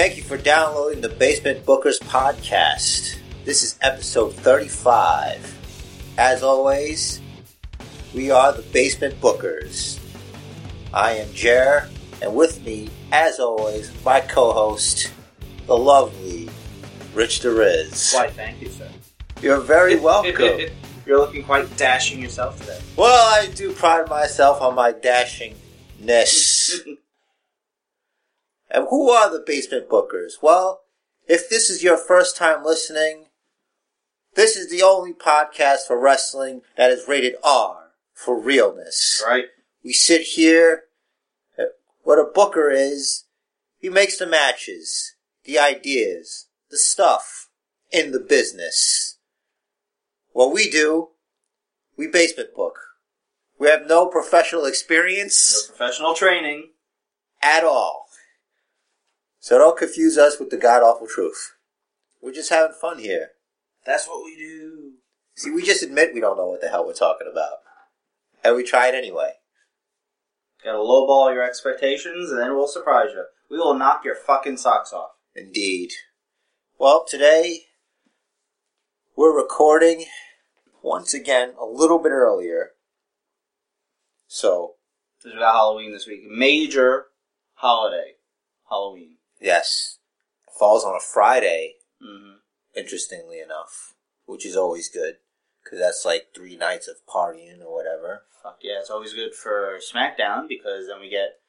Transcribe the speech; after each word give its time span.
thank 0.00 0.16
you 0.16 0.22
for 0.22 0.38
downloading 0.38 1.02
the 1.02 1.10
Basement 1.10 1.62
Bookers 1.66 1.98
podcast. 1.98 3.18
This 3.44 3.62
is 3.62 3.78
episode 3.82 4.32
35. 4.32 6.14
As 6.16 6.42
always, 6.42 7.20
we 8.14 8.30
are 8.30 8.50
the 8.50 8.62
Basement 8.62 9.20
Bookers. 9.20 10.00
I 10.94 11.16
am 11.16 11.30
Jer, 11.34 11.86
and 12.22 12.34
with 12.34 12.64
me, 12.64 12.88
as 13.12 13.38
always, 13.38 13.92
my 14.02 14.22
co 14.22 14.52
host, 14.52 15.12
the 15.66 15.76
lovely 15.76 16.48
Rich 17.12 17.42
DeRiz. 17.42 18.14
Why, 18.14 18.30
thank 18.30 18.62
you, 18.62 18.70
sir. 18.70 18.88
You're 19.42 19.60
very 19.60 19.96
welcome. 20.00 20.60
You're 21.04 21.18
looking 21.18 21.44
quite 21.44 21.76
dashing 21.76 22.22
yourself 22.22 22.58
today. 22.58 22.80
well, 22.96 23.34
I 23.38 23.48
do 23.48 23.74
pride 23.74 24.08
myself 24.08 24.62
on 24.62 24.74
my 24.74 24.94
dashingness. 24.94 26.86
And 28.70 28.86
who 28.88 29.10
are 29.10 29.30
the 29.30 29.42
Basement 29.44 29.88
Bookers? 29.88 30.34
Well, 30.40 30.82
if 31.26 31.48
this 31.48 31.70
is 31.70 31.82
your 31.82 31.96
first 31.96 32.36
time 32.36 32.64
listening, 32.64 33.26
this 34.34 34.56
is 34.56 34.70
the 34.70 34.82
only 34.82 35.12
podcast 35.12 35.86
for 35.86 35.98
wrestling 36.00 36.62
that 36.76 36.90
is 36.90 37.08
rated 37.08 37.34
R 37.42 37.90
for 38.12 38.38
realness. 38.40 39.22
right? 39.26 39.46
We 39.82 39.92
sit 39.92 40.22
here. 40.22 40.84
What 42.02 42.18
a 42.18 42.24
booker 42.24 42.70
is, 42.70 43.24
he 43.78 43.88
makes 43.88 44.18
the 44.18 44.26
matches, 44.26 45.14
the 45.44 45.58
ideas, 45.58 46.46
the 46.70 46.78
stuff 46.78 47.48
in 47.90 48.12
the 48.12 48.18
business. 48.20 49.18
What 50.32 50.52
we 50.52 50.70
do, 50.70 51.08
we 51.96 52.06
basement 52.06 52.54
book. 52.54 52.78
We 53.58 53.68
have 53.68 53.86
no 53.86 54.06
professional 54.06 54.64
experience. 54.64 55.68
No 55.68 55.76
professional 55.76 56.14
training. 56.14 56.70
at 57.42 57.64
all. 57.64 58.09
So 59.40 59.58
don't 59.58 59.78
confuse 59.78 60.18
us 60.18 60.38
with 60.38 60.50
the 60.50 60.58
god 60.58 60.82
awful 60.82 61.06
truth. 61.06 61.54
We're 62.20 62.32
just 62.32 62.50
having 62.50 62.76
fun 62.78 62.98
here. 62.98 63.30
That's 63.86 64.06
what 64.06 64.22
we 64.22 64.36
do. 64.36 64.92
See, 65.34 65.50
we 65.50 65.62
just 65.62 65.82
admit 65.82 66.12
we 66.12 66.20
don't 66.20 66.36
know 66.36 66.48
what 66.48 66.60
the 66.60 66.68
hell 66.68 66.86
we're 66.86 66.92
talking 66.92 67.28
about. 67.30 67.54
And 68.44 68.54
we 68.54 68.62
try 68.62 68.88
it 68.88 68.94
anyway. 68.94 69.32
Gotta 70.62 70.76
lowball 70.76 71.32
your 71.32 71.42
expectations, 71.42 72.30
and 72.30 72.38
then 72.38 72.54
we'll 72.54 72.68
surprise 72.68 73.08
you. 73.14 73.24
We 73.50 73.56
will 73.56 73.72
knock 73.72 74.04
your 74.04 74.14
fucking 74.14 74.58
socks 74.58 74.92
off. 74.92 75.12
Indeed. 75.34 75.92
Well, 76.78 77.06
today 77.08 77.62
we're 79.16 79.34
recording 79.34 80.04
once 80.82 81.14
again 81.14 81.54
a 81.58 81.64
little 81.64 81.98
bit 81.98 82.12
earlier. 82.12 82.72
So, 84.26 84.74
Because 85.18 85.34
we 85.34 85.40
got 85.40 85.54
Halloween 85.54 85.92
this 85.92 86.06
week. 86.06 86.24
Major 86.28 87.06
holiday. 87.54 88.16
Halloween. 88.68 89.16
Yes, 89.40 89.98
falls 90.58 90.84
on 90.84 90.94
a 90.94 91.00
Friday, 91.00 91.74
Mm-hmm. 92.02 92.36
interestingly 92.74 93.40
enough, 93.40 93.94
which 94.24 94.46
is 94.46 94.56
always 94.56 94.88
good 94.88 95.16
because 95.62 95.78
that's 95.78 96.04
like 96.06 96.28
three 96.34 96.56
nights 96.56 96.88
of 96.88 96.96
partying 97.06 97.60
or 97.62 97.74
whatever. 97.74 98.22
Fuck 98.42 98.60
yeah, 98.62 98.78
it's 98.80 98.88
always 98.88 99.12
good 99.12 99.34
for 99.34 99.78
SmackDown 99.92 100.48
because 100.48 100.86
then 100.88 100.98
we 101.00 101.10
get 101.10 101.40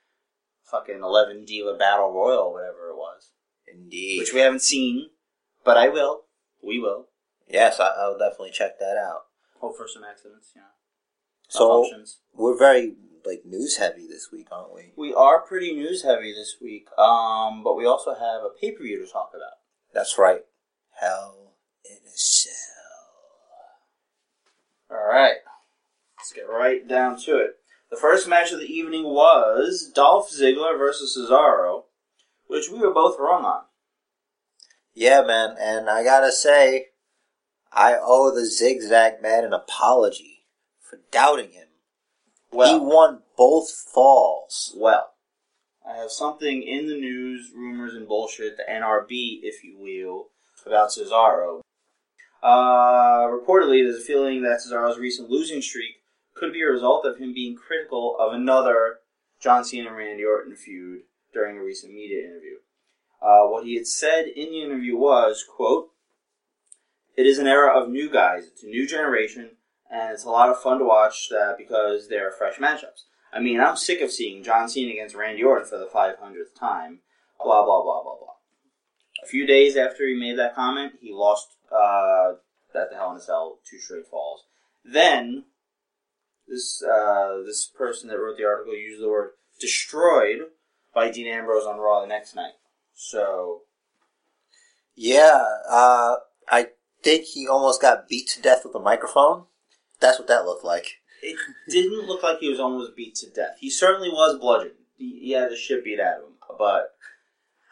fucking 0.69 0.99
11 1.01 1.45
Diva 1.45 1.75
Battle 1.75 2.11
Royal, 2.11 2.51
whatever 2.51 2.89
it 2.89 2.97
was. 2.97 3.31
Indeed. 3.65 4.19
Which 4.19 4.33
we 4.33 4.41
haven't 4.41 4.61
seen, 4.61 5.11
but 5.63 5.77
I 5.77 5.87
will. 5.87 6.23
We 6.61 6.79
will. 6.79 7.07
yes, 7.47 7.79
I, 7.79 7.87
I'll 7.97 8.17
definitely 8.17 8.51
check 8.51 8.77
that 8.79 8.97
out. 8.97 9.21
Hope 9.61 9.77
for 9.77 9.87
some 9.87 10.03
accidents, 10.03 10.51
you 10.53 10.61
know. 10.61 10.67
So 11.47 11.87
we're 12.33 12.57
very 12.57 12.95
like 13.25 13.45
news 13.45 13.77
heavy 13.77 14.07
this 14.07 14.29
week, 14.31 14.47
aren't 14.51 14.73
we? 14.73 14.93
We 14.95 15.13
are 15.13 15.41
pretty 15.41 15.73
news 15.73 16.03
heavy 16.03 16.33
this 16.33 16.55
week, 16.61 16.87
um, 16.97 17.63
but 17.63 17.75
we 17.75 17.85
also 17.85 18.13
have 18.13 18.43
a 18.43 18.49
pay 18.59 18.71
per 18.71 18.83
view 18.83 19.03
to 19.03 19.11
talk 19.11 19.31
about. 19.35 19.59
That's 19.93 20.17
right. 20.17 20.41
Hell 20.99 21.53
in 21.83 21.97
a 21.97 22.11
Cell. 22.15 22.53
All 24.91 25.07
right, 25.07 25.37
let's 26.17 26.33
get 26.33 26.49
right 26.49 26.85
down 26.87 27.17
to 27.21 27.37
it. 27.37 27.55
The 27.89 27.97
first 27.97 28.27
match 28.27 28.51
of 28.51 28.59
the 28.59 28.71
evening 28.71 29.03
was 29.05 29.91
Dolph 29.93 30.29
Ziggler 30.29 30.77
versus 30.77 31.17
Cesaro, 31.17 31.83
which 32.47 32.69
we 32.69 32.79
were 32.79 32.93
both 32.93 33.19
wrong 33.19 33.45
on. 33.45 33.63
Yeah, 34.93 35.21
man, 35.21 35.55
and 35.59 35.89
I 35.89 36.03
gotta 36.03 36.31
say, 36.31 36.87
I 37.71 37.95
owe 38.01 38.33
the 38.33 38.45
Zigzag 38.45 39.21
Man 39.21 39.45
an 39.45 39.53
apology 39.53 40.45
for 40.81 40.99
doubting 41.11 41.51
him. 41.51 41.67
He 42.51 42.57
Well, 42.57 42.85
won 42.85 43.23
both 43.37 43.69
falls. 43.71 44.73
well, 44.77 45.13
I 45.87 45.97
have 45.97 46.11
something 46.11 46.61
in 46.63 46.87
the 46.87 46.95
news, 46.99 47.51
rumors, 47.55 47.93
and 47.95 48.07
bullshit, 48.07 48.57
the 48.57 48.63
NRB, 48.69 49.39
if 49.43 49.63
you 49.63 49.77
will, 49.79 50.29
about 50.65 50.89
Cesaro. 50.89 51.61
Uh, 52.43 53.27
reportedly, 53.27 53.83
there's 53.83 54.01
a 54.01 54.05
feeling 54.05 54.41
that 54.43 54.59
Cesaro's 54.61 54.97
recent 54.99 55.29
losing 55.29 55.61
streak 55.61 55.95
could 56.33 56.53
be 56.53 56.61
a 56.61 56.67
result 56.67 57.05
of 57.05 57.17
him 57.17 57.33
being 57.33 57.55
critical 57.55 58.15
of 58.19 58.33
another 58.33 58.99
John 59.39 59.63
Cena 59.63 59.87
and 59.89 59.97
Randy 59.97 60.23
Orton 60.25 60.55
feud 60.55 61.01
during 61.33 61.57
a 61.57 61.63
recent 61.63 61.93
media 61.93 62.23
interview. 62.25 62.57
Uh, 63.21 63.47
what 63.47 63.65
he 63.65 63.75
had 63.75 63.85
said 63.87 64.25
in 64.27 64.49
the 64.49 64.63
interview 64.63 64.97
was, 64.97 65.43
quote, 65.47 65.89
It 67.15 67.25
is 67.27 67.37
an 67.37 67.47
era 67.47 67.71
of 67.79 67.89
new 67.89 68.09
guys. 68.09 68.45
It's 68.47 68.63
a 68.63 68.67
new 68.67 68.87
generation, 68.87 69.51
and 69.91 70.11
it's 70.13 70.23
a 70.23 70.29
lot 70.29 70.49
of 70.49 70.61
fun 70.61 70.79
to 70.79 70.85
watch 70.85 71.27
that 71.29 71.55
because 71.57 72.07
there 72.07 72.27
are 72.27 72.31
fresh 72.31 72.57
matchups. 72.57 73.03
I 73.33 73.39
mean, 73.39 73.59
I'm 73.59 73.75
sick 73.75 74.01
of 74.01 74.11
seeing 74.11 74.43
John 74.43 74.69
Cena 74.69 74.91
against 74.91 75.15
Randy 75.15 75.43
Orton 75.43 75.67
for 75.67 75.77
the 75.77 75.85
500th 75.85 76.57
time. 76.57 76.99
Blah, 77.43 77.65
blah, 77.65 77.81
blah, 77.81 78.03
blah, 78.03 78.17
blah. 78.17 78.33
A 79.23 79.27
few 79.27 79.45
days 79.45 79.77
after 79.77 80.07
he 80.07 80.15
made 80.15 80.37
that 80.37 80.55
comment, 80.55 80.93
he 81.01 81.11
lost 81.13 81.55
uh, 81.71 82.33
at 82.73 82.89
the 82.89 82.95
Hell 82.95 83.11
in 83.11 83.17
a 83.17 83.21
Cell 83.21 83.59
two 83.69 83.79
straight 83.79 84.07
falls. 84.07 84.45
Then, 84.83 85.45
this 86.47 86.83
uh, 86.83 87.41
this 87.45 87.67
person 87.67 88.09
that 88.09 88.17
wrote 88.17 88.37
the 88.37 88.45
article 88.45 88.73
used 88.73 89.01
the 89.01 89.09
word 89.09 89.31
destroyed 89.59 90.39
by 90.93 91.11
Dean 91.11 91.27
Ambrose 91.27 91.65
on 91.65 91.79
Raw 91.79 92.01
the 92.01 92.07
next 92.07 92.35
night. 92.35 92.53
So, 92.93 93.61
Yeah, 94.95 95.45
uh, 95.69 96.15
I 96.49 96.67
think 97.03 97.25
he 97.25 97.47
almost 97.47 97.81
got 97.81 98.09
beat 98.09 98.27
to 98.29 98.41
death 98.41 98.61
with 98.65 98.75
a 98.75 98.79
microphone. 98.79 99.45
That's 100.01 100.19
what 100.19 100.27
that 100.27 100.45
looked 100.45 100.65
like. 100.65 100.97
it 101.23 101.37
didn't 101.69 102.07
look 102.07 102.23
like 102.23 102.39
he 102.39 102.49
was 102.49 102.59
almost 102.59 102.95
beat 102.95 103.15
to 103.15 103.29
death. 103.29 103.57
He 103.59 103.69
certainly 103.69 104.09
was 104.09 104.37
bludgeoned. 104.39 104.75
He, 104.97 105.19
he 105.21 105.31
had 105.31 105.51
the 105.51 105.55
shit 105.55 105.83
beat 105.83 105.99
out 105.99 106.17
of 106.17 106.23
him, 106.23 106.33
but 106.57 106.89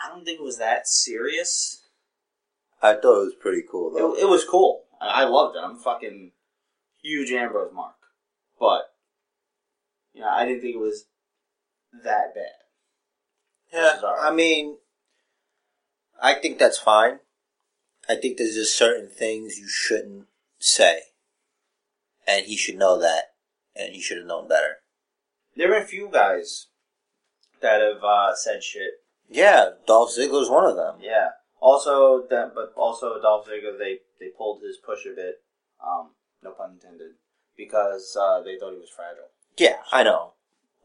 I 0.02 0.10
don't 0.10 0.24
think 0.24 0.40
it 0.40 0.44
was 0.44 0.60
that 0.60 0.88
serious. 0.88 1.88
I 2.82 2.94
thought 2.94 3.22
it 3.22 3.26
was 3.26 3.36
pretty 3.40 3.64
cool 3.70 3.92
though. 3.92 4.16
It, 4.16 4.24
it 4.24 4.30
was 4.30 4.46
cool. 4.46 4.84
I, 5.02 5.24
loved 5.26 5.56
it. 5.56 5.62
I'm 5.64 5.78
fucking 5.78 6.32
huge 7.02 7.32
Ambrose 7.32 7.74
mark, 7.74 7.96
but 8.60 8.84
you 10.14 10.22
know, 10.22 10.30
I 10.30 10.46
didn't 10.46 10.62
think 10.62 10.76
it 10.76 10.80
was 10.80 11.06
that 12.04 12.34
bad. 12.36 13.74
yeah. 13.74 14.02
I 14.20 14.32
mean, 14.32 14.78
I 16.22 16.34
think 16.34 16.60
that's 16.60 16.78
fine. 16.78 17.20
I 18.08 18.16
think 18.16 18.38
there's 18.38 18.56
just 18.56 18.78
certain 18.78 19.10
things 19.10 19.58
you 19.58 19.68
shouldn't 19.70 20.26
say, 20.60 21.02
and 22.30 22.46
he 22.46 22.56
should 22.56 22.78
know 22.78 23.00
that, 23.00 23.24
and 23.76 23.94
he 23.94 24.02
should 24.02 24.18
have 24.18 24.28
known 24.28 24.48
better. 24.48 24.78
There 25.56 25.68
been 25.70 25.82
a 25.82 25.86
few 25.86 26.10
guys 26.12 26.68
that 27.62 27.82
have 27.82 28.04
uh, 28.04 28.36
said 28.36 28.64
shit. 28.64 28.92
Yeah, 29.28 29.72
Dolph 29.88 30.12
Ziggler's 30.18 30.50
one 30.50 30.66
of 30.66 30.76
them. 30.76 30.96
Yeah. 31.02 31.30
Also, 31.60 32.26
that, 32.30 32.52
but 32.56 32.74
also 32.78 33.20
Dolph 33.22 33.48
Ziggler, 33.48 33.78
they 33.78 34.00
they 34.20 34.30
pulled 34.38 34.62
his 34.62 34.78
push 34.78 35.06
a 35.06 35.16
bit. 35.16 35.42
Um, 35.86 36.12
no 36.44 36.52
pun 36.52 36.72
intended, 36.74 37.14
because 37.58 38.16
uh, 38.20 38.42
they 38.42 38.58
thought 38.58 38.74
he 38.74 38.80
was 38.80 38.90
fragile. 38.96 39.30
Yeah, 39.58 39.78
I 39.92 40.04
know. 40.04 40.34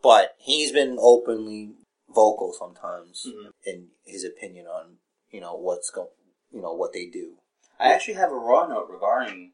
But 0.02 0.34
he's 0.38 0.72
been 0.72 0.96
openly 1.00 1.74
vocal 2.08 2.52
sometimes 2.52 3.26
Mhm. 3.26 3.50
in 3.64 3.88
his 4.04 4.24
opinion 4.24 4.66
on, 4.66 4.98
you 5.30 5.40
know, 5.40 5.54
what's 5.54 5.90
go 5.90 6.10
you 6.52 6.60
know, 6.62 6.72
what 6.72 6.92
they 6.92 7.06
do. 7.06 7.38
I 7.80 7.92
actually 7.92 8.14
have 8.14 8.30
a 8.30 8.36
raw 8.36 8.66
note 8.68 8.88
regarding 8.88 9.52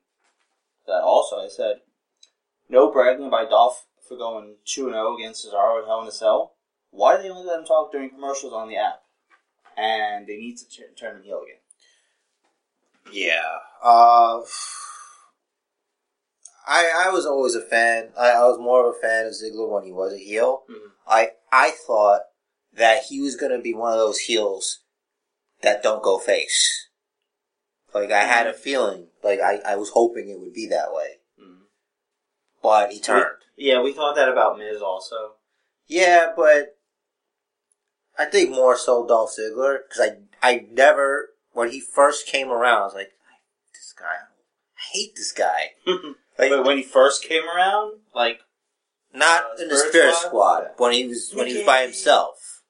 that. 0.90 1.02
Also, 1.02 1.36
I 1.36 1.48
said 1.48 1.80
no 2.68 2.90
bragging 2.92 3.30
by 3.30 3.44
Dolph 3.44 3.86
for 4.06 4.16
going 4.16 4.56
two 4.64 4.86
and 4.86 4.94
zero 4.94 5.16
against 5.16 5.46
Cesaro 5.46 5.80
at 5.80 5.86
Hell 5.86 6.02
in 6.02 6.08
a 6.08 6.12
Cell. 6.12 6.54
Why 6.90 7.16
do 7.16 7.22
they 7.22 7.30
only 7.30 7.46
let 7.46 7.60
him 7.60 7.64
talk 7.64 7.92
during 7.92 8.10
commercials 8.10 8.52
on 8.52 8.68
the 8.68 8.76
app? 8.76 9.02
And 9.76 10.26
they 10.26 10.36
need 10.36 10.56
to 10.58 10.68
t- 10.68 10.82
turn 10.98 11.16
him 11.16 11.22
heel 11.22 11.42
again. 11.42 11.60
Yeah. 13.12 13.58
Uh 13.82 14.40
I 16.66 17.06
I 17.06 17.10
was 17.10 17.26
always 17.26 17.54
a 17.54 17.62
fan. 17.62 18.10
I, 18.18 18.30
I 18.30 18.42
was 18.42 18.58
more 18.58 18.88
of 18.88 18.94
a 18.96 19.00
fan 19.00 19.26
of 19.26 19.32
Ziggler 19.32 19.68
when 19.70 19.84
he 19.84 19.92
was 19.92 20.12
a 20.12 20.18
heel. 20.18 20.64
Mhm. 20.70 20.90
I 21.06 21.30
I 21.52 21.70
thought 21.70 22.22
that 22.72 23.04
he 23.04 23.20
was 23.20 23.36
gonna 23.36 23.60
be 23.60 23.74
one 23.74 23.92
of 23.92 23.98
those 23.98 24.18
heels 24.20 24.80
that 25.62 25.82
don't 25.82 26.02
go 26.02 26.18
face. 26.18 26.88
Like 27.94 28.10
I 28.12 28.24
had 28.24 28.46
a 28.46 28.52
feeling, 28.52 29.08
like 29.22 29.40
I, 29.40 29.60
I 29.66 29.76
was 29.76 29.90
hoping 29.90 30.28
it 30.28 30.38
would 30.40 30.52
be 30.54 30.66
that 30.68 30.92
way. 30.92 31.18
Mhm. 31.40 31.62
But 32.62 32.92
he 32.92 33.00
turned. 33.00 33.26
Yeah, 33.56 33.80
we 33.82 33.92
thought 33.92 34.14
that 34.16 34.28
about 34.28 34.58
Miz 34.58 34.80
also. 34.80 35.34
Yeah, 35.86 36.32
but 36.36 36.76
I 38.18 38.26
think 38.26 38.50
more 38.50 38.76
so 38.76 39.06
Dolph 39.06 39.32
Ziggler 39.38 39.78
because 39.88 40.00
I 40.00 40.16
I 40.48 40.66
never 40.70 41.30
when 41.52 41.70
he 41.70 41.80
first 41.80 42.26
came 42.26 42.50
around, 42.50 42.82
I 42.82 42.84
was 42.84 42.94
like, 42.94 43.12
this 43.74 43.92
guy, 43.98 44.04
I 44.06 44.82
hate 44.92 45.14
this 45.16 45.32
guy. 45.32 45.72
Like, 46.38 46.48
but 46.52 46.64
when 46.64 46.78
he 46.78 46.82
first 46.82 47.22
came 47.22 47.42
around, 47.46 47.98
like 48.14 48.40
not 49.12 49.42
Uh, 49.42 49.62
in 49.62 49.68
the 49.68 49.76
Spirit 49.76 49.90
Spirit 49.90 50.14
Squad? 50.14 50.28
Squad, 50.28 50.62
Yeah. 50.62 50.68
when 50.78 50.92
he 50.92 51.06
was 51.06 51.32
when 51.34 51.46
he 51.48 51.56
was 51.58 51.66
by 51.66 51.82
himself. 51.82 52.62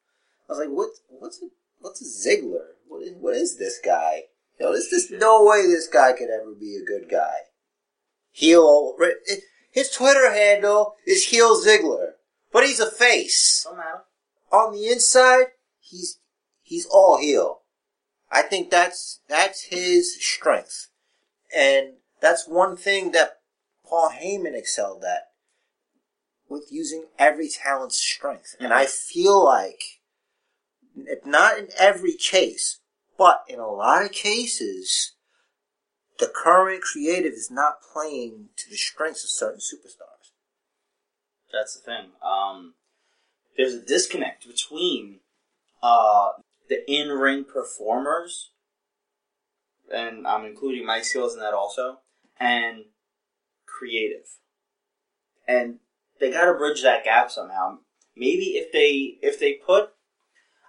I 0.48 0.52
was 0.54 0.58
like, 0.58 0.70
what? 0.70 0.88
What's 1.08 1.40
a, 1.40 1.46
what's 1.78 2.00
a 2.02 2.28
Ziggler? 2.28 2.66
What 2.88 3.02
is 3.02 3.12
what 3.14 3.36
is 3.36 3.58
this 3.58 3.78
guy? 3.78 4.24
You 4.60 4.66
know, 4.66 4.72
there's 4.72 4.88
just 4.88 5.10
no 5.10 5.42
way 5.42 5.66
this 5.66 5.88
guy 5.88 6.12
could 6.12 6.28
ever 6.28 6.52
be 6.52 6.76
a 6.76 6.84
good 6.84 7.08
guy. 7.10 7.32
Heel. 8.30 8.94
His 9.72 9.90
Twitter 9.90 10.30
handle 10.30 10.96
is 11.06 11.28
Heel 11.28 11.56
Ziggler, 11.56 12.12
but 12.52 12.66
he's 12.66 12.78
a 12.78 12.90
face. 12.90 13.64
don't 13.66 13.78
matter. 13.78 14.02
On 14.52 14.72
the 14.72 14.88
inside, 14.88 15.46
he's 15.78 16.18
he's 16.62 16.86
all 16.86 17.18
heel. 17.18 17.62
I 18.30 18.42
think 18.42 18.70
that's 18.70 19.20
that's 19.28 19.64
his 19.70 20.22
strength, 20.22 20.88
and 21.56 21.94
that's 22.20 22.46
one 22.46 22.76
thing 22.76 23.12
that 23.12 23.38
Paul 23.86 24.10
Heyman 24.10 24.54
excelled 24.54 25.04
at 25.04 25.28
with 26.50 26.66
using 26.70 27.06
every 27.18 27.48
talent's 27.48 27.96
strength. 27.96 28.56
And 28.58 28.72
mm-hmm. 28.72 28.78
I 28.78 28.86
feel 28.86 29.42
like, 29.42 30.00
if 30.96 31.24
not 31.24 31.58
in 31.58 31.68
every 31.78 32.14
case, 32.14 32.79
but 33.20 33.44
in 33.48 33.58
a 33.58 33.68
lot 33.68 34.02
of 34.02 34.12
cases, 34.12 35.12
the 36.18 36.32
current 36.34 36.80
creative 36.80 37.34
is 37.34 37.50
not 37.50 37.82
playing 37.92 38.48
to 38.56 38.70
the 38.70 38.78
strengths 38.78 39.22
of 39.22 39.28
certain 39.28 39.60
superstars. 39.60 40.32
That's 41.52 41.74
the 41.74 41.82
thing. 41.82 42.12
Um, 42.24 42.76
there's 43.58 43.74
a 43.74 43.84
disconnect 43.84 44.48
between 44.48 45.20
uh, 45.82 46.30
the 46.70 46.90
in-ring 46.90 47.44
performers, 47.44 48.52
and 49.94 50.26
I'm 50.26 50.46
including 50.46 50.86
my 50.86 51.02
skills 51.02 51.34
in 51.34 51.40
that 51.40 51.52
also, 51.52 51.98
and 52.38 52.84
creative. 53.66 54.28
And 55.46 55.80
they 56.20 56.30
got 56.30 56.46
to 56.46 56.54
bridge 56.54 56.82
that 56.84 57.04
gap 57.04 57.30
somehow. 57.30 57.80
Maybe 58.16 58.56
if 58.56 58.72
they 58.72 59.18
if 59.20 59.38
they 59.38 59.52
put, 59.52 59.90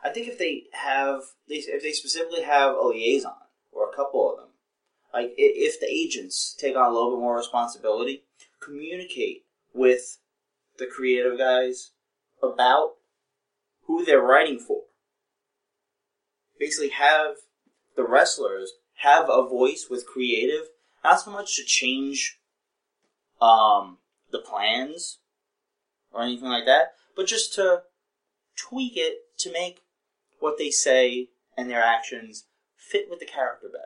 I 0.04 0.10
think 0.10 0.28
if 0.28 0.38
they 0.38 0.64
have 0.74 1.22
if 1.48 1.84
they 1.84 1.92
specifically 1.92 2.42
have 2.42 2.76
a 2.76 2.88
liaison 2.88 3.34
or 3.72 3.90
a 3.90 3.96
couple 3.96 4.32
of 4.32 4.38
them, 4.38 4.48
like 5.14 5.34
if 5.38 5.80
the 5.80 5.88
agents 5.88 6.56
take 6.58 6.76
on 6.76 6.90
a 6.90 6.94
little 6.94 7.12
bit 7.12 7.22
more 7.22 7.38
responsibility, 7.38 8.24
communicate 8.60 9.46
with 9.74 10.18
the 10.78 10.88
creative 10.88 11.38
guys 11.38 11.92
about 12.42 12.94
who 13.84 14.04
they're 14.04 14.22
writing 14.22 14.58
for. 14.58 14.84
Basically, 16.60 16.90
have 16.90 17.36
the 17.96 18.08
wrestlers 18.08 18.74
have 18.96 19.30
a 19.30 19.48
voice 19.48 19.88
with 19.90 20.08
creative, 20.08 20.70
not 21.04 21.20
so 21.20 21.32
much 21.32 21.56
to 21.56 21.64
change 21.64 22.40
um, 23.42 23.98
the 24.32 24.40
plans 24.40 25.20
or 26.12 26.22
anything 26.22 26.50
like 26.50 26.66
that, 26.66 26.94
but 27.16 27.28
just 27.28 27.54
to 27.56 27.84
tweak 28.56 28.94
it 28.96 29.18
to 29.40 29.52
make 29.52 29.82
what 30.42 30.58
they 30.58 30.72
say 30.72 31.30
and 31.58 31.70
their 31.70 31.84
actions 31.84 32.48
fit 32.76 33.10
with 33.10 33.20
the 33.20 33.26
character 33.26 33.68
better. 33.72 33.86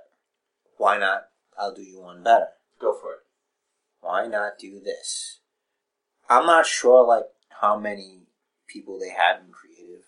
Why 0.77 0.97
not? 0.97 1.27
I'll 1.57 1.73
do 1.73 1.83
you 1.83 2.01
one 2.01 2.23
better. 2.23 2.47
Go 2.79 2.93
for 2.99 3.13
it. 3.13 3.19
why 4.01 4.27
not 4.27 4.57
do 4.59 4.79
this? 4.79 5.39
I'm 6.29 6.45
not 6.45 6.65
sure 6.65 7.05
like 7.05 7.25
how 7.61 7.77
many 7.77 8.23
people 8.67 8.99
they 8.99 9.09
have 9.09 9.41
in 9.45 9.51
creative 9.51 10.05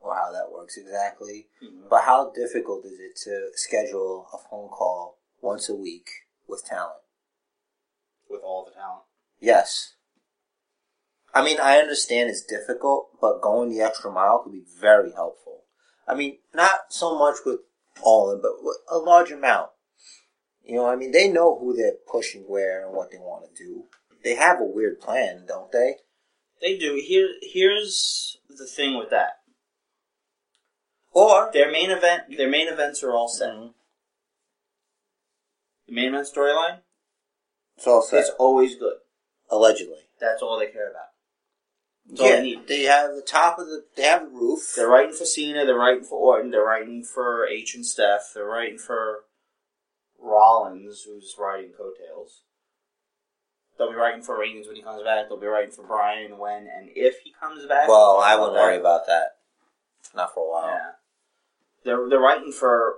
or 0.00 0.14
how 0.14 0.32
that 0.32 0.52
works 0.52 0.76
exactly, 0.76 1.48
mm-hmm. 1.62 1.88
but 1.90 2.02
how 2.02 2.32
difficult 2.32 2.84
is 2.84 2.98
it 2.98 3.16
to 3.24 3.50
schedule 3.54 4.26
a 4.32 4.38
phone 4.48 4.68
call 4.68 5.18
once 5.40 5.68
a 5.68 5.74
week 5.74 6.08
with 6.46 6.64
talent? 6.64 7.00
With 8.30 8.40
all 8.42 8.64
the 8.64 8.72
talent. 8.72 9.04
Yes. 9.40 9.94
I 11.34 11.44
mean, 11.44 11.58
I 11.60 11.78
understand 11.78 12.30
it's 12.30 12.42
difficult, 12.42 13.10
but 13.20 13.42
going 13.42 13.70
the 13.70 13.80
extra 13.80 14.10
mile 14.10 14.40
could 14.40 14.52
be 14.52 14.64
very 14.80 15.12
helpful. 15.12 15.57
I 16.08 16.14
mean, 16.14 16.38
not 16.54 16.90
so 16.90 17.18
much 17.18 17.36
with 17.44 17.60
all 18.02 18.30
of 18.30 18.40
them, 18.40 18.42
but 18.42 18.64
with 18.64 18.78
a 18.90 18.96
large 18.98 19.30
amount. 19.30 19.70
You 20.64 20.76
know, 20.76 20.86
I 20.86 20.96
mean, 20.96 21.12
they 21.12 21.28
know 21.28 21.58
who 21.58 21.74
they're 21.74 21.92
pushing 22.10 22.42
where 22.42 22.84
and 22.84 22.94
what 22.94 23.10
they 23.10 23.18
want 23.18 23.44
to 23.54 23.64
do. 23.64 23.84
They 24.24 24.34
have 24.34 24.60
a 24.60 24.64
weird 24.64 25.00
plan, 25.00 25.44
don't 25.46 25.72
they? 25.72 25.96
They 26.60 26.76
do. 26.76 27.00
Here, 27.02 27.28
here's 27.42 28.38
the 28.48 28.66
thing 28.66 28.98
with 28.98 29.10
that. 29.10 29.38
Or 31.12 31.50
Their 31.52 31.70
main 31.70 31.90
event, 31.90 32.24
their 32.36 32.48
main 32.48 32.68
events 32.68 33.02
are 33.02 33.12
all 33.12 33.28
set. 33.28 33.50
Mm-hmm. 33.50 33.68
The 35.88 35.94
main 35.94 36.08
event 36.08 36.28
storyline, 36.34 36.78
it's 37.76 37.86
all 37.86 38.02
set. 38.02 38.20
it's 38.20 38.30
always 38.38 38.74
good. 38.76 38.96
allegedly. 39.50 40.08
That's 40.20 40.42
all 40.42 40.58
they 40.58 40.66
care 40.66 40.90
about. 40.90 41.07
That's 42.08 42.20
all 42.20 42.26
they 42.28 42.34
Yeah, 42.36 42.40
need. 42.42 42.66
they 42.68 42.82
have 42.84 43.14
the 43.14 43.22
top 43.22 43.58
of 43.58 43.66
the. 43.66 43.84
They 43.96 44.02
have 44.04 44.22
the 44.22 44.28
roof. 44.28 44.72
They're 44.76 44.88
writing 44.88 45.12
for 45.14 45.24
Cena. 45.24 45.64
They're 45.66 45.76
writing 45.76 46.04
for 46.04 46.16
Orton. 46.18 46.50
They're 46.50 46.64
writing 46.64 47.04
for 47.04 47.46
H 47.46 47.74
and 47.74 47.84
Steph. 47.84 48.32
They're 48.34 48.44
writing 48.46 48.78
for 48.78 49.24
Rollins, 50.18 51.02
who's 51.06 51.34
writing 51.38 51.70
coattails. 51.76 52.42
They'll 53.76 53.90
be 53.90 53.96
writing 53.96 54.22
for 54.22 54.38
Reigns 54.38 54.66
when 54.66 54.74
he 54.76 54.82
comes 54.82 55.02
back. 55.04 55.28
They'll 55.28 55.38
be 55.38 55.46
writing 55.46 55.70
for 55.70 55.84
Bryan 55.84 56.38
when 56.38 56.66
and 56.66 56.90
if 56.96 57.20
he 57.22 57.32
comes 57.38 57.64
back. 57.66 57.88
Well, 57.88 58.14
We'll 58.14 58.22
talk 58.22 58.26
I 58.26 58.34
about 58.34 58.40
wouldn't 58.50 58.58
worry 58.66 58.76
about 58.78 59.06
that. 59.06 59.36
Not 60.14 60.34
for 60.34 60.44
a 60.46 60.50
while. 60.50 60.68
Yeah. 60.74 60.90
They're 61.84 62.08
they're 62.08 62.18
writing 62.20 62.50
for 62.52 62.96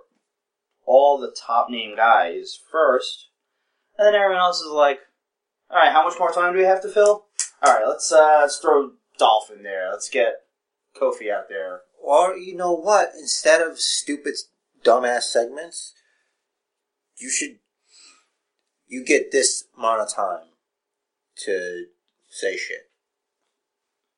all 0.87 1.19
the 1.19 1.35
top 1.39 1.69
name 1.69 1.97
guys 1.97 2.59
first, 2.73 3.29
and 3.99 4.07
then 4.07 4.15
everyone 4.15 4.41
else 4.41 4.61
is 4.61 4.71
like, 4.73 5.01
"All 5.71 5.77
right, 5.77 5.93
how 5.93 6.05
much 6.09 6.19
more 6.19 6.33
time 6.33 6.53
do 6.55 6.59
we 6.59 6.65
have 6.65 6.81
to 6.83 6.89
fill? 6.89 7.27
All 7.63 7.75
right, 7.75 7.87
let's 7.87 8.11
uh, 8.11 8.39
let's 8.41 8.57
throw 8.59 8.93
Dolph 9.21 9.51
in 9.55 9.63
there. 9.63 9.91
Let's 9.93 10.09
get 10.09 10.43
Kofi 11.01 11.31
out 11.33 11.49
there. 11.49 11.83
Or 12.03 12.37
you 12.37 12.57
know 12.57 12.73
what? 12.73 13.11
Instead 13.19 13.61
of 13.61 13.79
stupid, 13.79 14.35
dumbass 14.83 15.23
segments, 15.25 15.93
you 17.19 17.31
should 17.31 17.59
you 18.89 19.05
get 19.05 19.31
this 19.31 19.65
amount 19.79 20.01
of 20.01 20.13
time 20.13 20.47
to 21.45 21.85
say 22.29 22.57
shit. 22.57 22.91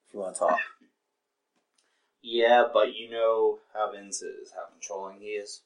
If 0.09 0.15
you 0.15 0.21
want 0.21 0.35
to 0.37 0.39
talk, 0.41 0.59
Yeah, 2.23 2.65
but 2.73 2.95
you 2.95 3.11
know 3.11 3.59
how 3.75 3.91
Vince 3.93 4.23
is, 4.23 4.53
how 4.55 4.71
controlling 4.73 5.19
he 5.21 5.31
is. 5.31 5.63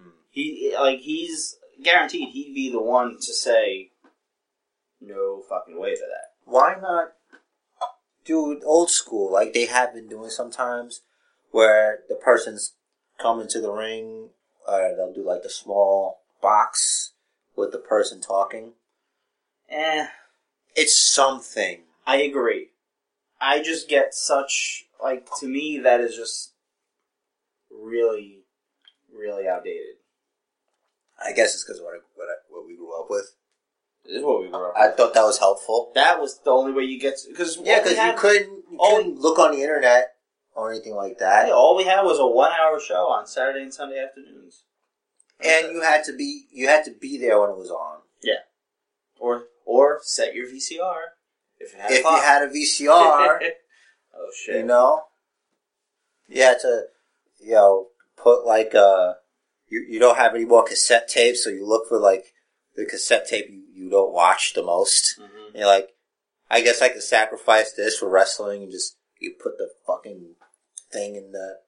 Hmm. 0.00 0.10
He 0.30 0.74
like 0.78 1.00
he's 1.00 1.56
guaranteed 1.82 2.30
he'd 2.30 2.54
be 2.54 2.70
the 2.70 2.82
one 2.82 3.14
to 3.16 3.32
say 3.32 3.90
no 5.00 5.42
fucking 5.48 5.78
way 5.78 5.94
to 5.94 6.00
that. 6.00 6.32
why 6.44 6.74
not 6.80 7.12
do 8.24 8.60
old 8.64 8.90
school 8.90 9.32
like 9.32 9.52
they 9.52 9.66
have 9.66 9.94
been 9.94 10.08
doing 10.08 10.30
sometimes, 10.30 11.02
where 11.50 12.00
the 12.08 12.14
person's 12.14 12.74
coming 13.18 13.48
to 13.48 13.60
the 13.60 13.72
ring, 13.72 14.30
or 14.66 14.94
they'll 14.96 15.12
do 15.12 15.24
like 15.24 15.42
the 15.42 15.50
small 15.50 16.20
box 16.42 17.12
with 17.56 17.72
the 17.72 17.78
person 17.78 18.20
talking. 18.20 18.72
Eh, 19.68 20.06
It's 20.74 20.98
something. 20.98 21.82
I 22.06 22.16
agree. 22.16 22.68
I 23.40 23.62
just 23.62 23.88
get 23.88 24.14
such 24.14 24.86
like 25.02 25.28
to 25.40 25.46
me 25.46 25.78
that 25.78 26.00
is 26.00 26.16
just 26.16 26.52
really, 27.70 28.40
really 29.14 29.46
outdated. 29.48 29.96
I 31.22 31.32
guess 31.32 31.54
it's 31.54 31.64
because 31.64 31.80
what 31.80 31.94
I, 31.94 31.98
what, 32.14 32.28
I, 32.28 32.34
what 32.50 32.66
we 32.66 32.76
grew 32.76 32.98
up 32.98 33.06
with. 33.08 33.34
Is 34.06 34.22
what 34.22 34.42
we 34.42 34.48
up. 34.52 34.72
I 34.76 34.88
thought 34.90 35.14
that 35.14 35.22
was 35.24 35.38
helpful. 35.38 35.90
that 35.94 36.20
was 36.20 36.38
the 36.44 36.50
only 36.50 36.72
way 36.72 36.82
you 36.84 37.00
get 37.00 37.14
because 37.28 37.58
Yeah, 37.62 37.82
because 37.82 37.96
you 37.98 38.12
couldn't 38.16 38.64
you 38.70 38.78
all- 38.78 38.96
couldn't 38.96 39.18
look 39.20 39.38
on 39.38 39.52
the 39.52 39.62
internet 39.62 40.14
or 40.54 40.70
anything 40.70 40.94
like 40.94 41.18
that, 41.18 41.50
all 41.50 41.76
we 41.76 41.84
had 41.84 42.02
was 42.02 42.18
a 42.18 42.26
one-hour 42.26 42.78
show 42.80 43.06
on 43.08 43.26
Saturday 43.26 43.62
and 43.62 43.72
Sunday 43.74 43.98
afternoons, 43.98 44.62
and 45.40 45.72
you 45.72 45.80
had 45.80 46.04
to 46.04 46.12
be 46.12 46.44
you 46.52 46.68
had 46.68 46.84
to 46.84 46.90
be 46.92 47.18
there 47.18 47.40
when 47.40 47.50
it 47.50 47.56
was 47.56 47.70
on. 47.70 48.00
Yeah, 48.22 48.40
or 49.18 49.46
or 49.64 50.00
set 50.02 50.34
your 50.34 50.46
VCR 50.46 51.00
if 51.58 51.72
it 51.74 51.80
had 51.80 51.90
a 51.90 51.94
If 51.94 52.04
you 52.04 52.20
had 52.20 52.42
a 52.42 52.48
VCR, 52.48 53.50
oh 54.16 54.30
shit! 54.36 54.56
you 54.56 54.62
know, 54.64 55.04
you 56.28 56.42
had 56.42 56.60
to, 56.60 56.84
you 57.40 57.54
know, 57.54 57.88
put 58.16 58.44
like 58.44 58.74
uh 58.74 59.14
you 59.68 59.84
you 59.88 59.98
don't 59.98 60.16
have 60.18 60.34
any 60.34 60.44
more 60.44 60.62
cassette 60.62 61.08
tapes, 61.08 61.42
so 61.42 61.50
you 61.50 61.66
look 61.66 61.88
for 61.88 61.98
like 61.98 62.32
the 62.76 62.84
cassette 62.84 63.26
tape 63.28 63.46
you, 63.50 63.62
you 63.74 63.90
don't 63.90 64.12
watch 64.12 64.54
the 64.54 64.62
most. 64.62 65.18
Mhm. 65.18 65.54
You're 65.54 65.66
like, 65.66 65.94
I 66.50 66.60
guess 66.60 66.80
I 66.80 66.88
could 66.88 67.02
sacrifice 67.02 67.72
this 67.72 67.98
for 67.98 68.08
wrestling 68.08 68.62
and 68.62 68.70
just 68.72 68.96
you 69.18 69.34
put 69.42 69.58
the 69.58 69.70
fucking 69.86 70.36
thing 70.90 71.16
in 71.16 71.32
the 71.32 71.60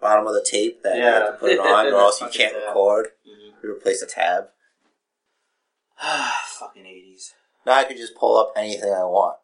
bottom 0.00 0.26
of 0.26 0.34
the 0.34 0.44
tape 0.48 0.82
that 0.82 0.96
you 0.96 1.02
have 1.02 1.26
to 1.26 1.38
put 1.38 1.52
it 1.52 1.58
on, 1.60 1.86
or 1.92 1.96
else 1.98 2.20
you 2.20 2.28
can't 2.28 2.52
tab. 2.54 2.62
record. 2.66 3.08
Mhm. 3.26 3.62
You 3.62 3.70
replace 3.72 4.00
the 4.00 4.06
tab. 4.06 4.50
Fucking 5.98 6.86
eighties. 6.86 7.34
Now 7.64 7.74
I 7.74 7.84
can 7.84 7.96
just 7.96 8.14
pull 8.14 8.36
up 8.36 8.52
anything 8.56 8.92
I 8.92 9.04
want 9.04 9.38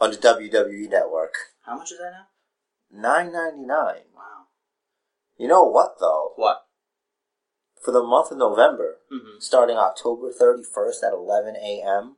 on 0.00 0.10
the 0.10 0.16
WWE 0.16 0.88
network. 0.88 1.34
How 1.62 1.76
much 1.76 1.90
is 1.92 1.98
that 1.98 2.12
now? 2.12 2.28
Nine 2.90 3.32
ninety 3.32 3.64
nine. 3.66 4.02
Wow. 4.14 4.46
You 5.36 5.48
know 5.48 5.64
what 5.64 5.98
though? 5.98 6.32
What? 6.36 6.65
For 7.86 7.92
the 7.92 8.02
month 8.02 8.32
of 8.32 8.38
November, 8.38 8.96
Mm-hmm. 9.12 9.38
starting 9.38 9.76
October 9.76 10.32
31st 10.32 11.04
at 11.06 11.12
11 11.12 11.54
a.m., 11.54 12.16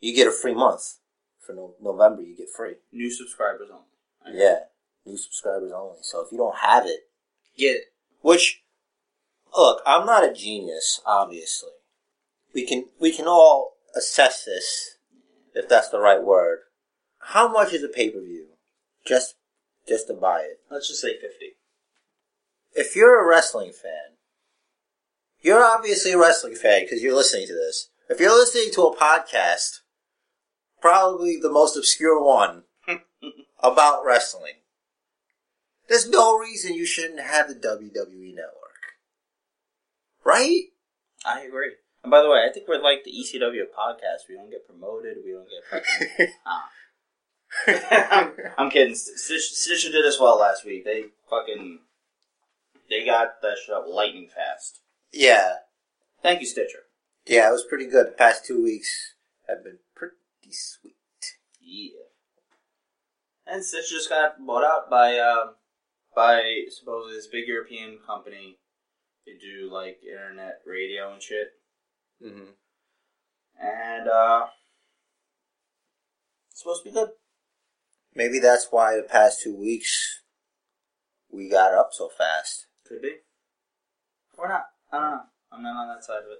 you 0.00 0.12
get 0.12 0.26
a 0.26 0.32
free 0.32 0.52
month. 0.54 0.98
For 1.38 1.52
no- 1.52 1.76
November, 1.80 2.22
you 2.22 2.36
get 2.36 2.48
free. 2.50 2.74
New 2.92 3.12
subscribers 3.12 3.68
only. 3.72 4.36
Yeah, 4.42 4.58
new 5.06 5.16
subscribers 5.16 5.70
only. 5.72 5.98
So 6.02 6.22
if 6.22 6.32
you 6.32 6.38
don't 6.38 6.56
have 6.56 6.84
it, 6.86 7.02
Get 7.56 7.76
it. 7.76 7.84
which, 8.22 8.64
look, 9.56 9.80
I'm 9.86 10.04
not 10.04 10.28
a 10.28 10.34
genius, 10.34 11.00
obviously. 11.06 11.70
We 12.52 12.66
can 12.66 12.86
we 12.98 13.12
can 13.12 13.28
all 13.28 13.76
assess 13.94 14.44
this, 14.44 14.96
if 15.54 15.68
that's 15.68 15.88
the 15.90 16.00
right 16.00 16.22
word. 16.24 16.58
How 17.20 17.46
much 17.46 17.72
is 17.72 17.84
a 17.84 17.88
pay 17.88 18.10
per 18.10 18.20
view? 18.20 18.48
Just 19.06 19.36
just 19.86 20.08
to 20.08 20.14
buy 20.14 20.40
it. 20.40 20.58
Let's 20.68 20.88
just 20.88 21.00
say 21.00 21.14
50. 21.20 21.54
If 22.74 22.96
you're 22.96 23.22
a 23.24 23.28
wrestling 23.28 23.70
fan, 23.72 24.15
you're 25.46 25.64
obviously 25.64 26.10
a 26.10 26.18
wrestling 26.18 26.56
fan 26.56 26.82
because 26.82 27.04
you're 27.04 27.14
listening 27.14 27.46
to 27.46 27.54
this. 27.54 27.90
If 28.10 28.18
you're 28.18 28.36
listening 28.36 28.72
to 28.72 28.82
a 28.82 28.96
podcast, 28.96 29.78
probably 30.80 31.38
the 31.40 31.52
most 31.52 31.76
obscure 31.76 32.20
one 32.20 32.64
about 33.60 34.04
wrestling, 34.04 34.54
there's 35.88 36.08
no 36.08 36.36
reason 36.36 36.74
you 36.74 36.84
shouldn't 36.84 37.20
have 37.20 37.46
the 37.46 37.54
WWE 37.54 38.34
network. 38.34 38.56
Right? 40.24 40.64
I 41.24 41.42
agree. 41.42 41.74
And 42.02 42.10
by 42.10 42.22
the 42.22 42.28
way, 42.28 42.44
I 42.44 42.52
think 42.52 42.66
we're 42.66 42.82
like 42.82 43.04
the 43.04 43.12
ECW 43.12 43.66
podcast. 43.72 44.28
We 44.28 44.34
don't 44.34 44.50
get 44.50 44.66
promoted. 44.66 45.18
We 45.24 45.30
don't 45.30 45.46
get 45.48 45.86
fucking. 46.18 46.34
ah. 46.44 46.70
I'm, 48.10 48.32
I'm 48.58 48.70
kidding. 48.70 48.96
Stitch, 48.96 49.52
Stitcher 49.52 49.92
did 49.92 50.06
as 50.06 50.18
well 50.20 50.40
last 50.40 50.66
week. 50.66 50.84
They 50.84 51.04
fucking. 51.30 51.78
They 52.90 53.06
got 53.06 53.40
that 53.42 53.58
shit 53.64 53.76
up 53.76 53.84
lightning 53.88 54.28
fast. 54.28 54.80
Yeah. 55.16 55.54
Thank 56.22 56.40
you, 56.40 56.46
Stitcher. 56.46 56.80
Yeah, 57.26 57.48
it 57.48 57.52
was 57.52 57.64
pretty 57.68 57.86
good. 57.86 58.06
The 58.06 58.12
past 58.12 58.44
two 58.44 58.62
weeks 58.62 59.14
have 59.48 59.64
been 59.64 59.78
pretty 59.94 60.16
sweet. 60.50 60.94
Yeah. 61.60 61.90
And 63.46 63.64
Stitcher 63.64 63.96
just 63.96 64.08
got 64.08 64.44
bought 64.44 64.64
out 64.64 64.90
by 64.90 65.18
um, 65.18 65.54
by 66.14 66.64
supposedly 66.70 67.16
this 67.16 67.26
big 67.26 67.48
European 67.48 67.98
company. 68.06 68.58
They 69.26 69.32
do 69.32 69.72
like 69.72 69.98
internet 70.02 70.60
radio 70.64 71.12
and 71.12 71.22
shit. 71.22 71.48
Mm-hmm. 72.24 72.50
And 73.60 74.08
uh, 74.08 74.46
it's 76.50 76.60
supposed 76.60 76.84
to 76.84 76.90
be 76.90 76.94
good. 76.94 77.10
Maybe 78.14 78.38
that's 78.38 78.68
why 78.70 78.96
the 78.96 79.02
past 79.02 79.42
two 79.42 79.54
weeks 79.54 80.22
we 81.30 81.50
got 81.50 81.74
up 81.74 81.90
so 81.92 82.08
fast. 82.08 82.66
Could 82.86 83.02
be. 83.02 83.16
Or 84.38 84.48
not. 84.48 84.66
I 84.96 85.00
don't 85.00 85.10
know. 85.10 85.20
I'm 85.52 85.62
not 85.62 85.76
on 85.76 85.88
that 85.94 86.04
side 86.04 86.18
of 86.24 86.30
it. 86.30 86.38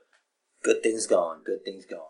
Good 0.63 0.83
things 0.83 1.07
going. 1.07 1.41
Good 1.45 1.65
things 1.65 1.85
going. 1.85 2.03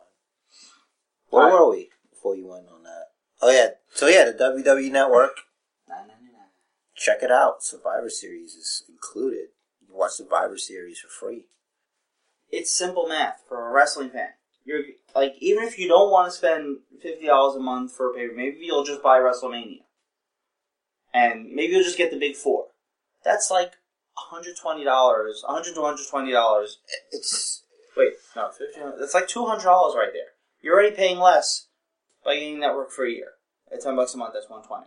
Where 1.30 1.52
were 1.52 1.70
we 1.70 1.90
before 2.10 2.36
you 2.36 2.46
went 2.46 2.68
on 2.72 2.84
that? 2.84 3.06
Oh 3.42 3.50
yeah. 3.50 3.70
So 3.92 4.06
yeah, 4.06 4.24
the 4.24 4.32
WWE 4.32 4.90
Network. 4.90 5.32
Check 6.96 7.18
it 7.22 7.30
out. 7.30 7.62
Survivor 7.62 8.08
Series 8.08 8.54
is 8.54 8.84
included. 8.88 9.48
You 9.80 9.88
can 9.88 9.96
watch 9.96 10.12
Survivor 10.12 10.56
Series 10.56 10.98
for 11.00 11.08
free. 11.08 11.44
It's 12.50 12.72
simple 12.72 13.06
math 13.06 13.42
for 13.46 13.68
a 13.68 13.72
wrestling 13.72 14.10
fan. 14.10 14.30
You're 14.64 14.82
like, 15.14 15.34
even 15.40 15.64
if 15.64 15.78
you 15.78 15.88
don't 15.88 16.10
want 16.10 16.30
to 16.30 16.36
spend 16.36 16.78
fifty 17.02 17.26
dollars 17.26 17.56
a 17.56 17.60
month 17.60 17.92
for 17.92 18.10
a 18.10 18.14
pay, 18.14 18.28
maybe 18.34 18.60
you'll 18.62 18.84
just 18.84 19.02
buy 19.02 19.18
WrestleMania, 19.18 19.82
and 21.12 21.52
maybe 21.52 21.74
you'll 21.74 21.84
just 21.84 21.98
get 21.98 22.10
the 22.10 22.18
big 22.18 22.34
four. 22.34 22.68
That's 23.22 23.50
like 23.50 23.72
hundred 24.16 24.56
twenty 24.56 24.84
dollars, 24.84 25.44
hundred 25.46 25.74
to 25.74 25.82
hundred 25.82 26.06
twenty 26.08 26.32
dollars. 26.32 26.78
It's 27.12 27.62
Wait, 27.96 28.12
no, 28.34 28.50
fifty. 28.50 28.80
That's 28.98 29.14
like 29.14 29.28
two 29.28 29.46
hundred 29.46 29.64
dollars 29.64 29.94
right 29.96 30.12
there. 30.12 30.34
You're 30.60 30.74
already 30.74 30.94
paying 30.94 31.18
less 31.18 31.68
by 32.24 32.34
getting 32.34 32.60
network 32.60 32.90
for 32.90 33.06
a 33.06 33.10
year. 33.10 33.32
At 33.72 33.80
ten 33.82 33.96
bucks 33.96 34.14
a 34.14 34.18
month, 34.18 34.34
that's 34.34 34.50
one 34.50 34.62
twenty. 34.62 34.86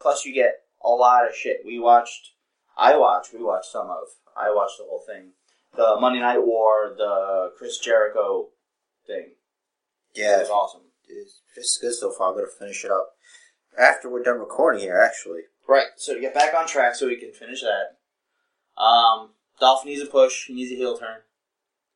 Plus, 0.00 0.24
you 0.24 0.34
get 0.34 0.60
a 0.82 0.88
lot 0.88 1.28
of 1.28 1.34
shit. 1.34 1.58
We 1.64 1.78
watched. 1.78 2.32
I 2.76 2.96
watched. 2.96 3.32
We 3.32 3.42
watched 3.42 3.70
some 3.70 3.88
of. 3.88 4.08
I 4.36 4.52
watched 4.52 4.78
the 4.78 4.84
whole 4.84 5.02
thing. 5.06 5.32
The 5.76 5.96
Monday 6.00 6.20
Night 6.20 6.44
War, 6.44 6.94
the 6.96 7.50
Chris 7.58 7.78
Jericho 7.78 8.48
thing. 9.06 9.32
yeah. 10.14 10.36
it 10.36 10.40
was 10.40 10.50
awesome. 10.50 10.82
It's 11.08 11.40
it's 11.56 11.78
good 11.78 11.94
so 11.94 12.12
far. 12.12 12.30
I'm 12.30 12.36
gonna 12.36 12.46
finish 12.46 12.84
it 12.84 12.90
up 12.90 13.10
after 13.78 14.08
we're 14.08 14.22
done 14.22 14.38
recording 14.38 14.80
here. 14.80 14.98
Actually, 14.98 15.42
Right. 15.68 15.86
So 15.96 16.14
to 16.14 16.20
get 16.20 16.34
back 16.34 16.54
on 16.54 16.66
track, 16.66 16.94
so 16.94 17.06
we 17.06 17.16
can 17.16 17.32
finish 17.32 17.62
that. 17.62 17.96
Um, 18.76 19.30
Dolph 19.60 19.84
needs 19.84 20.02
a 20.02 20.06
push. 20.06 20.46
He 20.46 20.54
needs 20.54 20.72
a 20.72 20.76
heel 20.76 20.96
turn. 20.98 21.18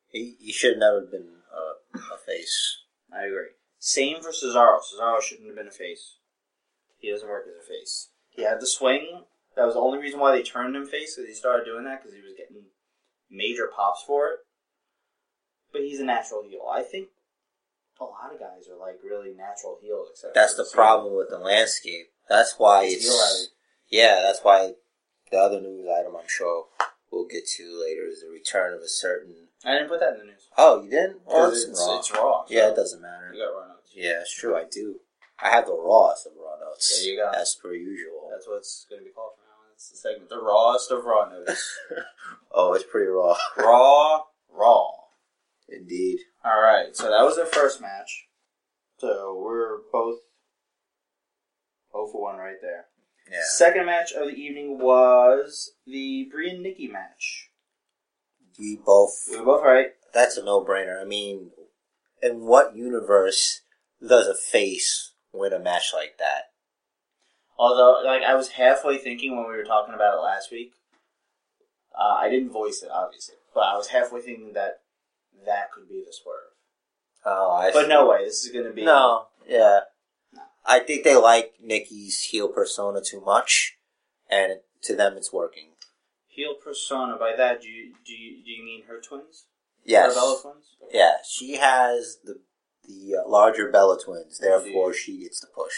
he 0.08 0.36
he 0.40 0.52
should 0.52 0.72
have 0.72 0.78
never 0.78 1.00
been 1.00 1.28
a, 1.52 1.98
a 1.98 2.18
face. 2.18 2.78
I 3.12 3.24
agree. 3.26 3.50
Same 3.78 4.22
for 4.22 4.30
Cesaro. 4.30 4.78
Cesaro 4.80 5.20
shouldn't 5.20 5.46
have 5.48 5.56
been 5.56 5.68
a 5.68 5.72
face. 5.72 6.16
He 6.98 7.10
doesn't 7.10 7.28
work 7.28 7.44
as 7.48 7.64
a 7.64 7.66
face. 7.68 8.08
He 8.30 8.42
had 8.42 8.60
the 8.60 8.66
swing. 8.66 9.22
That 9.56 9.64
was 9.64 9.74
the 9.74 9.80
only 9.80 9.98
reason 9.98 10.20
why 10.20 10.32
they 10.36 10.42
turned 10.42 10.76
him 10.76 10.86
face 10.86 11.16
because 11.16 11.28
he 11.28 11.34
started 11.34 11.64
doing 11.64 11.84
that 11.84 12.00
because 12.02 12.14
he 12.14 12.22
was 12.22 12.34
getting 12.36 12.64
major 13.30 13.68
pops 13.74 14.02
for 14.06 14.26
it. 14.28 14.38
But 15.72 15.82
he's 15.82 16.00
a 16.00 16.04
natural 16.04 16.42
heel. 16.48 16.66
I 16.72 16.82
think 16.82 17.08
a 18.00 18.04
lot 18.04 18.32
of 18.32 18.38
guys 18.38 18.68
are 18.70 18.78
like 18.78 18.98
really 19.04 19.34
natural 19.34 19.78
heels. 19.82 20.08
Except 20.12 20.34
That's 20.34 20.54
the 20.54 20.68
problem 20.72 21.16
with 21.16 21.28
the 21.28 21.38
landscape. 21.38 22.06
That's 22.28 22.54
why 22.58 22.84
It's 22.84 23.06
it's, 23.06 23.48
yeah. 23.90 24.20
That's 24.22 24.40
why 24.42 24.74
the 25.30 25.38
other 25.38 25.60
news 25.60 25.86
item 25.88 26.16
I'm 26.16 26.28
sure 26.28 26.66
we'll 27.10 27.26
get 27.26 27.46
to 27.56 27.82
later 27.82 28.06
is 28.06 28.22
the 28.22 28.30
return 28.30 28.74
of 28.74 28.80
a 28.80 28.88
certain. 28.88 29.48
I 29.64 29.74
didn't 29.74 29.88
put 29.88 30.00
that 30.00 30.14
in 30.14 30.18
the 30.20 30.24
news. 30.24 30.48
Oh, 30.56 30.82
you 30.82 30.90
didn't? 30.90 31.20
Oh, 31.26 31.50
it's, 31.50 31.64
it's, 31.64 31.86
raw. 31.86 31.98
it's 31.98 32.10
raw. 32.12 32.44
so 32.46 32.54
Yeah, 32.54 32.68
it 32.70 32.76
doesn't 32.76 33.02
matter. 33.02 33.32
You 33.32 33.40
got 33.44 33.58
raw 33.58 33.68
notes. 33.68 33.90
Yeah, 33.94 34.20
it's 34.20 34.34
true. 34.34 34.56
I 34.56 34.64
do. 34.70 35.00
I 35.40 35.50
have 35.50 35.66
the 35.66 35.72
rawest 35.72 36.26
of 36.26 36.32
raw 36.36 36.58
notes. 36.58 37.02
There 37.02 37.12
you 37.12 37.18
go. 37.18 37.30
As 37.30 37.54
per 37.54 37.72
usual. 37.72 38.28
That's 38.30 38.46
what 38.46 38.58
it's 38.58 38.86
going 38.88 39.02
to 39.02 39.04
be 39.04 39.12
called 39.12 39.32
from 39.36 39.44
now 39.46 39.66
on. 39.66 39.72
It's 39.74 39.90
the 39.90 39.96
segment, 39.96 40.30
the 40.30 40.40
rawest 40.40 40.90
of 40.90 41.04
raw 41.04 41.28
notes. 41.28 41.78
oh, 42.52 42.74
it's 42.74 42.84
pretty 42.84 43.08
raw. 43.08 43.36
raw, 43.56 44.22
raw. 44.52 44.90
Indeed. 45.68 46.20
All 46.44 46.60
right, 46.60 46.96
so 46.96 47.04
that 47.04 47.24
was 47.24 47.36
their 47.36 47.46
first 47.46 47.80
match. 47.80 48.26
So 48.98 49.40
we're 49.44 49.78
both 49.92 50.18
0 51.92 52.08
for 52.10 52.22
1 52.22 52.36
right 52.36 52.56
there. 52.60 52.86
Yeah. 53.30 53.38
Second 53.44 53.86
match 53.86 54.12
of 54.12 54.26
the 54.26 54.34
evening 54.34 54.78
was 54.78 55.72
the 55.86 56.28
Brie 56.30 56.50
and 56.50 56.62
Nikki 56.62 56.88
match. 56.88 57.50
We 58.58 58.76
both. 58.84 59.12
We 59.30 59.38
were 59.38 59.44
both 59.44 59.64
right. 59.64 59.88
That's 60.12 60.36
a 60.36 60.44
no-brainer. 60.44 61.00
I 61.00 61.04
mean, 61.04 61.50
in 62.22 62.46
what 62.46 62.74
universe 62.74 63.60
does 64.06 64.26
a 64.26 64.34
face 64.34 65.12
win 65.32 65.52
a 65.52 65.58
match 65.58 65.92
like 65.94 66.18
that? 66.18 66.44
Although, 67.58 68.02
like, 68.04 68.22
I 68.22 68.34
was 68.34 68.50
halfway 68.50 68.98
thinking 68.98 69.36
when 69.36 69.48
we 69.48 69.56
were 69.56 69.64
talking 69.64 69.94
about 69.94 70.18
it 70.18 70.22
last 70.22 70.50
week. 70.50 70.72
Uh, 71.98 72.14
I 72.14 72.28
didn't 72.30 72.50
voice 72.50 72.82
it, 72.82 72.90
obviously, 72.92 73.34
but 73.52 73.64
I 73.64 73.76
was 73.76 73.88
halfway 73.88 74.20
thinking 74.20 74.52
that 74.54 74.80
that 75.44 75.72
could 75.72 75.88
be 75.88 76.02
the 76.06 76.12
swerve. 76.12 76.54
Oh, 77.24 77.50
I. 77.50 77.72
But 77.72 77.88
no 77.88 78.08
way, 78.08 78.24
this 78.24 78.44
is 78.44 78.52
going 78.52 78.66
to 78.66 78.72
be. 78.72 78.84
No. 78.84 79.26
Yeah. 79.48 79.80
I 80.68 80.80
think 80.80 81.02
they 81.02 81.16
like 81.16 81.54
Nikki's 81.62 82.20
heel 82.24 82.48
persona 82.48 83.00
too 83.00 83.22
much, 83.22 83.78
and 84.30 84.60
to 84.82 84.94
them 84.94 85.16
it's 85.16 85.32
working. 85.32 85.70
Heel 86.26 86.54
persona. 86.62 87.16
By 87.18 87.34
that, 87.36 87.62
do 87.62 87.68
you, 87.68 87.94
do 88.04 88.12
you, 88.12 88.44
do 88.44 88.50
you 88.50 88.62
mean 88.62 88.82
her 88.86 89.00
twins? 89.00 89.46
Yes. 89.84 90.14
Her 90.14 90.20
Bella 90.20 90.38
twins? 90.42 90.66
Yeah, 90.92 91.12
she 91.28 91.56
has 91.56 92.18
the 92.22 92.40
the 92.86 93.16
uh, 93.16 93.28
larger 93.28 93.70
Bella 93.70 93.98
twins, 94.02 94.38
therefore 94.38 94.88
Indeed. 94.88 94.98
she 94.98 95.22
gets 95.22 95.40
the 95.40 95.46
push. 95.46 95.74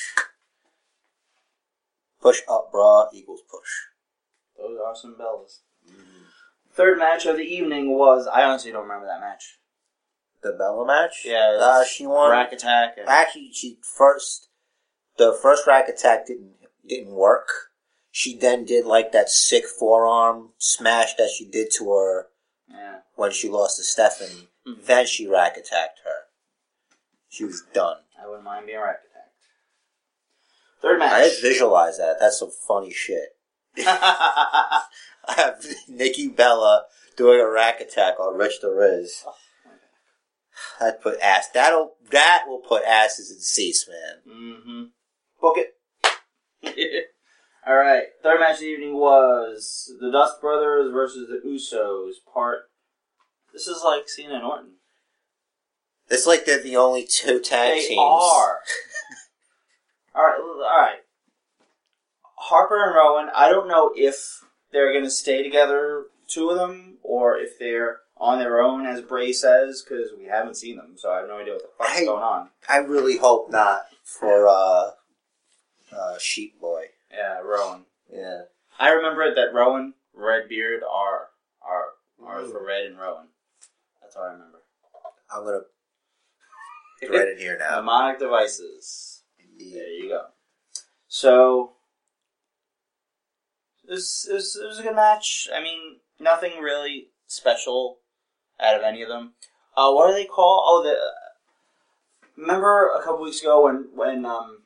Push 2.21 2.43
up, 2.49 2.71
bra 2.71 3.07
equals 3.13 3.43
push. 3.49 3.69
Those 4.59 4.79
are 4.85 4.95
some 4.95 5.17
Bellas. 5.19 5.61
Third 6.73 6.99
match 6.99 7.27
of 7.27 7.37
the 7.37 7.43
evening 7.43 7.97
was 7.97 8.27
I 8.27 8.43
honestly 8.45 8.71
don't 8.73 8.83
remember 8.83 9.07
that 9.07 9.21
match. 9.21 9.59
The 10.43 10.53
Bella 10.53 10.87
match. 10.87 11.23
Yeah, 11.25 11.59
uh, 11.61 11.85
she 11.85 12.07
won. 12.07 12.31
Rack 12.31 12.53
attack. 12.53 12.97
And, 12.99 13.09
Actually, 13.09 13.51
she 13.53 13.79
first 13.83 14.50
the 15.19 15.37
first 15.41 15.67
rack 15.67 15.89
attack 15.89 16.27
didn't 16.27 16.53
didn't 16.87 17.13
work. 17.15 17.49
She 18.11 18.37
then 18.37 18.65
did 18.65 18.87
like 18.87 19.13
that 19.13 19.31
sick 19.31 19.67
forearm 19.67 20.51
smash 20.59 21.15
that 21.15 21.31
she 21.31 21.45
did 21.45 21.71
to 21.77 21.91
her 21.93 22.27
yeah. 22.69 22.99
when 23.15 23.31
she 23.31 23.49
lost 23.49 23.77
to 23.77 23.85
Stephanie. 23.85 24.49
Mhm. 24.67 24.85
Then 24.85 25.07
she 25.07 25.27
rack 25.29 25.57
attacked 25.57 26.01
her. 26.05 26.27
She 27.29 27.45
was 27.45 27.63
done. 27.73 27.99
I 28.21 28.27
wouldn't 28.27 28.45
mind 28.45 28.67
being 28.67 28.81
rack 28.81 29.01
attacked. 29.09 29.35
Third 30.83 30.99
match. 30.99 31.13
I 31.13 31.29
just 31.29 31.43
visualize 31.43 31.99
that. 31.99 32.17
That's 32.19 32.39
some 32.39 32.51
funny 32.51 32.93
shit. 32.93 33.37
I 33.77 34.85
have 35.37 35.65
Nikki 35.89 36.29
Bella 36.29 36.87
doing 37.17 37.41
a 37.41 37.49
rack 37.49 37.81
attack 37.81 38.19
on 38.19 38.37
Rich 38.37 38.61
the 38.63 38.71
Riz. 38.71 39.25
That 40.81 41.01
put 41.03 41.21
ass. 41.21 41.49
That'll 41.49 41.95
that 42.11 42.45
will 42.49 42.59
put 42.59 42.83
asses 42.85 43.31
in 43.31 43.39
seats, 43.39 43.89
man. 43.89 44.35
mm-hmm. 44.37 44.83
Book 45.41 45.57
it. 45.59 45.75
All 47.67 47.77
right. 47.77 48.05
Third 48.23 48.41
match 48.41 48.55
of 48.55 48.61
the 48.61 48.67
evening 48.67 48.95
was 48.97 49.93
the 50.01 50.11
Dust 50.11 50.41
Brothers 50.41 50.91
versus 50.93 51.29
the 51.29 51.47
Usos. 51.49 52.13
Part. 52.33 52.63
This 53.53 53.67
is 53.67 53.83
like 53.85 54.09
Cena 54.09 54.35
and 54.35 54.45
Orton. 54.45 54.73
It's 56.09 56.27
like 56.27 56.45
they're 56.45 56.63
the 56.63 56.77
only 56.77 57.05
two 57.05 57.41
tag 57.41 57.75
They 57.77 57.87
teams. 57.89 58.01
are. 58.01 58.59
all 60.15 60.25
right. 60.25 60.39
All 60.41 60.79
right. 60.79 60.99
Harper 62.37 62.85
and 62.87 62.95
Rowan. 62.95 63.29
I 63.35 63.49
don't 63.51 63.69
know 63.69 63.93
if 63.95 64.41
they're 64.73 64.93
going 64.93 65.05
to 65.05 65.11
stay 65.11 65.43
together, 65.43 66.05
two 66.27 66.51
of 66.51 66.59
them, 66.59 66.97
or 67.03 67.37
if 67.39 67.59
they're 67.59 67.99
on 68.17 68.39
their 68.39 68.61
own, 68.61 68.87
as 68.87 69.03
Bray 69.03 69.33
says, 69.33 69.83
because 69.83 70.11
we 70.19 70.25
haven't 70.27 70.57
seen 70.57 70.77
them, 70.77 70.95
so 70.97 71.11
I 71.11 71.19
have 71.21 71.29
no 71.29 71.39
idea 71.39 71.55
what 71.55 71.63
the 71.63 71.69
fuck's 71.79 71.99
I- 72.01 72.05
going 72.05 72.23
on. 72.23 72.49
I 72.69 72.79
really 72.79 73.19
hope 73.19 73.51
not 73.51 73.83
for 74.05 74.47
uh, 74.49 74.91
uh, 75.93 76.19
Sheep 76.19 76.61
Boy. 76.61 76.87
Yeah, 77.13 77.39
Rowan. 77.41 77.85
Yeah. 78.13 78.43
I 78.79 78.91
remember 78.91 79.35
that 79.35 79.53
Rowan, 79.53 79.95
Redbeard, 80.15 80.83
are 80.83 81.29
are 81.63 81.85
are 82.25 82.45
for 82.47 82.65
Red 82.65 82.87
and 82.87 82.99
Rowan. 82.99 83.27
That's 84.01 84.17
all 84.17 84.25
I 84.25 84.33
remember. 84.33 84.59
I'm 85.33 85.45
gonna 85.45 85.61
write 87.19 87.29
it 87.29 87.39
here 87.39 87.59
now. 87.59 87.77
Mnemonic 87.77 88.19
devices. 88.19 89.23
Indeed. 89.39 89.75
There 89.75 89.91
you 89.91 90.09
go. 90.09 90.27
So 91.09 91.73
it 93.87 93.93
was, 93.93 94.29
it 94.31 94.35
was 94.35 94.57
it 94.57 94.67
was 94.67 94.79
a 94.79 94.83
good 94.83 94.97
match. 94.97 95.49
I 95.55 95.63
mean, 95.63 95.97
nothing 96.19 96.61
really 96.61 97.09
special 97.27 97.99
out 98.61 98.77
of 98.77 98.83
any 98.83 99.03
of 99.03 99.09
them. 99.09 99.33
Uh, 99.77 99.93
what 99.93 100.09
do 100.09 100.15
they 100.15 100.25
call? 100.25 100.65
Oh, 100.67 100.83
the 100.83 100.97
remember 102.41 102.89
a 102.89 103.03
couple 103.03 103.23
weeks 103.23 103.41
ago 103.41 103.65
when 103.65 103.89
when 103.95 104.25
um, 104.25 104.60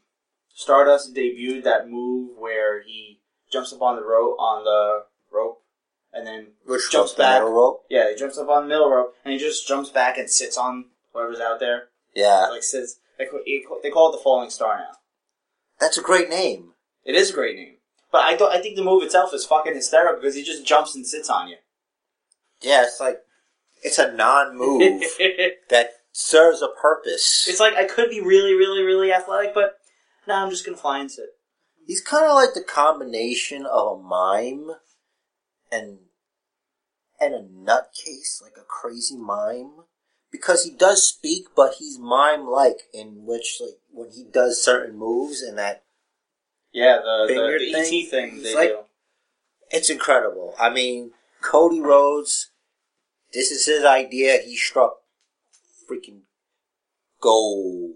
Stardust 0.55 1.15
debuted 1.15 1.65
that 1.65 1.89
move 1.89 2.39
where 2.39 2.81
he 2.83 3.21
jumps 3.53 3.73
up 3.73 3.83
on 3.83 3.97
the 3.97 4.03
rope 4.05 4.37
on 4.39 4.65
the 4.65 5.05
rope 5.33 5.63
and 6.13 6.27
then 6.27 6.53
Which 6.65 6.91
Jumps 6.91 7.11
was 7.11 7.15
the 7.15 7.23
back. 7.23 7.41
middle 7.43 7.53
rope? 7.55 7.85
yeah 7.91 8.09
he 8.11 8.17
jumps 8.17 8.39
up 8.39 8.49
on 8.49 8.63
the 8.63 8.69
middle 8.69 8.89
rope 8.91 9.15
and 9.25 9.33
he 9.33 9.39
just 9.39 9.67
jumps 9.67 9.91
back 9.91 10.17
and 10.17 10.31
sits 10.31 10.57
on 10.57 10.87
whoever's 11.13 11.41
out 11.41 11.61
there 11.61 11.89
Yeah. 12.15 12.47
like 12.51 12.63
sits 12.63 12.97
they 13.19 13.27
call, 13.27 13.41
they 13.83 13.91
call 13.91 14.13
it 14.13 14.17
the 14.17 14.23
falling 14.23 14.51
star 14.51 14.77
now 14.79 14.97
That's 15.81 15.99
a 15.99 16.03
great 16.03 16.29
name. 16.31 16.73
it 17.05 17.15
is 17.15 17.31
a 17.31 17.35
great 17.35 17.57
name 17.57 17.77
but 18.13 18.23
I 18.23 18.37
thought 18.37 18.55
I 18.57 18.61
think 18.63 18.77
the 18.77 18.85
move 18.85 19.03
itself 19.03 19.35
is 19.35 19.45
fucking 19.45 19.75
hysterical 19.75 20.21
because 20.21 20.35
he 20.37 20.43
just 20.45 20.65
jumps 20.65 20.95
and 20.95 21.07
sits 21.07 21.29
on 21.29 21.49
you 21.49 21.57
Yeah, 22.63 22.85
it's 22.85 23.01
like 23.01 23.19
it's 23.83 23.99
a 23.99 24.13
non-move 24.13 25.03
that 25.71 25.91
serves 26.13 26.63
a 26.63 26.69
purpose. 26.81 27.47
it's 27.49 27.61
like 27.61 27.75
I 27.75 27.85
could 27.85 28.09
be 28.11 28.21
really 28.21 28.55
really 28.55 28.83
really 28.83 29.13
athletic 29.13 29.53
but 29.53 29.75
no 30.27 30.35
I'm 30.35 30.51
just 30.51 30.65
gonna 30.65 30.77
fly 30.77 31.01
and 31.01 31.11
sit 31.11 31.31
He's 31.87 32.01
kind 32.01 32.25
of 32.25 32.35
like 32.35 32.55
the 32.55 32.63
combination 32.63 33.67
of 33.67 33.99
a 33.99 34.03
mime 34.03 34.71
and 35.71 35.99
and 37.21 37.35
a 37.35 37.43
nutcase, 37.43 38.43
like 38.43 38.57
a 38.57 38.65
crazy 38.67 39.17
mime, 39.17 39.85
because 40.31 40.65
he 40.65 40.71
does 40.71 41.07
speak, 41.07 41.47
but 41.55 41.75
he's 41.75 41.99
mime-like 41.99 42.89
in 42.93 43.25
which, 43.25 43.59
like, 43.61 43.79
when 43.93 44.11
he 44.11 44.25
does 44.25 44.63
certain 44.63 44.99
moves 44.99 45.43
and 45.43 45.59
that 45.59 45.85
yeah 46.73 46.97
the 46.97 47.27
Finger 47.29 47.59
the, 47.59 47.67
the 47.67 47.73
thing? 47.73 48.05
ET 48.05 48.11
thing 48.11 48.43
they 48.43 48.55
like- 48.55 48.69
do 48.71 48.79
It's 49.71 49.91
incredible. 49.91 50.55
I 50.59 50.71
mean, 50.71 51.13
Cody 51.41 51.81
Rhodes, 51.81 52.51
this 53.33 53.51
is 53.51 53.67
his 53.67 53.85
idea. 53.85 54.39
He 54.45 54.57
struck 54.57 54.97
freaking 55.89 56.23
gold. 57.21 57.93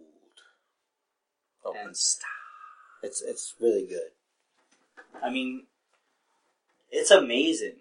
And 1.85 1.97
style. 1.97 2.27
It's 3.03 3.23
it's 3.23 3.55
really 3.61 3.87
good. 3.87 4.11
I 5.23 5.31
mean, 5.31 5.67
it's 6.91 7.11
amazing 7.11 7.77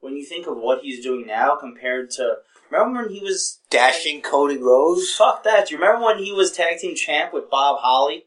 when 0.00 0.16
you 0.16 0.24
think 0.24 0.46
of 0.46 0.56
what 0.56 0.82
he's 0.82 1.02
doing 1.02 1.26
now 1.26 1.56
compared 1.56 2.10
to. 2.12 2.36
Remember 2.70 3.02
when 3.02 3.10
he 3.12 3.20
was 3.20 3.60
Dashing 3.70 4.22
Cody 4.22 4.56
Rhodes. 4.56 5.12
Fuck 5.14 5.44
that! 5.44 5.68
Do 5.68 5.74
you 5.74 5.80
remember 5.80 6.04
when 6.06 6.18
he 6.18 6.32
was 6.32 6.50
tag 6.52 6.78
team 6.78 6.94
champ 6.96 7.32
with 7.32 7.48
Bob 7.50 7.78
Holly, 7.80 8.24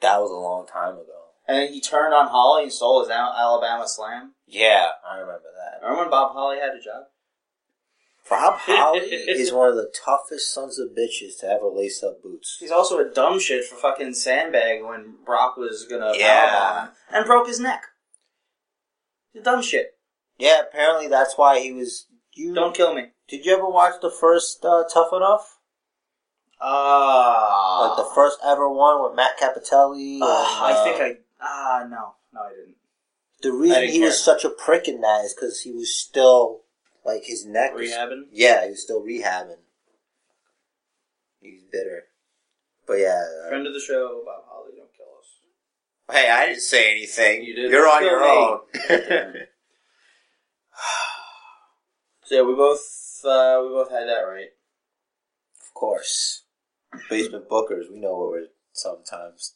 That 0.00 0.20
was 0.20 0.30
a 0.30 0.34
long 0.34 0.66
time 0.66 0.94
ago. 0.94 1.12
and 1.46 1.58
then 1.58 1.72
he 1.72 1.80
turned 1.80 2.12
on 2.12 2.28
Holly 2.28 2.64
and 2.64 2.72
stole 2.72 3.00
his 3.00 3.10
Alabama 3.10 3.86
Slam? 3.86 4.34
Yeah, 4.46 4.88
I 5.08 5.18
remember 5.18 5.48
that. 5.56 5.80
Remember 5.82 6.02
when 6.02 6.10
Bob 6.10 6.32
Holly 6.32 6.58
had 6.58 6.70
a 6.76 6.80
job? 6.80 7.04
Bob 8.28 8.54
Holly 8.60 9.00
is 9.00 9.52
one 9.52 9.68
of 9.68 9.76
the 9.76 9.92
toughest 10.04 10.52
sons 10.52 10.78
of 10.78 10.88
bitches 10.90 11.38
to 11.40 11.46
ever 11.46 11.68
lace 11.68 12.02
up 12.02 12.22
boots. 12.22 12.56
He's 12.60 12.70
also 12.70 12.98
a 12.98 13.08
dumb 13.08 13.38
shit 13.38 13.64
for 13.64 13.76
fucking 13.76 14.14
sandbag 14.14 14.82
when 14.84 15.14
Brock 15.24 15.56
was 15.56 15.84
gonna 15.88 16.12
Yeah. 16.16 16.88
and 17.12 17.24
broke 17.26 17.46
his 17.46 17.60
neck. 17.60 17.82
He's 19.32 19.42
a 19.42 19.44
dumb 19.44 19.62
shit. 19.62 19.96
Yeah, 20.38 20.60
apparently 20.60 21.08
that's 21.08 21.38
why 21.38 21.60
he 21.60 21.72
was. 21.72 22.06
You 22.32 22.54
Don't 22.54 22.74
kill 22.74 22.94
me. 22.94 23.06
Did 23.28 23.46
you 23.46 23.54
ever 23.54 23.68
watch 23.68 23.94
the 24.02 24.10
first 24.10 24.64
uh, 24.64 24.84
Tough 24.92 25.08
Enough? 25.12 25.58
Ah, 26.60 27.88
Like 27.88 27.96
the 28.06 28.14
first 28.14 28.38
ever 28.44 28.68
one 28.70 29.02
with 29.02 29.14
Matt 29.14 29.38
Cappotelli. 29.38 30.18
Ah, 30.22 30.66
and, 30.68 30.76
I 30.76 30.78
uh, 30.80 30.84
think 30.84 31.00
I. 31.00 31.16
Ah, 31.40 31.86
no, 31.88 32.14
no, 32.32 32.40
I 32.40 32.50
didn't. 32.50 32.76
The 33.42 33.52
reason 33.52 33.80
didn't 33.80 33.92
he 33.94 34.00
was 34.00 34.22
such 34.22 34.44
a 34.44 34.50
prick 34.50 34.88
in 34.88 35.00
that 35.02 35.24
is 35.24 35.34
because 35.34 35.60
he 35.60 35.72
was 35.72 35.94
still 35.94 36.62
like 37.06 37.24
his 37.24 37.46
neck. 37.46 37.72
was- 37.74 37.90
Rehabbing. 37.90 38.24
yeah, 38.32 38.64
he 38.64 38.70
was 38.70 38.82
still 38.82 39.00
rehabbing. 39.02 39.56
He's 41.40 41.62
bitter. 41.70 42.04
But 42.86 42.94
yeah. 42.94 43.22
uh, 43.44 43.48
Friend 43.48 43.66
of 43.66 43.72
the 43.72 43.80
show, 43.80 44.22
Bob 44.26 44.44
Holly, 44.48 44.72
don't 44.76 44.90
kill 44.96 45.06
us. 45.18 45.28
hey, 46.20 46.30
I 46.30 46.46
didn't 46.46 46.60
say 46.62 46.90
anything. 46.92 47.44
You 47.44 47.54
did. 47.54 47.70
You're 47.70 47.88
on 47.88 48.02
your 48.04 48.20
me. 48.20 48.26
own. 48.26 49.34
So 52.24 52.34
yeah, 52.34 52.42
we 52.42 52.54
both 52.56 52.80
uh, 53.24 53.60
we 53.62 53.68
both 53.68 53.88
had 53.90 54.08
that 54.08 54.22
right. 54.22 54.48
of 55.62 55.74
course. 55.74 56.42
Basement 57.08 57.48
bookers, 57.48 57.88
we 57.88 58.00
know 58.00 58.16
what 58.16 58.30
we're 58.30 58.46
sometimes 58.72 59.54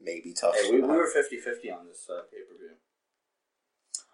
maybe 0.00 0.32
tough. 0.32 0.54
Hey, 0.54 0.70
we, 0.70 0.82
we 0.82 0.86
were 0.86 1.08
50-50 1.08 1.76
on 1.76 1.86
this 1.88 2.06
uh, 2.08 2.20
pay 2.30 2.38
per 2.48 2.56
view. 2.58 2.76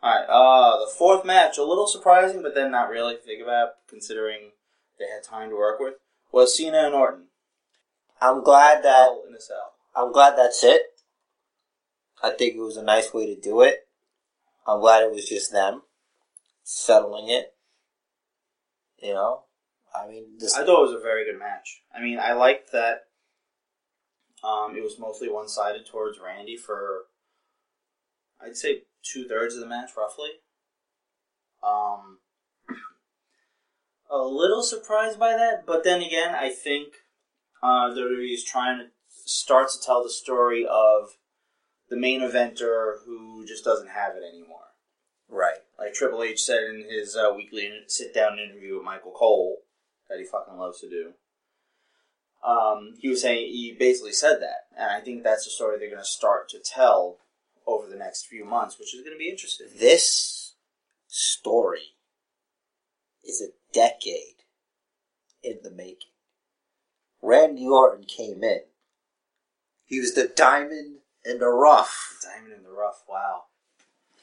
All 0.02 0.12
right, 0.12 0.26
uh, 0.28 0.84
the 0.84 0.90
fourth 0.90 1.24
match, 1.24 1.58
a 1.58 1.62
little 1.62 1.86
surprising, 1.86 2.42
but 2.42 2.54
then 2.54 2.72
not 2.72 2.90
really. 2.90 3.16
Think 3.16 3.40
about 3.40 3.68
it, 3.68 3.74
considering 3.88 4.50
they 4.98 5.04
had 5.04 5.22
time 5.22 5.50
to 5.50 5.56
work 5.56 5.78
with, 5.78 5.94
was 6.32 6.56
Cena 6.56 6.86
and 6.86 6.94
Orton. 6.94 7.26
I'm 8.20 8.42
glad 8.42 8.82
that 8.82 9.10
in 9.28 9.34
a 9.34 9.40
cell. 9.40 9.74
I'm 9.94 10.12
glad 10.12 10.36
that's 10.36 10.64
it. 10.64 10.82
I 12.22 12.30
think 12.30 12.56
it 12.56 12.60
was 12.60 12.76
a 12.76 12.82
nice 12.82 13.14
way 13.14 13.26
to 13.32 13.40
do 13.40 13.62
it. 13.62 13.86
I'm 14.66 14.80
glad 14.80 15.04
it 15.04 15.12
was 15.12 15.28
just 15.28 15.52
them 15.52 15.82
settling 16.64 17.28
it. 17.28 17.54
You 19.00 19.14
know, 19.14 19.42
I 19.94 20.08
mean, 20.08 20.24
this, 20.38 20.54
I 20.54 20.64
thought 20.64 20.84
it 20.84 20.90
was 20.90 21.00
a 21.00 21.02
very 21.02 21.24
good 21.24 21.38
match. 21.38 21.82
I 21.94 22.00
mean, 22.00 22.18
I 22.18 22.32
liked 22.32 22.72
that. 22.72 23.06
Um, 24.42 24.76
it 24.76 24.82
was 24.82 24.98
mostly 24.98 25.28
one 25.28 25.48
sided 25.48 25.86
towards 25.86 26.18
Randy 26.18 26.56
for, 26.56 27.02
I'd 28.40 28.56
say 28.56 28.82
two 29.02 29.26
thirds 29.26 29.54
of 29.54 29.60
the 29.60 29.66
match, 29.66 29.90
roughly. 29.96 30.30
Um, 31.62 32.18
a 34.10 34.18
little 34.18 34.62
surprised 34.62 35.18
by 35.18 35.32
that, 35.32 35.64
but 35.66 35.84
then 35.84 36.02
again, 36.02 36.34
I 36.34 36.50
think 36.50 36.94
uh, 37.62 37.90
WWE 37.90 38.34
is 38.34 38.44
trying 38.44 38.78
to 38.78 38.86
start 39.08 39.70
to 39.70 39.80
tell 39.84 40.02
the 40.02 40.10
story 40.10 40.66
of 40.66 41.16
the 41.88 41.96
main 41.96 42.20
eventer 42.20 42.96
who 43.04 43.44
just 43.46 43.64
doesn't 43.64 43.90
have 43.90 44.16
it 44.16 44.22
anymore 44.26 44.62
right? 45.32 45.58
like 45.78 45.94
Triple 45.94 46.22
H 46.22 46.40
said 46.40 46.62
in 46.62 46.84
his 46.88 47.16
uh, 47.16 47.32
weekly 47.34 47.68
sit 47.88 48.14
down 48.14 48.38
interview 48.38 48.76
with 48.76 48.84
Michael 48.84 49.12
Cole 49.12 49.58
that 50.08 50.18
he 50.18 50.24
fucking 50.24 50.56
loves 50.56 50.80
to 50.80 50.88
do. 50.88 51.12
Um, 52.46 52.94
he 52.98 53.08
was 53.08 53.22
saying 53.22 53.50
he 53.50 53.74
basically 53.76 54.12
said 54.12 54.40
that, 54.40 54.66
and 54.76 54.90
I 54.90 55.00
think 55.00 55.22
that's 55.22 55.44
the 55.44 55.50
story 55.50 55.78
they're 55.78 55.88
going 55.88 56.00
to 56.00 56.04
start 56.04 56.48
to 56.50 56.58
tell 56.58 57.18
over 57.66 57.88
the 57.88 57.96
next 57.96 58.26
few 58.26 58.44
months, 58.44 58.78
which 58.78 58.94
is 58.94 59.02
going 59.02 59.14
to 59.14 59.18
be 59.18 59.30
interesting. 59.30 59.68
This 59.78 60.54
story 61.08 61.94
is 63.24 63.40
a 63.40 63.52
decade 63.72 64.42
in 65.42 65.58
the 65.62 65.70
making. 65.70 66.10
Randy 67.20 67.66
Orton 67.66 68.04
came 68.04 68.42
in. 68.42 68.60
He 69.84 70.00
was 70.00 70.14
the 70.14 70.26
diamond 70.26 70.98
in 71.24 71.38
the 71.38 71.48
rough. 71.48 72.18
The 72.22 72.28
Diamond 72.28 72.54
in 72.54 72.62
the 72.64 72.70
rough, 72.70 73.02
wow. 73.08 73.44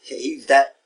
He's 0.01 0.47
that, 0.47 0.77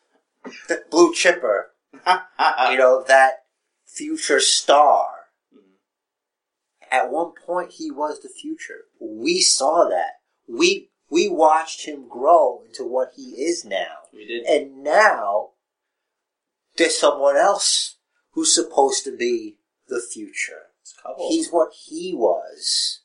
that 0.67 0.91
blue 0.91 1.13
chipper. 1.13 1.71
you 2.07 2.77
know, 2.77 3.03
that 3.07 3.43
future 3.85 4.39
star. 4.39 5.07
Mm-hmm. 5.53 5.75
At 6.91 7.11
one 7.11 7.31
point, 7.45 7.71
he 7.73 7.91
was 7.91 8.21
the 8.21 8.29
future. 8.29 8.85
We 8.99 9.41
saw 9.41 9.87
that. 9.89 10.19
We 10.47 10.89
we 11.13 11.29
watched 11.29 11.85
him 11.85 12.07
grow 12.09 12.63
into 12.65 12.83
what 12.83 13.11
he 13.15 13.43
is 13.43 13.63
now. 13.63 13.97
we 14.11 14.25
did. 14.25 14.45
And 14.45 14.83
now, 14.83 15.51
there's 16.77 16.97
someone 16.97 17.37
else 17.37 17.97
who's 18.31 18.53
supposed 18.53 19.03
to 19.05 19.15
be 19.15 19.57
the 19.87 20.01
future. 20.01 20.71
It's 20.81 20.95
a 20.97 21.01
couple. 21.03 21.29
He's 21.29 21.49
what 21.51 21.71
he 21.85 22.13
was. 22.15 23.01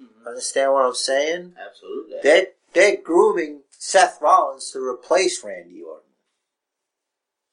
Mhm. 0.00 0.26
Understand 0.26 0.72
what 0.72 0.84
I'm 0.86 0.94
saying? 0.94 1.56
Absolutely. 1.58 2.20
They're 2.22 2.46
they're 2.72 2.96
grooming 2.96 3.64
Seth 3.70 4.20
Rollins 4.22 4.70
to 4.72 4.78
replace 4.78 5.44
Randy 5.44 5.82
Orton. 5.82 6.10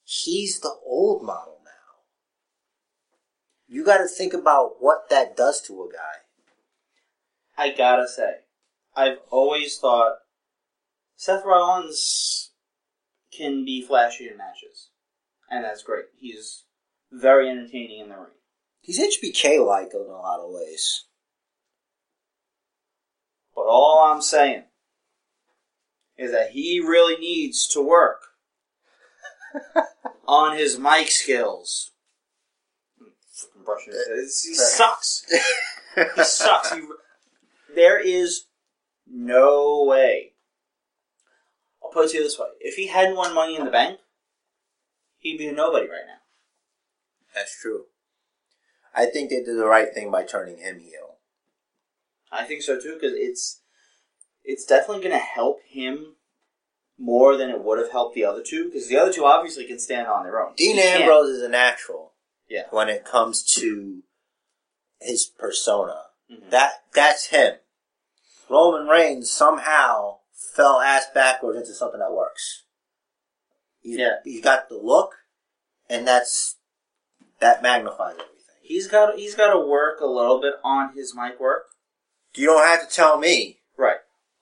He's 0.03 0.59
the 0.61 0.75
old 0.85 1.23
model 1.23 1.59
now. 1.65 2.03
You 3.67 3.83
got 3.83 3.97
to 3.97 4.07
think 4.07 4.33
about 4.33 4.81
what 4.81 5.09
that 5.09 5.35
does 5.35 5.61
to 5.63 5.83
a 5.83 5.91
guy. 5.91 6.17
I 7.57 7.71
gotta 7.71 8.07
say, 8.07 8.41
I've 8.97 9.19
always 9.29 9.77
thought 9.77 10.15
Seth 11.15 11.45
Rollins 11.45 12.51
can 13.31 13.63
be 13.63 13.85
flashy 13.85 14.27
in 14.27 14.37
matches, 14.37 14.89
and 15.51 15.63
that's 15.63 15.83
great. 15.83 16.05
He's 16.19 16.63
very 17.11 17.47
entertaining 17.47 17.99
in 17.99 18.09
the 18.09 18.15
ring. 18.15 18.25
He's 18.81 18.99
HBK 18.99 19.63
like 19.63 19.93
in 19.93 20.01
a 20.01 20.03
lot 20.03 20.39
of 20.39 20.49
ways. 20.49 21.05
But 23.55 23.67
all 23.67 24.11
I'm 24.11 24.21
saying 24.21 24.63
is 26.17 26.31
that 26.31 26.51
he 26.51 26.79
really 26.79 27.17
needs 27.17 27.67
to 27.67 27.81
work 27.81 28.21
on 30.27 30.57
his 30.57 30.79
mic 30.79 31.11
skills. 31.11 31.91
Brushing 33.63 33.93
his 33.93 34.07
head. 34.07 34.17
He 34.17 34.55
sucks. 34.55 35.25
He 35.95 36.23
sucks. 36.23 36.71
He, 36.75 36.81
there 37.75 37.99
is 37.99 38.46
no 39.11 39.83
way. 39.87 40.33
I'll 41.83 41.91
put 41.91 42.05
it 42.05 42.11
to 42.11 42.17
you 42.17 42.23
this 42.23 42.37
way: 42.39 42.47
if 42.59 42.75
he 42.75 42.87
hadn't 42.87 43.15
won 43.15 43.33
Money 43.33 43.55
in 43.55 43.65
the 43.65 43.71
Bank, 43.71 43.99
he'd 45.17 45.37
be 45.37 45.47
a 45.47 45.53
nobody 45.53 45.87
right 45.87 46.05
now. 46.07 46.21
That's 47.33 47.59
true. 47.59 47.85
I 48.95 49.05
think 49.05 49.29
they 49.29 49.43
did 49.43 49.57
the 49.57 49.65
right 49.67 49.93
thing 49.93 50.09
by 50.09 50.23
turning 50.23 50.57
him 50.57 50.79
heel. 50.79 51.17
I 52.31 52.43
think 52.45 52.61
so 52.61 52.79
too 52.79 52.93
because 52.99 53.13
it's 53.15 53.61
it's 54.43 54.65
definitely 54.65 55.03
going 55.03 55.15
to 55.15 55.23
help 55.23 55.61
him 55.67 56.15
more 56.97 57.37
than 57.37 57.49
it 57.49 57.63
would 57.63 57.77
have 57.77 57.91
helped 57.91 58.15
the 58.15 58.25
other 58.25 58.41
two 58.41 58.65
because 58.65 58.87
the 58.87 58.97
other 58.97 59.13
two 59.13 59.23
obviously 59.25 59.65
can 59.65 59.79
stand 59.79 60.07
on 60.07 60.23
their 60.23 60.41
own. 60.41 60.53
Dean. 60.55 60.79
Ambrose 60.79 61.29
is 61.29 61.43
a 61.43 61.49
natural. 61.49 62.13
Yeah. 62.49 62.63
When 62.71 62.89
it 62.89 63.05
comes 63.05 63.43
to 63.55 64.03
his 64.99 65.25
persona, 65.25 66.05
Mhm. 66.31 66.49
that 66.49 66.83
that's 66.93 67.27
him. 67.27 67.57
Roman 68.49 68.87
Reigns 68.87 69.29
somehow 69.31 70.17
fell 70.53 70.79
ass 70.79 71.07
backwards 71.13 71.57
into 71.59 71.73
something 71.73 71.99
that 71.99 72.11
works. 72.13 72.63
He's, 73.81 73.97
Yeah. 73.97 74.15
he's 74.23 74.41
got 74.43 74.69
the 74.69 74.75
look, 74.77 75.11
and 75.89 76.07
that's 76.07 76.55
that 77.39 77.61
magnifies 77.61 78.13
everything. 78.13 78.33
He's 78.61 78.87
got 78.87 79.15
he's 79.15 79.35
got 79.35 79.53
to 79.53 79.59
work 79.59 79.99
a 80.01 80.05
little 80.07 80.41
bit 80.41 80.55
on 80.63 80.93
his 80.93 81.13
mic 81.15 81.39
work, 81.39 81.63
You 82.33 82.47
don't 82.47 82.65
have 82.65 82.87
to 82.87 82.93
tell 82.93 83.17
me. 83.17 83.59
right? 83.77 83.97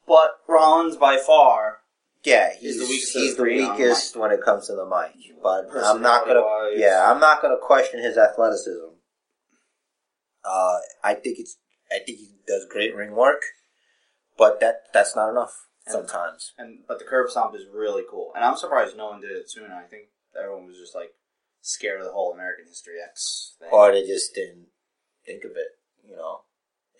But 0.07 0.31
Rollins 0.47 0.97
by 0.97 1.17
far 1.17 1.79
Yeah, 2.23 2.53
He's 2.59 2.77
the 2.79 2.85
weakest 2.85 3.13
he's 3.13 3.35
the 3.35 3.43
weakest 3.43 4.15
when 4.15 4.31
it 4.31 4.41
comes 4.43 4.67
to 4.67 4.73
the 4.75 4.85
mic. 4.85 5.11
But 5.43 5.67
I'm 5.75 6.01
not 6.01 6.25
gonna. 6.25 6.41
Yeah, 6.73 7.11
I'm 7.11 7.19
not 7.19 7.41
gonna 7.41 7.57
question 7.61 8.01
his 8.01 8.17
athleticism. 8.17 8.93
Uh, 10.43 10.77
I 11.03 11.13
think 11.15 11.39
it's. 11.39 11.57
I 11.91 11.99
think 11.99 12.17
he 12.19 12.31
does 12.47 12.65
great 12.69 12.95
ring 12.95 13.11
work, 13.15 13.41
but 14.37 14.59
that 14.59 14.83
that's 14.93 15.15
not 15.15 15.29
enough 15.29 15.67
sometimes. 15.87 16.53
and 16.57 16.79
but 16.87 16.99
the 16.99 17.05
curb 17.05 17.29
stomp 17.29 17.55
is 17.55 17.65
really 17.71 18.03
cool, 18.09 18.31
and 18.35 18.43
I'm 18.43 18.57
surprised 18.57 18.95
no 18.97 19.07
one 19.09 19.21
did 19.21 19.31
it 19.31 19.49
sooner. 19.49 19.73
I 19.73 19.87
think 19.87 20.05
everyone 20.39 20.65
was 20.67 20.77
just 20.77 20.95
like 20.95 21.11
scared 21.61 21.99
of 21.99 22.05
the 22.07 22.11
whole 22.13 22.33
American 22.33 22.65
History 22.67 22.95
X 23.03 23.55
thing. 23.59 23.69
Or 23.71 23.91
they 23.91 24.05
just 24.05 24.33
didn't 24.35 24.67
think 25.25 25.43
of 25.43 25.51
it. 25.51 25.79
You 26.07 26.15
know, 26.15 26.41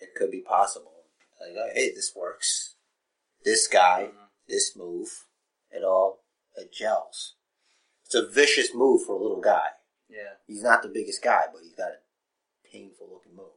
it 0.00 0.14
could 0.16 0.30
be 0.30 0.40
possible. 0.40 0.92
Like, 1.40 1.54
oh, 1.58 1.68
hey, 1.74 1.92
this 1.94 2.12
works. 2.16 2.74
This 3.44 3.68
guy, 3.68 4.10
Mhm. 4.12 4.28
this 4.48 4.74
move, 4.76 5.26
it 5.70 5.84
all 5.84 6.24
it 6.56 6.72
gels. 6.72 7.34
It's 8.06 8.14
a 8.14 8.26
vicious 8.26 8.72
move 8.74 9.04
for 9.04 9.14
a 9.14 9.20
little 9.22 9.40
guy. 9.40 9.68
Yeah. 10.08 10.34
He's 10.46 10.62
not 10.62 10.82
the 10.82 10.88
biggest 10.88 11.22
guy, 11.22 11.44
but 11.52 11.62
he's 11.62 11.74
got 11.74 11.90
a 11.90 11.98
painful 12.64 13.08
looking 13.12 13.34
move. 13.34 13.52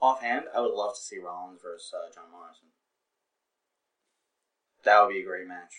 Offhand, 0.00 0.46
I 0.54 0.60
would 0.60 0.72
love 0.72 0.94
to 0.94 1.00
see 1.00 1.18
Rollins 1.18 1.60
versus 1.60 1.92
uh, 1.92 2.10
John 2.14 2.30
Morrison. 2.30 2.68
That 4.84 5.02
would 5.02 5.12
be 5.12 5.20
a 5.20 5.24
great 5.24 5.46
match. 5.46 5.72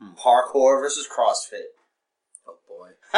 Hmm. 0.00 0.14
Parkour 0.14 0.80
versus 0.80 1.08
CrossFit. 1.08 1.72
Oh 2.46 2.58
boy. 2.68 2.90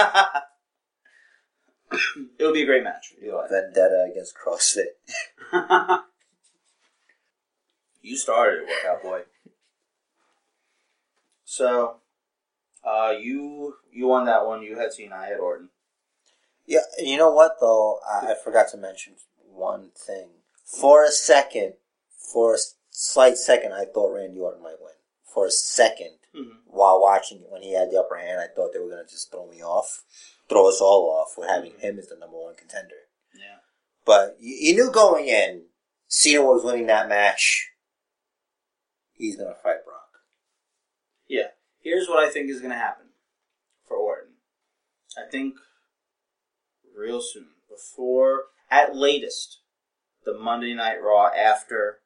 it 2.39 2.45
would 2.45 2.55
be 2.55 2.63
a 2.63 2.67
great 2.67 2.85
match. 2.85 3.15
Vendetta 3.21 4.09
against 4.11 4.35
CrossFit. 4.37 4.97
you 8.03 8.17
started 8.17 8.63
it, 8.63 8.69
workout 8.69 9.03
boy. 9.03 9.23
So, 11.45 11.97
uh, 12.85 13.15
you 13.19 13.77
you 13.93 14.07
won 14.07 14.27
that 14.27 14.47
one. 14.47 14.63
You 14.63 14.79
had 14.79 14.93
Cena. 14.93 15.17
I 15.17 15.27
had 15.27 15.39
Orton. 15.39 15.71
Yeah, 16.67 16.81
you 16.99 17.17
know 17.17 17.31
what 17.31 17.53
though? 17.61 18.01
I, 18.09 18.33
I 18.33 18.35
forgot 18.43 18.69
to 18.73 18.77
mention 18.77 19.15
one 19.49 19.91
thing. 19.97 20.29
For 20.65 21.05
a 21.05 21.11
second, 21.11 21.75
for 22.11 22.57
a 22.57 22.59
slight 22.99 23.37
second, 23.37 23.73
I 23.75 23.85
thought 23.85 24.15
Randy 24.15 24.41
Orton 24.41 24.63
might 24.63 24.81
win. 24.81 24.95
For 25.25 25.47
a 25.47 25.51
second, 25.51 26.19
Mhm. 26.35 26.63
while 26.67 27.01
watching 27.01 27.43
it 27.43 27.51
when 27.51 27.63
he 27.63 27.73
had 27.73 27.91
the 27.91 28.01
upper 28.01 28.17
hand, 28.17 28.41
I 28.41 28.47
thought 28.49 28.73
they 28.73 28.79
were 28.79 28.89
gonna 28.89 29.05
just 29.07 29.31
throw 29.31 29.47
me 29.47 29.63
off, 29.63 30.05
throw 30.49 30.69
us 30.69 30.81
all 30.81 31.11
off 31.11 31.37
with 31.37 31.49
having 31.49 31.79
him 31.79 31.99
as 31.99 32.09
the 32.09 32.17
number 32.17 32.39
one 32.39 32.55
contender. 32.55 33.09
Yeah. 33.35 33.59
But 34.05 34.37
you, 34.41 34.55
you 34.55 34.75
knew 34.75 34.91
going 34.91 35.29
in, 35.29 35.69
Cena 36.09 36.43
was 36.43 36.65
winning 36.65 36.87
that 36.87 37.09
match. 37.09 37.73
He's 39.13 39.37
gonna 39.37 39.55
fight 39.55 39.85
Brock. 39.85 40.21
Yeah. 41.27 41.51
Here's 41.81 42.09
what 42.09 42.19
I 42.19 42.31
think 42.31 42.51
is 42.51 42.61
going 42.61 42.73
to 42.73 42.77
happen 42.79 43.13
for 43.87 43.97
Orton. 43.97 44.39
I 45.17 45.31
think 45.31 45.55
real 46.93 47.21
soon, 47.23 47.55
before, 47.69 48.47
at 48.71 48.97
latest, 48.97 49.61
the 50.25 50.35
Monday 50.35 50.75
Night 50.75 51.01
Raw 51.01 51.29
after 51.29 52.03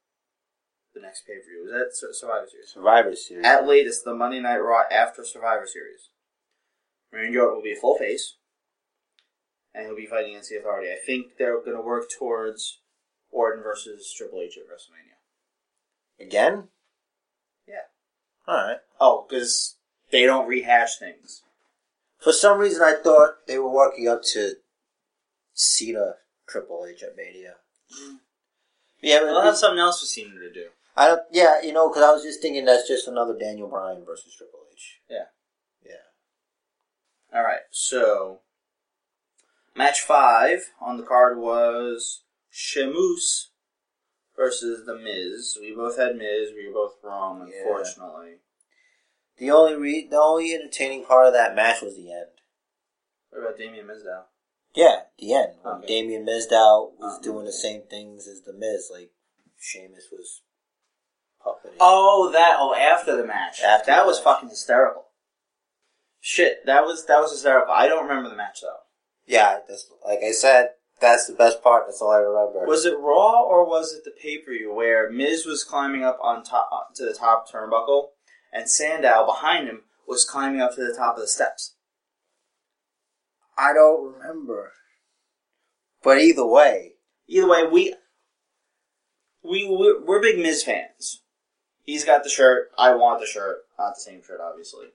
the 0.94 1.00
next 1.00 1.26
pay 1.26 1.34
per 1.34 1.44
view. 1.44 1.64
Is 1.66 1.72
that 1.72 1.96
Sur- 1.96 2.12
Survivor 2.12 2.46
Series? 2.50 2.70
Survivor 2.72 3.14
Series. 3.16 3.46
At 3.46 3.66
latest, 3.66 4.04
the 4.04 4.14
Monday 4.14 4.40
Night 4.40 4.58
Raw 4.58 4.82
after 4.90 5.24
Survivor 5.24 5.66
Series. 5.66 6.08
Randy 7.12 7.38
Orton 7.38 7.56
will 7.56 7.62
be 7.62 7.72
a 7.72 7.80
full 7.80 7.96
face, 7.96 8.36
and 9.74 9.86
he'll 9.86 9.96
be 9.96 10.06
fighting 10.06 10.30
against 10.30 10.50
the 10.50 10.58
Authority. 10.58 10.90
I 10.90 11.04
think 11.04 11.36
they're 11.38 11.60
going 11.60 11.76
to 11.76 11.82
work 11.82 12.04
towards 12.08 12.80
Orton 13.30 13.62
versus 13.62 14.12
Triple 14.16 14.40
H 14.40 14.56
at 14.56 14.64
WrestleMania. 14.64 15.18
Again? 16.24 16.68
Yeah. 17.66 17.86
Alright. 18.46 18.78
Oh, 19.00 19.26
because 19.28 19.76
they 20.10 20.24
don't 20.24 20.46
rehash 20.46 20.98
things. 20.98 21.42
For 22.18 22.32
some 22.32 22.58
reason, 22.58 22.82
I 22.82 22.94
thought 23.02 23.46
they 23.46 23.58
were 23.58 23.70
working 23.70 24.06
up 24.06 24.22
to 24.34 24.54
Cena 25.54 26.16
Triple 26.48 26.86
H 26.88 27.02
at 27.02 27.16
Mania. 27.16 27.54
Mm. 27.92 28.18
Yeah, 29.02 29.20
They'll 29.20 29.40
have 29.40 29.56
something 29.56 29.78
else 29.78 30.00
for 30.00 30.06
Cena 30.06 30.38
to 30.38 30.52
do. 30.52 30.66
I 31.00 31.06
don't. 31.08 31.22
Yeah, 31.32 31.62
you 31.62 31.72
know, 31.72 31.88
because 31.88 32.02
I 32.02 32.12
was 32.12 32.22
just 32.22 32.42
thinking 32.42 32.66
that's 32.66 32.86
just 32.86 33.08
another 33.08 33.34
Daniel 33.38 33.68
Bryan 33.68 34.04
versus 34.04 34.34
Triple 34.36 34.60
H. 34.70 35.00
Yeah. 35.08 35.24
Yeah. 35.82 37.38
All 37.38 37.42
right, 37.42 37.60
so 37.70 38.40
match 39.74 40.00
five 40.02 40.58
on 40.78 40.98
the 40.98 41.02
card 41.02 41.38
was 41.38 42.24
Sheamus 42.50 43.50
versus 44.36 44.84
The 44.84 44.94
Miz. 44.94 45.56
We 45.58 45.74
both 45.74 45.96
had 45.96 46.16
Miz. 46.16 46.50
We 46.54 46.66
were 46.68 46.74
both 46.74 46.96
wrong, 47.02 47.50
Yeah. 47.50 47.60
unfortunately. 47.62 48.40
The 49.38 49.50
only 49.52 49.76
re- 49.76 50.06
the 50.06 50.20
only 50.20 50.52
entertaining 50.52 51.06
part 51.06 51.26
of 51.26 51.32
that 51.32 51.54
match 51.54 51.80
was 51.80 51.96
the 51.96 52.12
end. 52.12 52.42
What 53.30 53.40
about 53.40 53.56
Damien 53.56 53.86
Mizdow? 53.86 54.24
Yeah, 54.74 55.04
the 55.18 55.32
end 55.32 55.54
when 55.62 55.76
Okay. 55.76 55.86
Damien 55.86 56.26
Mizdow 56.26 56.92
was 56.98 57.18
Oh. 57.18 57.22
doing 57.22 57.46
the 57.46 57.52
same 57.52 57.84
things 57.86 58.28
as 58.28 58.42
the 58.42 58.52
Miz, 58.52 58.90
like 58.92 59.12
Sheamus 59.56 60.10
was 60.12 60.42
puppeting. 61.44 61.76
Oh, 61.80 62.30
that. 62.32 62.56
Oh, 62.58 62.74
after 62.74 63.16
the 63.16 63.26
match. 63.26 63.60
After 63.60 63.90
that 63.90 64.06
was 64.06 64.18
match. 64.18 64.24
fucking 64.24 64.48
hysterical. 64.48 65.04
Shit, 66.20 66.66
that 66.66 66.84
was 66.84 67.06
that 67.06 67.20
was 67.20 67.32
hysterical. 67.32 67.72
I 67.72 67.88
don't 67.88 68.06
remember 68.06 68.28
the 68.28 68.36
match 68.36 68.60
though. 68.62 68.76
Yeah, 69.26 69.58
that's 69.68 69.90
like 70.06 70.20
I 70.26 70.32
said. 70.32 70.70
That's 71.00 71.26
the 71.26 71.32
best 71.32 71.62
part. 71.62 71.84
That's 71.86 72.02
all 72.02 72.10
I 72.10 72.18
remember. 72.18 72.66
Was 72.66 72.84
it 72.84 72.98
Raw 72.98 73.42
or 73.42 73.66
was 73.66 73.94
it 73.94 74.04
the 74.04 74.10
pay 74.10 74.36
per 74.36 74.52
view 74.52 74.74
where 74.74 75.10
Miz 75.10 75.46
was 75.46 75.64
climbing 75.64 76.04
up 76.04 76.18
on 76.22 76.44
top 76.44 76.68
uh, 76.70 76.94
to 76.96 77.06
the 77.06 77.14
top 77.14 77.50
turnbuckle, 77.50 78.08
and 78.52 78.68
Sandow 78.68 79.24
behind 79.24 79.66
him 79.66 79.84
was 80.06 80.26
climbing 80.26 80.60
up 80.60 80.74
to 80.74 80.86
the 80.86 80.94
top 80.94 81.14
of 81.14 81.22
the 81.22 81.28
steps? 81.28 81.74
I 83.56 83.72
don't 83.72 84.12
remember. 84.14 84.72
But 86.02 86.18
either 86.18 86.46
way, 86.46 86.92
Either 87.30 87.48
way, 87.48 87.64
we 87.64 87.94
we 89.44 89.66
we're, 89.70 90.04
we're 90.04 90.20
big 90.20 90.38
Miz 90.38 90.64
fans. 90.64 91.19
He's 91.90 92.04
got 92.04 92.22
the 92.22 92.30
shirt. 92.30 92.70
I 92.78 92.94
want 92.94 93.18
the 93.18 93.26
shirt. 93.26 93.64
Not 93.76 93.96
the 93.96 94.00
same 94.00 94.22
shirt, 94.22 94.38
obviously. 94.40 94.86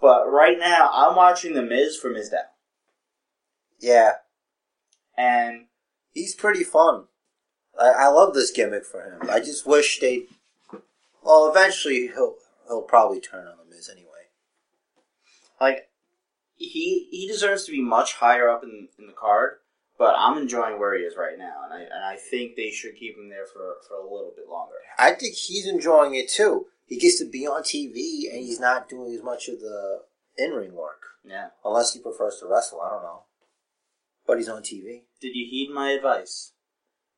But 0.00 0.30
right 0.30 0.56
now, 0.56 0.88
I'm 0.92 1.16
watching 1.16 1.54
the 1.54 1.62
Miz 1.62 1.96
for 1.96 2.08
Mizdow, 2.08 2.44
yeah, 3.80 4.12
and 5.18 5.66
he's 6.14 6.36
pretty 6.36 6.62
fun. 6.62 7.06
I, 7.78 7.88
I 7.88 8.06
love 8.06 8.32
this 8.32 8.52
gimmick 8.52 8.84
for 8.84 9.02
him. 9.02 9.28
I 9.28 9.40
just 9.40 9.66
wish 9.66 9.98
they 9.98 10.26
Well, 11.24 11.50
eventually 11.50 12.06
he'll 12.14 12.36
he'll 12.68 12.82
probably 12.82 13.20
turn 13.20 13.48
on 13.48 13.56
the 13.58 13.74
Miz 13.74 13.90
anyway. 13.90 14.30
Like 15.60 15.90
he 16.54 17.08
he 17.10 17.26
deserves 17.26 17.64
to 17.64 17.72
be 17.72 17.82
much 17.82 18.14
higher 18.14 18.48
up 18.48 18.62
in, 18.62 18.86
in 19.00 19.08
the 19.08 19.12
card, 19.12 19.56
but 20.00 20.14
I'm 20.18 20.38
enjoying 20.38 20.80
where 20.80 20.96
he 20.96 21.04
is 21.04 21.14
right 21.14 21.38
now, 21.38 21.56
and 21.62 21.74
I 21.74 21.82
and 21.82 22.02
I 22.02 22.16
think 22.16 22.56
they 22.56 22.70
should 22.70 22.96
keep 22.96 23.18
him 23.18 23.28
there 23.28 23.44
for, 23.44 23.76
for 23.86 23.98
a 23.98 24.02
little 24.02 24.32
bit 24.34 24.48
longer. 24.48 24.76
I 24.98 25.12
think 25.12 25.34
he's 25.34 25.66
enjoying 25.66 26.14
it 26.14 26.30
too. 26.30 26.68
He 26.86 26.98
gets 26.98 27.18
to 27.18 27.28
be 27.28 27.46
on 27.46 27.62
TV 27.62 28.32
and 28.32 28.42
he's 28.42 28.58
not 28.58 28.88
doing 28.88 29.14
as 29.14 29.22
much 29.22 29.48
of 29.48 29.60
the 29.60 30.00
in 30.38 30.52
ring 30.52 30.74
work. 30.74 31.02
Yeah. 31.22 31.48
Unless 31.66 31.92
he 31.92 32.00
prefers 32.00 32.38
to 32.40 32.46
wrestle, 32.46 32.80
I 32.80 32.88
don't 32.88 33.02
know. 33.02 33.24
But 34.26 34.38
he's 34.38 34.48
on 34.48 34.62
TV. 34.62 35.02
Did 35.20 35.36
you 35.36 35.46
heed 35.46 35.70
my 35.70 35.90
advice? 35.90 36.52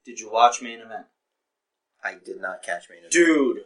Did 0.05 0.19
you 0.19 0.31
watch 0.31 0.61
main 0.61 0.81
event? 0.81 1.07
I 2.03 2.17
did 2.23 2.41
not 2.41 2.65
catch 2.65 2.91
main 2.91 2.99
event, 2.99 3.13
Dude, 3.13 3.59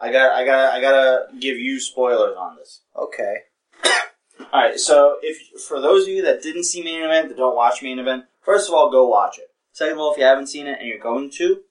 I 0.00 0.10
got 0.10 0.32
I 0.32 0.44
got 0.44 0.72
I 0.74 0.80
gotta 0.80 1.26
give 1.38 1.56
you 1.56 1.78
spoilers 1.78 2.36
on 2.36 2.56
this. 2.56 2.80
Okay. 2.96 3.34
All 4.52 4.60
right, 4.62 4.78
so 4.78 5.16
if 5.22 5.60
for 5.62 5.80
those 5.80 6.04
of 6.04 6.08
you 6.10 6.22
that 6.22 6.42
didn't 6.42 6.64
see 6.64 6.82
main 6.82 7.02
event, 7.02 7.28
that 7.28 7.36
don't 7.36 7.56
watch 7.56 7.82
main 7.82 7.98
event, 7.98 8.24
first 8.40 8.68
of 8.68 8.74
all, 8.74 8.90
go 8.90 9.08
watch 9.08 9.38
it. 9.38 9.48
Second 9.72 9.94
of 9.94 9.98
all, 10.00 10.12
if 10.12 10.18
you 10.18 10.24
haven't 10.24 10.46
seen 10.46 10.66
it 10.66 10.78
and 10.78 10.88
you're 10.88 10.98
going 10.98 11.30
to, 11.30 11.62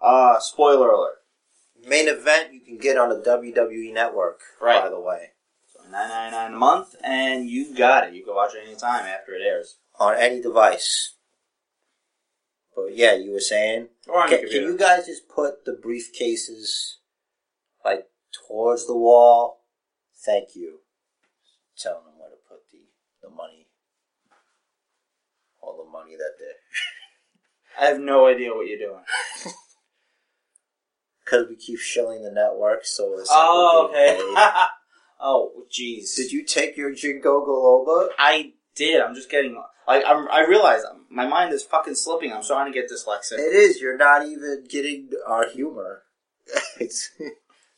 uh, 0.00 0.38
spoiler 0.40 0.90
alert. 0.90 1.16
Main 1.86 2.08
event 2.08 2.52
you 2.54 2.60
can 2.60 2.78
get 2.78 2.96
on 2.96 3.10
the 3.10 3.16
WWE 3.22 3.92
network, 3.92 4.40
Right. 4.60 4.82
by 4.82 4.88
the 4.88 4.98
way. 5.00 5.30
So 5.66 5.80
nine 5.90 6.08
ninety 6.08 6.36
nine 6.36 6.52
a 6.54 6.56
month, 6.56 6.94
and 7.04 7.48
you 7.48 7.74
got 7.74 8.08
it. 8.08 8.14
You 8.14 8.24
can 8.24 8.34
watch 8.34 8.54
it 8.54 8.66
anytime 8.66 9.04
after 9.04 9.34
it 9.34 9.42
airs, 9.42 9.76
On 10.00 10.14
any 10.16 10.40
device. 10.40 11.14
But 12.74 12.94
yeah, 12.96 13.14
you 13.14 13.32
were 13.32 13.40
saying 13.40 13.88
or 14.08 14.22
on 14.22 14.28
Can, 14.28 14.40
can 14.48 14.62
you 14.62 14.76
guys 14.76 15.06
just 15.06 15.28
put 15.28 15.64
the 15.64 15.72
briefcases 15.72 16.96
like 17.84 18.06
towards 18.46 18.86
the 18.86 18.96
wall? 18.96 19.64
Thank 20.24 20.56
you. 20.56 20.80
Telling 21.78 22.04
them 22.04 22.14
where 22.18 22.30
to 22.30 22.36
put 22.48 22.60
the, 22.72 22.78
the 23.22 23.28
money. 23.34 23.66
All 25.60 25.76
the 25.84 25.90
money 25.90 26.16
that 26.16 26.34
they 26.38 26.52
I 27.84 27.88
have 27.90 28.00
no 28.00 28.26
idea 28.26 28.54
what 28.54 28.66
you're 28.66 28.78
doing. 28.78 29.02
because 31.24 31.48
we 31.48 31.56
keep 31.56 31.78
shilling 31.78 32.22
the 32.22 32.30
network, 32.30 32.84
so 32.86 33.18
it's 33.18 33.28
Oh, 33.32 33.90
like 33.92 34.00
okay. 34.00 34.18
oh, 35.20 35.64
jeez. 35.70 36.14
Did 36.16 36.32
you 36.32 36.44
take 36.44 36.76
your 36.76 36.92
Ginkgo 36.92 37.46
biloba? 37.46 38.08
I 38.18 38.52
did. 38.74 39.00
I'm 39.00 39.14
just 39.14 39.30
getting 39.30 39.60
like 39.88 40.04
I'm, 40.06 40.28
I 40.30 40.46
realize 40.46 40.82
my 41.10 41.26
mind 41.26 41.52
is 41.52 41.62
fucking 41.64 41.94
slipping. 41.94 42.32
I'm 42.32 42.42
starting 42.42 42.72
to 42.72 42.80
get 42.80 42.90
dyslexic. 42.90 43.38
It 43.38 43.54
is. 43.54 43.80
You're 43.80 43.96
not 43.98 44.26
even 44.26 44.64
getting 44.68 45.10
our 45.26 45.48
humor. 45.48 46.02
it's 46.80 47.10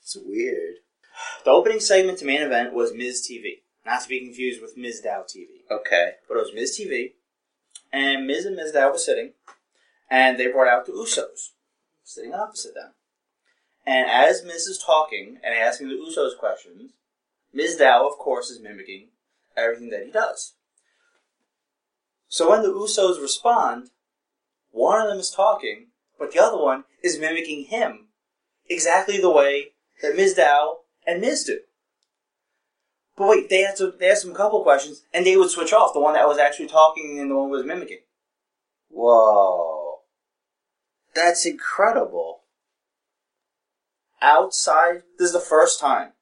it's 0.02 0.16
weird. 0.24 0.74
The 1.44 1.50
opening 1.50 1.80
segment 1.80 2.18
to 2.18 2.24
main 2.24 2.42
event 2.42 2.72
was 2.74 2.92
Miz 2.94 3.26
TV, 3.28 3.62
not 3.88 4.02
to 4.02 4.08
be 4.08 4.20
confused 4.20 4.60
with 4.60 4.76
Mizdow 4.76 5.24
TV. 5.24 5.46
Okay. 5.70 6.12
but 6.28 6.36
it 6.36 6.40
was 6.40 6.52
Miz 6.54 6.78
TV, 6.78 7.12
and 7.92 8.26
Miz 8.26 8.44
and 8.44 8.58
Mizdow 8.58 8.92
were 8.92 8.98
sitting, 8.98 9.32
and 10.10 10.38
they 10.38 10.46
brought 10.46 10.68
out 10.68 10.84
the 10.84 10.92
Usos, 10.92 11.52
sitting 12.04 12.34
opposite 12.34 12.74
them. 12.74 12.92
And 13.86 14.10
as 14.10 14.44
Miz 14.44 14.66
is 14.66 14.78
talking 14.78 15.38
and 15.42 15.54
asking 15.54 15.88
the 15.88 15.94
Usos 15.94 16.38
questions, 16.38 16.92
Mizdow, 17.56 18.06
of 18.06 18.18
course, 18.18 18.50
is 18.50 18.60
mimicking 18.60 19.08
everything 19.56 19.88
that 19.88 20.04
he 20.04 20.12
does. 20.12 20.52
So 22.28 22.50
when 22.50 22.62
the 22.62 22.68
Usos 22.68 23.20
respond, 23.20 23.88
one 24.70 25.00
of 25.00 25.08
them 25.08 25.18
is 25.18 25.30
talking, 25.30 25.86
but 26.18 26.32
the 26.32 26.42
other 26.42 26.62
one 26.62 26.84
is 27.02 27.18
mimicking 27.18 27.64
him 27.64 28.08
exactly 28.68 29.18
the 29.18 29.30
way 29.30 29.68
that 30.02 30.14
Mizdow 30.14 30.80
and 31.06 31.22
Miz 31.22 31.44
do. 31.44 31.60
But 33.18 33.28
wait, 33.28 33.48
they 33.50 33.64
asked, 33.64 33.82
they 33.98 34.08
asked 34.10 34.24
him 34.24 34.30
a 34.30 34.36
couple 34.36 34.62
questions, 34.62 35.02
and 35.12 35.26
they 35.26 35.36
would 35.36 35.50
switch 35.50 35.72
off 35.72 35.92
the 35.92 36.00
one 36.00 36.14
that 36.14 36.28
was 36.28 36.38
actually 36.38 36.68
talking 36.68 37.18
and 37.18 37.30
the 37.30 37.34
one 37.34 37.50
was 37.50 37.64
mimicking. 37.64 37.98
Whoa. 38.88 39.98
That's 41.14 41.44
incredible. 41.44 42.42
Outside, 44.22 45.02
this 45.18 45.26
is 45.28 45.32
the 45.32 45.40
first 45.40 45.80
time, 45.80 46.12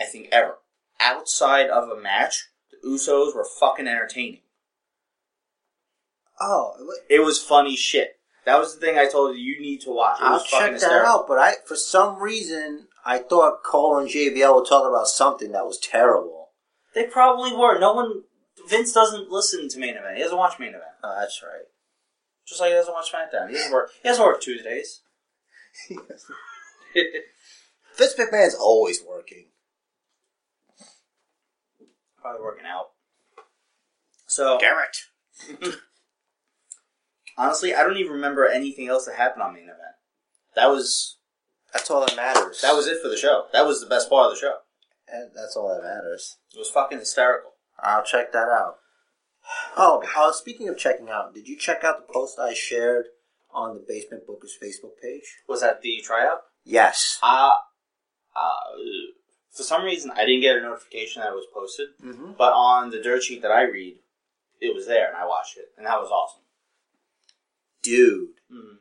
I 0.00 0.04
think 0.04 0.28
ever, 0.30 0.58
outside 1.00 1.68
of 1.68 1.88
a 1.88 2.00
match, 2.00 2.48
the 2.70 2.86
Usos 2.88 3.34
were 3.34 3.46
fucking 3.58 3.86
entertaining. 3.88 4.40
Oh, 6.40 6.72
It 7.08 7.20
was 7.24 7.42
funny 7.42 7.76
shit. 7.76 8.18
That 8.44 8.58
was 8.58 8.74
the 8.74 8.80
thing 8.80 8.98
I 8.98 9.06
told 9.08 9.36
you 9.36 9.42
you 9.42 9.60
need 9.60 9.80
to 9.82 9.90
watch. 9.90 10.18
It 10.20 10.24
I'll 10.24 10.38
fucking 10.38 10.50
check 10.50 10.66
that 10.68 10.72
hysterical. 10.74 11.10
out. 11.10 11.28
But 11.28 11.38
I, 11.38 11.54
for 11.66 11.76
some 11.76 12.20
reason, 12.22 12.87
I 13.04 13.18
thought 13.18 13.62
Cole 13.64 13.98
and 13.98 14.08
JBL 14.08 14.54
were 14.54 14.64
talking 14.64 14.88
about 14.88 15.08
something 15.08 15.52
that 15.52 15.66
was 15.66 15.78
terrible. 15.78 16.50
They 16.94 17.04
probably 17.04 17.52
were. 17.54 17.78
No 17.78 17.92
one, 17.94 18.24
Vince 18.68 18.92
doesn't 18.92 19.30
listen 19.30 19.68
to 19.68 19.78
main 19.78 19.96
event. 19.96 20.16
He 20.16 20.22
doesn't 20.22 20.36
watch 20.36 20.58
main 20.58 20.70
event. 20.70 20.84
Oh, 21.02 21.16
that's 21.18 21.42
right. 21.42 21.66
Just 22.46 22.60
like 22.60 22.70
he 22.70 22.74
doesn't 22.74 22.92
watch 22.92 23.12
SmackDown. 23.12 23.48
He 23.48 23.54
doesn't 23.54 23.72
work. 23.72 23.90
He 24.02 24.08
doesn't 24.08 24.24
work 24.24 24.40
Tuesdays. 24.40 25.02
Vince 27.96 28.14
McMahon's 28.18 28.54
always 28.54 29.02
working. 29.06 29.46
Probably 32.20 32.42
working 32.42 32.66
out. 32.66 32.86
So 34.26 34.58
Garrett. 34.58 34.96
honestly, 37.38 37.74
I 37.74 37.82
don't 37.82 37.96
even 37.96 38.12
remember 38.12 38.46
anything 38.46 38.88
else 38.88 39.06
that 39.06 39.14
happened 39.14 39.42
on 39.42 39.54
main 39.54 39.64
event. 39.64 39.78
That 40.56 40.66
was 40.66 41.17
That's 41.72 41.90
all 41.90 42.00
that 42.06 42.16
matters. 42.16 42.60
that 42.62 42.74
was 42.74 42.86
it 42.86 42.98
for 43.02 43.08
the 43.08 43.16
show. 43.16 43.44
That 43.52 43.66
was 43.66 43.80
the 43.80 43.86
best 43.88 44.08
part 44.08 44.26
of 44.30 44.34
the 44.34 44.40
show. 44.40 44.54
And 45.06 45.30
that's 45.34 45.56
all 45.56 45.68
that 45.68 45.82
matters. 45.82 46.36
It 46.54 46.58
was 46.58 46.68
fucking 46.70 46.98
hysterical. 46.98 47.52
I'll 47.80 48.02
check 48.04 48.32
that 48.32 48.48
out. 48.48 48.76
Oh, 49.76 50.02
uh, 50.16 50.32
speaking 50.32 50.68
of 50.68 50.76
checking 50.76 51.08
out, 51.08 51.34
did 51.34 51.48
you 51.48 51.56
check 51.56 51.82
out 51.84 52.06
the 52.06 52.12
post 52.12 52.38
I 52.38 52.52
shared 52.54 53.06
on 53.50 53.74
the 53.74 53.84
Basement 53.86 54.24
Bookers 54.28 54.52
Facebook 54.62 55.00
page? 55.02 55.22
Was 55.48 55.60
that 55.62 55.80
the 55.80 56.02
tryout? 56.04 56.40
Yes. 56.64 57.18
Uh, 57.22 57.52
uh, 58.36 58.52
for 59.50 59.62
some 59.62 59.84
reason, 59.84 60.10
I 60.10 60.26
didn't 60.26 60.42
get 60.42 60.56
a 60.56 60.60
notification 60.60 61.22
that 61.22 61.28
it 61.30 61.34
was 61.34 61.46
posted, 61.54 61.88
Mm-hmm. 62.04 62.32
but 62.36 62.52
on 62.52 62.90
the 62.90 63.00
dirt 63.00 63.22
sheet 63.22 63.40
that 63.42 63.50
I 63.50 63.62
read, 63.62 63.96
it 64.60 64.74
was 64.74 64.86
there, 64.86 65.08
and 65.08 65.16
I 65.16 65.26
watched 65.26 65.56
it, 65.56 65.66
and 65.78 65.86
that 65.86 65.98
was 66.00 66.10
awesome. 66.10 66.42
Dude, 67.82 68.28
Mm-hmm. 68.52 68.76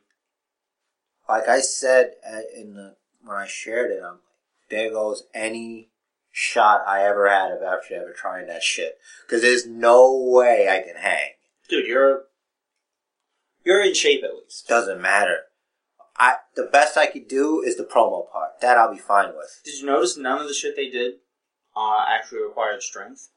Like 1.27 1.47
I 1.47 1.61
said 1.61 2.13
uh, 2.27 2.39
in 2.55 2.73
the 2.75 2.95
when 3.23 3.37
I 3.37 3.47
shared 3.47 3.91
it, 3.91 4.01
I'm 4.03 4.13
like, 4.13 4.21
there 4.69 4.91
goes 4.91 5.23
any 5.33 5.89
shot 6.31 6.81
I 6.87 7.03
ever 7.03 7.29
had 7.29 7.51
of 7.51 7.63
actually 7.63 7.97
ever 7.97 8.13
trying 8.13 8.47
that 8.47 8.63
shit. 8.63 8.97
Because 9.25 9.41
there's 9.41 9.65
no 9.65 10.15
way 10.15 10.69
I 10.69 10.81
can 10.81 10.95
hang. 10.95 11.31
Dude, 11.67 11.87
you're 11.87 12.23
you're 13.65 13.83
in 13.83 13.93
shape 13.93 14.23
at 14.23 14.35
least. 14.35 14.67
Doesn't 14.67 15.01
matter. 15.01 15.39
I 16.17 16.35
the 16.55 16.69
best 16.71 16.97
I 16.97 17.07
could 17.07 17.27
do 17.27 17.61
is 17.61 17.75
the 17.75 17.83
promo 17.83 18.31
part. 18.31 18.61
That 18.61 18.77
I'll 18.77 18.93
be 18.93 18.99
fine 18.99 19.35
with. 19.35 19.61
Did 19.65 19.79
you 19.79 19.85
notice 19.85 20.17
none 20.17 20.41
of 20.41 20.47
the 20.47 20.53
shit 20.53 20.75
they 20.75 20.89
did 20.89 21.15
uh, 21.75 22.05
actually 22.07 22.43
required 22.43 22.81
strength? 22.81 23.29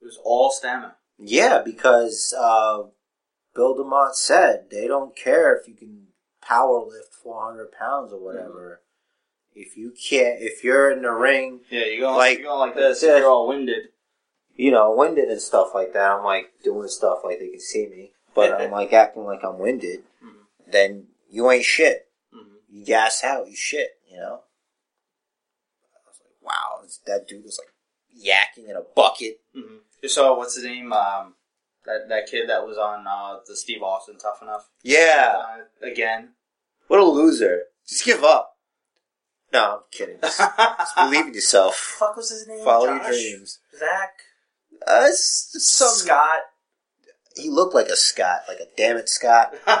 It 0.00 0.04
was 0.04 0.18
all 0.24 0.50
stamina. 0.50 0.96
Yeah, 1.18 1.60
because 1.64 2.34
uh, 2.38 2.84
Bill 3.54 3.76
DeMott 3.76 4.14
said 4.14 4.66
they 4.70 4.86
don't 4.86 5.16
care 5.16 5.54
if 5.54 5.68
you 5.68 5.74
can 5.74 6.06
power 6.40 6.80
lift 6.84 7.12
400 7.22 7.72
pounds 7.72 8.12
or 8.12 8.18
whatever. 8.22 8.82
If 9.54 9.76
you 9.76 9.90
can't, 9.90 10.40
if 10.40 10.62
you're 10.64 10.90
in 10.90 11.02
the 11.02 11.10
ring, 11.10 11.60
Yeah, 11.70 11.84
you're 11.86 12.00
going 12.00 12.16
Like- 12.16 12.38
you're 12.38 12.46
going 12.48 12.60
like 12.70 12.74
this. 12.76 13.02
Yeah. 13.02 13.18
You're 13.18 13.30
all 13.30 13.48
winded. 13.48 13.88
you 14.54 14.70
know, 14.70 14.90
winded 14.92 15.28
and 15.30 15.40
stuff 15.40 15.74
like 15.74 15.92
that, 15.94 16.10
I'm 16.10 16.24
like 16.24 16.52
doing 16.62 16.86
stuff 16.88 17.20
like 17.24 17.38
they 17.38 17.48
can 17.48 17.60
see 17.60 17.86
me, 17.86 18.12
but 18.34 18.52
I'm 18.60 18.70
like 18.78 18.92
acting 18.92 19.24
like 19.24 19.42
I'm 19.42 19.58
winded, 19.58 20.04
Mhm. 20.22 20.44
then 20.66 21.08
you 21.30 21.50
ain't 21.50 21.64
shit. 21.64 22.08
hmm 22.32 22.56
You 22.68 22.84
gas 22.84 23.24
out, 23.24 23.48
you 23.48 23.56
shit, 23.56 23.98
you 24.10 24.18
know? 24.18 24.42
I 25.94 25.98
was 26.06 26.20
like, 26.22 26.34
wow, 26.42 26.82
that 27.06 27.26
dude 27.26 27.42
was 27.44 27.58
like 27.58 27.72
yakking 28.14 28.68
in 28.68 28.76
a 28.76 28.82
bucket. 28.82 29.40
You 30.02 30.08
saw 30.08 30.36
what's 30.36 30.56
his 30.56 30.64
name? 30.64 30.92
Um, 30.92 31.34
that 31.86 32.08
that 32.08 32.26
kid 32.30 32.48
that 32.48 32.66
was 32.66 32.76
on 32.76 33.06
uh, 33.06 33.38
the 33.46 33.56
Steve 33.56 33.82
Austin 33.82 34.18
Tough 34.18 34.40
Enough. 34.42 34.68
Yeah, 34.82 35.34
Uh, 35.82 35.86
again. 35.86 36.30
what 36.88 37.00
a 37.00 37.04
loser. 37.04 37.64
Just 37.88 38.04
give 38.04 38.22
up. 38.24 38.56
No, 39.52 39.76
I'm 39.76 39.80
kidding. 39.90 40.18
Just, 40.22 40.38
just 40.38 40.96
believe 40.96 41.26
in 41.26 41.34
yourself. 41.34 41.74
fuck 41.98 42.16
was 42.16 42.30
his 42.30 42.46
name? 42.46 42.64
Follow 42.64 42.86
your 42.86 43.02
dreams. 43.04 43.58
Zach. 43.76 44.12
Uh, 44.86 45.06
it's, 45.08 45.50
it's 45.54 45.68
some, 45.68 45.88
Scott. 45.88 46.40
he 47.36 47.48
looked 47.50 47.74
like 47.74 47.88
a 47.88 47.96
Scott, 47.96 48.42
like 48.48 48.60
a 48.60 48.66
damn 48.76 48.96
it 48.96 49.08
Scott. 49.08 49.54
Come 49.66 49.76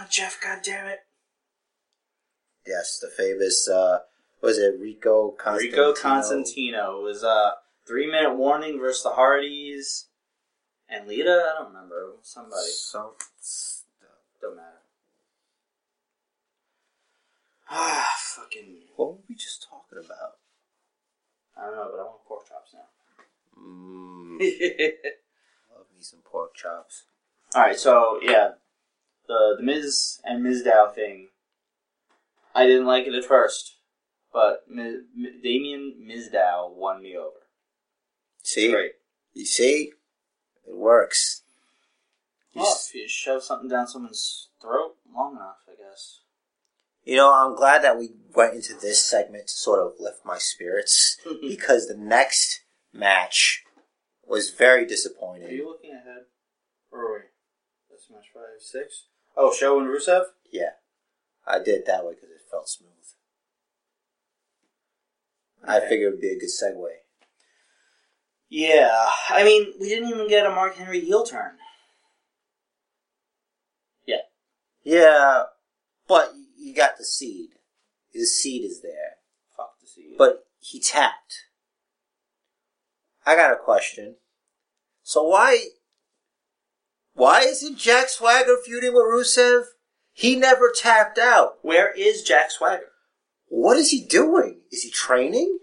on, 0.00 0.06
Jeff. 0.10 0.40
God 0.42 0.60
damn 0.64 0.86
it. 0.86 1.00
Yes, 2.66 2.98
the 3.00 3.08
famous, 3.08 3.68
uh, 3.68 3.98
was 4.40 4.58
it 4.58 4.78
Rico 4.80 5.30
Constantino? 5.32 5.88
Rico 5.88 6.00
Constantino 6.00 7.00
It 7.00 7.02
was 7.02 7.22
a 7.22 7.54
three 7.86 8.06
minute 8.10 8.34
warning 8.36 8.78
versus 8.78 9.02
the 9.02 9.10
Hardys 9.10 10.06
and 10.92 11.06
Lita. 11.08 11.30
I 11.54 11.58
don't 11.58 11.72
remember 11.72 12.12
somebody. 12.22 12.68
So, 12.68 13.14
Don't 14.40 14.56
matter. 14.56 14.68
Ah, 17.70 18.12
fucking. 18.18 18.76
What 18.96 19.12
were 19.12 19.18
we 19.28 19.34
just 19.34 19.66
talking 19.68 19.98
about? 20.04 20.36
I 21.56 21.66
don't 21.66 21.76
know, 21.76 21.88
but 21.92 22.00
I 22.00 22.04
want 22.04 22.24
pork 22.26 22.48
chops 22.48 22.74
now. 22.74 22.80
Mmm, 23.58 24.38
love 25.74 25.86
me 25.94 26.00
some 26.00 26.20
pork 26.24 26.54
chops. 26.54 27.04
All 27.54 27.62
right, 27.62 27.78
so 27.78 28.18
yeah, 28.22 28.52
the 29.28 29.54
the 29.58 29.62
Miz 29.62 30.20
and 30.24 30.44
Mizdow 30.44 30.94
thing. 30.94 31.28
I 32.54 32.66
didn't 32.66 32.86
like 32.86 33.06
it 33.06 33.14
at 33.14 33.24
first, 33.24 33.76
but 34.32 34.64
Miz, 34.68 35.00
M- 35.16 35.40
Damien 35.42 35.94
Mizdow 36.06 36.74
won 36.74 37.02
me 37.02 37.16
over. 37.16 37.36
See, 38.42 38.70
Great. 38.70 38.92
you 39.34 39.44
see, 39.44 39.92
it 40.66 40.76
works. 40.76 41.42
You, 42.52 42.62
Well, 42.62 42.76
if 42.88 42.94
you 42.94 43.08
shove 43.08 43.42
something 43.42 43.68
down 43.68 43.86
someone's 43.88 44.48
throat 44.60 44.96
long 45.14 45.36
enough, 45.36 45.58
I 45.68 45.72
guess. 45.72 46.20
you 47.04 47.16
know, 47.16 47.32
I'm 47.32 47.56
glad 47.56 47.82
that 47.82 47.98
we 47.98 48.10
went 48.34 48.54
into 48.54 48.74
this 48.74 49.02
segment 49.02 49.48
to 49.48 49.52
sort 49.54 49.80
of 49.80 49.94
lift 49.98 50.24
my 50.24 50.38
spirits 50.38 51.16
because 51.40 51.86
the 51.86 51.96
next 51.96 52.60
match 52.92 53.64
was 54.26 54.50
very 54.50 54.86
disappointing. 54.86 55.48
Are 55.48 55.52
you 55.52 55.66
looking 55.68 55.90
ahead? 55.92 56.24
Where 56.90 57.02
are 57.02 57.12
we? 57.14 57.20
That's 57.90 58.08
match 58.10 58.26
five, 58.32 58.60
six. 58.60 59.04
Oh, 59.36 59.52
Show 59.52 59.78
and 59.80 59.88
Rusev. 59.88 60.24
Yeah, 60.50 60.72
I 61.46 61.58
did 61.58 61.68
it 61.80 61.86
that 61.86 62.04
way 62.04 62.12
because 62.14 62.30
it 62.30 62.42
felt 62.50 62.68
smooth. 62.68 62.88
I 65.66 65.80
figured 65.80 66.08
it'd 66.14 66.20
be 66.20 66.28
a 66.28 66.38
good 66.38 66.50
segue. 66.50 66.86
Yeah, 68.54 69.06
I 69.30 69.44
mean, 69.44 69.72
we 69.80 69.88
didn't 69.88 70.10
even 70.10 70.28
get 70.28 70.44
a 70.44 70.50
Mark 70.50 70.76
Henry 70.76 71.00
heel 71.00 71.24
turn. 71.24 71.52
Yeah, 74.06 74.16
Yeah, 74.84 75.44
but 76.06 76.34
you 76.58 76.74
got 76.74 76.98
the 76.98 77.04
seed. 77.06 77.48
The 78.12 78.26
seed 78.26 78.66
is 78.66 78.82
there. 78.82 79.16
Fuck 79.56 79.80
to 79.80 79.86
see. 79.86 80.16
But 80.18 80.44
he 80.58 80.80
tapped. 80.80 81.46
I 83.24 83.36
got 83.36 83.54
a 83.54 83.56
question. 83.56 84.16
So 85.02 85.22
why 85.22 85.68
why 87.14 87.40
isn't 87.40 87.78
Jack 87.78 88.10
Swagger 88.10 88.58
feuding 88.62 88.92
with 88.92 89.04
Rusev? 89.04 89.64
He 90.12 90.36
never 90.36 90.70
tapped 90.70 91.18
out. 91.18 91.54
where 91.62 91.90
is 91.90 92.22
Jack 92.22 92.50
Swagger? 92.50 92.92
What 93.46 93.78
is 93.78 93.92
he 93.92 94.04
doing? 94.04 94.60
Is 94.70 94.82
he 94.82 94.90
training? 94.90 95.58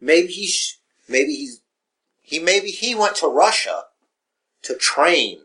Maybe 0.00 0.32
he's 0.32 0.80
maybe 1.08 1.32
he's 1.36 1.60
he 2.26 2.40
maybe 2.40 2.72
he 2.72 2.92
went 2.92 3.14
to 3.16 3.28
Russia 3.28 3.84
to 4.62 4.74
train. 4.74 5.42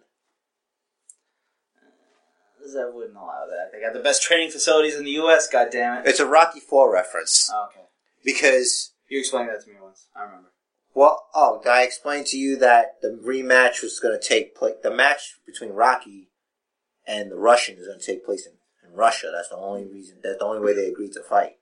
Zev 2.68 2.94
wouldn't 2.94 3.16
allow 3.16 3.46
that. 3.48 3.70
They 3.72 3.80
got 3.80 3.94
the 3.94 4.00
best 4.00 4.24
training 4.24 4.50
facilities 4.50 4.96
in 4.96 5.06
the 5.06 5.12
U.S. 5.12 5.48
God 5.48 5.68
damn 5.72 6.00
it. 6.00 6.08
It's 6.08 6.20
a 6.20 6.26
Rocky 6.26 6.60
Four 6.60 6.92
reference 6.92 7.52
okay, 7.68 7.86
because 8.26 8.94
you 9.10 9.20
explained 9.20 9.50
that 9.50 9.64
to 9.64 9.70
me 9.70 9.76
once. 9.80 10.08
I 10.16 10.24
remember. 10.24 10.50
Well, 10.96 11.28
oh, 11.36 11.62
I 11.70 11.84
explain 11.84 12.24
to 12.26 12.38
you 12.38 12.58
that 12.58 13.00
the 13.04 13.10
rematch 13.10 13.84
was 13.84 14.00
going 14.00 14.20
to 14.20 14.28
take 14.28 14.56
place? 14.56 14.74
The 14.82 14.90
match 14.90 15.36
between 15.46 15.74
Rocky 15.74 16.30
and 17.06 17.30
the 17.32 17.38
Russian 17.38 17.78
is 17.78 17.86
going 17.86 18.00
to 18.00 18.06
take 18.06 18.26
place 18.26 18.48
in, 18.48 18.54
in 18.90 18.98
Russia. 18.98 19.32
That's 19.32 19.50
the 19.50 19.56
only 19.56 19.86
reason. 19.86 20.18
That's 20.24 20.40
the 20.40 20.46
only 20.46 20.62
way 20.62 20.74
they 20.74 20.88
agreed 20.88 21.14
to 21.14 21.22
fight. 21.22 21.58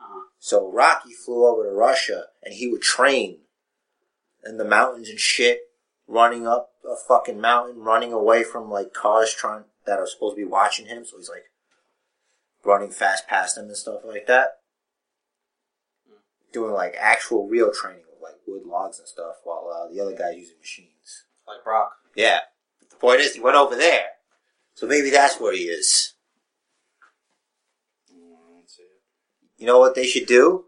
Uh-huh. 0.00 0.28
So 0.38 0.72
Rocky 0.72 1.12
flew 1.12 1.46
over 1.46 1.64
to 1.64 1.70
Russia 1.70 2.24
and 2.42 2.54
he 2.54 2.68
would 2.68 2.82
train 2.82 3.41
in 4.44 4.56
the 4.56 4.64
mountains 4.64 5.08
and 5.08 5.18
shit, 5.18 5.60
running 6.06 6.46
up 6.46 6.70
a 6.84 6.96
fucking 6.96 7.40
mountain, 7.40 7.80
running 7.80 8.12
away 8.12 8.42
from 8.42 8.70
like 8.70 8.92
cars 8.92 9.32
trying 9.32 9.64
that 9.86 9.98
are 9.98 10.06
supposed 10.06 10.36
to 10.36 10.42
be 10.42 10.48
watching 10.48 10.86
him. 10.86 11.04
So 11.04 11.18
he's 11.18 11.28
like 11.28 11.44
running 12.64 12.90
fast 12.90 13.26
past 13.28 13.56
them 13.56 13.66
and 13.66 13.76
stuff 13.76 14.00
like 14.04 14.26
that. 14.26 14.58
Doing 16.52 16.72
like 16.72 16.94
actual 16.98 17.48
real 17.48 17.72
training 17.72 18.04
with 18.10 18.22
like 18.22 18.40
wood 18.46 18.62
logs 18.66 18.98
and 18.98 19.08
stuff, 19.08 19.36
while 19.44 19.70
uh, 19.72 19.92
the 19.92 20.00
other 20.00 20.16
guy's 20.16 20.36
using 20.36 20.58
machines. 20.60 21.24
Like 21.46 21.64
Brock. 21.64 21.92
Yeah. 22.14 22.40
But 22.78 22.90
the 22.90 22.96
point 22.96 23.20
is, 23.20 23.34
he 23.34 23.40
went 23.40 23.56
over 23.56 23.74
there. 23.74 24.06
So 24.74 24.86
maybe 24.86 25.10
that's 25.10 25.40
where 25.40 25.54
he 25.54 25.64
is. 25.64 26.14
Mm, 28.12 28.34
I 28.34 28.54
don't 28.54 28.70
see 28.70 28.82
it. 28.82 29.00
You 29.56 29.66
know 29.66 29.78
what 29.78 29.94
they 29.94 30.06
should 30.06 30.26
do? 30.26 30.66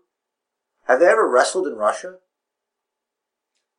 Have 0.86 1.00
they 1.00 1.06
ever 1.06 1.28
wrestled 1.28 1.66
in 1.66 1.74
Russia? 1.74 2.16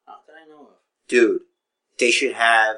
Not 0.07 0.25
that 0.27 0.33
I 0.43 0.49
know 0.49 0.61
of. 0.61 0.67
Dude, 1.07 1.41
they 1.99 2.11
should 2.11 2.33
have 2.33 2.77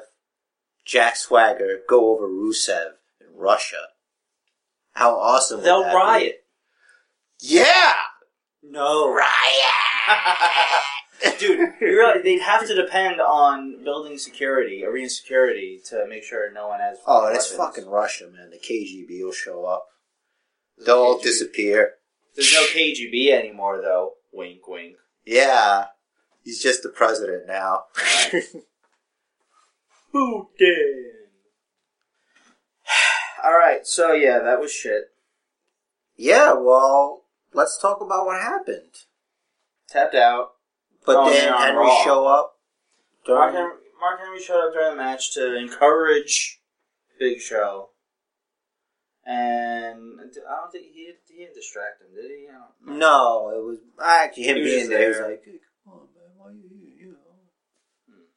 Jack 0.84 1.16
Swagger 1.16 1.80
go 1.88 2.10
over 2.10 2.28
Rusev 2.28 2.92
in 3.20 3.26
Russia. 3.36 3.88
How 4.92 5.16
awesome 5.16 5.62
They'll 5.62 5.82
that 5.82 5.92
be? 5.92 5.96
riot. 5.96 6.44
Yeah! 7.40 7.92
No. 8.62 9.12
Riot! 9.12 9.28
Dude, 11.38 11.70
realize 11.80 12.22
they'd 12.22 12.40
have 12.40 12.66
to 12.66 12.74
depend 12.74 13.20
on 13.20 13.82
building 13.84 14.18
security, 14.18 14.84
arena 14.84 15.08
security, 15.08 15.80
to 15.86 16.06
make 16.08 16.24
sure 16.24 16.50
no 16.52 16.68
one 16.68 16.80
has. 16.80 16.98
Oh, 17.06 17.26
and 17.26 17.36
it's 17.36 17.52
fucking 17.52 17.86
Russia, 17.86 18.28
man. 18.28 18.50
The 18.50 18.58
KGB 18.58 19.24
will 19.24 19.32
show 19.32 19.64
up. 19.64 19.86
They'll 20.84 20.96
all 20.96 21.18
disappear. 21.18 21.94
There's 22.34 22.52
no 22.54 22.64
KGB 22.66 23.30
anymore, 23.30 23.80
though. 23.82 24.12
Wink, 24.32 24.66
wink. 24.68 24.96
Yeah. 25.24 25.86
He's 26.48 26.62
just 26.62 26.82
the 26.82 26.88
president 26.88 27.46
now. 27.46 27.84
Putin. 30.14 31.10
All 33.44 33.52
right, 33.52 33.86
so 33.86 34.12
yeah, 34.12 34.38
that 34.38 34.58
was 34.58 34.72
shit. 34.72 35.10
yeah, 36.16 36.54
well, 36.54 37.24
let's 37.52 37.78
talk 37.78 38.00
about 38.00 38.24
what 38.24 38.40
happened. 38.40 39.04
Tapped 39.90 40.14
out. 40.14 40.52
But 41.04 41.16
Oh, 41.18 41.30
then 41.30 41.50
man, 41.50 41.60
Henry 41.60 41.82
Raw. 41.84 42.02
show 42.04 42.26
up. 42.26 42.54
Mark 43.28 43.52
Henry, 43.52 43.72
Mark 44.00 44.20
Henry 44.20 44.40
showed 44.40 44.68
up 44.68 44.72
during 44.72 44.96
the 44.96 45.02
match 45.02 45.34
to 45.34 45.54
encourage 45.54 46.62
Big 47.18 47.40
Show, 47.42 47.90
and 49.26 50.18
I 50.48 50.60
don't 50.62 50.72
think 50.72 50.86
he 50.94 51.12
he 51.28 51.44
didn't 51.44 51.54
distract 51.56 52.00
him, 52.00 52.14
did 52.14 52.30
he? 52.30 52.46
I 52.48 52.52
don't 52.86 52.98
know. 52.98 53.06
no, 53.06 53.50
it 53.50 53.62
was 53.66 53.78
I 54.02 54.24
actually 54.24 54.44
him 54.44 54.56
He 54.56 54.62
being 54.64 54.88
there. 54.88 55.02
He 55.02 55.08
was 55.08 55.18
like, 55.20 55.42
hey, 55.44 55.58
come 55.84 55.92
on, 55.92 56.00
man, 56.16 56.27
why 56.38 56.50
you 56.52 56.62
here? 56.68 57.06
You 57.06 57.12
know. 57.12 57.36
Hmm. 58.08 58.28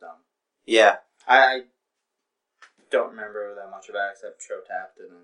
Dumb. 0.00 0.16
Yeah, 0.66 0.96
I, 1.26 1.38
I 1.38 1.60
don't 2.90 3.10
remember 3.10 3.54
that 3.54 3.70
much 3.70 3.88
about 3.88 4.10
it 4.10 4.12
except 4.14 4.42
Show 4.42 4.60
tapped 4.66 4.98
and 4.98 5.10
then 5.10 5.18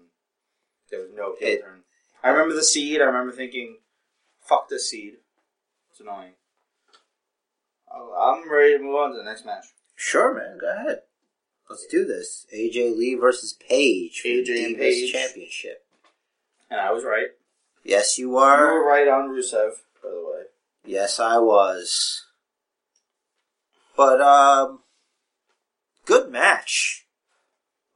there 0.91 1.01
was 1.01 1.11
no 1.15 1.35
heel 1.39 1.59
turn. 1.59 1.83
I 2.23 2.29
remember 2.31 2.55
the 2.55 2.63
seed. 2.63 3.01
I 3.01 3.05
remember 3.05 3.33
thinking, 3.33 3.79
"Fuck 4.41 4.69
this 4.69 4.91
seed." 4.91 5.15
It's 5.91 6.01
annoying. 6.01 6.33
Oh, 7.93 8.15
I'm 8.19 8.51
ready 8.51 8.77
to 8.77 8.83
move 8.83 8.97
on 8.97 9.13
to 9.13 9.19
the 9.19 9.25
next 9.25 9.45
match. 9.45 9.67
sure, 9.97 10.35
man. 10.35 10.59
Go 10.61 10.71
ahead. 10.73 11.01
Let's 11.69 11.87
do 11.87 12.05
this. 12.05 12.47
AJ 12.55 12.97
Lee 12.97 13.15
versus 13.15 13.53
Paige 13.53 14.21
for 14.21 14.29
the 14.29 14.65
and 14.65 14.77
Divas 14.77 14.79
Paige. 14.79 15.13
Championship. 15.13 15.85
And 16.69 16.81
I 16.81 16.91
was 16.93 17.05
right. 17.05 17.29
Yes, 17.85 18.19
you 18.19 18.37
are. 18.37 18.59
You 18.59 18.65
were 18.75 18.85
were. 18.85 18.89
right 18.89 19.09
on 19.09 19.31
Rusev, 19.31 19.53
by 19.53 19.55
the 19.55 19.61
way. 19.61 19.71
Yes, 20.85 21.21
I 21.21 21.39
was. 21.39 22.27
But 23.97 24.21
um, 24.21 24.81
good 26.07 26.31
match. 26.31 27.07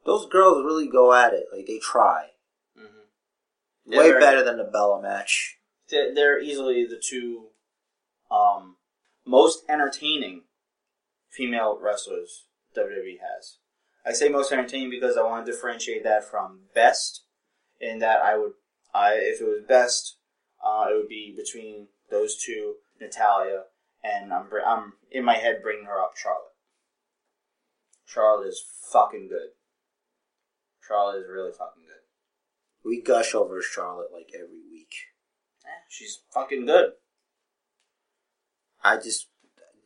Those 0.04 0.26
girls 0.26 0.64
really 0.64 0.86
go 0.86 1.14
at 1.14 1.32
it. 1.32 1.46
Like 1.54 1.66
they 1.66 1.78
try. 1.78 2.30
Mm-hmm. 2.78 3.98
Way 3.98 4.12
better 4.12 4.44
than 4.44 4.58
the 4.58 4.64
Bella 4.64 5.00
match. 5.00 5.56
They're, 5.88 6.14
they're 6.14 6.40
easily 6.40 6.84
the 6.84 7.02
two 7.02 7.46
um, 8.30 8.76
most 9.24 9.64
entertaining 9.68 10.42
female 11.30 11.78
wrestlers 11.80 12.44
WWE 12.76 13.18
has. 13.20 13.58
I 14.06 14.12
say 14.12 14.28
most 14.28 14.52
entertaining 14.52 14.90
because 14.90 15.16
I 15.16 15.22
want 15.22 15.46
to 15.46 15.52
differentiate 15.52 16.04
that 16.04 16.28
from 16.28 16.60
best. 16.74 17.22
In 17.80 17.98
that 17.98 18.20
I 18.24 18.36
would, 18.36 18.52
I 18.94 19.14
if 19.14 19.40
it 19.40 19.44
was 19.44 19.64
best, 19.66 20.16
uh, 20.64 20.86
it 20.90 20.96
would 20.96 21.08
be 21.08 21.34
between 21.36 21.88
those 22.14 22.36
two, 22.36 22.76
Natalya, 23.00 23.64
and 24.02 24.32
I'm 24.32 24.46
I'm 24.66 24.92
in 25.10 25.24
my 25.24 25.34
head 25.34 25.62
bringing 25.62 25.86
her 25.86 26.00
up 26.00 26.16
Charlotte. 26.16 26.54
Charlotte 28.06 28.48
is 28.48 28.64
fucking 28.92 29.28
good. 29.28 29.50
Charlotte 30.86 31.20
is 31.20 31.28
really 31.28 31.50
fucking 31.50 31.82
good. 31.82 32.88
We 32.88 33.02
gush 33.02 33.34
over 33.34 33.60
Charlotte 33.60 34.12
like 34.12 34.30
every 34.34 34.62
week. 34.70 34.94
Eh, 35.64 35.82
she's 35.88 36.20
fucking 36.32 36.66
good. 36.66 36.92
I 38.82 38.96
just 38.96 39.28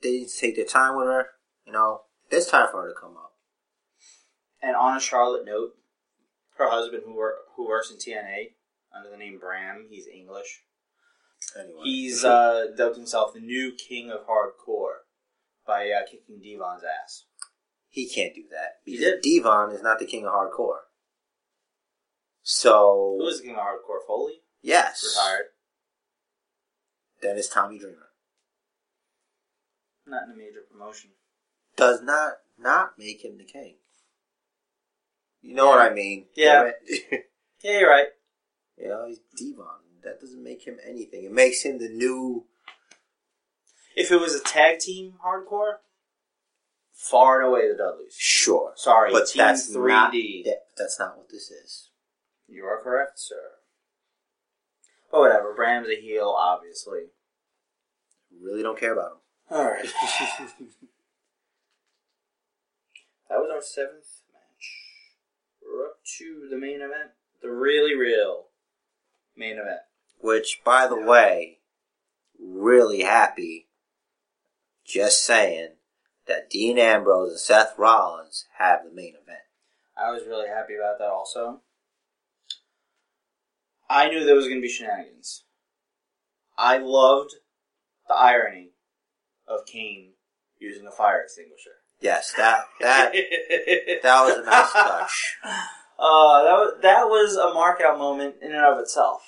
they 0.03 0.19
didn't 0.19 0.37
take 0.39 0.57
their 0.57 0.65
time 0.65 0.97
with 0.97 1.07
her. 1.07 1.29
You 1.65 1.73
know, 1.73 2.03
it's 2.31 2.51
time 2.51 2.69
for 2.71 2.83
her 2.83 2.89
to 2.89 3.01
come 3.01 3.17
up. 3.17 3.33
And 4.61 4.77
on 4.77 4.97
a 4.97 5.01
Charlotte 5.01 5.47
note, 5.47 5.73
her 6.59 6.69
husband, 6.69 7.05
who 7.07 7.19
who 7.57 7.67
works 7.67 7.91
in 7.91 7.97
TNA 7.97 8.55
under 8.95 9.09
the 9.09 9.17
name 9.17 9.39
Bram, 9.39 9.87
he's 9.89 10.07
English. 10.07 10.63
Anyway, 11.59 11.81
He's 11.85 12.25
uh, 12.25 12.67
dubbed 12.77 12.97
himself 12.97 13.33
the 13.35 13.41
new 13.41 13.73
king 13.73 14.11
of 14.11 14.27
hardcore 14.27 14.99
by 15.67 15.91
uh, 15.91 16.05
kicking 16.11 16.41
Devon's 16.43 16.83
ass. 16.85 17.25
he 17.89 18.09
can't 18.09 18.35
do 18.35 18.43
that 18.51 18.81
He 18.85 18.99
because. 18.99 19.21
Devon 19.23 19.73
is 19.73 19.83
not 19.83 19.99
the 19.99 20.07
king 20.07 20.27
of 20.27 20.33
hardcore. 20.33 20.81
So 22.43 23.17
Who 23.19 23.27
is 23.29 23.39
the 23.41 23.47
king 23.47 23.55
of 23.57 23.61
hardcore? 23.63 24.07
Foley 24.07 24.41
yes, 24.63 25.05
retired. 25.17 25.47
Then 27.23 27.37
it's 27.37 27.49
Tommy 27.49 27.79
Dreamer. 27.79 28.09
Not 30.07 30.25
in 30.29 30.33
a 30.35 30.37
major 30.37 30.61
promotion. 30.71 31.11
Does 31.77 32.01
not 32.03 32.35
not 32.59 32.99
make 32.99 33.25
him 33.25 33.37
the 33.39 33.45
king. 33.45 33.77
You 35.43 35.55
know 35.55 35.67
what 35.67 35.79
I 35.81 35.91
mean? 35.91 36.27
Yeah. 36.35 36.71
Yeah, 37.61 37.81
you're 37.81 37.91
right. 37.91 38.07
you 38.77 38.87
know, 38.87 39.07
he's 39.09 39.19
Devon. 39.37 39.67
That 40.09 40.21
doesn't 40.21 40.43
make 40.43 40.65
him 40.67 40.79
anything. 40.87 41.25
It 41.25 41.33
makes 41.33 41.63
him 41.63 41.79
the 41.79 41.89
new. 41.91 42.47
If 43.95 44.11
it 44.11 44.19
was 44.21 44.35
a 44.35 44.41
tag 44.43 44.79
team 44.79 45.15
hardcore, 45.25 45.75
far 46.95 47.41
and 47.41 47.49
away 47.49 47.69
the 47.71 47.77
Dudleys. 47.77 48.15
Sure, 48.17 48.73
Sorry, 48.75 49.13
but 49.13 49.27
Team 49.29 49.39
that's 49.41 49.69
3D. 49.71 49.87
not. 49.89 50.13
that- 50.13 50.65
that's 50.79 50.99
not 50.99 51.17
what 51.19 51.29
this 51.29 51.51
is. 51.51 51.91
You 52.47 52.65
are 52.65 52.81
correct, 52.83 53.19
sir. 53.19 53.59
But 55.11 55.21
whatever, 55.21 55.53
Bram's 55.55 55.89
a 55.89 56.01
heel, 56.01 56.35
obviously. 56.39 57.11
Really 58.41 58.63
don't 58.63 58.79
care 58.79 58.93
about 58.93 59.13
him. 59.13 59.19
Alright. 59.59 59.85
that 63.29 63.39
was 63.39 63.51
our 63.53 63.61
seventh 63.63 64.23
match. 64.33 64.77
We're 65.63 65.87
up 65.87 65.99
to 66.19 66.47
the 66.51 66.57
main 66.57 66.77
event. 66.77 67.11
The 67.43 67.51
really 67.51 67.95
real 67.95 68.47
main 69.37 69.59
event. 69.59 69.81
Which, 70.21 70.61
by 70.65 70.87
the 70.87 71.01
way, 71.01 71.59
really 72.39 73.03
happy. 73.03 73.69
Just 74.85 75.25
saying 75.25 75.71
that 76.27 76.49
Dean 76.49 76.79
Ambrose 76.79 77.31
and 77.31 77.39
Seth 77.39 77.75
Rollins 77.77 78.47
have 78.59 78.85
the 78.85 78.95
main 78.95 79.15
event. 79.23 79.41
I 79.97 80.11
was 80.11 80.23
really 80.27 80.49
happy 80.49 80.75
about 80.77 80.99
that 80.99 81.09
also. 81.09 81.61
I 83.91 84.09
knew 84.09 84.25
there 84.25 84.35
was 84.35 84.47
going 84.47 84.59
to 84.59 84.63
be 84.63 84.69
shenanigans. 84.69 85.45
I 86.57 86.79
loved 86.79 87.35
the 88.07 88.15
irony 88.15 88.73
of 89.47 89.67
Kane 89.67 90.13
using 90.59 90.87
a 90.87 90.91
fire 90.91 91.21
extinguisher. 91.21 91.71
Yes, 92.01 92.33
that 92.37 92.65
that 92.81 93.13
that 94.03 94.23
was 94.23 94.39
a 94.39 94.45
nice 94.45 94.73
touch. 94.73 95.37
Uh, 95.99 96.45
that 96.45 96.53
was, 96.53 96.75
that 96.83 97.09
was 97.09 97.37
a 97.37 97.53
mark 97.53 97.81
out 97.81 97.99
moment 97.99 98.37
in 98.41 98.53
and 98.53 98.65
of 98.65 98.79
itself. 98.79 99.23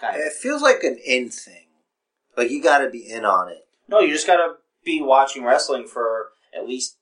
Kind 0.00 0.16
of. 0.16 0.22
It 0.22 0.32
feels 0.32 0.62
like 0.62 0.82
an 0.82 0.98
in 1.04 1.28
thing. 1.30 1.66
Like 2.36 2.50
you 2.50 2.62
got 2.62 2.78
to 2.78 2.90
be 2.90 3.08
in 3.08 3.24
on 3.24 3.48
it. 3.48 3.66
No, 3.88 4.00
you 4.00 4.12
just 4.12 4.26
gotta 4.26 4.54
be 4.84 5.02
watching 5.02 5.44
wrestling 5.44 5.86
for 5.86 6.28
at 6.56 6.66
least. 6.66 6.96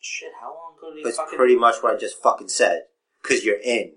Shit, 0.00 0.30
how 0.40 0.48
long 0.54 0.74
ago 0.78 0.90
did 0.90 0.98
he 0.98 1.04
That's 1.04 1.16
fucking. 1.16 1.36
pretty 1.36 1.56
much 1.56 1.76
what 1.82 1.94
I 1.94 1.98
just 1.98 2.22
fucking 2.22 2.48
said. 2.48 2.82
Because 3.22 3.44
you're 3.44 3.60
in. 3.60 3.92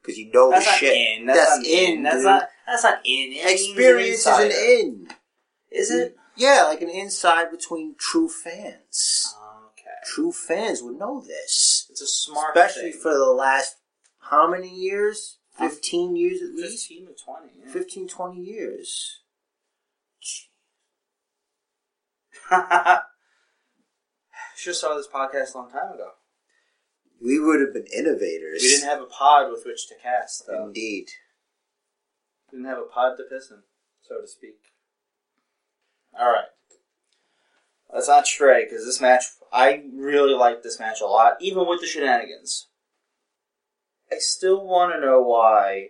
Because 0.00 0.16
you 0.18 0.30
know 0.32 0.50
That's 0.50 0.64
the 0.66 0.72
shit. 0.72 1.18
in. 1.20 1.26
That's, 1.26 1.56
not 1.58 1.66
in. 1.66 2.02
That's 2.04 2.16
dude. 2.16 2.24
not. 2.24 2.48
That's 2.66 2.84
not 2.84 2.98
in. 3.04 3.32
It 3.32 3.52
Experience 3.52 4.20
is 4.20 4.26
an 4.26 4.50
in. 4.52 5.08
Is 5.70 5.90
it? 5.90 6.16
Yeah, 6.36 6.64
like 6.68 6.80
an 6.80 6.88
inside 6.90 7.50
between 7.50 7.96
true 7.98 8.28
fans. 8.28 9.34
Okay. 9.72 9.90
True 10.06 10.30
fans 10.32 10.82
would 10.82 10.96
know 10.98 11.20
this. 11.20 11.86
It's 11.90 12.00
a 12.00 12.06
smart 12.06 12.56
Especially 12.56 12.92
thing. 12.92 13.00
for 13.00 13.12
the 13.12 13.26
last, 13.26 13.76
how 14.20 14.48
many 14.48 14.72
years? 14.72 15.37
15 15.58 16.16
years 16.16 16.40
at 16.42 16.54
least? 16.54 16.88
15 16.88 17.06
to 17.06 17.14
20. 17.24 17.48
Yeah. 17.64 17.72
15, 17.72 18.08
20 18.08 18.40
years. 18.40 19.20
Should 24.56 24.70
have 24.70 24.76
started 24.76 24.98
this 24.98 25.08
podcast 25.08 25.54
a 25.54 25.58
long 25.58 25.70
time 25.70 25.92
ago. 25.94 26.10
We 27.22 27.38
would 27.40 27.60
have 27.60 27.72
been 27.74 27.86
innovators. 27.94 28.62
We 28.62 28.68
didn't 28.68 28.88
have 28.88 29.02
a 29.02 29.06
pod 29.06 29.50
with 29.50 29.64
which 29.66 29.88
to 29.88 29.94
cast, 30.02 30.46
though. 30.46 30.66
Indeed. 30.66 31.08
We 32.50 32.58
didn't 32.58 32.70
have 32.70 32.78
a 32.78 32.82
pod 32.82 33.16
to 33.18 33.24
piss 33.24 33.50
in, 33.50 33.62
so 34.02 34.20
to 34.20 34.26
speak. 34.26 34.56
Alright. 36.18 36.46
Let's 37.92 38.08
not 38.08 38.26
stray, 38.26 38.64
because 38.64 38.84
this 38.84 39.00
match, 39.00 39.24
I 39.52 39.82
really 39.94 40.34
liked 40.34 40.62
this 40.62 40.78
match 40.78 41.00
a 41.00 41.06
lot, 41.06 41.34
even 41.40 41.66
with 41.66 41.80
the 41.80 41.86
shenanigans. 41.86 42.68
I 44.10 44.18
still 44.18 44.66
want 44.66 44.94
to 44.94 45.00
know 45.00 45.20
why. 45.22 45.88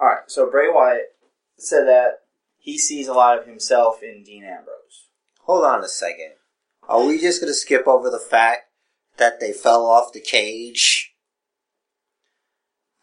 Alright, 0.00 0.28
so 0.30 0.50
Bray 0.50 0.68
Wyatt 0.68 1.14
said 1.56 1.86
that 1.86 2.20
he 2.58 2.78
sees 2.78 3.08
a 3.08 3.14
lot 3.14 3.38
of 3.38 3.46
himself 3.46 4.02
in 4.02 4.22
Dean 4.24 4.44
Ambrose. 4.44 5.08
Hold 5.42 5.64
on 5.64 5.84
a 5.84 5.88
second. 5.88 6.32
Are 6.88 7.04
we 7.04 7.18
just 7.18 7.40
going 7.40 7.50
to 7.50 7.54
skip 7.54 7.86
over 7.86 8.10
the 8.10 8.18
fact 8.18 8.70
that 9.16 9.40
they 9.40 9.52
fell 9.52 9.86
off 9.86 10.12
the 10.12 10.20
cage? 10.20 11.14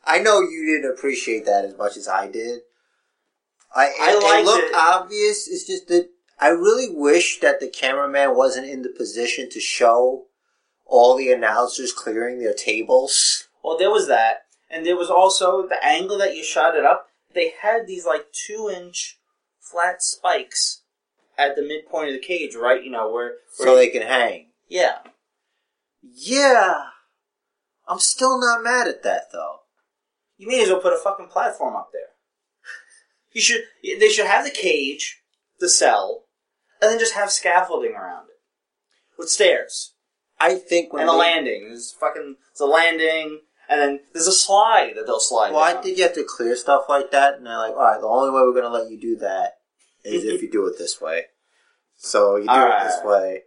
I 0.06 0.20
know 0.20 0.42
you 0.42 0.66
didn't 0.66 0.92
appreciate 0.92 1.46
that 1.46 1.66
as 1.66 1.78
much 1.78 1.96
as 1.96 2.08
I 2.08 2.28
did. 2.28 2.62
I, 3.76 3.86
it, 3.88 3.94
I 4.02 4.12
it 4.16 4.24
liked 4.24 4.46
looked 4.46 4.70
it. 4.70 4.76
obvious. 4.76 5.48
It's 5.48 5.66
just 5.66 5.88
that 5.90 6.10
I 6.40 6.50
really 6.50 6.90
wish 6.90 7.40
that 7.42 7.60
the 7.60 7.68
cameraman 7.68 8.36
wasn't 8.36 8.68
in 8.68 8.82
the 8.82 8.90
position 8.90 9.50
to 9.52 9.60
show 9.60 10.26
all 10.86 11.16
the 11.16 11.32
announcers 11.32 11.94
clearing 11.94 12.40
their 12.40 12.54
tables. 12.54 13.49
Well, 13.64 13.78
there 13.78 13.92
was 13.92 14.08
that, 14.08 14.44
and 14.70 14.86
there 14.86 14.96
was 14.98 15.10
also 15.10 15.68
the 15.68 15.84
angle 15.84 16.18
that 16.18 16.36
you 16.36 16.44
shot 16.44 16.76
it 16.76 16.86
up. 16.86 17.08
They 17.34 17.54
had 17.62 17.86
these 17.88 18.06
like 18.06 18.28
two 18.32 18.70
inch 18.74 19.20
flat 19.60 20.02
spikes 20.02 20.84
at 21.38 21.56
the 21.56 21.62
midpoint 21.62 22.10
of 22.10 22.14
the 22.16 22.26
cage, 22.26 22.56
right? 22.56 22.84
You 22.84 22.92
know 22.92 23.12
where, 23.12 23.34
where 23.58 23.68
So 23.68 23.76
they 23.76 23.90
can 23.90 24.02
hang. 24.02 24.48
yeah. 24.68 25.00
Yeah. 26.02 26.74
I'm 27.88 28.00
still 28.00 28.40
not 28.40 28.64
mad 28.64 28.88
at 28.88 29.04
that 29.04 29.32
though. 29.32 29.58
You 30.38 30.48
may 30.48 30.62
as 30.64 30.70
well 30.70 30.80
put 30.80 30.94
a 30.94 30.98
fucking 30.98 31.28
platform 31.28 31.76
up 31.76 31.90
there. 31.92 32.02
You 33.34 33.42
should. 33.42 33.64
They 33.84 34.10
should 34.10 34.26
have 34.28 34.46
the 34.46 34.52
cage, 34.52 35.22
the 35.60 35.70
cell, 35.70 36.24
and 36.82 36.90
then 36.92 37.00
just 37.00 37.14
have 37.16 37.32
scaffolding 37.32 37.92
around 37.94 38.26
it 38.30 38.38
with 39.18 39.30
stairs 39.30 39.94
I 40.40 40.56
think 40.56 40.94
when 40.94 41.02
and 41.02 41.10
a 41.10 41.14
they- 41.14 41.18
landing. 41.20 41.66
There's 41.70 41.92
fucking 41.92 42.36
there's 42.54 42.60
a 42.62 42.66
landing, 42.72 43.42
and 43.70 43.80
then 43.80 44.00
there's 44.14 44.28
a 44.28 44.32
slide 44.32 44.94
that 44.96 45.06
they'll 45.06 45.20
slide. 45.20 45.52
Well, 45.52 45.62
I 45.62 45.74
down. 45.74 45.84
think 45.84 45.98
you 45.98 46.04
have 46.04 46.16
to 46.16 46.26
clear 46.28 46.56
stuff 46.56 46.86
like 46.90 47.12
that, 47.12 47.36
and 47.36 47.46
they're 47.46 47.58
like, 47.58 47.72
all 47.74 47.84
right, 47.84 48.02
the 48.02 48.08
only 48.08 48.30
way 48.32 48.42
we're 48.42 48.52
going 48.60 48.64
to 48.64 48.70
let 48.70 48.90
you 48.90 49.00
do 49.00 49.16
that 49.18 49.58
is 50.04 50.24
if 50.26 50.42
you 50.42 50.50
do 50.50 50.66
it 50.68 50.78
this 50.78 51.00
way. 51.00 51.26
So 51.96 52.38
you 52.38 52.44
do 52.44 52.50
All 52.50 52.66
it 52.66 52.70
right. 52.70 52.84
this 52.86 53.00
way. 53.04 53.42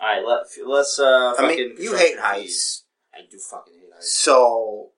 All 0.00 0.08
right, 0.08 0.24
let, 0.26 0.68
let's. 0.68 0.98
Uh, 0.98 1.34
I 1.38 1.48
mean, 1.48 1.74
you 1.78 1.96
hate 1.96 2.18
heights. 2.18 2.84
I 3.12 3.18
do 3.30 3.38
fucking 3.38 3.74
hate 3.74 3.92
heights. 3.92 4.12
So 4.12 4.90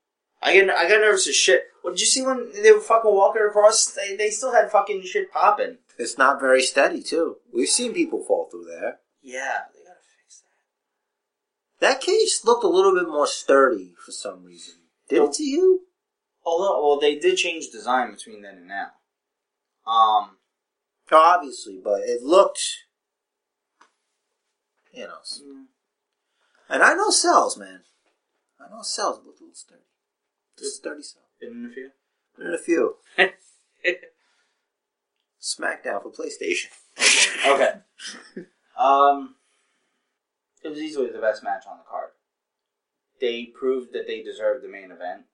I 0.43 0.53
get 0.53 0.69
I 0.71 0.89
got 0.89 1.01
nervous 1.01 1.27
as 1.27 1.35
shit. 1.35 1.65
What 1.83 1.93
did 1.93 2.01
you 2.01 2.07
see 2.07 2.23
when 2.23 2.51
they 2.63 2.73
were 2.73 2.81
fucking 2.81 3.11
walking 3.11 3.43
across? 3.43 3.87
They, 3.87 4.15
they 4.17 4.29
still 4.29 4.53
had 4.53 4.71
fucking 4.71 5.03
shit 5.05 5.33
popping. 5.33 5.79
it's 5.99 6.19
not 6.19 6.39
very 6.41 6.61
steady, 6.63 7.03
too. 7.03 7.37
We've 7.55 7.69
seen 7.69 7.95
people 7.95 8.23
fall 8.23 8.49
through 8.51 8.67
there. 8.67 8.99
Yeah, 9.23 9.61
they 9.75 9.80
gotta 9.80 9.80
fix 9.80 9.80
that. 11.81 12.01
case 12.01 12.45
looked 12.45 12.65
a 12.65 12.69
little 12.69 12.95
bit 12.95 13.09
more 13.09 13.27
sturdy 13.27 13.95
for 14.05 14.13
some 14.13 14.45
reason. 14.45 14.75
Did 15.09 15.23
it 15.23 15.33
to 15.35 15.45
you? 15.45 15.83
Although, 16.45 16.87
well, 16.87 17.01
they 17.01 17.19
did 17.19 17.37
change 17.37 17.71
design 17.71 18.13
between 18.13 18.43
then 18.43 18.57
and 18.57 18.69
now. 18.69 18.91
Um, 19.87 20.37
Obviously, 21.13 21.81
but 21.83 22.03
it 22.03 22.23
looked, 22.23 22.63
you 24.93 25.05
know. 25.05 25.19
And 26.69 26.83
I 26.83 26.95
know 26.95 27.11
cells, 27.11 27.59
man. 27.59 27.81
I 28.61 28.71
know 28.71 28.83
cells 28.83 29.21
look 29.27 29.41
a 29.41 29.43
little 29.43 29.55
sturdy. 29.55 29.83
Just 30.57 30.77
sturdy 30.77 31.03
cell. 31.03 31.23
been 31.41 31.65
in 31.65 31.71
a 31.71 31.75
few. 31.75 31.91
Been 32.39 32.47
in 32.47 32.55
a 32.55 32.59
few. 32.59 32.97
SmackDown 35.43 36.03
for 36.03 36.13
PlayStation. 36.13 36.69
okay. 37.47 37.73
Um, 38.79 39.35
it 40.63 40.69
was 40.69 40.79
easily 40.79 41.11
the 41.11 41.19
best 41.19 41.43
match 41.43 41.65
on 41.69 41.79
the 41.79 41.85
card. 41.89 42.11
They 43.21 43.45
proved 43.47 43.93
that 43.93 44.07
they 44.07 44.23
deserved 44.23 44.65
the 44.65 44.69
main 44.69 44.91
event. 44.91 45.25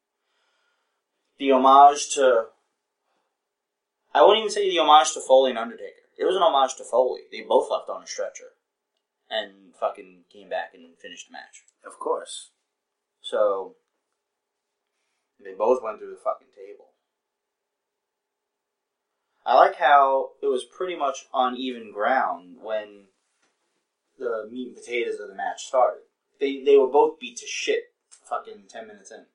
The 1.39 1.53
homage 1.53 2.11
to. 2.15 2.47
I 4.15 4.23
wouldn't 4.23 4.39
even 4.39 4.51
say 4.51 4.69
the 4.69 4.79
homage 4.79 5.13
to 5.13 5.21
Foley 5.21 5.51
and 5.51 5.59
Undertaker. 5.59 6.07
It 6.19 6.25
was 6.25 6.37
an 6.37 6.43
homage 6.43 6.77
to 6.77 6.85
Foley. 6.85 7.23
They 7.31 7.43
both 7.43 7.71
left 7.71 7.91
on 7.91 8.03
a 8.03 8.07
stretcher. 8.07 8.55
And 9.29 9.75
fucking 9.79 10.25
came 10.33 10.49
back 10.49 10.71
and 10.73 10.97
finished 10.99 11.29
the 11.29 11.33
match. 11.33 11.65
Of 11.85 11.99
course. 11.99 12.51
So. 13.21 13.75
They 15.39 15.53
both 15.53 15.83
went 15.83 15.99
through 15.99 16.11
the 16.11 16.17
fucking 16.25 16.49
table. 16.57 16.87
I 19.45 19.55
like 19.55 19.77
how 19.77 20.31
it 20.43 20.47
was 20.47 20.65
pretty 20.65 20.97
much 20.97 21.27
on 21.33 21.57
even 21.57 21.93
ground 21.93 22.57
when 22.61 23.09
the 24.19 24.49
meat 24.51 24.69
and 24.69 24.77
potatoes 24.77 25.21
of 25.21 25.29
the 25.29 25.35
match 25.35 25.65
started. 25.67 26.01
They 26.41 26.63
they 26.65 26.77
were 26.77 26.89
both 26.89 27.19
beat 27.21 27.37
to 27.39 27.47
shit 27.47 27.85
fucking 28.29 28.65
ten 28.69 28.87
minutes 28.87 29.11
in. 29.11 29.27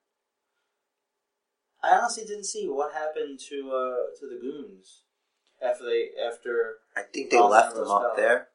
I 1.84 1.98
honestly 1.98 2.26
didn't 2.26 2.46
see 2.46 2.68
what 2.68 2.94
happened 2.94 3.40
to 3.50 3.72
uh 3.72 4.20
to 4.20 4.28
the 4.28 4.40
goons 4.40 5.02
after 5.62 5.84
they 5.86 6.10
after 6.28 6.76
I 6.96 7.02
think 7.04 7.32
they 7.32 7.38
Rollins 7.38 7.52
left 7.64 7.76
them 7.76 7.88
up 7.88 8.16
there. 8.16 8.48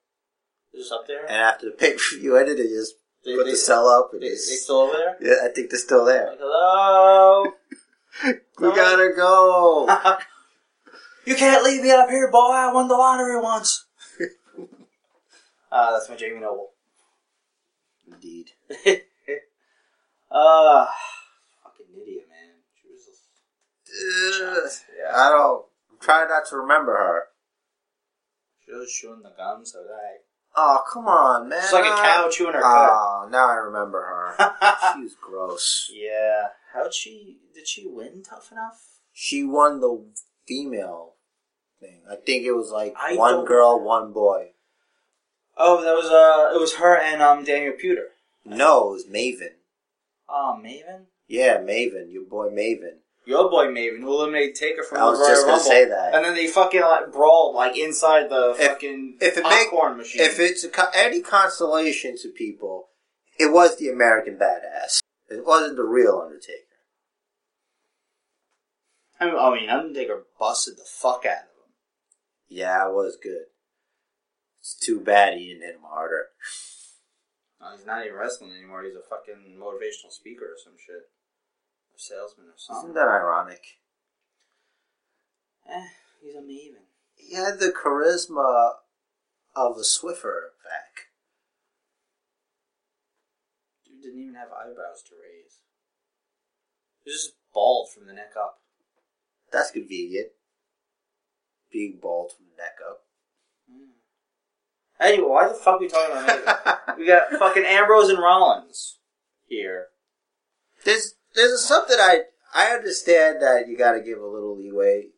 just 0.74 0.93
up 0.93 1.07
there. 1.07 1.22
And 1.24 1.37
after 1.37 1.66
the 1.66 1.72
pay 1.72 1.95
per 1.95 2.18
view 2.18 2.37
ended, 2.37 2.59
they 2.59 2.68
just 2.68 2.95
They, 3.24 3.35
put 3.35 3.45
they, 3.45 3.51
the 3.53 3.57
cell 3.57 3.89
up. 3.89 4.11
and 4.12 4.22
they, 4.22 4.29
they 4.29 4.35
still 4.37 4.77
over 4.77 4.93
there? 4.97 5.16
yeah, 5.20 5.45
I 5.49 5.53
think 5.53 5.70
they're 5.70 5.79
still 5.81 6.05
there. 6.05 6.29
Like, 6.31 6.39
hello? 6.41 7.47
We 8.59 8.68
gotta 8.74 9.11
go. 9.14 9.87
you 11.27 11.35
can't 11.35 11.62
leave 11.64 11.83
me 11.83 11.91
up 11.91 12.09
here, 12.09 12.31
boy. 12.31 12.39
I 12.53 12.72
won 12.72 12.89
the 12.89 12.95
lottery 12.95 13.39
once. 13.41 13.86
Uh, 15.73 15.93
that's 15.93 16.09
my 16.09 16.17
Jamie 16.17 16.41
Noble. 16.41 16.71
Indeed. 18.11 18.51
uh, 18.71 18.77
fucking 21.62 21.87
idiot, 22.01 22.27
man. 22.29 22.55
She 22.81 22.89
was 22.91 23.05
Ugh. 23.89 24.71
yeah. 24.99 25.17
I 25.17 25.31
don't. 25.31 25.64
I'm 25.93 25.99
trying 26.01 26.29
not 26.29 26.47
to 26.51 26.57
remember 26.57 26.93
her. 26.97 27.23
She 28.64 28.73
was 28.73 28.93
chewing 28.93 29.23
the 29.23 29.33
gum, 29.37 29.64
so 29.64 29.79
that 29.83 30.23
Oh, 30.59 30.81
come 30.91 31.07
on, 31.07 31.49
man. 31.51 31.59
it's 31.62 31.73
like 31.73 31.85
a 31.85 31.89
cow 31.89 32.29
chewing 32.31 32.55
her. 32.55 32.62
Oh, 32.64 33.29
now 33.31 33.49
I 33.49 33.55
remember 33.57 34.01
her. 34.01 34.35
she 34.95 35.03
was 35.03 35.14
gross. 35.21 35.91
yeah. 35.93 36.49
How'd 36.73 36.95
she? 36.95 37.39
Did 37.55 37.69
she 37.69 37.87
win 37.87 38.23
tough 38.23 38.51
enough? 38.53 38.81
She 39.12 39.45
won 39.45 39.81
the 39.81 40.05
female 40.49 41.14
thing. 41.79 42.01
I 42.11 42.17
think 42.17 42.45
it 42.45 42.53
was 42.53 42.71
like 42.71 42.95
I 42.99 43.17
one 43.17 43.45
girl, 43.45 43.81
one 43.85 44.12
boy. 44.12 44.53
Oh, 45.57 45.83
that 45.83 45.95
was 45.95 46.07
uh, 46.11 46.55
it 46.55 46.61
was 46.61 46.75
her 46.77 46.97
and 47.01 47.23
um 47.23 47.45
Daniel 47.45 47.73
Puder. 47.73 48.09
No, 48.45 48.91
it 48.91 48.93
was 48.93 49.07
Maven. 49.07 49.55
Oh, 50.29 50.59
Maven. 50.63 51.07
Yeah, 51.29 51.59
Maven. 51.59 52.13
Your 52.13 52.25
boy 52.25 52.49
Maven. 52.51 52.99
Your 53.27 53.51
boy 53.51 53.67
Maven, 53.67 54.01
who 54.01 54.09
eliminated 54.13 54.55
Taker 54.55 54.85
from 54.85 54.99
I 54.99 55.05
was 55.07 55.19
the 55.19 55.25
Royal 55.25 55.35
just 55.35 55.47
gonna 55.47 55.61
say 55.61 55.85
that. 55.87 56.15
And 56.15 56.25
then 56.25 56.35
they 56.35 56.47
fucking 56.47 56.81
like 56.81 57.11
brawled 57.13 57.57
like 57.57 57.77
inside 57.77 58.29
the 58.31 58.51
If- 58.59 58.67
fucking 58.69 59.19
if 59.21 59.37
it 59.37 59.43
make- 59.43 59.71
popcorn 59.71 59.97
machine. 59.97 60.23
If 60.23 60.39
it's 60.39 60.65
a, 60.65 60.71
any 60.95 61.21
consolation 61.23 62.17
to 62.23 62.29
people, 62.29 62.89
it 63.39 63.53
was 63.53 63.77
the 63.79 63.89
American 63.89 64.37
Badass. 64.39 65.01
It 65.29 65.45
wasn't 65.45 65.77
the 65.77 65.83
real 65.83 66.21
Undertaker. 66.25 66.63
I 69.19 69.25
mean, 69.27 69.35
I 69.39 69.55
mean, 69.55 69.71
Undertaker 69.71 70.25
busted 70.39 70.77
the 70.77 70.85
fuck 70.87 71.25
out 71.27 71.39
of 71.39 71.49
him. 71.49 71.73
Yeah, 72.49 72.89
it 72.89 72.93
was 72.93 73.17
good. 73.21 73.47
It's 74.67 74.75
too 74.75 74.99
bad 74.99 75.35
he 75.35 75.47
didn't 75.47 75.62
hit 75.62 75.77
him 75.77 75.87
harder. 75.87 76.27
No, 77.61 77.71
he's 77.77 77.87
not 77.87 78.05
even 78.05 78.19
wrestling 78.19 78.51
anymore. 78.51 78.83
He's 78.83 78.97
a 78.97 79.09
fucking 79.09 79.55
motivational 79.57 80.11
speaker 80.11 80.47
or 80.47 80.59
some 80.59 80.75
shit, 80.77 81.07
or 81.95 81.99
salesman 81.99 82.49
or 82.49 82.59
something. 82.59 82.91
Isn't 82.91 82.95
that 82.97 83.07
ironic? 83.07 83.62
Eh, 85.71 85.87
he's 86.21 86.35
a 86.35 86.41
Maven. 86.41 86.83
He 87.14 87.37
had 87.37 87.61
the 87.61 87.73
charisma 87.73 88.73
of 89.55 89.77
a 89.77 89.87
Swiffer 89.87 90.51
back. 90.67 91.14
Dude 93.87 94.03
didn't 94.03 94.21
even 94.21 94.35
have 94.35 94.49
eyebrows 94.49 95.05
to 95.07 95.14
raise. 95.14 95.61
He 97.05 97.11
was 97.12 97.23
just 97.23 97.37
bald 97.55 97.91
from 97.95 98.09
the 98.09 98.12
neck 98.12 98.33
up. 98.37 98.59
That's 99.53 99.71
convenient. 99.71 100.31
Being 101.71 102.01
bald 102.03 102.33
from 102.33 102.47
the 102.47 102.61
neck 102.61 102.79
up. 102.85 103.06
Anyway, 105.01 105.28
why 105.28 105.49
the 105.49 105.55
fuck 105.55 105.74
are 105.74 105.78
we 105.80 105.88
talking 105.88 106.16
about 106.16 106.44
Maven? 106.44 106.99
we 106.99 107.07
got 107.07 107.30
fucking 107.38 107.64
Ambrose 107.64 108.09
and 108.09 108.18
Rollins 108.18 108.99
here. 109.47 109.86
There's 110.84 111.14
there's 111.34 111.62
something 111.64 111.97
I 112.01 112.20
I 112.55 112.68
understand 112.68 113.42
that 113.42 113.68
you 113.68 113.76
got 113.76 113.92
to 113.92 114.01
give 114.01 114.18
a 114.18 114.26
little 114.26 114.57
leeway 114.57 115.09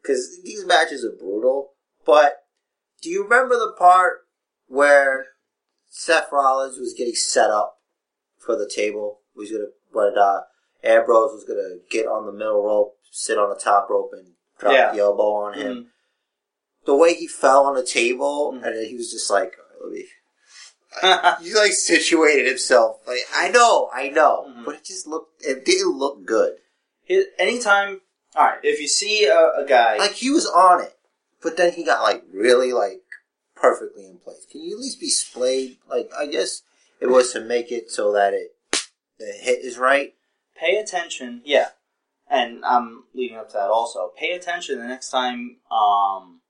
because 0.00 0.38
these 0.44 0.64
matches 0.64 1.04
are 1.04 1.16
brutal. 1.18 1.70
But 2.06 2.36
do 3.02 3.08
you 3.10 3.22
remember 3.24 3.56
the 3.56 3.74
part 3.78 4.18
where 4.66 5.26
Seth 5.88 6.28
Rollins 6.30 6.78
was 6.78 6.94
getting 6.96 7.14
set 7.14 7.50
up 7.50 7.76
for 8.38 8.56
the 8.56 8.70
table? 8.72 9.20
He 9.34 9.40
was 9.40 9.50
gonna 9.50 9.64
when 9.92 10.16
uh, 10.18 10.42
Ambrose 10.84 11.32
was 11.32 11.44
gonna 11.48 11.76
get 11.90 12.06
on 12.06 12.26
the 12.26 12.32
middle 12.32 12.62
rope, 12.62 12.94
sit 13.10 13.38
on 13.38 13.48
the 13.50 13.60
top 13.60 13.88
rope, 13.90 14.10
and 14.12 14.34
drop 14.58 14.72
Yeah. 14.74 14.92
the 14.92 14.98
elbow 15.00 15.32
on 15.32 15.54
him. 15.54 15.74
Mhm. 15.76 15.86
The 16.86 16.94
way 16.94 17.14
he 17.14 17.26
fell 17.26 17.64
on 17.66 17.74
the 17.74 17.84
table, 17.84 18.52
Mhm. 18.52 18.64
and 18.66 18.86
he 18.86 18.94
was 18.96 19.10
just 19.10 19.30
like, 19.30 19.56
"Let 19.80 19.90
me." 19.92 20.06
He 21.42 21.54
like 21.54 21.72
situated 21.72 22.46
himself. 22.46 23.00
Like 23.06 23.20
I 23.34 23.48
know, 23.48 23.90
I 23.92 24.08
know, 24.08 24.46
Mhm. 24.48 24.64
but 24.64 24.74
it 24.76 24.84
just 24.84 25.06
looked. 25.06 25.42
It 25.44 25.64
didn't 25.64 25.98
look 25.98 26.24
good. 26.24 26.58
Anytime, 27.38 28.00
all 28.36 28.44
right. 28.44 28.58
If 28.62 28.80
you 28.80 28.88
see 28.88 29.24
a, 29.26 29.52
a 29.56 29.64
guy, 29.66 29.96
Like 29.96 30.12
he 30.12 30.30
was 30.30 30.46
on 30.46 30.82
it, 30.82 30.96
but 31.42 31.56
then 31.56 31.72
he 31.72 31.84
got 31.84 32.02
like 32.02 32.22
really 32.32 32.72
like 32.72 33.02
perfectly 33.54 34.06
in 34.06 34.18
place. 34.18 34.46
Can 34.50 34.60
you 34.62 34.74
at 34.76 34.80
least 34.80 35.00
be 35.00 35.08
splayed? 35.10 35.78
Like 35.88 36.10
I 36.16 36.26
guess 36.26 36.62
it 37.00 37.08
was 37.08 37.32
to 37.32 37.40
make 37.40 37.70
it 37.72 37.90
so 37.90 38.12
that 38.12 38.32
it 38.34 38.54
the 39.18 39.26
hit 39.26 39.60
is 39.64 39.78
right. 39.78 40.14
pay 40.56 40.76
attention. 40.76 41.42
Yeah, 41.44 41.70
and 42.28 42.64
I'm 42.64 43.04
leading 43.14 43.36
up 43.36 43.48
to 43.48 43.54
that 43.54 43.70
also. 43.70 44.12
Pay 44.16 44.32
attention 44.32 44.78
the 44.78 44.86
next 44.86 45.10
time, 45.10 45.58
um, 45.70 46.40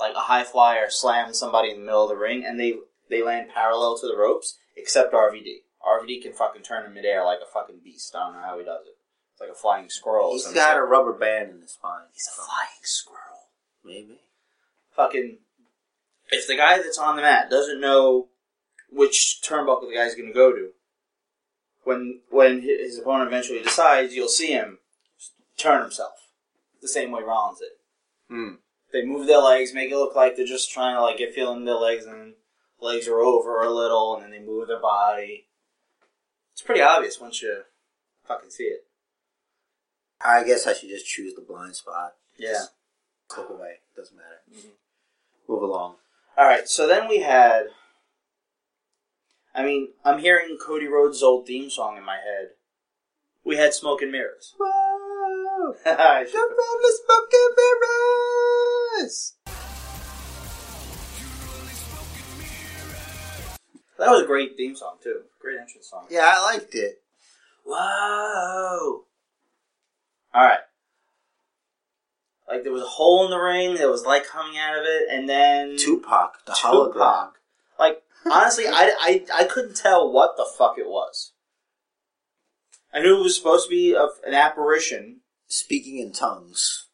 like 0.00 0.14
a 0.14 0.20
high 0.20 0.44
flyer 0.44 0.88
slams 0.88 1.38
somebody 1.38 1.70
in 1.70 1.80
the 1.80 1.84
middle 1.84 2.04
of 2.04 2.08
the 2.08 2.16
ring 2.16 2.44
and 2.44 2.58
they 2.58 2.74
they 3.08 3.22
land 3.22 3.50
parallel 3.54 3.98
to 3.98 4.06
the 4.06 4.16
ropes, 4.16 4.58
except 4.76 5.14
RVD. 5.14 5.62
RVD 5.82 6.22
can 6.22 6.32
fucking 6.32 6.62
turn 6.62 6.84
in 6.84 6.94
midair 6.94 7.24
like 7.24 7.38
a 7.42 7.50
fucking 7.50 7.80
beast. 7.82 8.14
I 8.14 8.26
don't 8.26 8.34
know 8.34 8.42
how 8.42 8.58
he 8.58 8.64
does 8.64 8.86
it. 8.86 8.96
It's 9.32 9.40
like 9.40 9.50
a 9.50 9.54
flying 9.54 9.88
squirrel. 9.88 10.32
He's 10.32 10.46
got 10.52 10.76
a 10.76 10.82
rubber 10.82 11.12
band 11.12 11.50
in 11.50 11.60
his 11.60 11.72
spine. 11.72 12.06
He's 12.12 12.28
a 12.28 12.36
flying 12.36 12.82
squirrel. 12.82 13.48
Maybe. 13.84 14.20
Fucking. 14.94 15.38
If 16.30 16.46
the 16.46 16.56
guy 16.56 16.78
that's 16.78 16.98
on 16.98 17.16
the 17.16 17.22
mat 17.22 17.48
doesn't 17.48 17.80
know 17.80 18.28
which 18.90 19.40
turnbuckle 19.42 19.88
the 19.88 19.94
guy's 19.94 20.14
going 20.14 20.28
to 20.28 20.34
go 20.34 20.52
to, 20.52 20.70
when 21.84 22.20
when 22.30 22.62
his 22.62 22.98
opponent 22.98 23.28
eventually 23.28 23.62
decides, 23.62 24.14
you'll 24.14 24.28
see 24.28 24.48
him 24.48 24.78
turn 25.56 25.82
himself 25.82 26.28
the 26.80 26.88
same 26.88 27.10
way 27.10 27.22
Rollins 27.22 27.60
did. 27.60 27.68
Hmm. 28.28 28.54
They 28.92 29.04
move 29.04 29.26
their 29.26 29.38
legs, 29.38 29.74
make 29.74 29.90
it 29.90 29.96
look 29.96 30.16
like 30.16 30.36
they're 30.36 30.46
just 30.46 30.70
trying 30.72 30.96
to 30.96 31.02
like 31.02 31.18
get 31.18 31.34
feeling 31.34 31.64
their 31.64 31.74
legs, 31.74 32.06
and 32.06 32.34
legs 32.80 33.06
are 33.06 33.20
over 33.20 33.62
a 33.62 33.70
little, 33.70 34.14
and 34.14 34.22
then 34.22 34.30
they 34.30 34.38
move 34.44 34.68
their 34.68 34.80
body. 34.80 35.48
It's 36.52 36.62
pretty 36.62 36.80
obvious 36.80 37.20
once 37.20 37.42
you 37.42 37.62
fucking 38.26 38.50
see 38.50 38.64
it. 38.64 38.84
I 40.20 40.42
guess 40.42 40.66
I 40.66 40.72
should 40.72 40.88
just 40.88 41.06
choose 41.06 41.34
the 41.34 41.42
blind 41.42 41.76
spot. 41.76 42.14
Yeah. 42.36 42.52
Just 42.52 42.72
click 43.28 43.48
away. 43.50 43.80
Doesn't 43.94 44.16
matter. 44.16 44.42
Mhm. 44.52 44.72
Move 45.46 45.62
along. 45.62 45.96
All 46.36 46.46
right, 46.46 46.68
so 46.68 46.86
then 46.86 47.08
we 47.08 47.18
had. 47.20 47.68
I 49.54 49.64
mean, 49.64 49.94
I'm 50.04 50.18
hearing 50.20 50.56
Cody 50.56 50.86
Rhodes' 50.86 51.22
old 51.22 51.46
theme 51.46 51.68
song 51.70 51.96
in 51.96 52.04
my 52.04 52.16
head. 52.16 52.50
We 53.44 53.56
had 53.56 53.74
Smoke 53.74 54.02
and 54.02 54.12
Mirrors. 54.12 54.54
Whoa! 54.58 55.17
I 55.86 56.24
Jump 56.24 56.30
should- 56.30 56.38
on 56.38 56.82
the 56.82 56.92
smoking 57.04 57.50
mirrors. 59.00 59.34
that 63.98 64.10
was 64.10 64.22
a 64.22 64.26
great 64.26 64.56
theme 64.56 64.76
song 64.76 64.96
too. 65.02 65.22
Great 65.40 65.58
entrance 65.60 65.88
song. 65.88 66.06
Yeah, 66.10 66.32
I 66.36 66.42
liked 66.54 66.74
it. 66.74 67.02
Whoa! 67.64 69.04
All 70.34 70.42
right. 70.44 70.60
Like 72.48 72.62
there 72.62 72.72
was 72.72 72.82
a 72.82 72.86
hole 72.86 73.24
in 73.24 73.30
the 73.30 73.38
ring. 73.38 73.74
There 73.74 73.90
was 73.90 74.04
light 74.06 74.24
coming 74.26 74.56
out 74.58 74.78
of 74.78 74.84
it, 74.84 75.08
and 75.10 75.28
then 75.28 75.76
Tupac, 75.76 76.44
the 76.46 76.52
Tupac. 76.52 76.94
hologram. 76.94 77.30
Like 77.78 78.02
honestly, 78.30 78.64
I, 78.68 78.92
I 79.00 79.24
I 79.34 79.44
couldn't 79.44 79.76
tell 79.76 80.10
what 80.10 80.36
the 80.36 80.46
fuck 80.56 80.78
it 80.78 80.86
was. 80.88 81.32
I 82.94 83.00
knew 83.00 83.18
it 83.20 83.22
was 83.22 83.36
supposed 83.36 83.66
to 83.66 83.70
be 83.70 83.92
a, 83.94 84.06
an 84.26 84.32
apparition. 84.34 85.20
Speaking 85.48 85.98
in 85.98 86.12
tongues. 86.12 86.88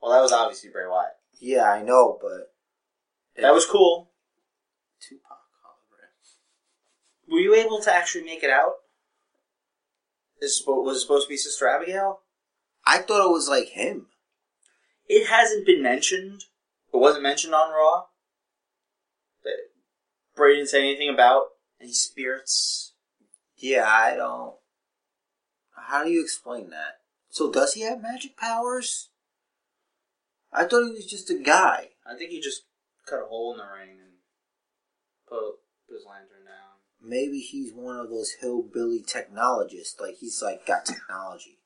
Well, 0.00 0.12
that 0.12 0.20
was 0.20 0.32
obviously 0.32 0.70
Bray 0.70 0.86
Wyatt. 0.86 1.12
Yeah, 1.40 1.64
I 1.64 1.82
know, 1.82 2.18
but 2.20 2.52
That 3.40 3.54
was 3.54 3.66
cool. 3.66 4.10
Tupac 5.00 5.38
hologram. 5.64 7.32
Were 7.32 7.40
you 7.40 7.54
able 7.54 7.80
to 7.80 7.92
actually 7.92 8.24
make 8.24 8.42
it 8.44 8.50
out? 8.50 8.74
Is 10.40 10.62
was 10.66 10.98
it 10.98 11.00
supposed 11.00 11.26
to 11.26 11.30
be 11.30 11.36
Sister 11.36 11.66
Abigail? 11.66 12.20
I 12.84 12.98
thought 12.98 13.24
it 13.24 13.32
was 13.32 13.48
like 13.48 13.68
him. 13.70 14.06
It 15.08 15.28
hasn't 15.28 15.66
been 15.66 15.82
mentioned. 15.82 16.44
It 16.92 16.96
wasn't 16.96 17.22
mentioned 17.22 17.54
on 17.54 17.70
Raw. 17.70 18.04
That 19.44 19.56
Bray 20.34 20.56
didn't 20.56 20.68
say 20.68 20.80
anything 20.80 21.08
about 21.08 21.44
any 21.80 21.92
spirits. 21.92 22.92
Yeah, 23.56 23.86
I 23.88 24.16
don't. 24.16 24.54
How 25.76 26.04
do 26.04 26.10
you 26.10 26.22
explain 26.22 26.70
that? 26.70 27.01
So 27.32 27.50
does 27.50 27.72
he 27.72 27.80
have 27.80 28.02
magic 28.02 28.36
powers? 28.36 29.08
I 30.52 30.64
thought 30.64 30.84
he 30.84 30.92
was 30.92 31.06
just 31.06 31.30
a 31.30 31.38
guy. 31.38 31.88
I 32.06 32.14
think 32.14 32.30
he 32.30 32.42
just 32.42 32.64
cut 33.06 33.22
a 33.22 33.26
hole 33.26 33.52
in 33.52 33.58
the 33.58 33.64
ring 33.64 33.96
and 33.98 34.12
put 35.26 35.54
his 35.88 36.04
lantern 36.06 36.44
down. 36.44 36.76
Maybe 37.00 37.38
he's 37.38 37.72
one 37.72 37.96
of 37.96 38.10
those 38.10 38.32
hillbilly 38.38 39.00
technologists. 39.00 39.98
Like 39.98 40.16
he's 40.20 40.42
like 40.42 40.66
got 40.66 40.84
technology. 40.84 41.58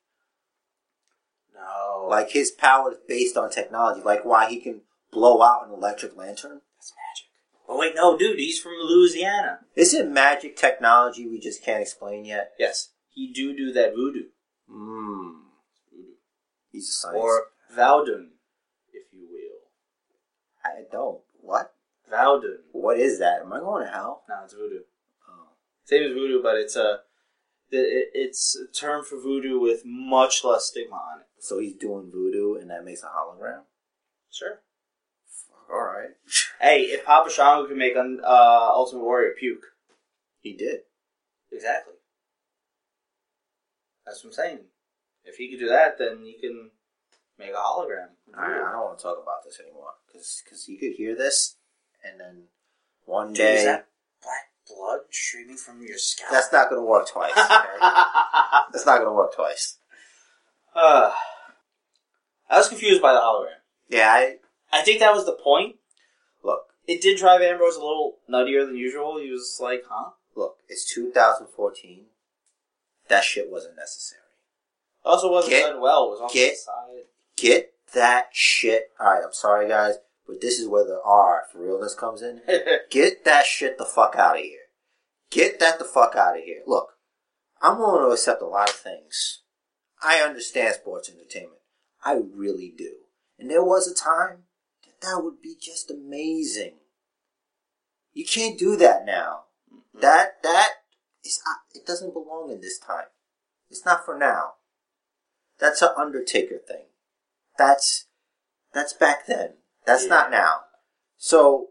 No, 1.53 2.07
Like 2.07 2.31
his 2.31 2.49
power 2.49 2.93
is 2.93 2.97
based 3.05 3.35
on 3.35 3.49
technology. 3.49 4.01
Like 4.01 4.23
why 4.23 4.47
he 4.49 4.61
can 4.61 4.83
blow 5.11 5.41
out 5.41 5.67
an 5.67 5.73
electric 5.73 6.15
lantern. 6.15 6.61
that's 6.77 6.93
magic. 6.93 7.27
Oh 7.67 7.77
wait, 7.77 7.93
no, 7.93 8.17
dude, 8.17 8.39
he's 8.39 8.57
from 8.57 8.75
Louisiana. 8.81 9.59
Is 9.75 9.93
it 9.93 10.09
magic 10.09 10.55
technology 10.55 11.27
we 11.27 11.41
just 11.41 11.61
can't 11.61 11.81
explain 11.81 12.23
yet? 12.23 12.53
Yes, 12.57 12.91
he 13.09 13.33
do 13.33 13.53
do 13.53 13.73
that 13.73 13.93
voodoo 13.93 14.27
Mmm. 14.71 15.46
He's 16.77 16.89
a 16.89 16.91
science. 16.91 17.17
or 17.19 17.43
Vodun, 17.75 18.27
if 18.93 19.11
you 19.11 19.27
will. 19.31 19.69
I 20.63 20.83
don't. 20.91 21.21
What? 21.41 21.73
Vodun. 22.11 22.57
What 22.71 22.99
is 22.99 23.17
that? 23.17 23.41
Am 23.41 23.51
I 23.51 23.59
going 23.59 23.85
to 23.85 23.91
hell? 23.91 24.21
No, 24.29 24.35
it's 24.43 24.53
voodoo. 24.53 24.81
Oh. 25.27 25.47
Same 25.85 26.03
as 26.03 26.11
voodoo, 26.13 26.43
but 26.43 26.55
it's 26.57 26.75
a 26.75 26.99
it's 27.71 28.55
a 28.55 28.71
term 28.71 29.03
for 29.03 29.19
voodoo 29.19 29.59
with 29.59 29.81
much 29.85 30.43
less 30.43 30.65
stigma 30.65 30.95
on 30.95 31.19
it. 31.21 31.25
So 31.39 31.59
he's 31.59 31.75
doing 31.75 32.11
voodoo 32.13 32.55
and 32.59 32.69
that 32.69 32.85
makes 32.85 33.01
a 33.03 33.07
hologram? 33.07 33.61
Sure. 34.31 34.61
Alright. 35.69 36.11
Hey, 36.61 36.83
if 36.83 37.05
Papa 37.05 37.29
Shango 37.29 37.67
can 37.67 37.77
make 37.77 37.95
an 37.95 38.19
uh, 38.23 38.69
Ultimate 38.73 39.03
Warrior 39.03 39.33
puke, 39.37 39.63
he 40.39 40.53
did. 40.55 40.79
exactly. 41.51 41.93
That's 44.05 44.23
what 44.23 44.29
I'm 44.29 44.33
saying. 44.33 44.59
If 45.27 45.35
he 45.35 45.49
could 45.49 45.59
do 45.59 45.69
that, 45.69 45.97
then 45.97 46.23
he 46.23 46.33
can 46.39 46.71
make 47.37 47.51
a 47.51 47.53
hologram. 47.53 48.09
Alright, 48.35 48.61
I 48.67 48.71
don't 48.71 48.85
want 48.85 48.97
to 48.99 49.03
talk 49.03 49.17
about 49.21 49.43
this 49.45 49.59
anymore. 49.59 49.91
Because 50.07 50.65
he 50.65 50.77
could 50.77 50.93
hear 50.93 51.15
this 51.15 51.55
and 52.03 52.19
then 52.19 52.43
one 53.05 53.33
Dude, 53.33 53.45
is 53.45 53.61
day. 53.61 53.65
that 53.65 53.87
black 54.23 54.49
blood 54.67 54.99
streaming 55.11 55.57
from 55.57 55.81
your 55.83 55.97
scalp? 55.97 56.31
That's 56.31 56.51
not 56.51 56.69
going 56.69 56.81
to 56.81 56.85
work 56.85 57.07
twice. 57.09 57.31
Okay? 57.31 57.47
That's 58.71 58.85
not 58.85 58.97
going 58.97 59.07
to 59.09 59.13
work 59.13 59.35
twice. 59.35 59.77
uh, 60.75 61.11
I 62.49 62.57
was 62.57 62.69
confused 62.69 63.01
by 63.01 63.13
the 63.13 63.19
hologram. 63.19 63.59
Yeah, 63.89 64.09
I. 64.11 64.35
I 64.71 64.81
think 64.81 64.99
that 64.99 65.13
was 65.13 65.25
the 65.25 65.33
point. 65.33 65.75
Look, 66.43 66.61
It 66.87 67.01
did 67.01 67.17
drive 67.17 67.41
Ambrose 67.41 67.75
a 67.75 67.79
little 67.79 68.17
nuttier 68.29 68.65
than 68.65 68.75
usual. 68.75 69.17
He 69.19 69.29
was 69.31 69.59
like, 69.61 69.83
huh? 69.89 70.11
look, 70.35 70.57
it's 70.69 70.85
2014. 70.93 72.05
That 73.09 73.23
shit 73.23 73.49
wasn't 73.49 73.75
necessary. 73.77 74.21
Also 75.07 75.31
wasn't 75.31 75.51
Get- 75.51 75.69
done 75.71 75.81
well. 75.81 76.05
It 76.05 76.09
was 76.11 76.21
on 76.21 76.29
get- 76.33 76.51
the 76.51 76.55
side. 76.57 77.03
Get 77.35 77.73
that 77.93 78.29
shit. 78.33 78.91
Alright, 78.99 79.23
I'm 79.25 79.33
sorry, 79.33 79.67
guys, 79.67 79.95
but 80.27 80.41
this 80.41 80.59
is 80.59 80.67
where 80.67 80.83
the 80.85 80.99
R 81.03 81.43
for 81.51 81.59
realness 81.59 81.93
comes 81.95 82.21
in. 82.21 82.41
Get 82.89 83.23
that 83.25 83.45
shit 83.45 83.77
the 83.77 83.85
fuck 83.85 84.15
out 84.17 84.37
of 84.37 84.43
here. 84.43 84.59
Get 85.29 85.59
that 85.59 85.77
the 85.79 85.85
fuck 85.85 86.15
out 86.15 86.37
of 86.37 86.43
here. 86.43 86.61
Look, 86.65 86.89
I'm 87.61 87.77
willing 87.79 88.03
to 88.05 88.11
accept 88.11 88.41
a 88.41 88.45
lot 88.47 88.69
of 88.69 88.75
things. 88.75 89.41
I 90.01 90.19
understand 90.19 90.75
sports 90.75 91.09
entertainment. 91.09 91.59
I 92.03 92.13
really 92.33 92.73
do. 92.77 92.93
And 93.39 93.49
there 93.49 93.63
was 93.63 93.87
a 93.87 93.93
time 93.95 94.43
that 94.85 95.01
that 95.01 95.23
would 95.23 95.41
be 95.41 95.55
just 95.59 95.89
amazing. 95.91 96.75
You 98.13 98.25
can't 98.25 98.57
do 98.57 98.75
that 98.77 99.05
now. 99.05 99.41
That, 99.99 100.41
that 100.43 100.69
is, 101.23 101.39
uh, 101.47 101.59
it 101.73 101.85
doesn't 101.85 102.13
belong 102.13 102.49
in 102.51 102.61
this 102.61 102.79
time. 102.79 103.05
It's 103.69 103.85
not 103.85 104.05
for 104.05 104.17
now. 104.17 104.53
That's 105.59 105.81
an 105.81 105.89
Undertaker 105.97 106.57
thing. 106.67 106.85
That's, 107.57 108.05
that's 108.73 108.93
back 108.93 109.25
then. 109.25 109.53
That's 109.85 110.03
Yeah. 110.03 110.09
not 110.09 110.31
now. 110.31 110.61
So, 111.17 111.69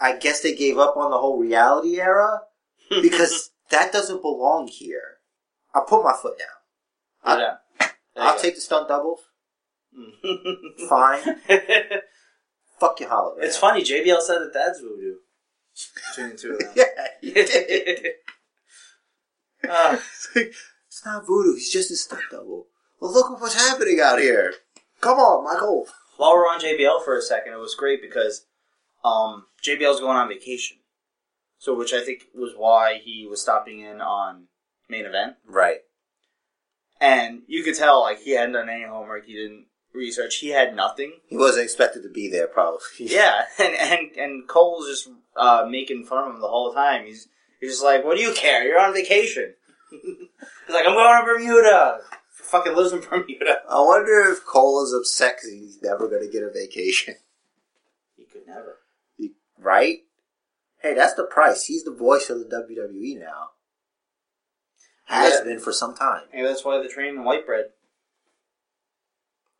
I 0.00 0.16
guess 0.16 0.40
they 0.40 0.54
gave 0.54 0.78
up 0.78 0.96
on 0.96 1.10
the 1.10 1.18
whole 1.18 1.38
reality 1.38 2.00
era 2.00 2.42
because 2.90 3.50
that 3.70 3.92
doesn't 3.92 4.22
belong 4.22 4.68
here. 4.68 5.18
I'll 5.74 5.84
put 5.84 6.04
my 6.04 6.12
foot 6.20 6.38
down. 6.38 7.38
yeah. 7.38 7.88
I'll 8.16 8.38
take 8.38 8.54
the 8.56 8.60
stunt 8.60 8.88
double. 8.88 9.20
Fine. 10.88 11.22
Fuck 12.78 13.00
your 13.00 13.08
hologram. 13.10 13.42
it's 13.42 13.56
funny. 13.56 13.82
JBL 13.82 14.20
said 14.20 14.38
that 14.40 14.50
that's 14.54 14.80
voodoo. 14.80 15.16
Between 16.10 16.30
the 16.30 16.36
two 16.36 16.52
of 16.52 16.58
them. 16.58 16.68
yeah, 16.76 17.06
he 17.20 17.32
did. 17.32 18.06
Ah, 19.68 20.02
it's 20.34 21.02
not 21.06 21.26
voodoo. 21.26 21.54
He's 21.54 21.72
just 21.72 21.90
a 21.90 21.96
stunt 21.96 22.22
double. 22.30 22.66
Well, 23.02 23.12
look 23.12 23.32
at 23.32 23.40
what's 23.40 23.68
happening 23.68 23.98
out 24.00 24.20
here. 24.20 24.54
Come 25.00 25.18
on, 25.18 25.42
Michael. 25.42 25.88
while 26.18 26.34
we're 26.34 26.46
on 26.46 26.60
JBL 26.60 27.04
for 27.04 27.18
a 27.18 27.20
second, 27.20 27.52
it 27.52 27.56
was 27.56 27.74
great 27.74 28.00
because 28.00 28.46
um, 29.04 29.46
JBL's 29.60 29.98
going 29.98 30.16
on 30.16 30.28
vacation. 30.28 30.76
So, 31.58 31.76
which 31.76 31.92
I 31.92 32.04
think 32.04 32.26
was 32.32 32.52
why 32.56 33.00
he 33.04 33.26
was 33.28 33.42
stopping 33.42 33.80
in 33.80 34.00
on 34.00 34.44
main 34.88 35.04
event. 35.04 35.34
Right. 35.44 35.78
And 37.00 37.42
you 37.48 37.64
could 37.64 37.74
tell, 37.74 38.02
like, 38.02 38.20
he 38.20 38.36
hadn't 38.36 38.52
done 38.52 38.68
any 38.68 38.84
homework. 38.84 39.26
He 39.26 39.32
didn't 39.32 39.66
research. 39.92 40.36
He 40.36 40.50
had 40.50 40.76
nothing. 40.76 41.14
He 41.26 41.36
wasn't 41.36 41.64
expected 41.64 42.04
to 42.04 42.08
be 42.08 42.28
there, 42.28 42.46
probably. 42.46 42.82
Yeah, 43.00 43.46
and 43.58 43.74
and 43.74 44.16
and 44.16 44.48
Cole's 44.48 44.86
just 44.86 45.08
uh, 45.36 45.66
making 45.68 46.04
fun 46.04 46.28
of 46.28 46.36
him 46.36 46.40
the 46.40 46.46
whole 46.46 46.72
time. 46.72 47.04
He's 47.04 47.26
he's 47.60 47.72
just 47.72 47.84
like, 47.84 48.04
"What 48.04 48.16
do 48.16 48.22
you 48.22 48.32
care? 48.32 48.62
You're 48.64 48.80
on 48.80 48.94
vacation." 48.94 49.54
he's 49.90 50.72
like, 50.72 50.86
"I'm 50.86 50.94
going 50.94 51.20
to 51.20 51.24
Bermuda." 51.26 51.98
Fucking 52.52 52.76
lives 52.76 52.92
in 52.92 53.00
Bermuda. 53.00 53.60
I 53.68 53.80
wonder 53.80 54.20
if 54.30 54.44
Cole 54.44 54.84
is 54.84 54.92
upset 54.92 55.36
because 55.36 55.50
he's 55.52 55.82
never 55.82 56.06
going 56.06 56.20
to 56.24 56.30
get 56.30 56.42
a 56.42 56.50
vacation. 56.50 57.14
He 58.16 58.24
could 58.24 58.46
never. 58.46 58.76
Right? 59.58 60.00
Hey, 60.80 60.92
that's 60.94 61.14
the 61.14 61.24
price. 61.24 61.64
He's 61.64 61.82
the 61.84 61.90
voice 61.94 62.28
of 62.30 62.38
the 62.38 62.44
WWE 62.44 63.18
now. 63.18 63.48
Has 65.06 65.34
Yeah. 65.38 65.44
been 65.44 65.58
for 65.60 65.72
some 65.72 65.94
time. 65.96 66.24
Maybe 66.32 66.46
that's 66.46 66.64
why 66.64 66.78
they're 66.78 66.88
training 66.88 67.24
white 67.24 67.46
bread. 67.46 67.66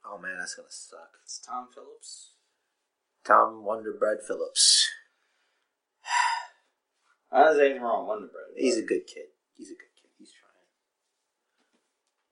Oh 0.06 0.18
man, 0.18 0.36
that's 0.38 0.54
gonna 0.54 0.68
suck. 0.70 1.12
It's 1.24 1.38
Tom 1.38 1.68
Phillips. 1.74 2.34
Tom 3.24 3.64
Wonderbread 3.66 4.22
Phillips. 4.26 4.88
I 7.32 7.42
don't 7.44 7.52
think 7.54 7.62
anything 7.64 7.82
wrong 7.82 8.00
with 8.06 8.08
Wonder 8.08 8.26
Bread. 8.28 8.46
He's 8.56 8.76
a 8.76 8.82
good 8.82 9.06
kid. 9.06 9.26
He's 9.56 9.68
a 9.70 9.74
good 9.74 9.94
kid. 10.00 10.10
He's 10.18 10.30
trying. 10.30 10.52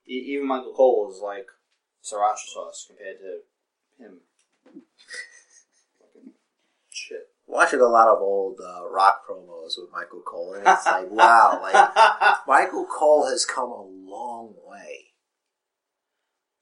even 0.15 0.47
Michael 0.47 0.73
Cole 0.73 1.11
is 1.11 1.21
like 1.21 1.47
sriracha 2.03 2.47
sauce 2.53 2.85
compared 2.87 3.17
to 3.19 4.03
him. 4.03 4.19
Fucking 5.99 6.31
shit. 6.89 7.29
Watching 7.47 7.81
a 7.81 7.87
lot 7.87 8.07
of 8.07 8.19
old 8.19 8.59
uh, 8.63 8.89
rock 8.89 9.21
promos 9.29 9.73
with 9.77 9.91
Michael 9.91 10.21
Cole, 10.25 10.53
and 10.53 10.65
it's 10.65 10.85
like, 10.85 11.09
wow, 11.09 11.59
like 11.61 12.37
Michael 12.47 12.85
Cole 12.85 13.27
has 13.29 13.45
come 13.45 13.69
a 13.69 13.81
long 13.81 14.53
way. 14.65 15.07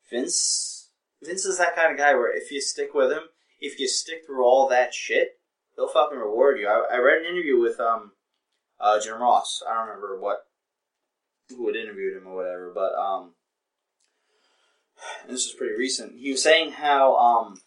Vince 0.09 0.89
Vince 1.21 1.45
is 1.45 1.57
that 1.57 1.75
kind 1.75 1.91
of 1.91 1.97
guy 1.97 2.13
where 2.13 2.35
if 2.35 2.51
you 2.51 2.61
stick 2.61 2.93
with 2.93 3.11
him, 3.11 3.23
if 3.59 3.79
you 3.79 3.87
stick 3.87 4.25
through 4.25 4.43
all 4.43 4.67
that 4.69 4.93
shit, 4.93 5.39
he'll 5.75 5.87
fucking 5.89 6.17
reward 6.17 6.59
you. 6.59 6.67
I, 6.67 6.95
I 6.95 6.97
read 6.97 7.19
an 7.19 7.31
interview 7.31 7.59
with 7.59 7.79
um 7.79 8.13
uh 8.79 8.99
Jim 8.99 9.21
Ross. 9.21 9.61
I 9.67 9.73
don't 9.73 9.87
remember 9.87 10.19
what 10.19 10.45
who 11.49 11.67
had 11.67 11.75
interviewed 11.75 12.17
him 12.17 12.27
or 12.27 12.35
whatever, 12.35 12.71
but 12.73 12.93
um 12.95 13.33
this 15.27 15.45
is 15.45 15.53
pretty 15.57 15.75
recent. 15.75 16.19
He 16.19 16.31
was 16.31 16.43
saying 16.43 16.73
how 16.73 17.15
um 17.15 17.61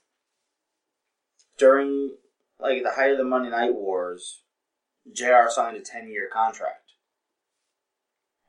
during 1.59 2.17
like 2.61 2.83
the 2.83 2.93
height 2.93 3.13
of 3.13 3.19
the 3.19 3.25
Monday 3.25 3.51
Night 3.51 3.75
Wars, 3.75 4.43
JR 5.13 5.49
signed 5.49 5.77
a 5.77 5.81
ten 5.81 6.09
year 6.09 6.29
contract. 6.33 6.79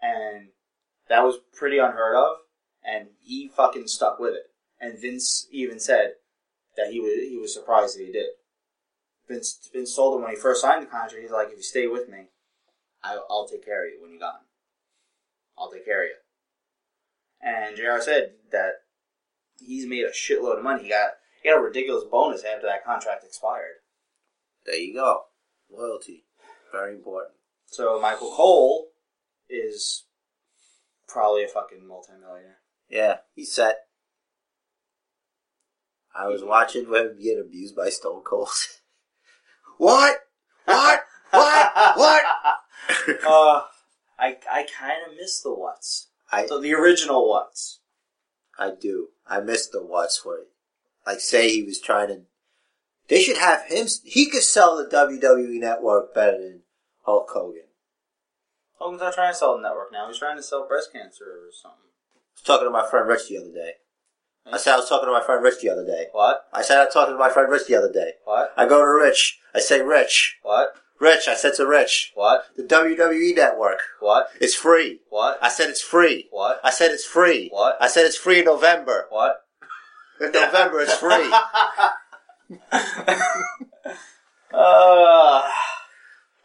And 0.02 0.50
that 1.08 1.24
was 1.24 1.38
pretty 1.54 1.78
unheard 1.78 2.16
of 2.16 2.38
and 2.84 3.08
he 3.22 3.48
fucking 3.48 3.88
stuck 3.88 4.20
with 4.20 4.34
it. 4.34 4.52
And 4.80 5.00
Vince 5.00 5.48
even 5.52 5.80
said 5.80 6.14
that 6.76 6.92
he 6.92 7.00
was 7.00 7.14
he 7.14 7.38
was 7.38 7.54
surprised 7.54 7.98
that 7.98 8.06
he 8.06 8.12
did. 8.12 8.28
Vince 9.28 9.70
Vince 9.72 9.96
told 9.96 10.16
him 10.16 10.24
when 10.24 10.32
he 10.32 10.40
first 10.40 10.62
signed 10.62 10.84
the 10.84 10.88
contract, 10.88 11.22
he's 11.22 11.32
like, 11.32 11.50
"If 11.50 11.58
you 11.58 11.64
stay 11.64 11.88
with 11.88 12.10
me, 12.10 12.30
I, 13.04 13.20
I'll 13.30 13.48
take 13.48 13.64
care 13.64 13.86
of 13.86 13.94
you 13.94 14.02
when 14.02 14.12
you're 14.12 14.20
gone. 14.20 14.42
I'll 15.58 15.72
take 15.72 15.86
care 15.86 16.04
of 16.04 16.10
you." 16.10 16.23
And 17.44 17.76
Jr. 17.76 18.00
said 18.00 18.34
that 18.52 18.72
he's 19.60 19.86
made 19.86 20.06
a 20.06 20.12
shitload 20.12 20.58
of 20.58 20.64
money. 20.64 20.84
He 20.84 20.90
got 20.90 21.12
he 21.42 21.50
got 21.50 21.60
a 21.60 21.62
ridiculous 21.62 22.06
bonus 22.10 22.44
after 22.44 22.68
that 22.68 22.86
contract 22.86 23.24
expired. 23.24 23.82
There 24.66 24.76
you 24.76 24.94
go. 24.94 25.24
Loyalty, 25.70 26.26
very 26.72 26.96
important. 26.96 27.34
So 27.66 28.00
Michael 28.00 28.32
Cole 28.34 28.88
is 29.50 30.06
probably 31.08 31.44
a 31.44 31.48
fucking 31.48 31.86
multimillionaire. 31.86 32.60
Yeah, 32.90 33.18
he's 33.36 33.54
set. 33.54 33.80
I 36.16 36.28
was 36.28 36.44
watching 36.44 36.86
him 36.86 37.18
get 37.22 37.40
abused 37.40 37.76
by 37.76 37.90
Stone 37.90 38.22
Cold. 38.24 38.50
what? 39.78 40.20
What? 40.66 41.02
What? 41.32 41.98
What? 41.98 42.24
uh, 43.28 43.62
I 44.20 44.38
I 44.52 44.68
kind 44.80 45.02
of 45.10 45.18
miss 45.18 45.42
the 45.42 45.54
what's. 45.54 46.10
I 46.34 46.46
So 46.48 46.60
the 46.60 46.74
original 46.74 47.30
what's. 47.30 47.80
I 48.58 48.72
do. 48.80 49.10
I 49.28 49.40
miss 49.40 49.68
the 49.68 49.84
what's 49.84 50.26
where, 50.26 50.46
like, 51.06 51.20
say 51.20 51.50
he 51.50 51.64
was 51.64 51.80
trying 51.80 52.08
to. 52.10 52.22
They 53.08 53.22
should 53.22 53.38
have 53.38 53.66
him. 53.66 53.88
He 54.04 54.30
could 54.30 54.44
sell 54.44 54.78
the 54.78 54.86
WWE 54.86 55.60
network 55.60 56.14
better 56.14 56.38
than 56.38 56.62
Hulk 57.06 57.30
Hogan. 57.34 57.64
Hogan's 58.80 59.02
not 59.02 59.14
trying 59.14 59.32
to 59.32 59.38
sell 59.38 59.56
the 59.56 59.64
network 59.64 59.92
now. 59.92 60.08
He's 60.08 60.18
trying 60.18 60.38
to 60.38 60.44
sell 60.44 60.68
breast 60.68 60.92
cancer 60.92 61.26
or 61.26 61.52
something. 61.52 61.80
I 62.16 62.36
was 62.36 62.44
talking 62.44 62.68
to 62.68 62.72
my 62.72 62.88
friend 62.90 63.08
Rich 63.08 63.30
the 63.30 63.38
other 63.38 63.54
day. 63.54 63.74
I 64.52 64.58
said 64.58 64.74
I 64.74 64.78
was 64.78 64.90
talking 64.90 65.08
to 65.08 65.14
my 65.14 65.24
friend 65.24 65.44
Rich 65.44 65.62
the 65.62 65.70
other 65.70 65.86
day. 65.86 66.08
What? 66.12 66.46
I 66.52 66.62
said 66.62 66.78
I 66.80 66.86
was 66.86 66.94
talking 66.94 67.14
to 67.14 67.20
my 67.20 67.30
friend 67.30 67.50
Rich 67.50 67.68
the 67.68 67.76
other 67.76 67.92
day. 67.92 68.14
What? 68.26 68.54
I 68.58 68.66
go 68.66 68.80
to 68.80 69.04
Rich. 69.04 69.40
I 69.56 69.60
say, 69.60 69.82
Rich. 69.82 70.40
What? 70.42 70.76
Rich, 71.04 71.28
I 71.28 71.36
said 71.36 71.54
to 71.56 71.68
Rich, 71.68 72.14
What? 72.16 72.46
the 72.56 72.64
WWE 72.64 73.36
network. 73.36 73.80
What? 74.00 74.30
It's 74.40 74.56
free. 74.56 75.02
What? 75.10 75.38
I 75.42 75.50
said 75.50 75.70
it's 75.70 75.82
free. 75.82 76.28
What? 76.32 76.62
I 76.64 76.70
said 76.70 76.92
it's 76.92 77.06
free. 77.06 77.50
What? 77.52 77.78
I 77.82 77.88
said 77.90 78.06
it's 78.06 78.16
free 78.18 78.40
in 78.40 78.46
November. 78.46 79.08
What? 79.10 79.46
In 80.22 80.32
November, 80.32 80.80
it's 80.80 80.96
free. 80.96 81.30
uh, 84.54 85.42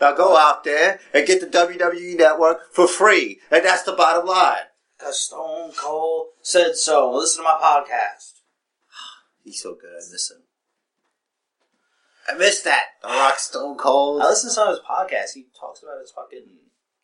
Now 0.00 0.12
go 0.16 0.36
out 0.36 0.64
there 0.64 0.98
and 1.14 1.26
get 1.26 1.40
the 1.40 1.46
WWE 1.46 2.16
network 2.18 2.72
for 2.72 2.88
free. 2.88 3.38
And 3.52 3.64
that's 3.64 3.82
the 3.84 3.92
bottom 3.92 4.26
line. 4.26 4.66
Cause 4.98 5.20
Stone 5.20 5.72
Cold 5.76 6.28
said 6.42 6.74
so. 6.74 7.12
Listen 7.12 7.44
to 7.44 7.48
my 7.48 7.59
podcast. 7.62 8.40
He's 9.44 9.62
so 9.62 9.74
good. 9.74 9.90
I 9.92 10.02
miss 10.11 10.32
him. 10.32 10.42
I 12.29 12.35
miss 12.35 12.61
that. 12.62 12.85
The 13.03 13.09
Rock 13.09 13.39
Stone 13.39 13.79
Cold. 13.79 14.20
I 14.20 14.29
listen 14.29 14.51
to 14.51 14.55
some 14.55 14.68
of 14.68 14.76
his 14.76 14.85
podcasts. 14.85 15.35
He 15.35 15.47
talks 15.59 15.83
about 15.83 16.01
his 16.01 16.11
fucking 16.11 16.45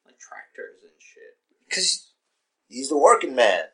like 0.04 0.18
tractors 0.18 0.82
and 0.82 0.92
shit. 0.98 1.38
Because 1.66 2.12
he's 2.68 2.90
the 2.90 2.98
working 2.98 3.34
man. 3.34 3.64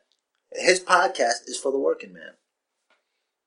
His 0.53 0.79
podcast 0.79 1.47
is 1.47 1.59
for 1.61 1.71
the 1.71 1.79
working 1.79 2.13
man. 2.13 2.33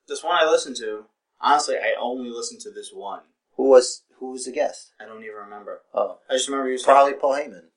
This 0.06 0.22
one 0.22 0.36
I 0.36 0.48
listened 0.48 0.76
to. 0.76 1.06
Honestly, 1.40 1.76
I 1.76 1.94
only 1.98 2.30
listened 2.30 2.60
to 2.62 2.70
this 2.70 2.90
one. 2.92 3.22
Who 3.56 3.70
was 3.70 4.02
who 4.18 4.32
was 4.32 4.44
the 4.44 4.52
guest? 4.52 4.92
I 5.00 5.06
don't 5.06 5.22
even 5.22 5.36
remember. 5.36 5.82
Oh, 5.94 6.18
I 6.28 6.34
just 6.34 6.48
remember 6.48 6.68
he 6.68 6.72
was 6.72 6.82
probably 6.82 7.14
Paul 7.14 7.34
Heyman. 7.34 7.68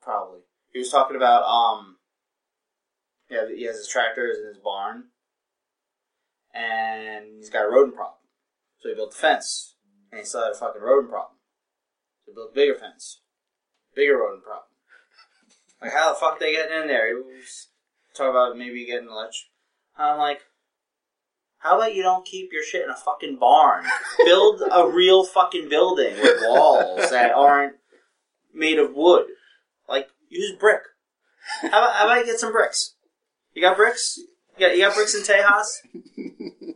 Probably. 0.00 0.40
He 0.72 0.78
was 0.78 0.90
talking 0.90 1.16
about 1.16 1.44
um. 1.44 1.96
Yeah, 3.28 3.46
he 3.48 3.64
has 3.64 3.76
his 3.76 3.88
tractors 3.88 4.38
in 4.40 4.48
his 4.48 4.58
barn, 4.58 5.04
and 6.52 7.26
he's 7.36 7.50
got 7.50 7.64
a 7.64 7.68
rodent 7.68 7.94
problem. 7.94 8.16
So 8.80 8.88
he 8.88 8.94
built 8.94 9.14
a 9.14 9.16
fence, 9.16 9.76
and 10.10 10.20
he 10.20 10.24
still 10.24 10.42
had 10.42 10.52
a 10.52 10.54
fucking 10.54 10.80
rodent 10.82 11.10
problem. 11.10 11.36
So 12.24 12.32
he 12.32 12.34
built 12.34 12.50
a 12.52 12.54
bigger 12.54 12.74
fence, 12.74 13.20
bigger 13.94 14.16
rodent 14.16 14.42
problem. 14.42 14.64
Like 15.80 15.92
how 15.92 16.12
the 16.12 16.18
fuck 16.18 16.38
they 16.40 16.52
getting 16.52 16.82
in 16.82 16.88
there? 16.88 17.08
He 17.08 17.14
was 17.14 17.68
talking 18.14 18.30
about 18.30 18.56
maybe 18.56 18.86
getting 18.86 19.08
electric. 19.08 19.48
I'm 19.96 20.18
like, 20.18 20.40
how 21.58 21.76
about 21.76 21.94
you 21.94 22.02
don't 22.02 22.24
keep 22.24 22.50
your 22.52 22.64
shit 22.64 22.84
in 22.84 22.90
a 22.90 22.96
fucking 22.96 23.36
barn? 23.38 23.84
Build 24.24 24.62
a 24.70 24.88
real 24.88 25.24
fucking 25.24 25.68
building 25.68 26.14
with 26.14 26.40
walls 26.42 27.10
that 27.10 27.32
aren't 27.32 27.76
made 28.54 28.78
of 28.78 28.94
wood. 28.94 29.26
Like, 29.86 30.08
use 30.30 30.56
brick. 30.58 30.80
How 31.60 31.68
about, 31.68 31.96
how 31.96 32.06
about 32.06 32.20
you 32.20 32.26
get 32.26 32.40
some 32.40 32.52
bricks? 32.52 32.94
You 33.52 33.60
got 33.60 33.76
bricks? 33.76 34.18
You 34.56 34.66
got, 34.66 34.76
you 34.76 34.82
got 34.84 34.94
bricks 34.94 35.14
in 35.14 35.22
Tejas? 35.22 36.72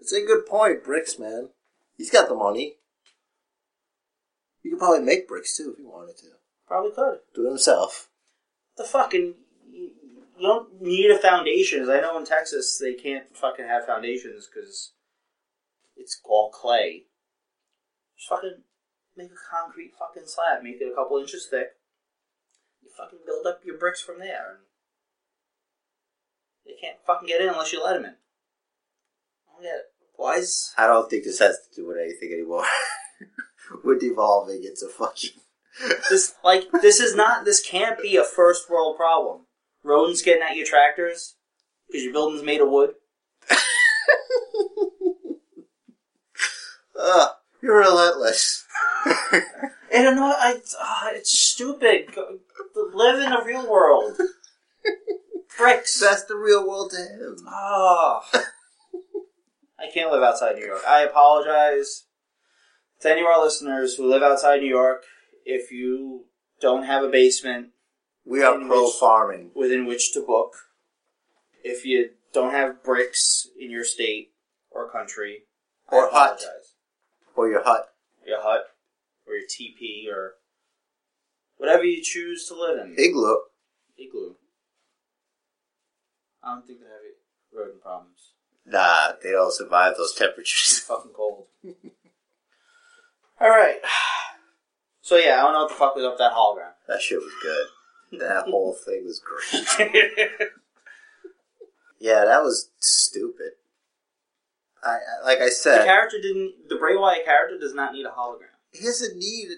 It's 0.00 0.12
a 0.12 0.24
good 0.24 0.46
point, 0.46 0.84
bricks, 0.84 1.18
man. 1.18 1.50
He's 1.96 2.10
got 2.10 2.28
the 2.28 2.34
money. 2.34 2.74
You 4.62 4.72
could 4.72 4.80
probably 4.80 5.04
make 5.04 5.28
bricks 5.28 5.56
too 5.56 5.72
if 5.72 5.78
you 5.78 5.88
wanted 5.88 6.16
to. 6.18 6.28
Probably 6.66 6.92
could. 6.92 7.18
Do 7.34 7.46
it 7.46 7.50
himself. 7.50 8.08
The 8.76 8.84
fucking. 8.84 9.34
You 9.70 9.90
you 10.36 10.46
don't 10.46 10.80
need 10.82 11.10
a 11.10 11.18
foundation. 11.18 11.82
As 11.82 11.88
I 11.88 12.00
know 12.00 12.18
in 12.18 12.24
Texas, 12.24 12.78
they 12.80 12.94
can't 12.94 13.36
fucking 13.36 13.66
have 13.66 13.86
foundations 13.86 14.48
because 14.52 14.92
it's 15.96 16.20
all 16.24 16.50
clay. 16.50 17.04
Just 18.16 18.28
fucking 18.28 18.62
make 19.16 19.30
a 19.30 19.50
concrete 19.50 19.92
fucking 19.98 20.26
slab. 20.26 20.62
Make 20.62 20.80
it 20.80 20.90
a 20.90 20.94
couple 20.94 21.18
inches 21.18 21.46
thick. 21.50 21.68
You 22.82 22.90
fucking 22.96 23.20
build 23.26 23.46
up 23.46 23.60
your 23.64 23.78
bricks 23.78 24.02
from 24.02 24.18
there. 24.18 24.50
And 24.50 24.58
they 26.66 26.74
can't 26.80 26.98
fucking 27.06 27.28
get 27.28 27.40
in 27.40 27.48
unless 27.48 27.72
you 27.72 27.84
let 27.84 27.94
them 27.94 28.06
in. 28.06 28.16
I 29.64 29.66
don't 29.66 29.76
it. 29.76 29.84
Why 30.16 30.36
is 30.36 30.72
I 30.78 30.86
don't 30.86 31.10
think 31.10 31.24
this 31.24 31.40
has 31.40 31.58
to 31.58 31.74
do 31.74 31.88
with 31.88 31.96
anything 31.98 32.32
anymore. 32.32 32.64
We're 33.84 33.98
devolving 33.98 34.62
into 34.64 34.88
fucking. 34.88 35.30
this 36.10 36.34
like 36.44 36.70
this 36.82 37.00
is 37.00 37.16
not 37.16 37.44
this 37.44 37.60
can't 37.66 38.00
be 38.00 38.16
a 38.16 38.24
first 38.24 38.70
world 38.70 38.96
problem. 38.96 39.46
Rodents 39.82 40.22
getting 40.22 40.42
at 40.42 40.56
your 40.56 40.66
tractors 40.66 41.34
because 41.86 42.04
your 42.04 42.12
building's 42.12 42.44
made 42.44 42.60
of 42.60 42.68
wood. 42.70 42.94
Ugh, 46.98 47.30
you're 47.62 47.78
relentless. 47.78 48.64
I 49.04 49.42
don't 49.92 50.16
know. 50.16 50.32
I 50.36 50.60
uh, 50.80 51.08
it's 51.12 51.36
stupid. 51.36 52.14
Go, 52.14 52.38
live 52.92 53.20
in 53.20 53.30
the 53.30 53.42
real 53.44 53.68
world. 53.70 54.16
Bricks. 55.58 56.00
That's 56.00 56.24
the 56.24 56.36
real 56.36 56.66
world 56.66 56.92
to 56.92 56.96
him. 56.96 57.36
Oh. 57.48 58.20
I 59.84 59.90
can't 59.92 60.10
live 60.10 60.22
outside 60.22 60.56
New 60.56 60.64
York. 60.66 60.82
I 60.88 61.00
apologize 61.02 62.04
to 63.00 63.10
any 63.10 63.20
of 63.20 63.26
our 63.26 63.42
listeners 63.42 63.94
who 63.96 64.08
live 64.08 64.22
outside 64.22 64.60
New 64.60 64.68
York. 64.68 65.04
If 65.44 65.70
you 65.70 66.24
don't 66.60 66.84
have 66.84 67.04
a 67.04 67.08
basement 67.08 67.70
We 68.24 68.42
are 68.42 68.58
pro 68.58 68.84
which- 68.84 68.94
farming. 68.94 69.50
within 69.54 69.84
which 69.86 70.12
to 70.12 70.20
book, 70.24 70.54
if 71.62 71.84
you 71.84 72.10
don't 72.32 72.52
have 72.52 72.82
bricks 72.82 73.48
in 73.58 73.70
your 73.70 73.84
state 73.84 74.32
or 74.70 74.90
country, 74.90 75.46
Or 75.88 76.08
hut. 76.10 76.42
Or 77.36 77.48
your 77.48 77.62
hut. 77.62 77.94
Your 78.26 78.40
hut 78.40 78.64
or 79.26 79.34
your 79.34 79.46
teepee 79.48 80.08
or 80.10 80.36
whatever 81.58 81.84
you 81.84 82.02
choose 82.02 82.48
to 82.48 82.54
live 82.54 82.78
in. 82.78 82.94
Igloo. 82.98 83.36
Igloo. 83.98 84.36
I 86.42 86.54
don't 86.54 86.66
think 86.66 86.80
they 86.80 86.86
have 86.86 86.94
a 87.02 87.56
rodent 87.56 87.82
problems. 87.82 88.13
Nah, 88.66 89.12
they 89.22 89.30
don't 89.32 89.52
survive 89.52 89.96
those 89.96 90.14
temperatures. 90.14 90.78
It's 90.78 90.78
fucking 90.86 91.12
cold. 91.14 91.46
Alright. 93.40 93.76
So 95.02 95.16
yeah, 95.16 95.38
I 95.38 95.42
don't 95.42 95.52
know 95.52 95.60
what 95.62 95.68
the 95.68 95.74
fuck 95.74 95.94
was 95.96 96.04
up 96.04 96.16
that 96.18 96.32
hologram. 96.32 96.72
That 96.88 97.02
shit 97.02 97.18
was 97.20 97.32
good. 97.42 98.20
That 98.20 98.46
whole 98.46 98.72
thing 98.86 99.04
was 99.04 99.20
great. 99.20 100.28
Yeah, 102.00 102.26
that 102.26 102.42
was 102.42 102.68
stupid. 102.80 103.52
I, 104.84 104.90
I 104.98 105.24
like 105.24 105.38
I 105.38 105.48
said 105.48 105.72
the 105.72 105.76
said, 105.78 105.84
character 105.86 106.20
didn't. 106.20 106.68
The 106.68 106.76
Bray 106.76 106.96
Wyatt 106.98 107.24
character 107.24 107.58
does 107.58 107.72
not 107.72 107.94
need 107.94 108.04
a 108.04 108.10
hologram. 108.10 108.52
he 108.72 108.84
doesn't 108.84 109.16
need 109.16 109.48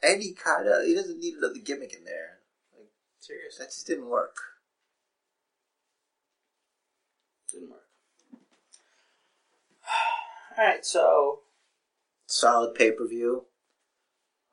any 0.00 0.32
kind 0.32 0.68
of. 0.68 0.84
He 0.86 0.94
doesn't 0.94 1.18
need 1.18 1.34
another 1.34 1.58
gimmick 1.58 1.92
in 1.92 2.04
there. 2.04 2.38
Like 2.76 2.86
seriously, 3.18 3.64
That 3.64 3.70
just 3.72 3.84
didn't 3.84 4.06
work. 4.08 4.36
didn't 7.50 7.70
work. 7.70 7.85
Alright, 10.58 10.86
so 10.86 11.40
Solid 12.26 12.74
pay 12.74 12.90
per 12.90 13.06
view. 13.06 13.44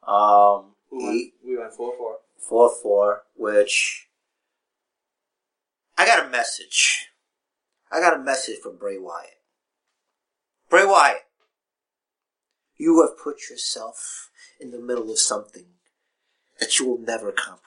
Um, 0.08 0.76
we 0.92 1.04
went, 1.04 1.16
eight 1.16 1.34
we 1.44 1.58
went 1.58 1.74
four 1.74 1.94
four. 1.98 2.18
four 2.38 2.72
four, 2.82 3.24
which 3.36 4.08
I 5.98 6.06
got 6.06 6.26
a 6.26 6.30
message. 6.30 7.08
I 7.92 8.00
got 8.00 8.20
a 8.20 8.24
message 8.24 8.60
from 8.62 8.78
Bray 8.78 8.98
Wyatt. 8.98 9.40
Bray 10.70 10.86
Wyatt, 10.86 11.26
you 12.78 13.02
have 13.02 13.22
put 13.22 13.50
yourself 13.50 14.30
in 14.60 14.72
the 14.72 14.80
middle 14.80 15.12
of 15.12 15.20
something 15.20 15.66
that 16.60 16.80
you 16.80 16.88
will 16.88 17.00
never 17.00 17.32
comprehend. 17.32 17.62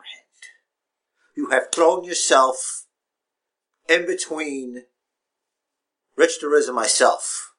You 1.36 1.50
have 1.50 1.72
thrown 1.72 2.04
yourself 2.04 2.86
in 3.88 4.06
between 4.06 4.84
Rich 6.16 6.40
Deriz 6.40 6.66
and 6.66 6.76
myself. 6.76 7.52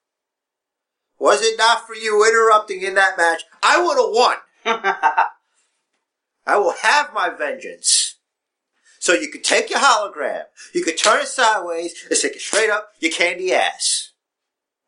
Was 1.19 1.41
it 1.41 1.57
not 1.57 1.87
for 1.87 1.95
you 1.95 2.25
interrupting 2.25 2.81
in 2.83 2.95
that 2.95 3.17
match, 3.17 3.43
I 3.63 3.81
would 3.81 3.97
have 3.97 4.11
won. 4.11 4.35
I 6.45 6.57
will 6.57 6.75
have 6.81 7.13
my 7.13 7.29
vengeance. 7.29 8.15
So 8.99 9.13
you 9.13 9.29
could 9.29 9.43
take 9.43 9.69
your 9.69 9.79
hologram, 9.79 10.43
you 10.73 10.83
could 10.83 10.97
turn 10.97 11.21
it 11.21 11.27
sideways 11.27 11.93
and 12.07 12.17
stick 12.17 12.35
it 12.35 12.41
straight 12.41 12.69
up 12.69 12.89
your 12.99 13.11
candy 13.11 13.53
ass. 13.53 14.11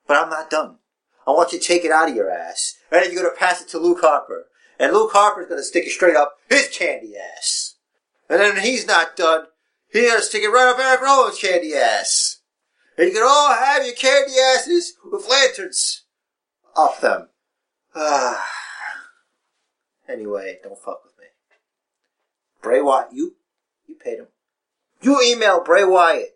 But 0.07 0.17
I'm 0.17 0.29
not 0.29 0.49
done. 0.49 0.77
I 1.27 1.31
want 1.31 1.53
you 1.53 1.59
to 1.59 1.65
take 1.65 1.85
it 1.85 1.91
out 1.91 2.09
of 2.09 2.15
your 2.15 2.31
ass, 2.31 2.75
and 2.91 3.01
then 3.01 3.11
you're 3.11 3.21
gonna 3.21 3.35
pass 3.35 3.61
it 3.61 3.69
to 3.69 3.79
Luke 3.79 4.01
Harper. 4.01 4.47
And 4.79 4.93
Luke 4.93 5.11
Harper's 5.13 5.47
gonna 5.47 5.63
stick 5.63 5.85
it 5.85 5.91
straight 5.91 6.15
up 6.15 6.37
his 6.49 6.67
candy 6.69 7.15
ass. 7.17 7.75
And 8.27 8.39
then 8.39 8.55
when 8.55 8.63
he's 8.63 8.87
not 8.87 9.15
done, 9.15 9.45
he's 9.91 10.09
gonna 10.09 10.21
stick 10.21 10.43
it 10.43 10.49
right 10.49 10.69
up 10.69 10.79
Eric 10.79 11.01
Rowan's 11.01 11.39
candy 11.39 11.73
ass. 11.73 12.41
And 12.97 13.07
you 13.07 13.13
can 13.13 13.23
all 13.23 13.53
have 13.53 13.85
your 13.85 13.95
candy 13.95 14.33
asses 14.39 14.93
with 15.11 15.29
lanterns 15.29 16.03
off 16.75 17.01
them. 17.01 17.29
Ah. 17.95 18.45
Anyway, 20.07 20.59
don't 20.63 20.77
fuck 20.77 21.03
with 21.03 21.17
me. 21.19 21.25
Bray 22.61 22.81
Wyatt, 22.81 23.13
you 23.13 23.35
you 23.87 23.95
paid 23.95 24.19
him. 24.19 24.27
You 25.01 25.21
emailed 25.23 25.65
Bray 25.65 25.85
Wyatt 25.85 26.35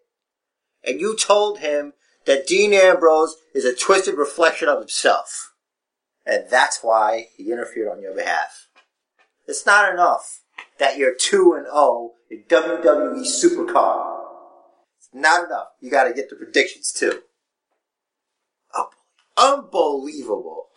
and 0.84 1.00
you 1.00 1.16
told 1.16 1.60
him 1.60 1.94
that 2.26 2.48
Dean 2.48 2.74
Ambrose 2.74 3.36
is 3.54 3.66
a 3.66 3.76
twisted 3.76 4.16
reflection 4.16 4.68
of 4.68 4.80
himself. 4.80 5.54
And 6.26 6.46
that's 6.50 6.80
why 6.82 7.28
he 7.36 7.52
interfered 7.52 7.90
on 7.90 8.02
your 8.02 8.16
behalf. 8.16 8.68
It's 9.48 9.66
not 9.66 9.92
enough 9.92 10.42
that 10.80 10.98
you're 10.98 11.16
2 11.16 11.54
and 11.54 11.66
0 11.66 12.12
in 12.30 12.44
WWE 12.48 13.26
Supercard. 13.26 14.22
It's 14.98 15.10
not 15.14 15.46
enough. 15.46 15.68
You 15.82 15.92
got 15.92 16.06
to 16.06 16.14
get 16.14 16.30
the 16.30 16.38
predictions 16.38 16.94
too. 16.94 17.22
Unbelievable. 19.38 20.70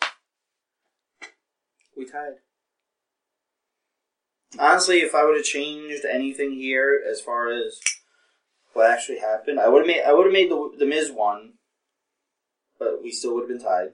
We 1.95 2.05
tied. 2.05 2.35
Honestly, 4.59 5.01
if 5.01 5.13
I 5.13 5.25
would 5.25 5.35
have 5.35 5.45
changed 5.45 6.05
anything 6.05 6.53
here 6.53 7.01
as 7.09 7.21
far 7.21 7.51
as 7.51 7.79
what 8.73 8.89
actually 8.89 9.19
happened, 9.19 9.59
I 9.59 9.67
would 9.67 9.79
have 9.79 9.87
made 9.87 10.03
I 10.03 10.13
would 10.13 10.25
have 10.25 10.33
made 10.33 10.49
the 10.49 10.71
the 10.77 10.85
Miz 10.85 11.11
one, 11.11 11.53
but 12.79 13.01
we 13.03 13.11
still 13.11 13.33
would 13.35 13.41
have 13.41 13.49
been 13.49 13.65
tied. 13.65 13.89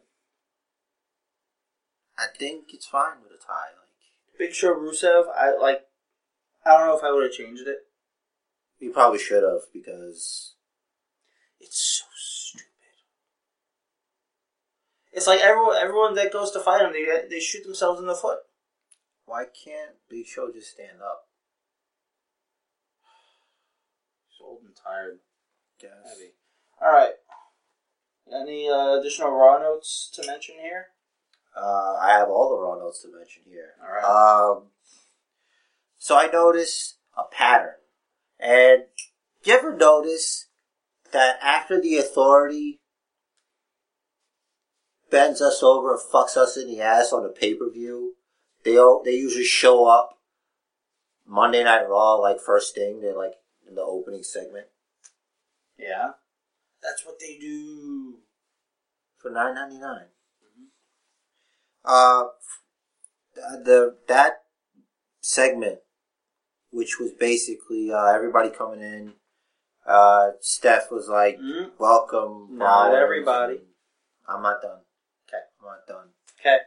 I 2.17 2.27
think 2.37 2.65
it's 2.73 2.85
fine 2.85 3.17
with 3.23 3.31
a 3.31 3.41
tie. 3.43 3.71
Like 3.73 4.37
Big 4.37 4.53
Show 4.53 4.75
Rusev, 4.75 5.25
I 5.35 5.57
like. 5.57 5.85
I 6.65 6.77
don't 6.77 6.87
know 6.87 6.97
if 6.97 7.03
I 7.03 7.11
would 7.11 7.23
have 7.23 7.33
changed 7.33 7.67
it. 7.67 7.79
you 8.79 8.91
probably 8.91 9.19
should 9.19 9.43
have 9.43 9.63
because 9.73 10.55
it's 11.59 11.99
so 11.99 12.05
stupid. 12.15 12.67
It's 15.13 15.27
like 15.27 15.41
everyone 15.41 15.75
everyone 15.75 16.15
that 16.15 16.33
goes 16.33 16.51
to 16.51 16.59
fight 16.59 16.81
him, 16.81 16.91
they 16.91 17.05
they 17.29 17.39
shoot 17.39 17.63
themselves 17.63 17.99
in 17.99 18.07
the 18.07 18.15
foot. 18.15 18.39
Why 19.25 19.45
can't 19.45 19.95
Big 20.09 20.25
Show 20.25 20.51
just 20.51 20.71
stand 20.71 21.01
up? 21.01 21.27
He's 24.27 24.43
old 24.43 24.63
and 24.65 24.75
tired. 24.75 25.19
Guess. 25.79 25.91
Heavy. 26.05 26.31
All 26.81 26.91
right. 26.91 27.13
Any 28.33 28.69
uh, 28.69 28.99
additional 28.99 29.31
raw 29.31 29.59
notes 29.59 30.09
to 30.15 30.25
mention 30.25 30.55
here? 30.59 30.87
Uh, 31.55 31.95
I 32.01 32.13
have 32.13 32.29
all 32.29 32.49
the 32.49 32.61
raw 32.61 32.75
notes 32.75 33.01
to 33.03 33.15
mention 33.15 33.43
here. 33.45 33.73
All 33.83 33.93
right. 33.93 34.55
Um, 34.55 34.63
so 35.99 36.17
I 36.17 36.27
noticed 36.27 36.97
a 37.15 37.23
pattern, 37.23 37.75
and 38.39 38.83
you 39.43 39.53
ever 39.53 39.75
notice 39.75 40.47
that 41.11 41.37
after 41.43 41.79
the 41.79 41.97
authority 41.97 42.81
bends 45.13 45.41
us 45.41 45.61
over 45.63 45.93
and 45.93 46.01
fucks 46.01 46.35
us 46.35 46.57
in 46.57 46.67
the 46.67 46.81
ass 46.81 47.13
on 47.13 47.23
a 47.25 47.29
pay 47.29 47.53
per 47.53 47.69
view, 47.69 48.15
they 48.65 48.77
all, 48.77 49.01
they 49.05 49.11
usually 49.15 49.45
show 49.45 49.85
up 49.85 50.17
Monday 51.25 51.63
Night 51.63 51.87
Raw 51.87 52.15
like 52.15 52.39
first 52.41 52.75
thing. 52.75 52.99
They're 52.99 53.15
like 53.15 53.35
in 53.67 53.75
the 53.75 53.81
opening 53.81 54.23
segment 54.23 54.67
yeah. 55.77 56.11
That's 56.81 57.05
what 57.05 57.19
they 57.19 57.37
do. 57.39 58.19
for 59.17 59.31
nine 59.31 59.55
ninety 59.55 59.77
nine. 59.77 60.07
Uh, 61.85 62.25
the 63.35 63.95
that 64.07 64.43
segment, 65.21 65.79
which 66.71 66.99
was 66.99 67.11
basically 67.11 67.91
uh, 67.91 68.05
everybody 68.05 68.49
coming 68.49 68.81
in. 68.81 69.13
Uh, 69.85 70.31
Steph 70.39 70.91
was 70.91 71.07
like, 71.09 71.37
Mhm. 71.37 71.71
"Welcome, 71.77 72.57
Not 72.57 72.93
everybody. 72.93 73.61
I'm 74.27 74.41
not 74.41 74.61
done. 74.61 74.82
I'm 75.63 75.69
not 75.71 75.87
done. 75.87 76.07
Okay. 76.39 76.57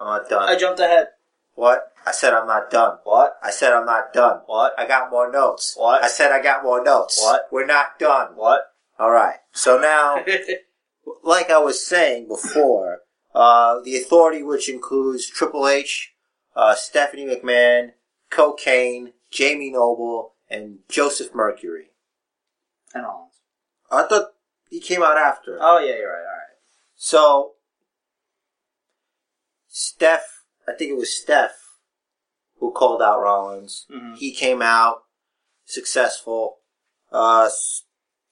I'm 0.00 0.06
not 0.06 0.28
done. 0.28 0.48
I 0.48 0.58
jumped 0.58 0.80
ahead. 0.80 1.08
what? 1.54 1.92
I 2.06 2.12
said 2.12 2.34
I'm 2.34 2.46
not 2.46 2.70
done. 2.70 2.98
What? 3.04 3.38
I 3.42 3.50
said 3.50 3.72
I'm 3.72 3.86
not 3.86 4.12
done. 4.12 4.40
What? 4.46 4.74
I 4.78 4.86
got 4.86 5.10
more 5.10 5.32
notes. 5.32 5.74
What? 5.76 6.04
I 6.04 6.08
said 6.08 6.32
I 6.32 6.42
got 6.42 6.62
more 6.62 6.84
notes. 6.84 7.18
What? 7.22 7.42
We're 7.50 7.64
not 7.66 7.98
done. 7.98 8.32
What? 8.36 8.60
All 8.98 9.10
right. 9.10 9.36
So 9.52 9.78
now. 9.78 10.22
like 11.22 11.50
I 11.50 11.58
was 11.58 11.84
saying 11.84 12.28
before, 12.28 13.00
uh, 13.34 13.80
the 13.82 13.96
authority, 13.96 14.42
which 14.42 14.68
includes 14.68 15.26
Triple 15.26 15.66
H, 15.66 16.12
uh, 16.54 16.74
Stephanie 16.74 17.26
McMahon, 17.26 17.92
Cocaine, 18.30 19.12
Jamie 19.30 19.70
Noble, 19.70 20.34
and 20.50 20.80
Joseph 20.88 21.34
Mercury. 21.34 21.90
and 22.94 23.04
Rollins. 23.04 23.32
I 23.90 24.02
thought 24.02 24.32
he 24.68 24.80
came 24.80 25.02
out 25.02 25.16
after. 25.16 25.58
Oh 25.60 25.78
yeah, 25.78 25.96
you're 25.96 26.12
right. 26.12 26.18
All 26.18 26.24
right. 26.24 26.58
So, 26.94 27.52
Steph, 29.76 30.44
I 30.68 30.72
think 30.72 30.92
it 30.92 30.96
was 30.96 31.20
Steph 31.20 31.80
who 32.60 32.70
called 32.70 33.02
out 33.02 33.20
Rollins. 33.20 33.86
Mhm. 33.90 34.16
He 34.16 34.32
came 34.32 34.62
out 34.62 35.02
successful, 35.64 36.60
uh, 37.10 37.46
s- 37.46 37.82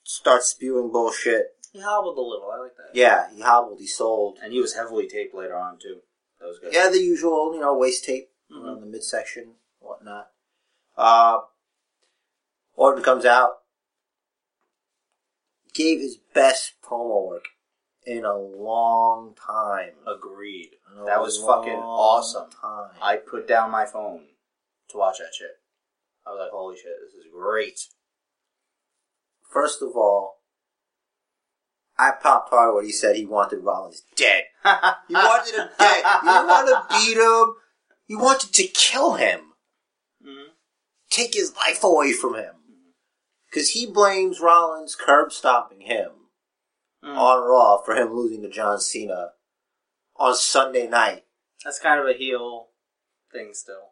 starts 0.05 0.47
spewing 0.47 0.93
bullshit. 0.93 1.57
He 1.72 1.80
hobbled 1.80 2.16
a 2.16 2.20
little. 2.20 2.49
I 2.53 2.59
like 2.59 2.76
that. 2.76 2.95
Yeah, 2.95 3.28
he 3.32 3.40
hobbled, 3.40 3.80
he 3.80 3.88
sold. 3.88 4.38
And 4.40 4.53
he 4.53 4.61
was 4.61 4.74
heavily 4.74 5.09
taped 5.09 5.34
later 5.34 5.57
on 5.57 5.78
too. 5.80 6.03
That 6.38 6.47
was 6.47 6.61
good. 6.61 6.72
Yeah, 6.72 6.88
the 6.88 7.01
usual, 7.03 7.53
you 7.55 7.61
know, 7.61 7.74
waist 7.76 8.05
tape 8.05 8.32
Mhm. 8.49 8.64
around 8.64 8.80
the 8.80 8.86
midsection, 8.86 9.59
whatnot. 9.80 10.30
Uh, 10.97 11.40
Orton 12.76 13.03
comes 13.03 13.24
out, 13.24 13.64
gave 15.74 15.99
his 15.99 16.18
best 16.18 16.80
promo 16.80 17.26
work 17.26 17.49
in 18.07 18.24
a 18.24 18.36
long 18.36 19.34
time. 19.34 19.92
Agreed. 20.07 20.70
That 21.07 21.20
was 21.20 21.38
fucking 21.38 21.72
awesome. 21.72 22.50
Time. 22.50 22.90
I 23.00 23.16
put 23.16 23.48
down 23.48 23.70
my 23.70 23.86
phone 23.86 24.24
to 24.90 24.98
watch 24.98 25.18
that 25.18 25.34
shit. 25.34 25.50
I 26.26 26.30
was 26.30 26.40
like, 26.40 26.50
holy 26.50 26.76
shit, 26.76 26.92
this 27.05 27.14
is 27.14 27.26
great. 27.32 27.80
First 29.50 29.82
of 29.82 29.90
all, 29.96 30.38
I 31.98 32.11
popped 32.12 32.50
hard 32.50 32.74
when 32.74 32.84
he 32.84 32.92
said 32.92 33.16
he 33.16 33.26
wanted 33.26 33.61
Rollins 33.62 34.03
dead. 34.16 34.44
He 35.09 35.14
wanted 35.14 35.55
him 35.55 35.68
dead. 35.78 36.05
You 36.24 36.30
didn't 36.30 36.46
want 36.46 36.68
to 36.68 36.96
beat 36.96 37.16
him. 37.16 37.55
You 38.07 38.18
wanted 38.18 38.53
to 38.55 38.64
kill 38.64 39.14
him. 39.14 39.40
Mhm. 40.24 40.50
take 41.11 41.34
his 41.34 41.55
life 41.57 41.82
away 41.84 42.12
from 42.12 42.34
him. 42.34 42.55
Because 43.50 43.70
he 43.70 43.86
blames 43.86 44.40
Rollins 44.40 44.94
curb 44.94 45.32
stomping 45.32 45.80
him 45.82 46.11
Mm. 47.05 47.16
on 47.16 47.48
Raw 47.48 47.78
for 47.78 47.94
him 47.96 48.14
losing 48.14 48.42
to 48.42 48.48
John 48.48 48.78
Cena 48.78 49.30
on 50.16 50.36
Sunday 50.36 50.86
night. 50.88 51.24
That's 51.64 51.80
kind 51.80 51.98
of 52.00 52.07
a 52.07 52.12
heel 52.16 52.68
thing 53.32 53.50
still. 53.55 53.90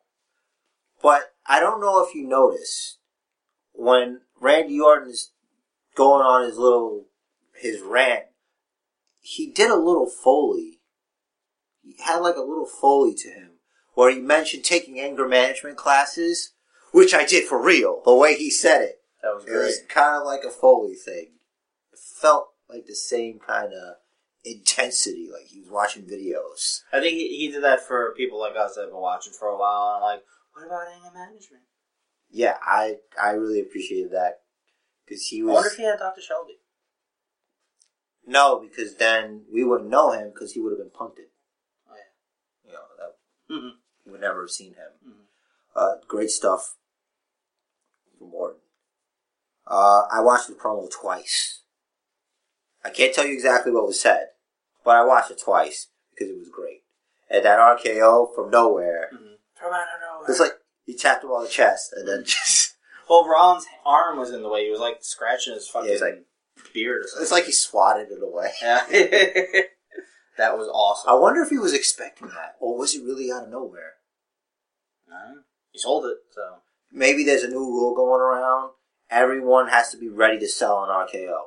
But 1.02 1.32
I 1.46 1.58
don't 1.58 1.80
know 1.80 2.04
if 2.04 2.14
you 2.14 2.24
noticed 2.26 2.98
when 3.72 4.20
Randy 4.40 4.78
Orton 4.78 5.10
is 5.10 5.32
going 5.96 6.22
on 6.24 6.44
his 6.44 6.56
little 6.56 7.06
his 7.54 7.80
rant, 7.80 8.26
he 9.20 9.50
did 9.50 9.70
a 9.70 9.76
little 9.76 10.08
foley. 10.08 10.80
He 11.82 11.96
had 12.02 12.18
like 12.18 12.36
a 12.36 12.40
little 12.42 12.66
foley 12.66 13.14
to 13.14 13.28
him 13.28 13.50
where 13.94 14.10
he 14.10 14.20
mentioned 14.20 14.64
taking 14.64 15.00
anger 15.00 15.26
management 15.26 15.76
classes, 15.76 16.52
which 16.92 17.12
I 17.12 17.24
did 17.26 17.48
for 17.48 17.60
real. 17.60 18.02
The 18.04 18.14
way 18.14 18.36
he 18.36 18.50
said 18.50 18.82
it. 18.82 19.02
That 19.22 19.34
was 19.34 19.44
It 19.46 19.52
was 19.52 19.78
great. 19.78 19.88
kind 19.88 20.16
of 20.16 20.24
like 20.24 20.44
a 20.44 20.50
Foley 20.50 20.94
thing. 20.94 21.32
It 21.92 21.98
felt 21.98 22.49
like 22.72 22.86
the 22.86 22.94
same 22.94 23.38
kind 23.38 23.72
of 23.72 23.96
intensity, 24.44 25.28
like 25.32 25.46
he 25.46 25.60
was 25.60 25.70
watching 25.70 26.04
videos. 26.04 26.80
I 26.92 27.00
think 27.00 27.14
he, 27.16 27.36
he 27.36 27.50
did 27.50 27.62
that 27.64 27.80
for 27.86 28.14
people 28.16 28.38
like 28.40 28.56
us 28.56 28.74
that 28.74 28.82
have 28.82 28.90
been 28.90 29.00
watching 29.00 29.32
for 29.32 29.48
a 29.48 29.58
while 29.58 29.94
and 29.96 30.02
like, 30.02 30.22
what 30.54 30.66
about 30.66 30.88
anger 30.94 31.10
management? 31.12 31.62
Yeah, 32.30 32.56
I 32.62 32.96
I 33.20 33.32
really 33.32 33.60
appreciated 33.60 34.12
that 34.12 34.40
because 35.04 35.26
he 35.26 35.42
I 35.42 35.44
was 35.46 35.54
wonder 35.54 35.68
if 35.70 35.76
he 35.76 35.82
had 35.84 35.98
Dr. 35.98 36.20
Shelby. 36.20 36.58
no, 38.26 38.60
because 38.60 38.96
then 38.96 39.44
we 39.52 39.64
wouldn't 39.64 39.90
know 39.90 40.12
him 40.12 40.30
because 40.30 40.52
he 40.52 40.60
would 40.60 40.70
have 40.70 40.78
been 40.78 40.90
punted. 40.90 41.26
Oh, 41.88 41.94
yeah. 41.96 42.68
You 42.70 42.72
know 42.72 42.84
that 42.98 43.16
Mhm. 43.54 43.72
we 44.06 44.12
would 44.12 44.20
never 44.20 44.42
have 44.42 44.50
seen 44.50 44.74
him. 44.74 44.92
Mhm. 45.04 45.26
Uh, 45.74 45.96
great 46.06 46.30
stuff 46.30 46.76
from 48.18 48.32
Orton. 48.34 48.60
Uh, 49.66 50.06
I 50.10 50.20
watched 50.20 50.48
the 50.48 50.54
promo 50.54 50.90
twice. 50.90 51.59
I 52.84 52.90
can't 52.90 53.14
tell 53.14 53.26
you 53.26 53.34
exactly 53.34 53.72
what 53.72 53.86
was 53.86 54.00
said, 54.00 54.28
but 54.84 54.96
I 54.96 55.04
watched 55.04 55.30
it 55.30 55.40
twice 55.42 55.88
because 56.12 56.30
it 56.30 56.38
was 56.38 56.48
great. 56.48 56.82
And 57.30 57.44
that 57.44 57.58
RKO 57.58 58.34
from 58.34 58.50
nowhere, 58.50 59.10
mm-hmm. 59.14 59.34
From 59.54 59.74
out 59.74 59.82
of 59.82 60.00
nowhere. 60.00 60.30
it's 60.30 60.40
like 60.40 60.52
he 60.86 60.96
tapped 60.96 61.22
him 61.22 61.30
on 61.30 61.44
the 61.44 61.50
chest 61.50 61.92
and 61.92 62.08
then 62.08 62.24
just. 62.26 62.74
Well, 63.08 63.28
Rollins' 63.28 63.66
arm 63.84 64.18
was 64.18 64.30
in 64.30 64.42
the 64.42 64.48
way. 64.48 64.64
He 64.64 64.70
was 64.70 64.80
like 64.80 64.98
scratching 65.00 65.54
his 65.54 65.68
fucking 65.68 65.90
Yeah, 65.92 65.98
like- 65.98 66.24
beard 66.74 67.02
or 67.04 67.08
something. 67.08 67.22
It's 67.22 67.32
like 67.32 67.44
he 67.44 67.52
swatted 67.52 68.08
it 68.10 68.22
away. 68.22 68.50
Yeah. 68.62 68.84
that 70.38 70.56
was 70.56 70.68
awesome. 70.68 71.10
I 71.10 71.14
wonder 71.14 71.42
if 71.42 71.50
he 71.50 71.58
was 71.58 71.72
expecting 71.74 72.28
that, 72.28 72.56
or 72.60 72.76
was 72.78 72.94
it 72.94 73.04
really 73.04 73.30
out 73.32 73.44
of 73.44 73.50
nowhere? 73.50 73.94
He 75.72 75.78
sold 75.78 76.04
it, 76.06 76.18
so. 76.30 76.56
Maybe 76.92 77.24
there's 77.24 77.44
a 77.44 77.48
new 77.48 77.58
rule 77.58 77.94
going 77.94 78.20
around. 78.20 78.70
Everyone 79.10 79.68
has 79.68 79.90
to 79.90 79.96
be 79.96 80.08
ready 80.08 80.38
to 80.40 80.48
sell 80.48 80.82
an 80.84 80.90
RKO 80.90 81.38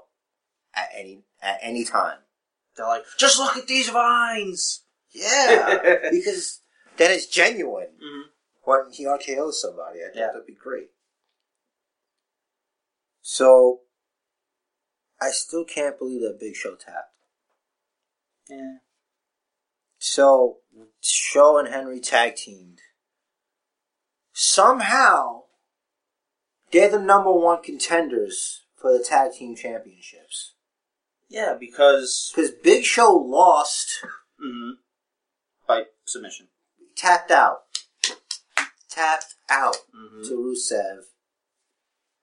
at 0.76 0.90
any 0.98 1.24
at 1.42 1.60
any 1.62 1.84
time. 1.86 2.20
They're 2.76 2.88
like, 2.88 3.04
just 3.20 3.38
look 3.40 3.56
at 3.58 3.68
these 3.68 3.90
vines! 3.90 4.84
Yeah, 5.12 5.98
because 6.12 6.62
then 6.98 7.12
it's 7.12 7.28
genuine 7.28 7.90
Mm-hmm. 8.04 8.30
when 8.64 8.92
he 8.92 9.06
RKOs 9.06 9.54
somebody. 9.54 10.00
I 10.00 10.06
think 10.06 10.16
Yeah. 10.16 10.28
that'd 10.28 10.48
be 10.48 10.56
great. 10.56 10.88
So, 13.22 13.82
I 15.22 15.30
still 15.30 15.64
can't 15.66 15.98
believe 15.98 16.22
that 16.22 16.40
Big 16.40 16.56
Show 16.56 16.76
tapped. 16.76 17.14
Yeah. 18.50 18.78
So, 20.00 20.58
Show 21.00 21.58
and 21.58 21.68
Henry 21.70 22.00
tag 22.02 22.36
teamed. 22.36 22.80
Somehow, 24.34 25.44
they're 26.72 26.90
the 26.90 27.00
number 27.00 27.32
one 27.32 27.62
contenders 27.64 28.64
for 28.76 28.92
for 28.92 28.98
the 28.98 29.04
tag 29.04 29.32
team 29.32 29.56
championships. 29.56 30.56
Yeah, 31.34 31.56
because 31.60 32.32
Because 32.36 32.52
Big 32.52 32.84
Show 32.84 33.12
lost, 33.12 34.06
mhm, 34.40 34.74
by 35.68 35.86
submission. 36.06 36.48
tapped 36.96 37.32
out, 37.32 37.64
tapped 38.88 39.34
out 39.50 39.76
hmm 39.92 40.22
to 40.26 40.30
Rusev 40.38 41.06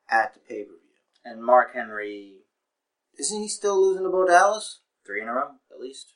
at 0.08 0.34
the 0.34 0.40
pay 0.40 0.62
per 0.62 0.70
view. 0.70 0.78
And 1.24 1.42
Mark 1.42 1.74
Henry 1.74 2.36
Isn't 3.18 3.42
he 3.42 3.48
still 3.48 3.82
losing 3.82 4.04
to 4.04 4.10
Bo 4.10 4.24
Dallas? 4.26 4.80
three 5.04 5.20
in 5.22 5.28
a 5.28 5.32
row 5.32 5.56
at 5.72 5.80
least 5.80 6.14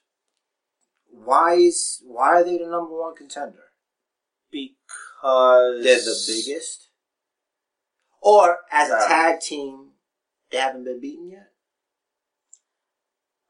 Why 1.10 1.54
is 1.54 2.00
why 2.06 2.28
are 2.28 2.44
they 2.44 2.58
the 2.58 2.66
number 2.66 2.96
one 2.98 3.16
contender? 3.16 3.72
because 4.52 5.82
They're 5.82 5.98
the 5.98 6.24
biggest. 6.28 6.90
Or 8.20 8.58
as 8.70 8.88
a 8.88 8.92
Right. 8.94 9.08
tag 9.08 9.40
team, 9.40 9.94
they 10.50 10.58
haven't 10.58 10.84
been 10.84 11.00
beaten 11.00 11.28
yet. 11.28 11.50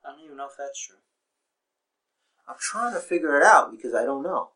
I 0.05 0.11
don't 0.13 0.25
even 0.25 0.37
know 0.37 0.47
if 0.47 0.53
that's 0.59 0.87
true. 0.87 0.97
I'm 2.49 2.57
trying 2.61 2.93
to 2.95 3.01
figure 3.01 3.39
it 3.41 3.43
out 3.45 3.71
because 3.71 3.95
I 3.95 4.05
don't 4.05 4.23
know. 4.23 4.51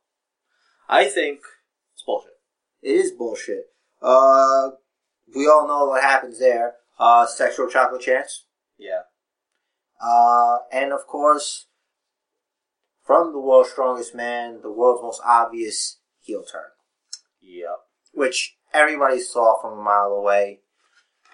I 0.89 1.07
think 1.07 1.41
it's 1.95 2.03
bullshit. 2.05 2.33
It 2.83 2.91
is 2.91 3.13
bullshit. 3.13 3.67
Uh, 4.03 4.71
we 5.35 5.47
all 5.49 5.67
know 5.67 5.87
what 5.87 6.03
happens 6.03 6.39
there. 6.39 6.75
Uh, 6.99 7.27
sexual 7.27 7.69
chocolate 7.69 8.03
chance. 8.03 8.45
Yeah. 8.77 9.03
Uh, 10.01 10.59
and 10.73 10.93
of 10.93 11.07
course, 11.07 11.67
from 13.05 13.33
the 13.33 13.41
world's 13.41 13.71
strongest 13.71 14.15
man, 14.15 14.61
the 14.63 14.71
world's 14.71 15.03
most 15.03 15.21
obvious 15.25 15.99
heel 16.21 16.45
turn, 16.45 16.71
Yep. 17.41 17.79
which 18.13 18.57
everybody 18.73 19.19
saw 19.21 19.61
from 19.61 19.79
a 19.79 19.83
mile 19.83 20.13
away. 20.13 20.61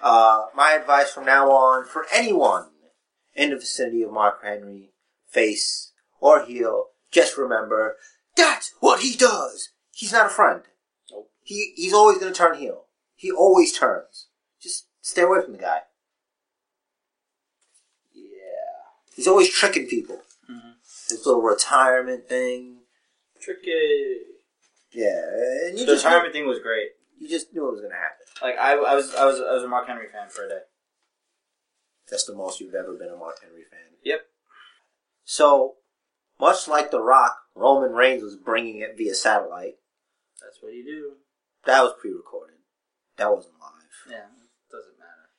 Uh, 0.01 0.47
my 0.55 0.73
advice 0.73 1.11
from 1.12 1.25
now 1.27 1.51
on 1.51 1.85
for 1.85 2.07
anyone 2.12 2.69
in 3.35 3.51
the 3.51 3.57
vicinity 3.57 4.03
of 4.03 4.12
Mark 4.12 4.43
Henry, 4.45 4.91
face 5.28 5.93
or 6.20 6.45
heel, 6.45 6.87
just 7.11 7.37
remember 7.37 7.97
that's 8.37 8.72
what 8.80 9.01
he 9.01 9.14
does. 9.16 9.70
He's 9.93 10.12
not 10.12 10.26
a 10.26 10.30
friend. 10.30 10.62
Nope. 11.11 11.30
He 11.43 11.72
he's 11.76 11.93
always 11.95 12.18
going 12.18 12.32
to 12.32 12.37
turn 12.37 12.59
heel. 12.59 12.85
He 13.16 13.30
always 13.30 13.72
turns. 13.76 14.26
Just 14.61 14.87
stay 15.01 15.22
away 15.22 15.41
from 15.43 15.53
the 15.53 15.59
guy. 15.59 15.80
Yeah. 18.12 18.22
He's 19.14 19.28
always 19.28 19.51
tricking 19.51 19.87
people. 19.87 20.16
Mm-hmm. 20.51 20.70
His 21.09 21.22
little 21.26 21.43
retirement 21.43 22.28
thing. 22.28 22.78
Tricky. 23.41 24.18
Yeah, 24.93 25.22
and 25.66 25.78
you 25.78 25.85
The 25.87 25.93
just 25.95 26.05
retirement 26.05 26.32
thing 26.32 26.47
was 26.47 26.61
great. 26.61 26.91
you 27.18 27.28
just 27.28 27.53
knew 27.53 27.66
it 27.68 27.72
was 27.72 27.80
going 27.80 27.93
to 27.93 27.97
happen. 27.99 28.26
Like 28.43 28.57
I, 28.59 28.74
I 28.74 28.95
was, 28.95 29.12
I 29.14 29.24
was, 29.24 29.41
I 29.41 29.53
was 29.53 29.62
a 29.64 29.68
Mark 29.68 29.89
Henry 29.89 30.07
fan 30.12 30.28
for 30.28 30.45
a 30.47 30.49
day. 30.49 30.59
That's 32.11 32.25
the 32.25 32.35
most 32.35 32.61
you've 32.61 32.75
ever 32.75 32.95
been 32.95 33.09
a 33.09 33.17
Mark 33.17 33.41
Henry 33.43 33.65
fan. 33.71 33.97
Yep. 34.05 34.21
So, 35.25 35.77
much 36.39 36.69
like 36.69 36.91
The 36.91 37.01
Rock, 37.01 37.37
Roman 37.55 37.93
Reigns 37.93 38.23
was 38.23 38.37
bringing 38.37 38.81
it 38.81 38.97
via 38.97 39.15
satellite. 39.15 39.77
That's 40.43 40.59
what 40.61 40.75
you 40.75 40.85
do. 40.85 41.13
That 41.65 41.83
was 41.83 41.95
pre-recorded. 41.99 42.57
That 43.17 43.33
wasn't 43.33 43.55
live. 43.61 44.11
Yeah. 44.11 44.27
Doesn't 44.71 44.99
matter. 44.99 45.31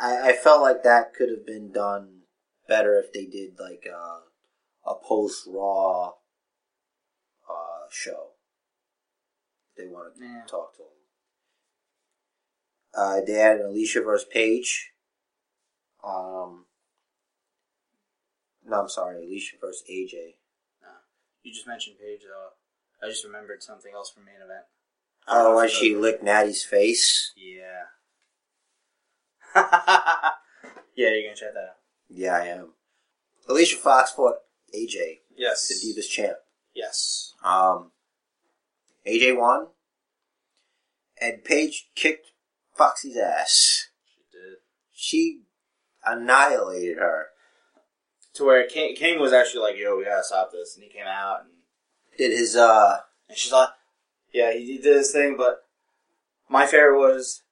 I, 0.00 0.30
I 0.30 0.32
felt 0.32 0.62
like 0.62 0.82
that 0.82 1.12
could 1.14 1.28
have 1.28 1.46
been 1.46 1.72
done 1.72 2.20
better 2.66 2.98
if 2.98 3.12
they 3.12 3.26
did 3.26 3.58
like 3.58 3.84
a, 3.86 4.20
a 4.88 4.94
post 4.94 5.46
Raw 5.46 6.08
uh, 7.48 7.86
show. 7.90 8.28
They 9.76 9.86
wanted 9.86 10.18
to 10.18 10.50
talk 10.50 10.74
to 10.76 10.82
him. 10.82 10.88
Uh, 12.94 13.20
they 13.26 13.34
had 13.34 13.60
Alicia 13.60 14.00
versus 14.00 14.26
Paige. 14.32 14.92
Um, 16.04 16.66
no, 18.66 18.80
I'm 18.82 18.88
sorry, 18.88 19.16
Alicia 19.24 19.56
versus 19.60 19.82
AJ. 19.90 20.36
No. 20.82 20.88
You 21.42 21.52
just 21.52 21.66
mentioned 21.66 21.96
Paige 22.00 22.20
though. 22.22 23.06
I 23.06 23.10
just 23.10 23.24
remembered 23.24 23.62
something 23.62 23.92
else 23.94 24.10
from 24.10 24.24
main 24.24 24.36
event. 24.36 24.64
Oh, 25.26 25.54
why 25.56 25.66
she 25.66 25.94
licked 25.94 26.22
Natty's 26.22 26.64
face. 26.64 27.32
Yeah. 27.36 27.84
yeah, 29.54 31.10
you're 31.10 31.22
gonna 31.22 31.34
check 31.36 31.54
that 31.54 31.60
out. 31.60 31.76
Yeah, 32.08 32.34
I 32.36 32.44
am. 32.46 32.72
Alicia 33.48 33.76
Fox 33.76 34.12
fought 34.12 34.36
AJ, 34.74 35.20
Yes. 35.36 35.68
the 35.68 35.74
Divas 35.74 36.08
champ. 36.08 36.36
Yes. 36.74 37.34
Um, 37.44 37.92
AJ 39.06 39.36
won, 39.38 39.68
and 41.20 41.44
Paige 41.44 41.90
kicked 41.94 42.32
Foxy's 42.74 43.16
ass. 43.16 43.88
She 44.04 44.22
did. 44.30 44.56
She 44.92 45.42
annihilated 46.06 46.98
her. 46.98 47.26
To 48.34 48.44
where 48.44 48.66
King, 48.66 48.94
King 48.94 49.20
was 49.20 49.32
actually 49.32 49.62
like, 49.62 49.76
"Yo, 49.76 49.96
we 49.96 50.04
gotta 50.04 50.22
stop 50.22 50.52
this," 50.52 50.74
and 50.74 50.84
he 50.84 50.90
came 50.90 51.06
out 51.06 51.40
and, 51.40 51.50
Did 52.16 52.32
his 52.36 52.56
uh 52.56 52.98
and 53.28 53.36
she's 53.36 53.52
like, 53.52 53.70
"Yeah, 54.32 54.52
he, 54.52 54.78
did 54.78 54.96
his 54.96 55.12
thing." 55.12 55.36
But 55.36 55.64
my 56.48 56.66
favorite 56.66 56.98
was 56.98 57.42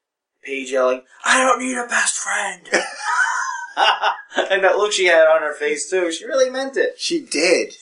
Paige 0.42 0.70
yelling, 0.70 1.02
"I 1.24 1.38
don't 1.38 1.58
need 1.58 1.76
a 1.76 1.86
best 1.88 2.16
friend," 2.18 2.68
and 4.50 4.62
that 4.62 4.76
look 4.76 4.92
she 4.92 5.06
had 5.06 5.26
on 5.26 5.42
her 5.42 5.54
face 5.54 5.90
too. 5.90 6.12
She 6.12 6.24
really 6.24 6.50
meant 6.50 6.76
it. 6.76 6.98
she 6.98 7.20
did. 7.20 7.74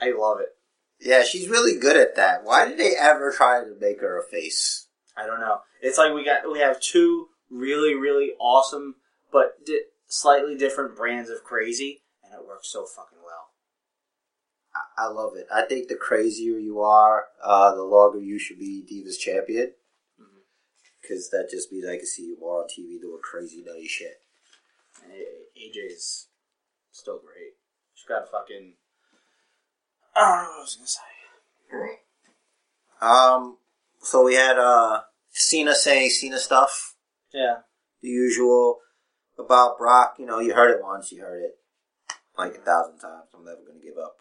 I 0.00 0.12
love 0.12 0.40
it. 0.40 0.56
Yeah, 1.00 1.24
she's 1.24 1.48
really 1.48 1.78
good 1.78 1.96
at 1.96 2.16
that. 2.16 2.42
Why 2.42 2.66
did 2.66 2.78
they 2.78 2.94
ever 2.98 3.32
try 3.32 3.60
to 3.60 3.76
make 3.78 4.00
her 4.00 4.18
a 4.18 4.24
face? 4.24 4.86
I 5.16 5.26
don't 5.26 5.40
know. 5.40 5.60
It's 5.82 5.98
like 5.98 6.14
we 6.14 6.24
got 6.24 6.50
we 6.50 6.60
have 6.60 6.80
two 6.80 7.28
really 7.50 7.94
really 7.94 8.32
awesome 8.40 8.96
but 9.36 9.66
slightly 10.08 10.56
different 10.56 10.96
brands 10.96 11.30
of 11.30 11.44
crazy, 11.44 12.02
and 12.22 12.32
it 12.34 12.46
works 12.46 12.70
so 12.72 12.84
fucking 12.86 13.18
well. 13.24 13.50
I, 14.74 15.04
I 15.04 15.08
love 15.08 15.36
it. 15.36 15.46
I 15.52 15.62
think 15.62 15.88
the 15.88 15.96
crazier 15.96 16.58
you 16.58 16.80
are, 16.80 17.26
uh, 17.42 17.74
the 17.74 17.82
longer 17.82 18.20
you 18.20 18.38
should 18.38 18.58
be 18.58 18.84
Divas 18.90 19.18
champion. 19.18 19.72
Because 21.00 21.30
that 21.30 21.48
just 21.50 21.70
means 21.70 21.86
I 21.86 21.96
can 21.98 22.06
see 22.06 22.22
you 22.24 22.36
more 22.40 22.62
on 22.62 22.68
TV 22.68 23.00
doing 23.00 23.20
crazy 23.22 23.62
nutty 23.64 23.86
shit. 23.86 24.20
And 25.04 25.12
AJ's 25.12 26.26
still 26.90 27.20
great. 27.20 27.52
She's 27.94 28.08
got 28.08 28.24
a 28.24 28.26
fucking. 28.26 28.72
I 30.16 30.20
don't 30.20 30.28
know 30.30 30.48
what 30.48 30.56
I 30.56 30.60
was 30.62 30.74
gonna 30.74 30.88
say. 30.88 32.00
Um, 33.00 33.58
so 34.00 34.24
we 34.24 34.34
had 34.34 34.58
uh 34.58 35.02
Cena 35.30 35.74
saying 35.76 36.10
Cena 36.10 36.38
stuff. 36.38 36.94
Yeah. 37.32 37.58
the 38.02 38.08
usual 38.08 38.78
about 39.38 39.78
Brock. 39.78 40.16
You 40.18 40.26
know, 40.26 40.40
you 40.40 40.54
heard 40.54 40.70
it 40.70 40.82
once, 40.82 41.12
you 41.12 41.22
heard 41.22 41.42
it 41.42 41.58
like 42.36 42.54
a 42.54 42.58
thousand 42.58 42.98
times. 42.98 43.28
I'm 43.34 43.44
never 43.44 43.62
going 43.66 43.80
to 43.80 43.86
give 43.86 43.98
up. 43.98 44.16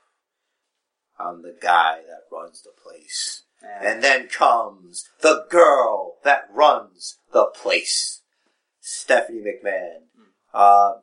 I'm 1.19 1.41
the 1.41 1.55
guy 1.61 1.99
that 2.07 2.35
runs 2.35 2.61
the 2.61 2.71
place. 2.71 3.43
And, 3.61 3.85
And 3.85 4.03
then 4.03 4.27
comes 4.27 5.09
the 5.21 5.45
girl 5.49 6.17
that 6.23 6.47
runs 6.51 7.19
the 7.31 7.45
place, 7.45 8.21
Stephanie 8.79 9.41
McMahon. 9.41 10.03
Uh, 10.53 10.93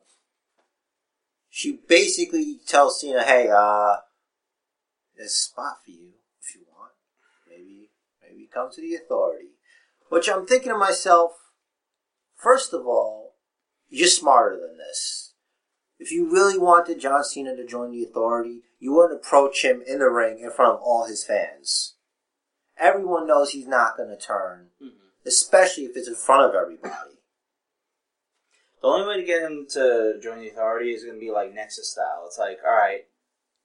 she 1.49 1.79
basically 1.87 2.59
tells 2.65 2.99
Cena, 2.99 3.23
"Hey, 3.23 3.49
uh, 3.49 3.97
there's 5.15 5.31
a 5.31 5.35
spot 5.35 5.77
for 5.85 5.91
you 5.91 6.13
if 6.41 6.55
you 6.55 6.61
want. 6.67 6.93
Maybe, 7.47 7.91
maybe 8.21 8.49
come 8.51 8.69
to 8.71 8.81
the 8.81 8.95
Authority." 8.95 9.49
Which 10.09 10.29
I'm 10.29 10.45
thinking 10.45 10.71
to 10.71 10.77
myself, 10.77 11.33
first 12.35 12.73
of 12.73 12.87
all, 12.87 13.22
you're 13.93 14.07
smarter 14.07 14.59
than 14.59 14.77
this. 14.77 15.33
If 15.99 16.11
you 16.11 16.29
really 16.29 16.57
wanted 16.57 16.99
John 16.99 17.23
Cena 17.23 17.55
to 17.55 17.65
join 17.65 17.91
the 17.91 18.03
Authority, 18.03 18.61
you 18.79 18.91
wouldn't 18.93 19.19
approach 19.23 19.63
him 19.63 19.83
in 19.85 19.99
the 19.99 20.09
ring 20.09 20.39
in 20.39 20.51
front 20.51 20.73
of 20.75 20.81
all 20.81 21.05
his 21.05 21.23
fans. 21.23 21.95
Everyone 22.77 23.27
knows 23.27 23.51
he's 23.51 23.67
not 23.67 23.95
going 23.95 24.09
to 24.09 24.17
turn, 24.17 24.71
Mhm. 24.81 24.97
especially 25.25 25.85
if 25.85 25.95
it's 25.95 26.07
in 26.07 26.15
front 26.15 26.49
of 26.49 26.55
everybody. 26.55 27.17
the 28.81 28.87
only 28.89 29.07
way 29.07 29.15
to 29.17 29.23
get 29.23 29.41
him 29.43 29.65
to 29.69 30.19
join 30.21 30.39
the 30.39 30.49
authority 30.49 30.93
is 30.93 31.05
gonna 31.05 31.17
be 31.17 31.31
like 31.31 31.53
Nexus 31.53 31.89
style. 31.91 32.23
It's 32.25 32.37
like, 32.37 32.59
all 32.65 32.73
right, 32.75 33.07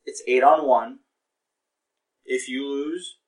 it's 0.05 0.22
eight 0.29 0.45
on 0.45 0.64
one. 0.64 1.01
If 2.24 2.49
you 2.49 2.64
lose, 2.64 3.18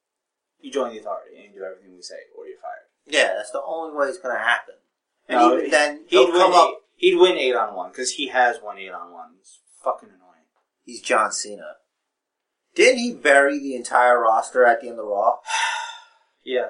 you 0.61 0.71
join 0.71 0.93
the 0.93 1.01
authority 1.01 1.35
and 1.35 1.53
you 1.53 1.59
do 1.61 1.65
everything 1.65 1.97
we 1.97 2.03
say, 2.03 2.29
or 2.39 2.47
you're 2.47 2.61
fired. 2.61 2.87
Yeah, 3.07 3.35
that's 3.35 3.51
the 3.51 3.63
only 3.63 3.97
way 3.97 4.07
it's 4.07 4.19
going 4.19 4.37
to 4.37 4.41
happen. 4.41 4.77
And 5.27 5.41
No, 5.41 5.59
even 5.59 5.71
then, 5.71 5.97
he'd 6.07 6.11
he'll 6.11 6.31
come 6.31 6.53
Eight, 6.53 6.57
up. 6.57 6.80
He'd 7.01 7.17
win 7.17 7.37
eight 7.39 7.55
on 7.57 7.75
one 7.75 7.91
because 7.91 8.13
he 8.13 8.29
has 8.29 8.59
won 8.63 8.79
eight 8.79 8.93
on 8.93 9.13
one. 9.13 9.31
It's 9.41 9.59
fucking 9.83 10.09
annoying. 10.11 10.47
He's 10.85 11.01
John 11.01 11.33
Cena. 11.33 11.77
Didn't 12.75 12.99
he 12.99 13.13
bury 13.15 13.59
the 13.59 13.75
entire 13.75 14.21
roster 14.21 14.65
at 14.65 14.81
the 14.81 14.89
end 14.89 14.99
of 15.01 15.07
Raw? 15.07 15.37
Yeah, 16.43 16.69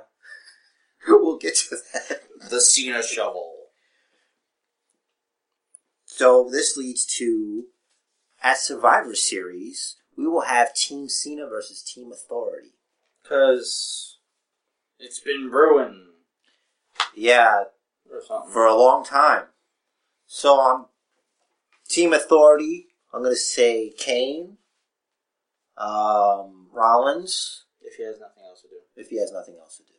we'll 1.08 1.38
get 1.38 1.54
to 1.56 1.76
that. 1.94 2.22
the 2.50 2.60
Cena 2.60 3.04
shovel. 3.04 3.52
So 6.06 6.48
this 6.50 6.76
leads 6.76 7.06
to 7.18 7.66
at 8.42 8.58
Survivor 8.58 9.14
Series, 9.14 9.96
we 10.16 10.26
will 10.26 10.40
have 10.42 10.74
Team 10.74 11.08
Cena 11.08 11.46
versus 11.46 11.82
Team 11.84 12.10
Authority. 12.12 12.72
Because 13.22 14.18
it's 14.98 15.20
been 15.20 15.50
brewing 15.50 16.06
Yeah, 17.14 17.64
or 18.12 18.20
something. 18.26 18.50
for 18.50 18.66
a 18.66 18.74
long 18.74 19.04
time. 19.04 19.44
So 20.40 20.58
um, 20.58 20.86
Team 21.86 22.14
Authority. 22.14 22.86
I'm 23.12 23.22
gonna 23.22 23.36
say 23.36 23.92
Kane, 23.98 24.56
um, 25.76 26.68
Rollins, 26.72 27.66
If 27.82 27.96
he 27.96 28.04
has 28.04 28.18
nothing 28.18 28.44
else 28.48 28.62
to 28.62 28.68
do. 28.68 28.76
if 28.96 29.10
he 29.10 29.18
has 29.18 29.32
nothing 29.32 29.56
else 29.60 29.76
to 29.76 29.82
do. 29.82 29.92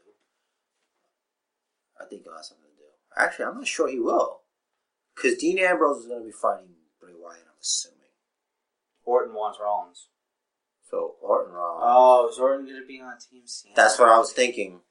I 2.00 2.06
think 2.06 2.24
he'll 2.24 2.34
have 2.34 2.44
something 2.44 2.66
to 2.66 2.76
do. 2.76 2.90
Actually, 3.16 3.46
I'm 3.46 3.58
not 3.58 3.68
sure 3.68 3.88
he 3.88 4.00
will, 4.00 4.40
because 5.16 5.38
Dean 5.38 5.60
Ambrose 5.60 6.00
is 6.00 6.08
gonna 6.08 6.26
be 6.26 6.32
fighting 6.32 6.74
Bray 7.00 7.12
Wyatt. 7.16 7.44
I'm 7.46 7.62
assuming. 7.62 8.00
Orton 9.04 9.36
wants 9.36 9.60
Rollins. 9.62 10.08
So 10.90 11.18
Orton 11.22 11.54
Rollins. 11.54 11.84
Oh, 11.86 12.30
is 12.32 12.40
Orton 12.40 12.66
going 12.66 12.82
to 12.82 12.88
be 12.88 13.00
on 13.00 13.14
Team 13.20 13.44
Cena? 13.46 13.76
That's 13.76 14.00
what 14.00 14.10
I 14.10 14.18
was 14.18 14.34
thinking. 14.34 14.82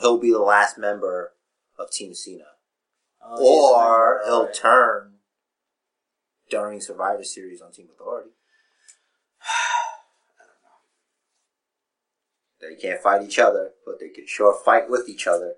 He'll 0.00 0.18
be 0.18 0.32
the 0.32 0.40
last 0.40 0.76
member 0.76 1.34
of 1.78 1.90
Team 1.92 2.14
Cena. 2.14 2.51
Oh, 3.24 3.74
or 3.76 4.18
member, 4.18 4.24
he'll 4.26 4.52
turn 4.52 5.14
during 6.50 6.80
Survivor 6.80 7.24
Series 7.24 7.60
on 7.62 7.72
Team 7.72 7.88
Authority. 7.94 8.30
They 12.60 12.76
can't 12.80 13.00
fight 13.02 13.22
each 13.24 13.40
other, 13.40 13.72
but 13.84 13.98
they 13.98 14.08
can 14.08 14.24
sure 14.28 14.56
fight 14.64 14.88
with 14.88 15.08
each 15.08 15.26
other. 15.26 15.54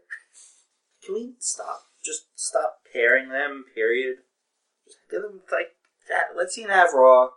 Can 1.05 1.15
we 1.15 1.35
stop? 1.39 1.81
Just 2.03 2.29
stop 2.35 2.79
pairing 2.91 3.29
them. 3.29 3.67
Period. 3.75 4.17
Just 4.87 4.99
give 5.11 5.21
them 5.21 5.43
like 5.53 5.77
that. 6.09 6.29
Let's 6.35 6.55
see 6.55 6.63
have 6.63 6.95
Raw. 6.95 7.29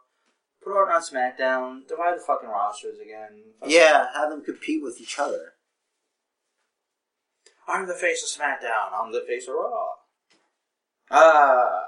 Put 0.64 0.72
Orton 0.74 0.96
on 0.96 1.02
SmackDown. 1.02 1.86
Divide 1.86 2.18
the 2.18 2.24
fucking 2.26 2.48
rosters 2.50 2.98
again. 3.00 3.44
Fucking- 3.60 3.76
Yeah, 3.76 4.08
have 4.14 4.30
them 4.30 4.42
compete 4.44 4.82
with 4.82 5.02
each 5.02 5.20
other. 5.20 5.56
I'm 7.68 7.88
the 7.88 7.94
face 7.94 8.24
of 8.24 8.30
SmackDown. 8.42 8.94
I'm 8.98 9.12
the 9.12 9.26
face 9.28 9.50
of 9.50 9.56
Raw. 9.56 9.96
Ah, 11.10 11.84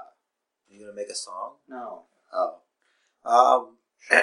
You 0.68 0.80
gonna 0.80 0.94
make 0.94 1.10
a 1.10 1.14
song? 1.14 1.56
no. 1.68 2.04
Oh. 2.32 2.60
Um. 3.24 3.76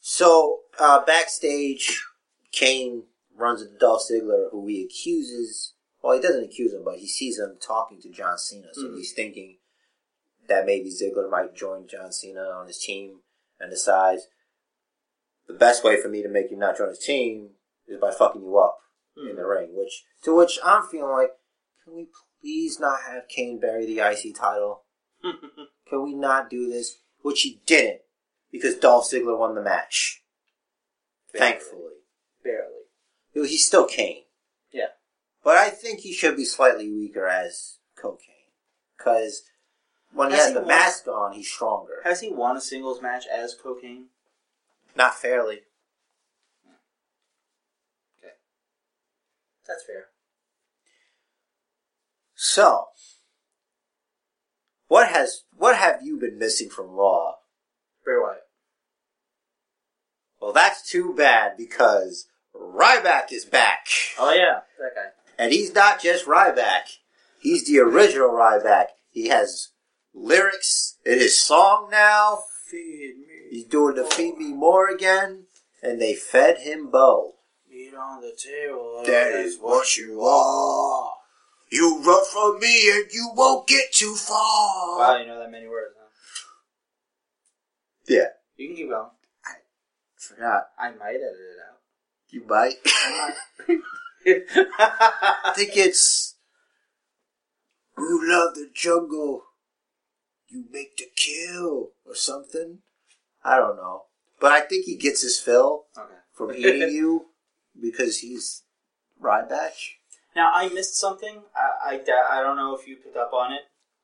so 0.00 0.60
uh, 0.78 1.04
backstage, 1.04 2.02
Kane 2.52 3.04
runs 3.36 3.62
into 3.62 3.76
Dolph 3.78 4.02
Ziggler, 4.10 4.50
who 4.50 4.66
he 4.66 4.84
accuses. 4.84 5.74
Well, 6.02 6.14
he 6.16 6.20
doesn't 6.22 6.44
accuse 6.44 6.72
him, 6.72 6.82
but 6.84 6.98
he 6.98 7.06
sees 7.08 7.38
him 7.38 7.56
talking 7.60 8.00
to 8.02 8.10
John 8.10 8.36
Cena, 8.38 8.68
so 8.72 8.82
Mhm. 8.82 8.96
he's 8.96 9.12
thinking 9.12 9.58
that 10.48 10.66
maybe 10.66 10.90
Ziggler 10.90 11.30
might 11.30 11.54
join 11.54 11.86
John 11.86 12.12
Cena 12.12 12.42
on 12.42 12.66
his 12.66 12.78
team, 12.78 13.20
and 13.60 13.70
decides 13.70 14.26
the 15.46 15.54
best 15.54 15.82
way 15.84 16.00
for 16.00 16.08
me 16.08 16.22
to 16.22 16.28
make 16.28 16.50
you 16.50 16.56
not 16.56 16.76
join 16.76 16.88
his 16.88 16.98
team 16.98 17.56
is 17.86 18.00
by 18.00 18.10
fucking 18.12 18.42
you 18.42 18.58
up 18.58 18.78
in 19.16 19.36
the 19.36 19.44
ring. 19.46 19.74
Which 19.74 20.04
to 20.22 20.34
which 20.34 20.58
I'm 20.64 20.86
feeling 20.88 21.12
like, 21.12 21.30
can 21.84 21.94
we 21.94 22.08
please 22.42 22.78
not 22.80 23.00
have 23.08 23.28
Kane 23.28 23.58
bury 23.58 23.86
the 23.86 24.00
IC 24.00 24.34
title? 24.34 24.82
Can 25.88 26.02
we 26.02 26.14
not 26.14 26.50
do 26.50 26.68
this? 26.68 26.98
Which 27.22 27.42
he 27.42 27.60
didn't, 27.66 28.00
because 28.50 28.76
Dolph 28.76 29.08
Ziggler 29.10 29.38
won 29.38 29.54
the 29.54 29.62
match. 29.62 30.22
Thankfully. 31.34 31.92
Barely. 32.44 33.48
He's 33.48 33.64
still 33.66 33.86
Kane. 33.86 34.24
Yeah. 34.72 34.88
But 35.44 35.56
I 35.56 35.70
think 35.70 36.00
he 36.00 36.12
should 36.12 36.36
be 36.36 36.44
slightly 36.44 36.90
weaker 36.90 37.26
as 37.26 37.78
cocaine. 37.96 38.28
Because 38.98 39.44
when 40.12 40.30
he 40.30 40.36
Has 40.36 40.44
has 40.46 40.50
he 40.50 40.54
the 40.54 40.60
won- 40.60 40.68
mask 40.68 41.08
on, 41.08 41.32
he's 41.32 41.50
stronger. 41.50 42.00
Has 42.04 42.20
he 42.20 42.30
won 42.30 42.56
a 42.56 42.60
singles 42.60 43.00
match 43.00 43.24
as 43.32 43.54
Cocaine? 43.54 44.06
Not 44.96 45.14
fairly. 45.14 45.60
Hmm. 46.66 46.72
Okay. 48.18 48.34
That's 49.66 49.84
fair. 49.84 50.06
So, 52.44 52.86
what 54.88 55.10
has 55.10 55.44
what 55.56 55.76
have 55.76 56.02
you 56.02 56.16
been 56.16 56.40
missing 56.40 56.70
from 56.70 56.88
Raw? 56.88 57.34
Bray 58.04 58.16
Wyatt. 58.20 58.42
Well, 60.40 60.52
that's 60.52 60.90
too 60.90 61.14
bad 61.16 61.52
because 61.56 62.26
Ryback 62.52 63.30
is 63.30 63.44
back. 63.44 63.86
Oh 64.18 64.34
yeah, 64.34 64.62
that 64.80 64.92
guy. 64.92 65.10
And 65.38 65.52
he's 65.52 65.72
not 65.72 66.02
just 66.02 66.26
Ryback. 66.26 66.96
He's 67.40 67.64
the 67.64 67.78
original 67.78 68.30
Ryback. 68.30 68.86
He 69.08 69.28
has 69.28 69.68
lyrics 70.12 70.98
in 71.06 71.20
his 71.20 71.38
song 71.38 71.90
now. 71.92 72.40
Feed 72.68 73.18
me. 73.20 73.50
He's 73.50 73.66
doing 73.66 73.94
the 73.94 74.04
Feed 74.04 74.36
Me 74.36 74.52
More 74.52 74.90
again. 74.90 75.44
And 75.80 76.02
they 76.02 76.14
fed 76.14 76.58
him 76.58 76.90
Bo. 76.90 77.34
Meat 77.70 77.94
on 77.94 78.20
the 78.20 78.36
table. 78.36 79.04
That 79.06 79.32
is 79.32 79.58
what 79.60 79.96
you 79.96 80.20
are. 80.22 81.21
You 81.72 82.02
run 82.02 82.22
from 82.30 82.60
me 82.60 82.90
and 82.90 83.10
you 83.10 83.30
won't 83.34 83.66
get 83.66 83.94
too 83.94 84.14
far. 84.14 84.98
Wow, 84.98 85.16
you 85.18 85.26
know 85.26 85.38
that 85.38 85.50
many 85.50 85.66
words, 85.66 85.94
huh? 85.98 86.08
Yeah. 88.06 88.26
You 88.56 88.68
can 88.68 88.76
keep 88.76 88.90
going. 88.90 89.08
I 89.46 89.52
forgot. 90.18 90.64
I 90.78 90.90
might 90.90 91.14
edit 91.14 91.22
it 91.22 91.60
out. 91.70 91.78
You 92.28 92.44
might. 92.46 92.74
I 92.84 93.32
I 95.46 95.52
think 95.56 95.70
it's 95.76 96.36
You 97.96 98.20
love 98.22 98.54
the 98.54 98.68
jungle. 98.74 99.44
You 100.48 100.66
make 100.70 100.98
the 100.98 101.06
kill 101.16 101.92
or 102.04 102.14
something. 102.14 102.80
I 103.42 103.56
don't 103.56 103.76
know. 103.76 104.02
But 104.38 104.52
I 104.52 104.60
think 104.60 104.84
he 104.84 104.96
gets 104.96 105.22
his 105.22 105.40
fill 105.40 105.84
okay. 105.96 106.12
from 106.34 106.52
eating 106.54 106.80
you 106.92 107.28
because 107.80 108.18
he's 108.18 108.64
Ryback. 109.18 109.72
Now 110.34 110.50
I 110.54 110.68
missed 110.68 110.96
something. 110.96 111.42
I, 111.54 111.94
I 111.94 112.38
I 112.38 112.42
don't 112.42 112.56
know 112.56 112.74
if 112.74 112.86
you 112.88 112.96
picked 112.96 113.16
up 113.16 113.32
on 113.32 113.52
it. 113.52 113.62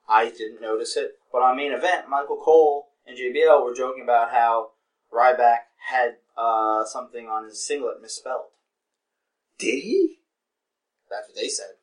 I 0.08 0.30
didn't 0.30 0.60
notice 0.60 0.96
it. 0.96 1.12
But 1.32 1.42
on 1.42 1.56
main 1.56 1.72
event, 1.72 2.08
Michael 2.08 2.40
Cole 2.42 2.88
and 3.06 3.16
JBL 3.16 3.64
were 3.64 3.74
joking 3.74 4.02
about 4.02 4.30
how 4.30 4.70
Ryback 5.12 5.68
had 5.88 6.16
uh, 6.36 6.84
something 6.84 7.26
on 7.26 7.44
his 7.44 7.64
singlet 7.64 8.00
misspelled. 8.02 8.52
Did 9.58 9.82
he? 9.82 10.18
That's 11.10 11.28
what 11.28 11.36
they 11.36 11.48
said, 11.48 11.80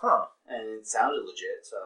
Huh. 0.00 0.26
and 0.48 0.80
it 0.80 0.86
sounded 0.86 1.22
legit. 1.24 1.62
So 1.62 1.76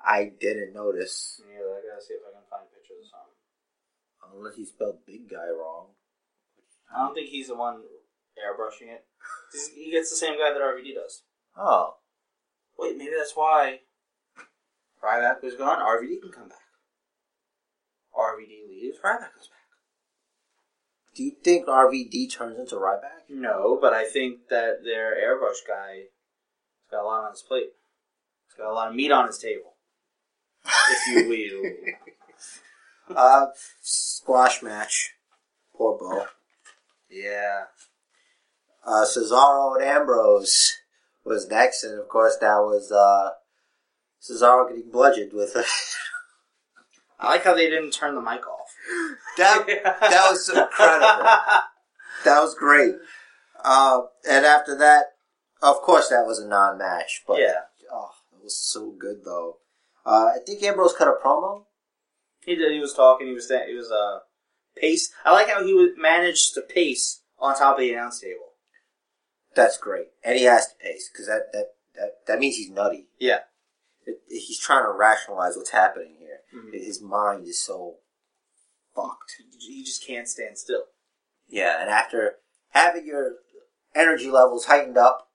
I 0.00 0.32
didn't 0.40 0.72
notice. 0.72 1.40
yeah, 1.46 1.60
I 1.60 1.80
gotta 1.84 2.00
see 2.02 2.14
if 2.14 2.22
I 2.26 2.32
can 2.32 2.48
find 2.50 2.64
pictures 2.72 3.04
of 3.04 3.10
something. 3.12 4.38
Unless 4.40 4.56
he 4.56 4.64
spelled 4.64 5.04
big 5.06 5.28
guy 5.28 5.48
wrong. 5.52 5.88
I 6.94 7.04
don't 7.04 7.14
think 7.14 7.28
he's 7.28 7.48
the 7.48 7.54
one 7.54 7.82
airbrushing 8.40 8.88
it. 8.92 9.04
He 9.74 9.90
gets 9.90 10.10
the 10.10 10.16
same 10.16 10.38
guy 10.38 10.52
that 10.52 10.60
RVD 10.60 10.94
does. 10.94 11.22
Oh. 11.56 11.96
Wait, 12.78 12.96
maybe 12.96 13.12
that's 13.16 13.36
why 13.36 13.80
Ryback 15.02 15.42
was 15.42 15.54
gone. 15.54 15.78
RVD 15.78 16.22
can 16.22 16.32
come 16.32 16.48
back. 16.48 16.58
RVD 18.16 18.68
leaves. 18.68 18.98
Ryback 19.04 19.32
comes 19.32 19.48
back. 19.48 19.58
Do 21.14 21.22
you 21.24 21.32
think 21.44 21.66
RVD 21.66 22.32
turns 22.32 22.58
into 22.58 22.76
Ryback? 22.76 23.28
No, 23.28 23.78
but 23.80 23.92
I 23.92 24.04
think 24.08 24.48
that 24.48 24.78
their 24.84 25.14
airbrush 25.14 25.66
guy 25.68 25.94
has 25.96 26.90
got 26.90 27.02
a 27.02 27.04
lot 27.04 27.24
on 27.24 27.32
his 27.32 27.42
plate. 27.42 27.70
He's 28.46 28.54
got 28.56 28.70
a 28.70 28.74
lot 28.74 28.88
of 28.88 28.94
meat 28.94 29.12
on 29.12 29.26
his 29.26 29.38
table, 29.38 29.74
if 30.64 31.08
you 31.08 31.28
will. 31.28 31.72
Uh, 33.14 33.46
squash 33.82 34.62
match. 34.62 35.10
Poor 35.76 35.98
Bo. 35.98 36.24
yeah. 37.10 37.64
Uh, 38.84 39.04
Cesaro 39.04 39.76
and 39.76 39.84
Ambrose 39.84 40.72
was 41.24 41.48
next, 41.48 41.84
and 41.84 41.98
of 42.00 42.08
course 42.08 42.36
that 42.40 42.56
was 42.58 42.90
uh, 42.90 43.30
Cesaro 44.20 44.68
getting 44.68 44.90
bludgeoned 44.90 45.32
with 45.32 45.54
a 45.56 45.64
I 47.20 47.28
like 47.30 47.44
how 47.44 47.54
they 47.54 47.70
didn't 47.70 47.92
turn 47.92 48.16
the 48.16 48.20
mic 48.20 48.46
off. 48.48 48.68
that. 49.38 49.64
That 50.00 50.30
was 50.30 50.48
incredible. 50.48 51.30
That 52.24 52.40
was 52.40 52.54
great. 52.54 52.94
Uh, 53.64 54.02
and 54.28 54.44
after 54.46 54.76
that, 54.78 55.06
of 55.60 55.76
course, 55.82 56.08
that 56.10 56.24
was 56.24 56.38
a 56.38 56.46
non-match, 56.46 57.24
but 57.26 57.40
yeah, 57.40 57.62
oh, 57.92 58.10
it 58.38 58.44
was 58.44 58.56
so 58.56 58.92
good 58.96 59.24
though. 59.24 59.56
Uh, 60.06 60.30
I 60.34 60.38
think 60.46 60.62
Ambrose 60.62 60.94
cut 60.96 61.08
a 61.08 61.14
promo. 61.24 61.64
he 62.44 62.54
did. 62.54 62.70
He 62.70 62.78
was 62.78 62.94
talking. 62.94 63.26
He 63.26 63.32
was 63.32 63.48
he 63.48 63.74
was 63.74 63.90
uh 63.90 64.20
pace. 64.76 65.12
I 65.24 65.32
like 65.32 65.48
how 65.48 65.64
he 65.64 65.74
was 65.74 65.90
managed 65.96 66.54
to 66.54 66.60
pace 66.60 67.22
on 67.38 67.56
top 67.56 67.74
of 67.76 67.80
the 67.80 67.92
announce 67.92 68.20
table. 68.20 68.51
That's 69.54 69.76
great, 69.76 70.08
and 70.24 70.38
he 70.38 70.44
has 70.44 70.68
to 70.68 70.74
pace 70.76 71.10
because 71.12 71.26
that, 71.26 71.52
that 71.52 71.66
that 71.94 72.26
that 72.26 72.38
means 72.38 72.56
he's 72.56 72.70
nutty. 72.70 73.08
Yeah. 73.18 73.40
It, 74.06 74.20
he's 74.28 74.58
trying 74.58 74.84
to 74.84 74.92
rationalize 74.92 75.56
what's 75.56 75.70
happening 75.70 76.16
here. 76.18 76.40
Mhm. 76.54 76.72
His 76.72 77.00
mind 77.00 77.46
is 77.46 77.62
so 77.62 77.96
fucked. 78.94 79.36
He 79.58 79.84
just 79.84 80.04
can't 80.06 80.28
stand 80.28 80.58
still. 80.58 80.84
Yeah, 81.48 81.80
and 81.80 81.90
after 81.90 82.36
having 82.70 83.06
your 83.06 83.36
energy 83.94 84.30
levels 84.30 84.64
heightened 84.64 84.96
up, 84.98 85.28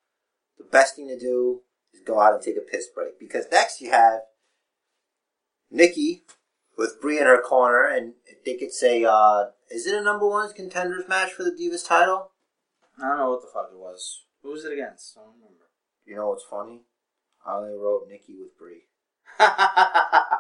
the 0.57 0.63
best 0.63 0.95
thing 0.95 1.07
to 1.07 1.19
do 1.19 1.61
is 1.93 2.01
go 2.05 2.19
out 2.19 2.33
and 2.33 2.41
take 2.41 2.57
a 2.57 2.61
piss 2.61 2.87
break. 2.87 3.19
Because 3.19 3.45
next 3.51 3.79
you 3.81 3.91
have 3.91 4.21
Nikki 5.69 6.23
with 6.77 6.99
Brie 7.01 7.19
in 7.19 7.25
her 7.25 7.41
corner, 7.41 7.85
and 7.85 8.13
I 8.29 8.33
think 8.43 8.61
it's 8.61 8.81
a, 8.83 9.05
uh, 9.05 9.51
is 9.69 9.85
it 9.87 9.95
a 9.95 10.01
number 10.01 10.27
one 10.27 10.51
contenders 10.53 11.07
match 11.07 11.31
for 11.31 11.43
the 11.43 11.51
Divas 11.51 11.87
title? 11.87 12.31
I 13.01 13.07
don't 13.09 13.17
know 13.19 13.29
what 13.31 13.41
the 13.41 13.47
fuck 13.53 13.69
it 13.71 13.77
was. 13.77 14.23
Who 14.43 14.51
was 14.51 14.65
it 14.65 14.73
against? 14.73 15.17
I 15.17 15.21
don't 15.21 15.33
remember. 15.35 15.65
You 16.05 16.15
know 16.15 16.29
what's 16.29 16.43
funny? 16.49 16.81
I 17.45 17.55
only 17.57 17.77
wrote 17.77 18.07
Nikki 18.09 18.35
with 18.39 18.57
Brie. 18.57 18.83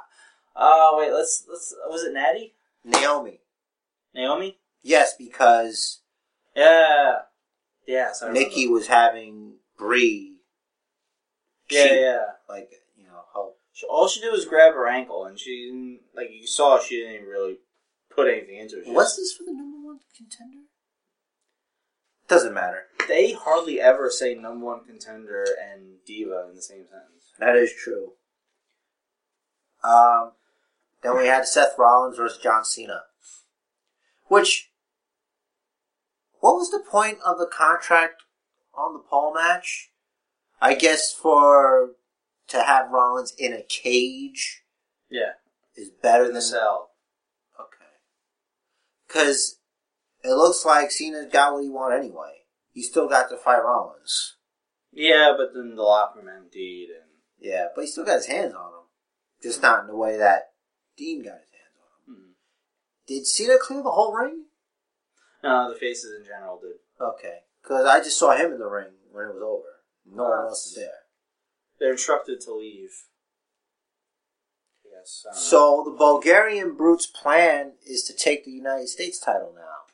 Oh 0.59 0.95
wait, 0.97 1.13
let's 1.13 1.45
let's. 1.47 1.75
Was 1.87 2.03
it 2.03 2.13
Natty? 2.13 2.55
Naomi. 2.83 3.41
Naomi? 4.15 4.57
Yes, 4.81 5.13
because 5.17 6.01
Yeah. 6.55 7.19
Yes. 7.87 8.23
I 8.23 8.27
remember. 8.27 8.49
Nikki 8.49 8.67
was 8.67 8.87
having 8.87 9.57
Brie. 9.77 10.37
Yeah, 11.69 11.83
cheat. 11.83 11.99
yeah. 11.99 12.19
Like 12.49 12.71
you 12.95 13.05
know, 13.05 13.21
how 13.35 13.53
She, 13.71 13.85
all 13.85 14.07
she 14.07 14.19
did 14.19 14.31
was 14.31 14.45
grab 14.45 14.73
her 14.73 14.87
ankle, 14.87 15.25
and 15.25 15.37
she 15.39 15.67
didn't 15.67 15.99
like 16.15 16.29
you 16.31 16.47
saw. 16.47 16.79
She 16.79 16.95
didn't 17.01 17.15
even 17.15 17.27
really 17.27 17.57
put 18.09 18.27
anything 18.27 18.57
into 18.57 18.79
it. 18.79 18.85
She 18.85 18.91
just- 18.93 19.17
this 19.17 19.33
for 19.37 19.43
the 19.43 19.53
number 19.53 19.77
one 19.85 19.99
contender? 20.15 20.63
Doesn't 22.27 22.53
matter. 22.53 22.83
They 23.07 23.31
hardly 23.31 23.79
ever 23.79 24.09
say 24.09 24.35
number 24.35 24.65
one 24.65 24.83
contender 24.85 25.45
and 25.61 26.03
diva 26.05 26.47
in 26.49 26.55
the 26.55 26.61
same 26.61 26.85
sentence. 26.85 27.31
That 27.39 27.55
is 27.55 27.71
true. 27.73 28.13
Um, 29.83 30.33
then 31.03 31.15
we 31.17 31.27
had 31.27 31.47
Seth 31.47 31.75
Rollins 31.77 32.17
versus 32.17 32.41
John 32.41 32.65
Cena. 32.65 33.03
Which, 34.25 34.71
what 36.39 36.55
was 36.55 36.69
the 36.69 36.79
point 36.79 37.19
of 37.25 37.37
the 37.37 37.47
contract 37.47 38.23
on 38.75 38.93
the 38.93 38.99
pole 38.99 39.33
match? 39.33 39.91
I 40.59 40.73
guess 40.73 41.13
for 41.13 41.91
to 42.49 42.63
have 42.63 42.89
Rollins 42.89 43.33
in 43.37 43.53
a 43.53 43.61
cage 43.61 44.63
Yeah, 45.09 45.33
is 45.75 45.89
better 45.89 46.31
than 46.31 46.41
cell. 46.41 46.89
Okay. 47.59 47.85
Because 49.07 49.56
it 50.27 50.33
looks 50.35 50.65
like 50.65 50.91
Cena's 50.91 51.31
got 51.31 51.53
what 51.53 51.63
he 51.63 51.69
wanted 51.69 51.99
anyway. 51.99 52.33
He 52.73 52.81
still 52.83 53.07
got 53.07 53.29
to 53.29 53.37
fight 53.37 53.63
Rollins. 53.63 54.35
Yeah, 54.91 55.33
but 55.37 55.53
then 55.53 55.75
the 55.75 55.81
locker 55.83 56.19
room 56.19 56.29
emptied, 56.29 56.89
and 56.89 57.09
Yeah, 57.39 57.67
but 57.75 57.81
he 57.81 57.87
still 57.87 58.05
got 58.05 58.15
his 58.15 58.27
hands 58.27 58.53
on 58.53 58.67
him. 58.73 58.85
Just 59.41 59.61
not 59.61 59.81
in 59.81 59.87
the 59.87 59.95
way 59.95 60.17
that 60.17 60.51
Dean 60.97 61.19
got 61.23 61.33
his 61.39 61.51
hands 61.51 61.77
on 61.81 62.13
him. 62.15 62.21
hmm. 62.21 62.31
Did 63.07 63.25
Cena 63.27 63.57
clear 63.59 63.83
the 63.83 63.91
whole 63.91 64.13
ring? 64.13 64.45
no, 65.43 65.71
the 65.71 65.79
faces 65.79 66.11
in 66.19 66.25
general 66.25 66.59
did. 66.59 66.77
Okay. 66.99 67.37
Because 67.61 67.85
I 67.85 67.99
just 67.99 68.17
saw 68.17 68.35
him 68.35 68.51
in 68.51 68.59
the 68.59 68.67
ring 68.67 68.93
when 69.11 69.25
it 69.25 69.33
was 69.33 69.43
over. 69.43 69.83
No 70.05 70.23
one 70.23 70.39
Uh, 70.45 70.47
else 70.49 70.67
is 70.67 70.75
there. 70.75 70.89
They're 71.79 71.91
instructed 71.91 72.41
to 72.41 72.53
leave. 72.53 72.91
Yes. 74.91 75.23
Know. 75.25 75.31
So 75.37 75.83
the 75.85 75.91
Bulgarian 75.95 76.75
Brute's 76.75 77.05
plan 77.07 77.73
is 77.85 78.03
to 78.03 78.13
take 78.15 78.45
the 78.45 78.51
United 78.51 78.87
States 78.87 79.19
title 79.19 79.53
now. 79.55 79.86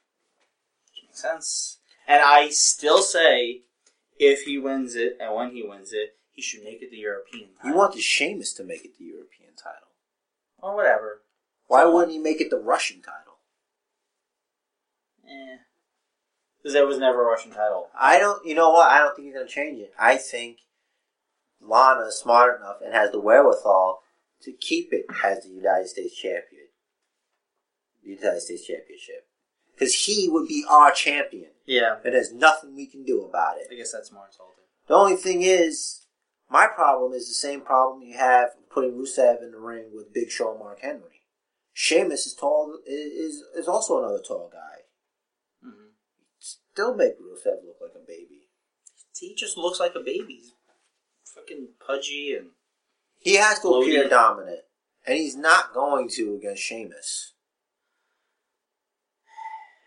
Makes 1.13 1.21
sense. 1.21 1.79
And 2.07 2.23
I 2.23 2.49
still 2.49 3.01
say, 3.01 3.61
if 4.17 4.41
he 4.41 4.57
wins 4.57 4.95
it, 4.95 5.17
and 5.19 5.35
when 5.35 5.51
he 5.51 5.63
wins 5.63 5.93
it, 5.93 6.15
he 6.31 6.41
should 6.41 6.63
make 6.63 6.81
it 6.81 6.89
the 6.89 6.97
European 6.97 7.49
title. 7.61 7.81
You 7.81 7.95
the 7.95 8.01
Sheamus 8.01 8.53
to 8.53 8.63
make 8.63 8.83
it 8.83 8.97
the 8.97 9.05
European 9.05 9.55
title. 9.55 9.89
Or 10.57 10.75
whatever. 10.75 11.21
Why 11.67 11.85
wouldn't 11.85 12.11
he 12.11 12.17
make 12.17 12.41
it 12.41 12.49
the 12.49 12.57
Russian 12.57 13.01
title? 13.01 13.37
Eh. 15.25 15.57
Because 16.57 16.73
there 16.73 16.87
was 16.87 16.97
never 16.97 17.21
a 17.21 17.31
Russian 17.31 17.51
title. 17.51 17.89
I 17.97 18.17
don't. 18.17 18.45
You 18.45 18.55
know 18.55 18.71
what? 18.71 18.89
I 18.89 18.99
don't 18.99 19.15
think 19.15 19.27
he's 19.27 19.35
going 19.35 19.47
to 19.47 19.53
change 19.53 19.79
it. 19.79 19.93
I 19.99 20.17
think 20.17 20.59
Lana 21.61 22.07
is 22.07 22.15
smart 22.15 22.59
enough 22.59 22.77
and 22.83 22.93
has 22.93 23.11
the 23.11 23.19
wherewithal 23.19 24.01
to 24.41 24.51
keep 24.51 24.91
it 24.91 25.05
as 25.23 25.43
the 25.43 25.49
United 25.49 25.87
States 25.87 26.15
champion. 26.15 26.67
The 28.03 28.11
United 28.11 28.41
States 28.41 28.65
Championship, 28.65 29.27
because 29.73 29.93
he 30.05 30.29
would 30.29 30.47
be 30.47 30.65
our 30.69 30.91
champion, 30.91 31.51
Yeah. 31.65 31.97
and 32.03 32.13
there's 32.13 32.31
nothing 32.33 32.75
we 32.75 32.87
can 32.87 33.03
do 33.03 33.23
about 33.23 33.57
it. 33.57 33.67
I 33.71 33.75
guess 33.75 33.91
that's 33.91 34.11
more 34.11 34.25
insulting. 34.27 34.63
The 34.87 34.93
only 34.95 35.15
thing 35.15 35.41
is, 35.41 36.05
my 36.49 36.67
problem 36.67 37.13
is 37.13 37.27
the 37.27 37.33
same 37.33 37.61
problem 37.61 38.01
you 38.03 38.17
have 38.17 38.49
putting 38.69 38.93
Rusev 38.93 39.41
in 39.41 39.51
the 39.51 39.59
ring 39.59 39.91
with 39.93 40.13
Big 40.13 40.29
Show 40.29 40.51
and 40.51 40.59
Mark 40.59 40.81
Henry. 40.81 41.21
Sheamus 41.73 42.27
is 42.27 42.33
tall. 42.33 42.77
Is 42.85 43.43
is 43.55 43.67
also 43.67 43.99
another 43.99 44.21
tall 44.21 44.49
guy. 44.51 44.83
hmm 45.63 45.89
Still 46.39 46.93
make 46.95 47.19
Rusev 47.19 47.63
look 47.65 47.77
like 47.81 47.95
a 47.95 48.05
baby. 48.05 48.49
He 49.17 49.33
just 49.35 49.57
looks 49.57 49.79
like 49.79 49.95
a 49.95 49.99
baby. 49.99 50.41
He's 50.41 50.53
fucking 51.33 51.69
pudgy 51.85 52.35
and. 52.37 52.49
He 53.19 53.35
has 53.35 53.59
to 53.61 53.69
appear 53.69 54.09
dominant, 54.09 54.59
and 55.07 55.17
he's 55.17 55.37
not 55.37 55.73
going 55.73 56.09
to 56.09 56.35
against 56.35 56.61
Sheamus. 56.61 57.32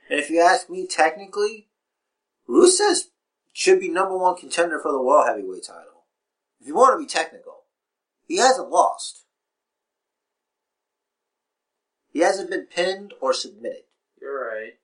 And 0.09 0.20
if 0.20 0.31
you 0.31 0.41
ask 0.41 0.70
me, 0.70 0.87
technically, 0.87 1.69
Rusev 2.49 3.07
should 3.53 3.81
be 3.81 3.89
number 3.89 4.16
one 4.16 4.37
contender 4.37 4.78
for 4.78 4.93
the 4.93 5.03
World 5.03 5.27
Heavyweight 5.27 5.65
title. 5.65 6.05
If 6.61 6.66
you 6.66 6.74
want 6.74 6.95
to 6.95 7.05
be 7.05 7.09
technical, 7.09 7.65
he 8.27 8.37
hasn't 8.37 8.70
lost. 8.70 9.24
He 12.12 12.20
hasn't 12.20 12.51
been 12.51 12.66
pinned 12.66 13.15
or 13.20 13.33
submitted. 13.33 13.85
You're 14.20 14.49
right. 14.49 14.74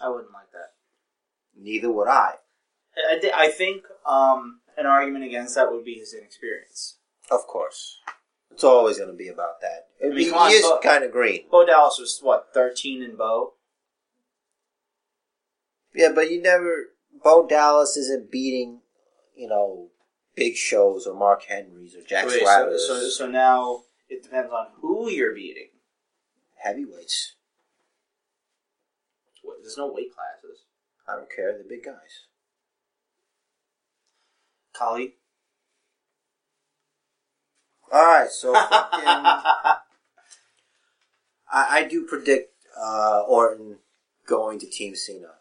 I 0.00 0.08
wouldn't 0.08 0.32
like 0.32 0.50
that. 0.52 0.72
Neither 1.56 1.90
would 1.90 2.08
I. 2.08 2.34
I, 2.96 3.30
I 3.34 3.48
think 3.48 3.84
um, 4.04 4.60
an 4.76 4.86
argument 4.86 5.24
against 5.24 5.54
that 5.54 5.72
would 5.72 5.84
be 5.84 5.94
his 5.94 6.14
inexperience. 6.14 6.96
Of 7.30 7.46
course. 7.46 7.98
It's 8.54 8.62
always 8.62 8.98
going 8.98 9.10
to 9.10 9.16
be 9.16 9.26
about 9.28 9.60
that. 9.62 9.88
I 10.04 10.14
mean, 10.14 10.30
come 10.30 10.38
on, 10.38 10.50
he 10.50 10.56
is 10.56 10.72
kind 10.80 11.02
of 11.02 11.10
green. 11.10 11.46
Bo 11.50 11.66
Dallas 11.66 11.98
was, 11.98 12.20
what, 12.22 12.50
13 12.54 13.02
in 13.02 13.16
Bo? 13.16 13.54
Yeah, 15.92 16.10
but 16.14 16.30
you 16.30 16.40
never. 16.40 16.90
Bo 17.22 17.46
Dallas 17.46 17.96
isn't 17.96 18.30
beating, 18.30 18.80
you 19.36 19.48
know, 19.48 19.88
big 20.36 20.54
shows 20.54 21.04
or 21.04 21.18
Mark 21.18 21.42
Henrys 21.48 21.96
or 21.96 22.02
Jack 22.02 22.26
Wait, 22.26 22.46
so, 22.46 22.76
so, 22.76 23.08
so 23.08 23.26
now 23.26 23.82
it 24.08 24.22
depends 24.22 24.52
on 24.52 24.66
who 24.80 25.10
you're 25.10 25.34
beating. 25.34 25.70
Heavyweights. 26.62 27.34
What, 29.42 29.56
there's 29.62 29.76
no 29.76 29.92
weight 29.92 30.14
classes. 30.14 30.62
I 31.08 31.16
don't 31.16 31.28
care. 31.34 31.52
They're 31.52 31.68
big 31.68 31.84
guys. 31.84 32.28
Khali? 34.74 35.16
All 37.94 38.04
right, 38.04 38.28
so 38.28 38.52
fucking. 38.54 39.06
I, 39.06 39.76
I 41.52 41.84
do 41.88 42.04
predict 42.04 42.52
uh, 42.76 43.22
Orton 43.28 43.78
going 44.26 44.58
to 44.58 44.66
Team 44.68 44.96
Cena. 44.96 45.34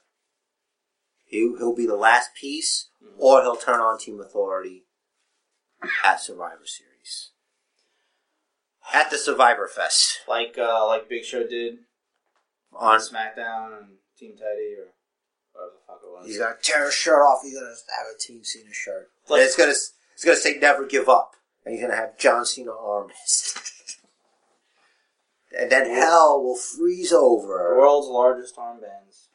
He, 1.26 1.40
he'll 1.58 1.76
be 1.76 1.88
the 1.88 1.96
last 1.96 2.30
piece, 2.40 2.90
Mhm. 3.04 3.16
or 3.18 3.42
he'll 3.42 3.56
turn 3.56 3.80
on 3.80 3.98
Team 3.98 4.20
Authority 4.22 4.86
at 6.04 6.22
Survivor 6.22 6.66
Series. 6.66 7.32
At 8.94 9.10
the 9.10 9.18
Survivor 9.18 9.68
Fest. 9.68 10.20
like 10.28 10.56
uh, 10.58 10.86
like 10.86 11.10
Big 11.10 11.24
Show 11.24 11.48
did 11.48 11.80
On 12.74 12.94
on 12.96 13.00
SmackDown 13.00 13.78
and 13.80 13.88
Team 14.18 14.34
Teddy 14.38 14.76
or 14.78 14.94
whatever 15.54 15.72
the 15.74 15.80
fuck 15.88 16.02
it 16.04 16.12
was. 16.12 16.28
He's 16.28 16.38
gonna 16.38 16.56
tear 16.62 16.86
his 16.86 16.94
shirt 16.94 17.20
off. 17.22 17.40
He's 17.44 17.56
gonna 17.56 17.66
have 17.98 18.08
a 18.16 18.20
Team 18.20 18.44
Cena 18.44 18.74
shirt. 18.74 19.10
Like- 19.28 19.40
and 19.40 19.48
it's 19.48 19.56
gonna 19.56 19.72
it's 19.72 20.24
gonna 20.24 20.36
say 20.38 20.58
"Never 20.60 20.86
Give 20.86 21.10
Up," 21.10 21.32
and 21.66 21.74
he's 21.74 21.82
gonna 21.82 21.96
have 21.96 22.18
John 22.18 22.46
Cena 22.46 22.72
arms. 22.72 23.56
and 25.58 25.72
then 25.72 25.90
hell 25.90 26.44
will 26.44 26.56
freeze 26.56 27.12
the 27.12 27.18
over. 27.18 27.78
world's 27.78 28.08
largest 28.08 28.56
armbands. 28.56 29.28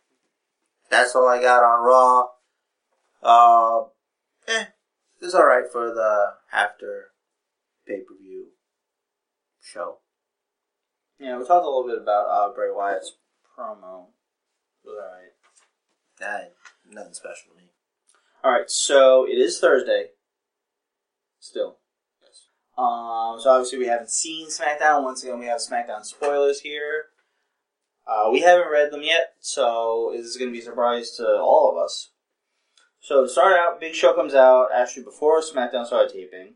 That's 0.90 1.14
all 1.14 1.28
I 1.28 1.40
got 1.40 1.62
on 1.62 1.84
Raw. 1.84 2.28
Uh, 3.22 3.88
eh, 4.46 4.64
it's 5.20 5.34
all 5.34 5.46
right 5.46 5.64
for 5.70 5.92
the 5.92 6.34
after 6.52 7.10
pay 7.86 8.00
per 8.00 8.16
view 8.16 8.48
show. 9.60 9.98
Yeah, 11.18 11.36
we 11.36 11.44
talked 11.44 11.64
a 11.66 11.68
little 11.68 11.86
bit 11.86 12.00
about 12.00 12.26
uh, 12.28 12.54
Bray 12.54 12.70
Wyatt's 12.70 13.16
promo. 13.58 14.06
It 14.84 14.88
was 14.88 14.96
alright. 14.96 15.32
That 16.20 16.54
nothing 16.88 17.12
special 17.14 17.52
to 17.52 17.56
me. 17.56 17.70
Alright, 18.44 18.70
so 18.70 19.26
it 19.26 19.34
is 19.34 19.58
Thursday. 19.58 20.10
Still. 21.40 21.78
Um, 22.78 23.40
so 23.40 23.50
obviously 23.50 23.80
we 23.80 23.86
haven't 23.86 24.10
seen 24.10 24.48
SmackDown. 24.48 25.02
Once 25.02 25.24
again, 25.24 25.40
we 25.40 25.46
have 25.46 25.58
SmackDown 25.58 26.04
spoilers 26.04 26.60
here. 26.60 27.06
Uh, 28.06 28.30
we 28.30 28.40
haven't 28.40 28.70
read 28.70 28.92
them 28.92 29.02
yet, 29.02 29.34
so 29.40 30.12
this 30.16 30.24
is 30.24 30.36
going 30.36 30.48
to 30.48 30.52
be 30.52 30.60
a 30.60 30.64
surprise 30.64 31.10
to 31.16 31.26
all 31.26 31.70
of 31.70 31.84
us. 31.84 32.12
So 33.00 33.22
to 33.22 33.28
start 33.28 33.58
out, 33.58 33.80
Big 33.80 33.94
Show 33.94 34.14
comes 34.14 34.32
out 34.32 34.68
actually 34.74 35.02
before 35.02 35.42
SmackDown 35.42 35.86
started 35.86 36.12
taping. 36.12 36.54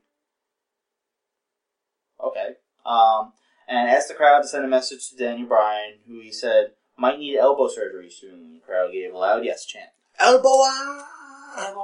Okay. 2.22 2.54
Um, 2.86 3.32
and 3.68 3.90
asked 3.90 4.08
the 4.08 4.14
crowd 4.14 4.42
to 4.42 4.48
send 4.48 4.64
a 4.64 4.68
message 4.68 5.10
to 5.10 5.16
Daniel 5.16 5.48
Bryan, 5.48 5.98
who 6.06 6.20
he 6.20 6.32
said 6.32 6.72
might 6.96 7.18
need 7.18 7.36
elbow 7.36 7.68
surgery 7.68 8.10
soon. 8.10 8.54
The 8.54 8.60
crowd 8.60 8.92
gave 8.92 9.12
a 9.12 9.18
loud 9.18 9.44
yes 9.44 9.66
chant. 9.66 9.90
Elbow 10.20 10.62
Elbow! 11.58 11.80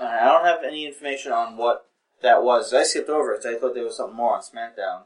I 0.00 0.24
don't 0.24 0.44
have 0.44 0.64
any 0.64 0.86
information 0.86 1.32
on 1.32 1.56
what 1.56 1.86
that 2.22 2.42
was. 2.42 2.72
I 2.72 2.82
skipped 2.84 3.08
over 3.08 3.34
it. 3.34 3.44
I 3.46 3.58
thought 3.58 3.74
there 3.74 3.84
was 3.84 3.96
something 3.96 4.16
more 4.16 4.36
on 4.36 4.42
SmackDown. 4.42 5.04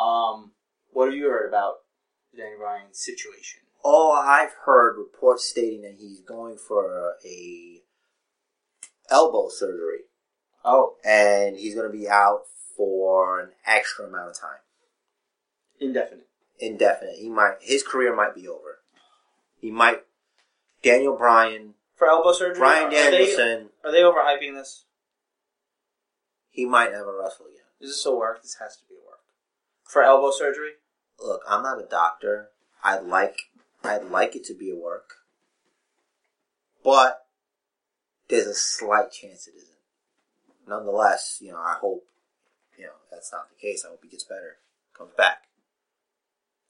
Um, 0.00 0.52
what 0.92 1.06
have 1.06 1.14
you 1.16 1.28
heard 1.28 1.48
about 1.48 1.76
Daniel 2.36 2.58
Bryan's 2.60 2.98
situation? 2.98 3.60
All 3.82 4.12
I've 4.12 4.52
heard 4.64 4.96
reports 4.98 5.44
stating 5.44 5.82
that 5.82 5.96
he's 5.98 6.20
going 6.20 6.56
for 6.56 7.14
a 7.24 7.82
elbow 9.10 9.48
surgery. 9.48 10.00
Oh, 10.64 10.96
and 11.04 11.56
he's 11.56 11.74
going 11.74 11.90
to 11.90 11.96
be 11.96 12.08
out 12.08 12.42
for 12.76 13.40
an 13.40 13.50
extra 13.66 14.06
amount 14.06 14.30
of 14.30 14.40
time, 14.40 14.58
indefinite. 15.80 16.26
indefinite. 16.58 17.16
He 17.18 17.28
might 17.28 17.54
his 17.60 17.82
career 17.82 18.14
might 18.14 18.34
be 18.34 18.46
over. 18.48 18.78
He 19.60 19.70
might. 19.70 20.02
Daniel 20.80 21.16
Bryan, 21.16 21.74
For 21.96 22.06
elbow 22.06 22.32
surgery? 22.32 22.58
Brian 22.60 22.86
are 22.86 22.90
they, 22.90 23.10
Danielson, 23.10 23.70
are 23.84 23.90
they 23.90 23.98
overhyping 24.02 24.54
this? 24.54 24.84
He 26.58 26.66
might 26.66 26.90
never 26.90 27.16
wrestle 27.16 27.46
again. 27.46 27.62
This 27.80 27.90
Is 27.90 27.96
this 27.98 28.06
a 28.06 28.16
work? 28.16 28.42
This 28.42 28.56
has 28.58 28.76
to 28.78 28.82
be 28.88 28.96
a 28.96 29.06
work. 29.06 29.20
For 29.84 30.02
elbow 30.02 30.32
surgery? 30.32 30.72
Look, 31.20 31.42
I'm 31.48 31.62
not 31.62 31.78
a 31.78 31.86
doctor. 31.86 32.48
I'd 32.82 33.04
like 33.04 33.38
I'd 33.84 34.06
like 34.06 34.34
it 34.34 34.44
to 34.46 34.54
be 34.54 34.68
a 34.68 34.74
work, 34.74 35.18
but 36.82 37.26
there's 38.28 38.48
a 38.48 38.54
slight 38.54 39.12
chance 39.12 39.46
it 39.46 39.54
isn't. 39.56 39.78
Nonetheless, 40.66 41.38
you 41.40 41.52
know, 41.52 41.58
I 41.58 41.76
hope 41.80 42.04
you 42.76 42.86
know 42.86 42.98
that's 43.08 43.32
not 43.32 43.50
the 43.50 43.60
case. 43.60 43.84
I 43.86 43.90
hope 43.90 44.00
he 44.02 44.08
gets 44.08 44.24
better, 44.24 44.56
comes 44.96 45.12
back. 45.16 45.44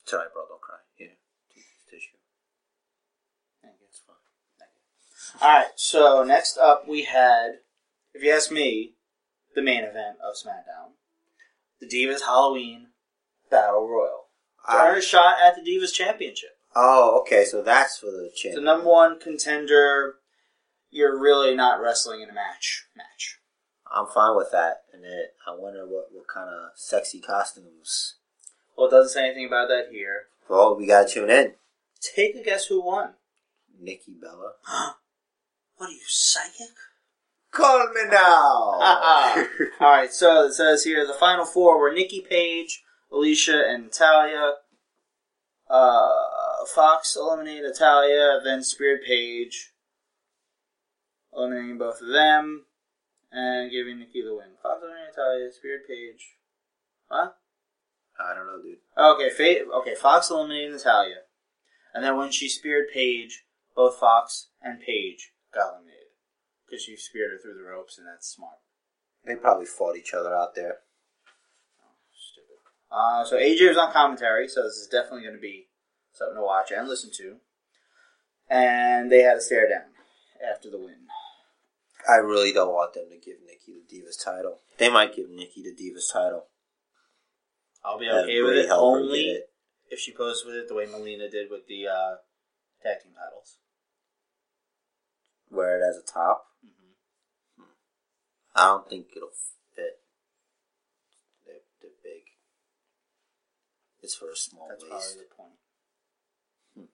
It's 0.03 0.13
alright, 0.13 0.31
bro. 0.35 0.43
Don't 0.51 0.61
cry. 0.61 0.77
Yeah, 0.99 1.07
tissue. 1.91 2.19
It's 3.65 4.03
fine. 4.07 5.49
Alright, 5.49 5.73
so 5.77 6.25
next 6.25 6.59
up 6.59 6.87
we 6.87 7.05
had, 7.05 7.61
if 8.13 8.23
you 8.23 8.33
ask 8.33 8.51
me, 8.51 8.93
the 9.59 9.65
main 9.65 9.83
event 9.83 10.19
of 10.25 10.35
SmackDown. 10.37 10.93
The 11.81 11.87
Divas 11.87 12.23
Halloween 12.23 12.89
Battle 13.51 13.89
Royal. 13.89 14.27
A 14.69 15.01
shot 15.01 15.35
at 15.45 15.57
the 15.57 15.63
Divas 15.69 15.93
Championship. 15.93 16.51
oh, 16.77 17.19
okay. 17.21 17.45
So 17.45 17.61
that's 17.63 17.99
for 17.99 18.07
the 18.07 18.31
The 18.55 18.61
number 18.61 18.89
one 18.89 19.19
contender, 19.19 20.17
you're 20.91 21.19
really 21.19 21.57
not 21.57 21.81
wrestling 21.81 22.21
in 22.21 22.31
a 22.31 22.35
match. 22.35 22.87
Match. 22.97 23.39
I'm 23.93 24.07
fine 24.07 24.37
with 24.37 24.53
that. 24.53 24.83
And 24.93 25.05
it, 25.05 25.35
I 25.47 25.57
wonder 25.57 25.85
what 25.87 26.09
what 26.13 26.29
kind 26.33 26.49
of 26.49 26.71
sexy 26.77 27.21
costumes. 27.21 28.17
Well, 28.77 28.87
it 28.87 28.91
doesn't 28.91 29.11
say 29.13 29.25
anything 29.25 29.47
about 29.47 29.69
that 29.69 29.87
here. 29.91 30.27
Well, 30.49 30.77
we 30.77 30.87
gotta 30.87 31.09
tune 31.09 31.31
in. 31.31 31.55
Take 32.01 32.37
a 32.37 32.45
guess 32.45 32.67
who 32.67 32.85
won. 32.85 33.15
Nikki 33.81 34.13
Bella. 34.21 34.53
Huh? 34.63 34.93
What 35.77 35.91
are 35.91 35.93
you, 35.93 36.01
psychic? 36.09 36.75
Call 37.51 37.89
me 37.95 38.03
now. 38.11 38.79
Alright, 39.81 40.13
so 40.13 40.45
it 40.47 40.53
says 40.53 40.85
here 40.85 41.07
the 41.07 41.15
final 41.15 41.45
four 41.45 41.79
were 41.79 41.93
Nikki 41.93 42.21
Paige, 42.29 42.83
Alicia, 43.13 43.65
and 43.69 43.85
Natalya. 43.85 44.55
Uh, 45.69 46.09
Fox 46.75 47.17
eliminated 47.17 47.65
Natalya, 47.65 48.41
then 48.43 48.63
Spirit 48.63 49.03
Paige, 49.07 49.73
eliminating 51.35 51.79
both 51.79 52.01
of 52.01 52.09
them, 52.09 52.65
and 53.31 53.71
giving 53.71 53.99
Nikki 53.99 54.23
the 54.23 54.35
win. 54.35 54.57
Fox 54.63 54.81
eliminated 54.83 55.15
Natalya, 55.17 55.53
Spirit 55.53 55.83
Paige. 55.89 56.37
Huh? 57.11 57.31
I 58.21 58.35
don't 58.35 58.47
know, 58.47 58.63
dude. 58.63 58.79
Okay, 58.97 59.31
Fa- 59.31 59.71
okay, 59.79 59.95
Fox 59.95 60.31
eliminated 60.31 60.73
Natalia. 60.73 61.23
And 61.95 62.05
then 62.05 62.17
when 62.17 62.31
she 62.31 62.49
speared 62.49 62.87
Paige, 62.93 63.45
both 63.75 63.97
Fox 63.99 64.49
and 64.63 64.81
Paige 64.81 65.33
got 65.55 65.69
eliminated. 65.75 65.88
Because 66.69 66.83
she 66.83 66.97
speared 66.97 67.33
her 67.33 67.39
through 67.39 67.55
the 67.55 67.69
ropes, 67.69 67.97
and 67.97 68.07
that's 68.07 68.29
smart. 68.29 68.59
They 69.25 69.37
probably 69.37 69.67
fought 69.67 69.97
each 69.97 70.13
other 70.13 70.35
out 70.35 70.55
there. 70.55 70.79
Stupid. 72.13 72.57
Uh, 72.91 73.25
so 73.25 73.37
AJ 73.37 73.69
was 73.69 73.79
on 73.79 73.93
commentary, 73.93 74.49
so 74.49 74.63
this 74.63 74.75
is 74.75 74.89
definitely 74.91 75.23
going 75.23 75.35
to 75.35 75.41
be 75.41 75.69
something 76.13 76.37
to 76.37 76.43
watch 76.43 76.71
and 76.71 76.89
listen 76.89 77.11
to. 77.17 77.37
And 78.51 79.11
they 79.11 79.23
had 79.23 79.37
a 79.37 79.41
stare 79.41 79.69
down 79.69 79.93
after 80.51 80.71
the 80.71 80.79
win. 80.79 81.07
I 82.09 82.17
really 82.17 82.53
don't 82.53 82.73
want 82.73 82.95
them 82.95 83.09
to 83.11 83.17
give 83.17 83.37
Nikki 83.47 83.75
the 83.75 83.97
Divas 83.97 84.23
title. 84.23 84.61
They 84.79 84.91
might 84.91 85.15
give 85.15 85.29
Nikki 85.29 85.63
the 85.63 85.75
Divas 85.75 86.13
title. 86.13 86.47
I'll 87.85 87.99
be 87.99 88.09
okay 88.09 88.43
with 88.43 88.57
it 88.57 88.71
only 88.71 89.21
it. 89.21 89.51
if 89.91 89.99
she 89.99 90.13
posts 90.13 90.45
with 90.45 90.55
it 90.55 90.69
the 90.69 90.75
way 90.75 90.87
Melina 90.87 91.29
did 91.31 91.51
with 91.51 91.67
the 91.67 91.87
uh, 91.87 92.17
tag 92.83 93.03
team 93.03 93.13
titles. 93.13 93.59
Wear 95.51 95.79
it 95.79 95.89
as 95.89 95.97
a 95.97 96.03
top. 96.03 96.48
Hmm 98.59 98.65
I 98.65 98.67
don't 98.69 98.89
think 98.89 99.07
it'll 99.17 99.29
fit. 99.75 100.01
They're, 101.47 101.55
they're 101.81 101.91
big. 102.03 102.23
It's 104.03 104.15
for 104.15 104.31
a 104.31 104.37
small 104.37 104.67
That's 104.69 104.83
waist. 104.83 104.91
probably 104.91 105.23
the 105.29 105.35
point. 105.37 106.89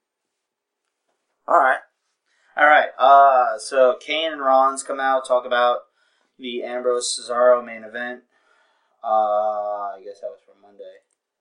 All 1.47 1.59
right. 1.59 1.79
All 2.57 2.67
right. 2.67 2.89
Uh, 2.99 3.59
so 3.59 3.97
Kane 4.01 4.33
and 4.33 4.41
Rollins 4.41 4.83
come 4.83 5.01
out 5.01 5.27
talk 5.27 5.45
about 5.45 5.79
the 6.39 6.63
Ambrose 6.63 7.19
Cesaro 7.19 7.65
main 7.65 7.85
event. 7.85 8.23
Uh, 9.03 9.93
I 9.97 10.01
guess 10.05 10.21
that 10.21 10.29
was 10.29 10.41
from 10.47 10.63
Monday. 10.63 10.85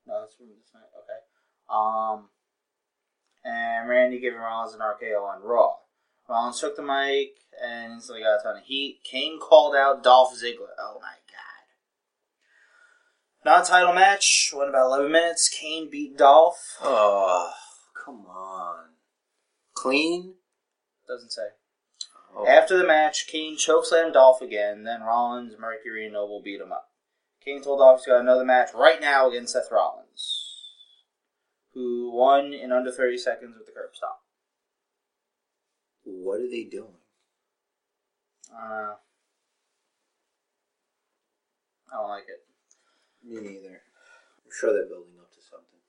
No, 0.06 0.20
that's 0.20 0.34
from 0.34 0.48
this 0.48 0.70
night. 0.74 0.90
Okay. 0.98 1.20
Um, 1.70 2.28
and 3.44 3.88
Randy 3.88 4.20
giving 4.20 4.38
Rollins 4.40 4.74
an 4.74 4.80
RKO 4.80 5.22
on 5.22 5.42
Raw. 5.42 5.74
Rollins 6.28 6.60
took 6.60 6.76
the 6.76 6.82
mic 6.82 7.36
and 7.62 7.92
instantly 7.92 8.22
got 8.22 8.40
a 8.40 8.42
ton 8.42 8.56
of 8.56 8.64
heat. 8.64 9.00
Kane 9.04 9.38
called 9.40 9.74
out 9.74 10.02
Dolph 10.02 10.34
Ziggler. 10.34 10.74
Oh 10.78 10.98
my 11.00 11.16
god. 11.28 11.64
Not 13.44 13.64
a 13.66 13.70
title 13.70 13.92
match. 13.92 14.52
Went 14.54 14.70
about 14.70 14.86
11 14.86 15.12
minutes. 15.12 15.48
Kane 15.48 15.90
beat 15.90 16.16
Dolph. 16.16 16.78
Oh, 16.82 17.52
come 18.04 18.26
on. 18.26 18.90
Clean? 19.74 20.34
Doesn't 21.06 21.32
say. 21.32 21.48
Oh. 22.36 22.46
After 22.46 22.76
the 22.76 22.86
match, 22.86 23.26
Kane 23.26 23.56
chokeslammed 23.56 24.14
Dolph 24.14 24.40
again, 24.40 24.84
then 24.84 25.02
Rollins, 25.02 25.54
Mercury, 25.58 26.04
and 26.04 26.14
Noble 26.14 26.42
beat 26.42 26.60
him 26.60 26.72
up. 26.72 26.90
Kane 27.44 27.62
told 27.62 27.78
Dolph 27.80 28.00
he's 28.00 28.06
got 28.06 28.20
another 28.20 28.44
match 28.44 28.70
right 28.74 29.00
now 29.00 29.28
against 29.28 29.52
Seth 29.52 29.70
Rollins, 29.70 30.62
who 31.74 32.10
won 32.10 32.52
in 32.52 32.72
under 32.72 32.90
30 32.90 33.18
seconds 33.18 33.54
with 33.56 33.66
the 33.66 33.72
curb 33.72 33.90
stomp. 33.94 34.16
What 36.04 36.40
are 36.40 36.48
they 36.48 36.64
doing? 36.64 36.98
Uh, 38.52 38.94
I 41.92 41.96
don't 41.96 42.08
like 42.08 42.24
it. 42.28 42.44
Me 43.26 43.40
neither. 43.40 43.80
I'm 44.44 44.50
sure 44.52 44.72
they're 44.72 44.88
building 44.88 45.14
up 45.20 45.32
to 45.32 45.40
something. 45.40 45.80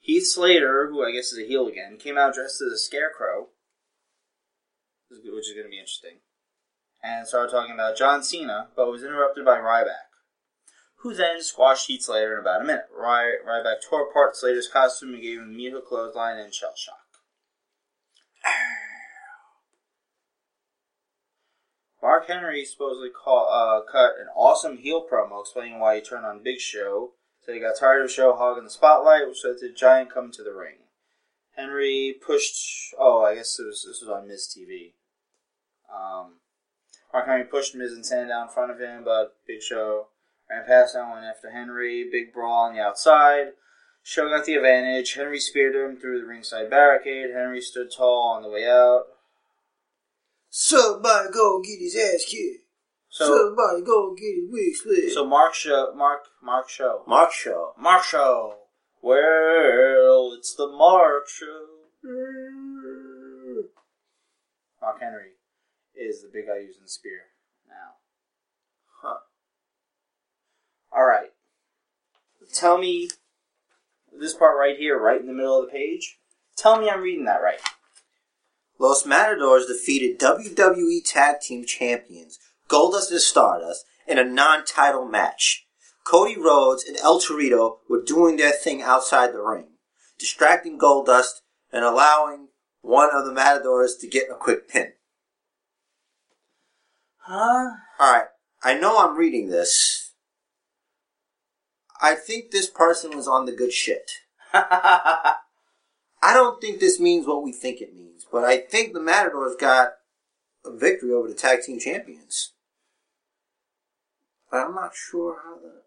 Heath 0.00 0.26
Slater, 0.26 0.88
who 0.88 1.04
I 1.04 1.12
guess 1.12 1.32
is 1.32 1.38
a 1.38 1.46
heel 1.46 1.66
again, 1.66 1.98
came 1.98 2.16
out 2.16 2.34
dressed 2.34 2.62
as 2.62 2.72
a 2.72 2.78
scarecrow, 2.78 3.48
which 5.10 5.48
is 5.48 5.54
going 5.54 5.64
to 5.64 5.70
be 5.70 5.78
interesting, 5.78 6.20
and 7.02 7.26
started 7.26 7.52
talking 7.52 7.74
about 7.74 7.96
John 7.96 8.22
Cena, 8.22 8.68
but 8.74 8.90
was 8.90 9.02
interrupted 9.02 9.44
by 9.44 9.58
Ryback, 9.58 10.12
who 10.96 11.14
then 11.14 11.42
squashed 11.42 11.86
Heath 11.86 12.02
Slater 12.02 12.34
in 12.34 12.40
about 12.40 12.62
a 12.62 12.64
minute. 12.64 12.86
Ry- 12.96 13.38
Ryback 13.46 13.82
tore 13.88 14.08
apart 14.08 14.36
Slater's 14.36 14.68
costume 14.68 15.14
and 15.14 15.22
gave 15.22 15.38
him 15.38 15.48
a 15.48 15.52
immediate 15.52 15.86
clothesline 15.86 16.38
and 16.38 16.54
shell 16.54 16.74
shock. 16.76 17.03
Mark 22.14 22.28
Henry 22.28 22.64
supposedly 22.64 23.08
call, 23.10 23.48
uh, 23.50 23.80
cut 23.90 24.12
an 24.20 24.28
awesome 24.36 24.76
heel 24.76 25.04
promo 25.04 25.40
explaining 25.40 25.80
why 25.80 25.96
he 25.96 26.00
turned 26.00 26.24
on 26.24 26.44
Big 26.44 26.60
Show. 26.60 27.10
Said 27.40 27.56
he 27.56 27.60
got 27.60 27.76
tired 27.76 28.04
of 28.04 28.10
Show 28.12 28.36
hogging 28.36 28.62
the 28.62 28.70
spotlight, 28.70 29.26
which 29.26 29.44
led 29.44 29.58
to 29.58 29.72
Giant 29.72 30.14
coming 30.14 30.30
to 30.30 30.44
the 30.44 30.54
ring. 30.54 30.76
Henry 31.56 32.14
pushed. 32.24 32.94
Oh, 32.96 33.24
I 33.24 33.34
guess 33.34 33.58
was, 33.58 33.84
this 33.84 34.00
was 34.00 34.08
on 34.08 34.28
Miz 34.28 34.46
TV. 34.46 34.92
Um, 35.92 36.34
Mark 37.12 37.26
Henry 37.26 37.42
pushed 37.46 37.74
Miz 37.74 37.90
and 37.90 38.06
Sandow 38.06 38.28
down 38.28 38.46
in 38.46 38.54
front 38.54 38.70
of 38.70 38.78
him, 38.78 39.02
but 39.02 39.34
Big 39.44 39.60
Show 39.60 40.06
ran 40.48 40.64
past 40.68 40.94
him, 40.94 41.10
went 41.10 41.24
after 41.24 41.50
Henry. 41.50 42.08
Big 42.08 42.32
brawl 42.32 42.66
on 42.66 42.74
the 42.74 42.80
outside. 42.80 43.54
Show 44.04 44.28
got 44.28 44.44
the 44.44 44.54
advantage. 44.54 45.14
Henry 45.14 45.40
speared 45.40 45.74
him 45.74 45.96
through 45.96 46.20
the 46.20 46.28
ringside 46.28 46.70
barricade. 46.70 47.34
Henry 47.34 47.60
stood 47.60 47.90
tall 47.90 48.36
on 48.36 48.44
the 48.44 48.50
way 48.50 48.70
out. 48.70 49.06
Somebody 50.56 51.30
go 51.32 51.60
get 51.62 51.80
his 51.80 51.96
ass 51.96 52.24
kicked. 52.28 52.62
So, 53.08 53.24
Somebody 53.26 53.82
go 53.82 54.14
get 54.14 54.36
his 54.36 54.48
wig 54.48 54.76
slit. 54.76 55.12
so 55.12 55.26
Mark 55.26 55.52
Show, 55.52 55.92
Mark, 55.96 56.26
Mark 56.40 56.68
Show, 56.68 57.02
Mark 57.08 57.32
show, 57.32 57.72
Mark 57.76 58.04
Show. 58.04 58.54
Well, 59.02 60.32
it's 60.32 60.54
the 60.54 60.68
Mark 60.68 61.28
Show. 61.28 61.66
Mark 64.80 65.00
Henry 65.00 65.32
is 65.96 66.22
the 66.22 66.28
big 66.32 66.46
guy 66.46 66.58
using 66.58 66.84
the 66.84 66.88
spear 66.88 67.22
now. 67.68 67.96
Huh. 69.02 69.18
All 70.92 71.04
right. 71.04 71.32
Tell 72.52 72.78
me 72.78 73.10
this 74.16 74.34
part 74.34 74.56
right 74.56 74.76
here, 74.76 75.00
right 75.00 75.20
in 75.20 75.26
the 75.26 75.32
middle 75.32 75.58
of 75.58 75.66
the 75.66 75.72
page. 75.72 76.20
Tell 76.56 76.80
me 76.80 76.88
I'm 76.88 77.02
reading 77.02 77.24
that 77.24 77.42
right. 77.42 77.58
Los 78.84 79.06
Matadors 79.06 79.64
defeated 79.64 80.20
WWE 80.20 81.02
Tag 81.06 81.40
Team 81.40 81.64
Champions 81.64 82.38
Goldust 82.68 83.10
and 83.10 83.18
Stardust 83.18 83.86
in 84.06 84.18
a 84.18 84.24
non-title 84.24 85.06
match. 85.06 85.66
Cody 86.04 86.38
Rhodes 86.38 86.84
and 86.86 86.98
El 86.98 87.18
Torito 87.18 87.78
were 87.88 88.02
doing 88.02 88.36
their 88.36 88.52
thing 88.52 88.82
outside 88.82 89.32
the 89.32 89.40
ring, 89.40 89.68
distracting 90.18 90.78
Goldust 90.78 91.40
and 91.72 91.82
allowing 91.82 92.48
one 92.82 93.08
of 93.10 93.24
the 93.24 93.32
Matadors 93.32 93.96
to 94.02 94.06
get 94.06 94.28
a 94.30 94.34
quick 94.34 94.68
pin. 94.68 94.92
Huh? 97.20 97.70
Alright, 97.98 98.26
I 98.62 98.74
know 98.74 98.98
I'm 98.98 99.16
reading 99.16 99.48
this. 99.48 100.12
I 102.02 102.16
think 102.16 102.50
this 102.50 102.68
person 102.68 103.16
was 103.16 103.26
on 103.26 103.46
the 103.46 103.52
good 103.52 103.72
shit. 103.72 104.10
I 106.24 106.32
don't 106.32 106.58
think 106.58 106.80
this 106.80 106.98
means 106.98 107.26
what 107.26 107.42
we 107.42 107.52
think 107.52 107.82
it 107.82 107.94
means, 107.94 108.26
but 108.32 108.44
I 108.44 108.56
think 108.56 108.94
the 108.94 109.00
Matadors 109.00 109.56
got 109.60 109.90
a 110.64 110.74
victory 110.74 111.12
over 111.12 111.28
the 111.28 111.34
tag 111.34 111.60
team 111.60 111.78
champions. 111.78 112.52
But 114.50 114.60
I'm 114.60 114.74
not 114.74 114.92
sure 114.94 115.36
how 115.44 115.56
the. 115.56 115.82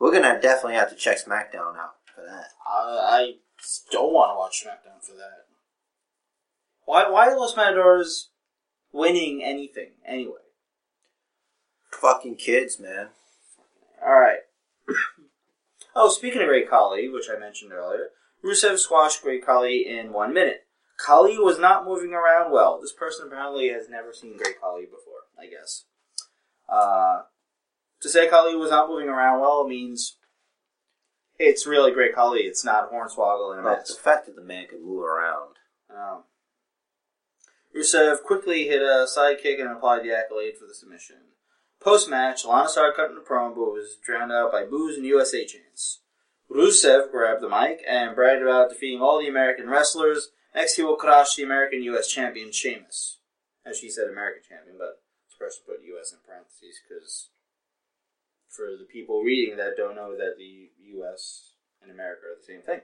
We're 0.00 0.12
gonna 0.12 0.40
definitely 0.40 0.74
have 0.74 0.90
to 0.90 0.96
check 0.96 1.18
SmackDown 1.24 1.78
out 1.78 1.94
for 2.12 2.22
that. 2.22 2.48
I, 2.66 2.98
I 3.00 3.32
don't 3.92 4.12
want 4.12 4.32
to 4.32 4.38
watch 4.38 4.64
SmackDown 4.64 5.00
for 5.00 5.12
that. 5.12 5.44
Why? 6.84 7.08
Why 7.08 7.28
are 7.28 7.38
Los 7.38 7.56
Matadors 7.56 8.30
winning 8.92 9.40
anything 9.40 9.90
anyway? 10.04 10.32
Fucking 11.92 12.34
kids, 12.34 12.80
man. 12.80 13.10
All 14.04 14.18
right. 14.18 14.40
oh, 15.94 16.10
speaking 16.10 16.42
of 16.42 16.48
Great 16.48 16.68
Khali, 16.68 17.08
which 17.08 17.26
I 17.32 17.38
mentioned 17.38 17.72
earlier, 17.72 18.08
Rusev 18.44 18.78
squashed 18.78 19.22
Great 19.22 19.44
Khali 19.44 19.86
in 19.88 20.12
one 20.12 20.34
minute. 20.34 20.66
Khali 20.98 21.38
was 21.38 21.58
not 21.58 21.86
moving 21.86 22.12
around 22.12 22.52
well. 22.52 22.78
This 22.80 22.92
person 22.92 23.26
apparently 23.26 23.70
has 23.70 23.88
never 23.88 24.12
seen 24.12 24.36
Great 24.36 24.60
Khali 24.60 24.84
before, 24.84 25.24
I 25.38 25.46
guess. 25.46 25.84
Uh, 26.68 27.22
to 28.00 28.08
say 28.08 28.28
Khali 28.28 28.54
was 28.54 28.70
not 28.70 28.88
moving 28.88 29.08
around 29.08 29.40
well 29.40 29.66
means 29.66 30.18
it's 31.38 31.66
really 31.66 31.90
Great 31.90 32.14
Khali. 32.14 32.40
It's 32.40 32.64
not 32.64 32.92
Hornswoggle 32.92 33.58
in 33.58 33.60
a 33.60 33.62
the 33.62 33.94
fact 34.00 34.26
that 34.26 34.36
the 34.36 34.42
man 34.42 34.66
could 34.68 34.82
move 34.82 35.02
around. 35.02 35.56
Um, 35.90 36.24
Rusev 37.74 38.22
quickly 38.22 38.68
hit 38.68 38.82
a 38.82 39.06
side 39.08 39.38
kick 39.42 39.58
and 39.58 39.70
applied 39.70 40.04
the 40.04 40.16
accolade 40.16 40.56
for 40.58 40.66
the 40.66 40.74
submission. 40.74 41.16
Post 41.80 42.08
match, 42.08 42.44
Lana 42.44 42.68
started 42.68 42.94
cutting 42.94 43.16
the 43.16 43.20
promo, 43.20 43.54
but 43.54 43.72
was 43.72 43.96
drowned 44.04 44.32
out 44.32 44.52
by 44.52 44.64
boos 44.64 44.96
and 44.96 45.04
USA 45.04 45.44
chants. 45.44 46.00
Rusev 46.50 47.10
grabbed 47.10 47.42
the 47.42 47.48
mic 47.48 47.82
and 47.88 48.14
bragged 48.14 48.42
about 48.42 48.70
defeating 48.70 49.00
all 49.00 49.18
the 49.18 49.28
American 49.28 49.68
wrestlers. 49.68 50.30
Next, 50.54 50.76
he 50.76 50.82
will 50.82 50.96
crush 50.96 51.36
the 51.36 51.42
American 51.42 51.82
U.S. 51.82 52.08
champion 52.08 52.52
Sheamus. 52.52 53.18
As 53.66 53.78
she 53.78 53.90
said, 53.90 54.08
American 54.08 54.42
champion, 54.48 54.76
but 54.78 55.00
this 55.44 55.58
to 55.58 55.64
put 55.66 55.84
U.S. 55.84 56.12
in 56.12 56.18
parentheses 56.26 56.80
because 56.86 57.28
for 58.48 58.76
the 58.78 58.86
people 58.90 59.22
reading 59.22 59.56
that 59.56 59.76
don't 59.76 59.96
know 59.96 60.16
that 60.16 60.36
the 60.38 60.70
U.S. 60.96 61.52
and 61.82 61.90
America 61.90 62.22
are 62.26 62.38
the 62.38 62.46
same 62.46 62.62
thing. 62.62 62.80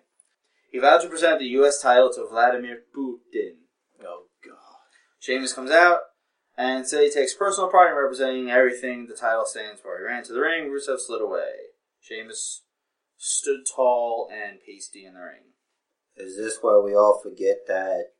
He 0.71 0.79
vowed 0.79 1.01
to 1.03 1.09
present 1.09 1.39
the 1.39 1.55
U.S. 1.61 1.81
title 1.81 2.13
to 2.13 2.27
Vladimir 2.29 2.83
Putin. 2.97 3.65
Oh 4.05 4.25
god. 4.45 4.91
Sheamus 5.19 5.53
comes 5.53 5.71
out 5.71 6.01
and 6.57 6.87
said 6.87 7.03
he 7.03 7.11
takes 7.11 7.35
personal 7.35 7.71
pride 7.71 7.91
in 7.91 7.97
representing 7.97 8.51
everything 8.51 9.07
the 9.07 9.15
title 9.15 9.45
stands 9.45 9.81
for. 9.81 9.99
He 9.99 10.05
ran 10.05 10.25
to 10.25 10.33
the 10.33 10.41
ring, 10.41 10.71
Rusev 10.71 11.01
slid 11.01 11.23
away. 11.23 11.73
Sheamus 12.01 12.63
stood 13.23 13.61
tall 13.67 14.31
and 14.33 14.59
pasty 14.67 15.05
in 15.05 15.13
the 15.13 15.21
ring. 15.21 15.53
Is 16.17 16.39
this 16.39 16.59
why 16.63 16.79
we 16.79 16.95
all 16.95 17.21
forget 17.23 17.67
that 17.69 18.13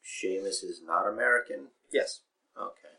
Sheamus 0.00 0.62
is 0.62 0.80
not 0.84 1.08
American? 1.08 1.68
Yes, 1.92 2.20
Okay. 2.56 2.94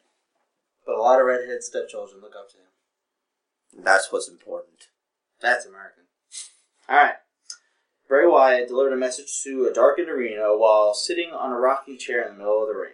but 0.86 0.96
a 0.96 1.02
lot 1.02 1.20
of 1.20 1.26
redhead 1.28 1.64
stepchildren 1.64 2.22
look 2.22 2.36
up 2.38 2.50
to 2.52 2.58
him. 2.58 3.84
That's 3.86 4.12
what's 4.12 4.28
important. 4.28 4.88
That's 5.40 5.66
American. 5.66 6.04
Alright. 6.90 7.16
Bray 8.08 8.26
Wyatt 8.26 8.68
delivered 8.68 8.94
a 8.94 8.98
message 8.98 9.42
to 9.44 9.66
a 9.68 9.74
darkened 9.74 10.10
arena 10.10 10.58
while 10.58 10.94
sitting 10.94 11.30
on 11.32 11.52
a 11.52 11.60
rocking 11.60 11.98
chair 11.98 12.24
in 12.24 12.34
the 12.34 12.38
middle 12.40 12.64
of 12.64 12.68
the 12.68 12.76
ring. 12.76 12.94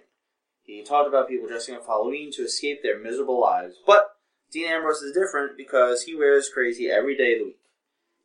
He 0.61 0.83
talked 0.83 1.07
about 1.07 1.29
people 1.29 1.47
dressing 1.47 1.75
up 1.75 1.85
Halloween 1.87 2.31
to 2.33 2.43
escape 2.43 2.83
their 2.83 2.99
miserable 2.99 3.39
lives, 3.39 3.75
but 3.87 4.09
Dean 4.51 4.67
Ambrose 4.67 5.01
is 5.01 5.13
different 5.15 5.57
because 5.57 6.03
he 6.03 6.15
wears 6.15 6.49
crazy 6.53 6.91
every 6.91 7.15
day 7.17 7.33
of 7.33 7.39
the 7.39 7.45
week. 7.45 7.59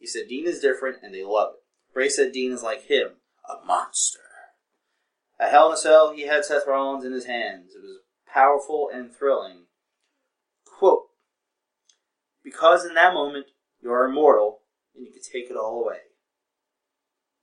He 0.01 0.07
said 0.07 0.29
Dean 0.29 0.47
is 0.47 0.61
different 0.61 0.97
and 1.03 1.15
they 1.15 1.23
love 1.23 1.53
it. 1.55 1.95
Bray 1.95 2.09
said 2.09 2.33
Dean 2.33 2.53
is 2.53 2.63
like 2.63 2.87
him, 2.87 3.11
a 3.49 3.65
monster. 3.65 4.21
At 5.39 5.51
Hell 5.51 5.69
in 5.69 5.75
a 5.75 5.77
Cell, 5.77 6.15
he 6.15 6.23
had 6.23 6.45
Seth 6.45 6.67
Rollins 6.67 7.05
in 7.05 7.13
his 7.13 7.27
hands. 7.27 7.75
It 7.75 7.83
was 7.83 8.01
powerful 8.27 8.91
and 8.93 9.15
thrilling. 9.15 9.67
Quote, 10.65 11.09
because 12.43 12.87
in 12.87 12.95
that 12.95 13.13
moment 13.13 13.47
you 13.83 13.93
are 13.93 14.07
immortal 14.07 14.61
and 14.97 15.05
you 15.05 15.13
can 15.13 15.23
take 15.23 15.51
it 15.51 15.57
all 15.57 15.85
away. 15.85 15.99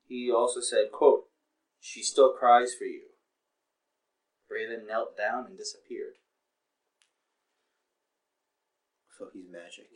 He 0.07 0.31
also 0.31 0.59
said, 0.59 0.91
quote, 0.91 1.25
She 1.79 2.01
still 2.01 2.33
cries 2.33 2.73
for 2.73 2.85
you. 2.85 3.03
Bray 4.49 4.67
then 4.67 4.87
knelt 4.87 5.15
down 5.15 5.45
and 5.45 5.57
disappeared. 5.57 6.15
So 9.19 9.27
he's 9.33 9.45
magic. 9.51 9.87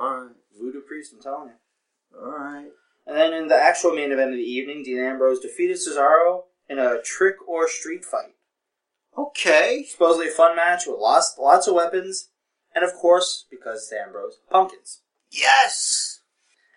Yeah. 0.00 0.06
Alright. 0.06 0.36
Voodoo 0.58 0.80
priest, 0.80 1.12
I'm 1.14 1.22
telling 1.22 1.50
you. 1.50 2.18
Alright. 2.18 2.72
And 3.06 3.16
then 3.16 3.32
in 3.32 3.48
the 3.48 3.56
actual 3.56 3.94
main 3.94 4.12
event 4.12 4.30
of 4.30 4.36
the 4.36 4.42
evening, 4.42 4.82
Dean 4.82 4.98
Ambrose 4.98 5.40
defeated 5.40 5.76
Cesaro 5.76 6.42
in 6.68 6.78
a 6.78 7.00
trick 7.02 7.36
or 7.48 7.68
street 7.68 8.04
fight. 8.04 8.34
Okay. 9.16 9.84
Supposedly 9.88 10.28
a 10.28 10.32
fun 10.32 10.56
match 10.56 10.86
with 10.86 10.98
lots, 10.98 11.36
lots 11.38 11.66
of 11.66 11.74
weapons, 11.74 12.28
and 12.74 12.84
of 12.84 12.94
course, 12.94 13.46
because 13.50 13.82
it's 13.82 13.92
Ambrose, 13.92 14.38
pumpkins. 14.50 15.02
Yes! 15.30 16.20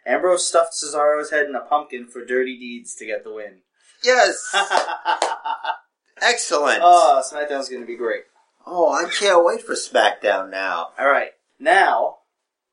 Ambrose 0.06 0.48
stuffed 0.48 0.74
Cesaro's 0.74 1.32
head 1.32 1.45
in 1.45 1.56
a 1.56 1.62
pumpkin 1.62 2.08
for 2.08 2.26
dirty 2.26 2.58
deeds 2.58 2.95
to 2.95 3.06
get 3.06 3.24
the 3.24 3.34
win. 3.34 3.60
Yes! 4.04 4.54
Excellent. 6.22 6.80
oh, 6.82 7.22
SmackDown's 7.24 7.70
going 7.70 7.82
to 7.82 7.88
be 7.88 7.95
great. 7.95 8.24
oh, 8.66 8.91
I 8.91 9.10
can't 9.10 9.45
wait 9.45 9.62
for 9.62 9.74
SmackDown 9.74 10.50
now. 10.50 10.90
All 10.98 11.08
right, 11.08 11.32
now 11.60 12.18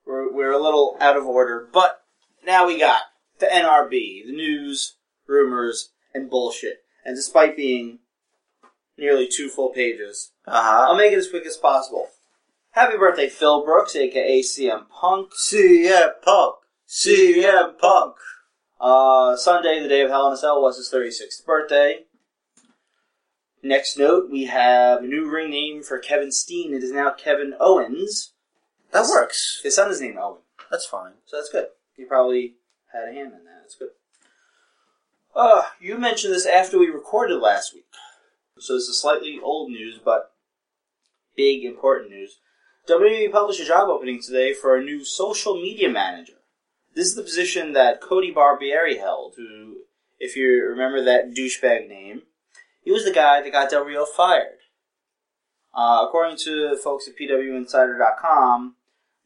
we're, 0.07 0.33
we're 0.33 0.53
a 0.53 0.63
little 0.63 0.97
out 1.01 1.17
of 1.17 1.27
order, 1.27 1.69
but 1.73 2.03
now 2.45 2.67
we 2.67 2.79
got 2.79 3.03
the 3.39 3.47
NRB, 3.47 4.27
the 4.27 4.33
news, 4.33 4.97
rumors, 5.27 5.91
and 6.15 6.29
bullshit. 6.31 6.79
And 7.05 7.17
despite 7.17 7.57
being 7.57 8.01
nearly 8.99 9.29
two 9.29 9.49
full 9.49 9.71
pages, 9.71 10.33
Uh-huh. 10.47 10.87
I'll 10.89 10.97
make 10.97 11.13
it 11.13 11.19
as 11.19 11.31
quick 11.31 11.47
as 11.47 11.57
possible. 11.57 12.09
Happy 12.73 12.97
birthday, 12.97 13.29
Phil 13.29 13.65
Brooks, 13.65 13.97
aka 13.97 14.41
CM 14.43 14.89
Punk. 14.89 15.31
CM 15.35 16.11
Punk. 16.23 16.57
CM 16.89 17.79
Punk. 17.79 18.15
Uh, 18.81 19.37
Sunday, 19.37 19.81
the 19.83 19.89
day 19.89 20.01
of 20.03 20.11
Hell 20.11 20.29
in 20.29 20.33
a 20.35 20.37
Cell, 20.37 20.63
was 20.63 20.77
his 20.77 20.91
36th 20.93 21.45
birthday. 21.45 22.05
Next 23.63 23.99
note, 23.99 24.31
we 24.31 24.45
have 24.47 25.03
a 25.03 25.07
new 25.07 25.29
ring 25.31 25.51
name 25.51 25.83
for 25.83 25.99
Kevin 25.99 26.33
Steen. 26.33 26.73
It 26.73 26.83
is 26.83 26.93
now 26.93 27.11
Kevin 27.13 27.55
Owens. 27.61 28.33
That 28.93 29.09
works. 29.09 29.61
His 29.62 29.77
son 29.77 29.91
is 29.91 30.01
named 30.01 30.19
Owen. 30.19 30.43
That's 30.71 30.87
fine. 30.87 31.12
So 31.27 31.37
that's 31.37 31.51
good. 31.51 31.67
You 31.97 32.07
probably 32.07 32.55
had 32.93 33.09
a 33.09 33.12
hand 33.12 33.33
in 33.33 33.45
that. 33.45 33.61
That's 33.62 33.77
good. 33.77 33.91
Uh, 35.35 35.62
you 35.81 35.97
mentioned 35.97 36.35
this 36.35 36.47
after 36.47 36.79
we 36.79 36.89
recorded 36.89 37.41
last 37.41 37.75
week. 37.75 37.87
So 38.59 38.75
this 38.75 38.89
is 38.89 39.01
slightly 39.01 39.39
old 39.43 39.71
news, 39.71 39.99
but 40.05 40.33
big, 41.37 41.65
important 41.65 42.11
news. 42.11 42.39
WWE 42.89 43.31
published 43.31 43.61
a 43.61 43.67
job 43.67 43.89
opening 43.89 44.21
today 44.21 44.53
for 44.53 44.77
a 44.77 44.85
new 44.85 45.05
social 45.05 45.55
media 45.55 45.89
manager. 45.89 46.35
This 46.95 47.07
is 47.07 47.15
the 47.15 47.23
position 47.23 47.73
that 47.75 48.01
Cody 48.01 48.35
Barbieri 48.35 48.99
held, 48.99 49.35
who, 49.37 49.83
if 50.19 50.37
you 50.37 50.65
remember 50.69 51.03
that 51.05 51.33
douchebag 51.33 51.89
name, 51.89 52.23
he 52.83 52.91
was 52.91 53.05
the 53.05 53.12
guy 53.12 53.41
that 53.41 53.53
got 53.53 53.71
Del 53.71 53.85
Rio 53.85 54.05
fired. 54.05 54.59
Uh, 55.73 56.05
according 56.07 56.37
to 56.39 56.77
folks 56.83 57.07
at 57.07 57.15
PWInsider.com, 57.17 58.75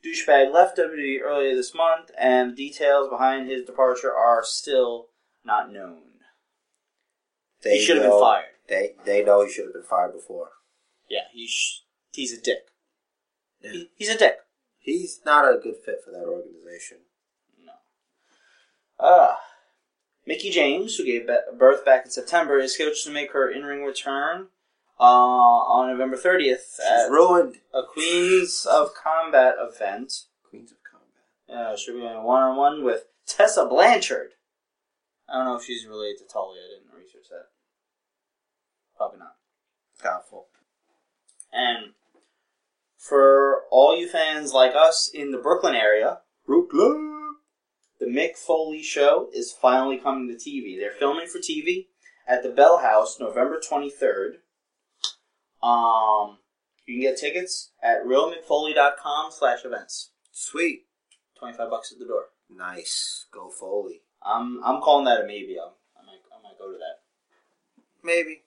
douchebag 0.04 0.52
left 0.52 0.78
WWE 0.78 1.20
earlier 1.22 1.54
this 1.54 1.74
month, 1.74 2.10
and 2.18 2.56
details 2.56 3.08
behind 3.08 3.48
his 3.48 3.64
departure 3.64 4.12
are 4.14 4.42
still 4.44 5.08
not 5.44 5.72
known. 5.72 6.02
They 7.62 7.78
he 7.78 7.84
should 7.84 7.96
have 7.96 8.10
been 8.10 8.20
fired. 8.20 8.44
They 8.68 8.94
they 9.04 9.24
know 9.24 9.44
he 9.44 9.50
should 9.50 9.64
have 9.64 9.74
been 9.74 9.82
fired 9.82 10.12
before. 10.12 10.50
Yeah, 11.08 11.24
he's 11.32 11.82
he's 12.12 12.32
a 12.32 12.40
dick. 12.40 12.68
Yeah. 13.62 13.72
He, 13.72 13.90
he's 13.96 14.10
a 14.10 14.18
dick. 14.18 14.38
He's 14.78 15.20
not 15.24 15.46
a 15.46 15.58
good 15.58 15.76
fit 15.84 16.00
for 16.04 16.10
that 16.10 16.26
organization. 16.26 16.98
No. 17.64 17.72
Uh, 19.04 19.36
Mickie 20.26 20.50
James, 20.50 20.96
who 20.96 21.04
gave 21.06 21.28
birth 21.58 21.84
back 21.84 22.04
in 22.04 22.10
September, 22.10 22.58
is 22.58 22.74
scheduled 22.74 22.96
to 23.04 23.10
make 23.10 23.32
her 23.32 23.50
in-ring 23.50 23.82
return 23.82 24.48
uh, 24.98 25.02
on 25.04 25.88
November 25.90 26.16
30th 26.16 26.76
She's 26.76 26.80
at 26.80 27.10
ruined. 27.10 27.56
a 27.72 27.82
Queens 27.82 28.66
of 28.70 28.94
Combat 28.94 29.54
event. 29.58 30.12
Queens 30.48 30.72
of 30.72 30.78
Combat. 30.88 31.66
Uh, 31.72 31.76
she'll 31.76 31.94
be 31.94 32.00
going 32.00 32.22
one-on-one 32.22 32.84
with 32.84 33.04
Tessa 33.26 33.66
Blanchard. 33.66 34.30
I 35.28 35.34
don't 35.38 35.46
know 35.46 35.56
if 35.56 35.64
she's 35.64 35.86
related 35.86 36.18
to 36.18 36.24
Tully. 36.32 36.58
I 36.58 36.78
didn't 36.78 36.96
research 36.98 37.28
that. 37.30 37.46
Probably 38.96 39.18
not. 39.18 39.36
Doubtful. 40.02 40.46
And 41.52 41.92
for 42.98 43.62
all 43.70 43.96
you 43.98 44.08
fans 44.08 44.52
like 44.52 44.74
us 44.74 45.10
in 45.12 45.30
the 45.30 45.38
Brooklyn 45.38 45.74
area, 45.74 46.20
Brooklyn. 46.46 47.36
the 47.98 48.06
Mick 48.06 48.36
Foley 48.36 48.82
show 48.82 49.28
is 49.32 49.52
finally 49.52 49.96
coming 49.98 50.28
to 50.28 50.34
TV. 50.34 50.78
They're 50.78 50.90
filming 50.92 51.26
for 51.26 51.38
TV 51.38 51.86
at 52.28 52.42
the 52.42 52.48
Bell 52.50 52.78
House 52.78 53.18
November 53.18 53.60
23rd. 53.60 54.36
Um, 55.64 56.38
you 56.86 56.94
can 56.94 57.02
get 57.02 57.18
tickets 57.18 57.70
at 57.82 58.04
realmickfoley.com 58.04 59.30
slash 59.32 59.64
events. 59.64 60.10
Sweet. 60.32 60.82
25 61.38 61.70
bucks 61.70 61.92
at 61.92 61.98
the 61.98 62.06
door. 62.06 62.26
Nice. 62.50 63.26
Go 63.32 63.50
Foley. 63.50 64.02
I'm, 64.22 64.60
I'm 64.64 64.80
calling 64.80 65.06
that 65.06 65.22
a 65.22 65.26
maybe. 65.26 65.56
I'm, 65.58 65.72
I, 65.96 66.04
might, 66.06 66.20
I 66.32 66.42
might 66.42 66.58
go 66.58 66.70
to 66.70 66.78
that. 66.78 67.00
Maybe. 68.02 68.42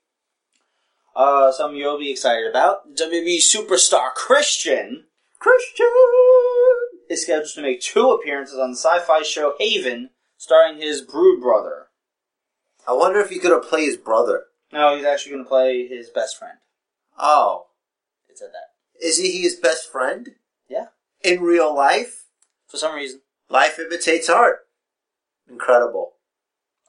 Uh, 1.15 1.51
something 1.51 1.77
you'll 1.77 1.97
be 1.97 2.11
excited 2.11 2.47
about. 2.47 2.95
WWE 2.95 3.39
superstar 3.39 4.13
Christian 4.13 5.05
Christian. 5.39 5.87
is 7.09 7.23
scheduled 7.23 7.53
to 7.53 7.61
make 7.61 7.81
two 7.81 8.11
appearances 8.11 8.57
on 8.57 8.71
the 8.71 8.77
sci-fi 8.77 9.21
show 9.21 9.55
Haven, 9.59 10.09
starring 10.37 10.81
his 10.81 11.01
brood 11.01 11.41
brother. 11.41 11.87
I 12.87 12.93
wonder 12.93 13.19
if 13.19 13.29
he 13.29 13.39
could 13.39 13.51
have 13.51 13.63
played 13.63 13.87
his 13.87 13.97
brother. 13.97 14.45
No, 14.71 14.95
he's 14.95 15.05
actually 15.05 15.33
going 15.33 15.43
to 15.43 15.49
play 15.49 15.87
his 15.87 16.09
best 16.09 16.37
friend. 16.37 16.57
Oh. 17.17 17.67
It 18.29 18.37
said 18.37 18.49
that. 18.53 19.05
Is 19.05 19.17
he 19.17 19.41
his 19.41 19.55
best 19.55 19.91
friend? 19.91 20.29
Yeah. 20.69 20.87
In 21.23 21.41
real 21.41 21.73
life? 21.75 22.25
For 22.67 22.77
some 22.77 22.95
reason, 22.95 23.21
Life 23.49 23.79
imitates 23.79 24.29
art. 24.29 24.59
Incredible. 25.49 26.13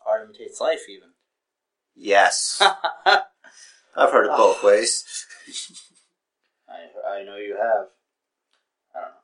art 0.07 0.25
imitates 0.25 0.61
life, 0.61 0.89
even. 0.89 1.11
Yes. 1.95 2.61
I've 3.07 4.11
heard 4.13 4.27
it 4.27 4.37
both 4.37 4.63
ways. 4.65 5.05
I, 6.69 7.19
I 7.19 7.23
know 7.25 7.37
you 7.37 7.57
have. 7.57 7.87
I 8.95 9.01
don't 9.01 9.11
know. 9.11 9.15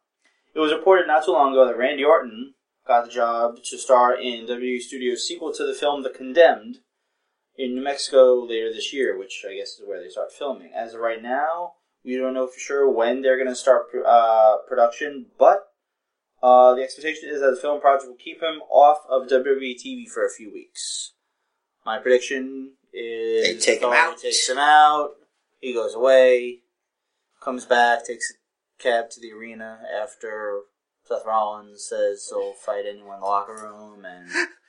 It 0.55 0.60
was 0.60 0.72
reported 0.72 1.06
not 1.09 1.24
too 1.24 1.32
long 1.32 1.52
ago 1.52 1.66
that 1.66 1.76
Randy 1.76 2.05
Orton 2.05 2.55
got 2.86 3.05
the 3.06 3.10
job 3.10 3.56
to 3.64 3.78
star 3.78 4.14
in 4.14 4.47
WWE 4.47 4.81
Studios' 4.81 5.26
sequel 5.26 5.52
to 5.52 5.66
the 5.66 5.74
film 5.74 6.02
The 6.02 6.10
Condemned 6.10 6.78
in 7.56 7.74
New 7.74 7.82
Mexico 7.82 8.44
later 8.44 8.72
this 8.72 8.93
year, 8.93 9.18
which 9.18 9.44
I 9.48 9.55
guess 9.55 9.78
is 9.78 9.82
where 9.86 10.02
they 10.02 10.09
start 10.09 10.32
filming. 10.32 10.72
As 10.74 10.94
of 10.94 11.01
right 11.01 11.22
now, 11.22 11.74
we 12.05 12.16
don't 12.16 12.35
know 12.35 12.47
for 12.47 12.59
sure 12.59 12.90
when 12.90 13.22
they're 13.22 13.36
going 13.36 13.48
to 13.48 13.55
start 13.55 13.86
uh, 14.06 14.59
production, 14.68 15.26
but 15.39 15.68
uh, 16.43 16.74
the 16.74 16.82
expectation 16.82 17.31
is 17.31 17.40
that 17.40 17.51
the 17.51 17.60
film 17.60 17.81
project 17.81 18.09
will 18.09 18.16
keep 18.16 18.43
him 18.43 18.60
off 18.70 18.98
of 19.09 19.28
WWE 19.28 19.74
TV 19.74 20.06
for 20.09 20.26
a 20.26 20.31
few 20.31 20.52
weeks. 20.52 21.12
My 21.86 21.98
prediction 21.98 22.72
is 22.93 23.47
They 23.47 23.59
take 23.59 23.82
him 23.82 23.93
out. 23.93 24.18
Takes 24.18 24.48
him 24.48 24.59
out. 24.59 25.10
He 25.60 25.72
goes 25.72 25.94
away, 25.94 26.60
comes 27.43 27.64
back, 27.64 28.05
takes 28.05 28.31
a 28.31 28.82
cab 28.82 29.09
to 29.10 29.20
the 29.20 29.32
arena 29.32 29.81
after 30.02 30.60
Seth 31.06 31.24
Rollins 31.26 31.86
says 31.89 32.26
he'll 32.28 32.52
fight 32.52 32.85
anyone 32.86 33.14
in 33.14 33.20
the 33.20 33.26
locker 33.26 33.55
room, 33.55 34.05
and 34.05 34.28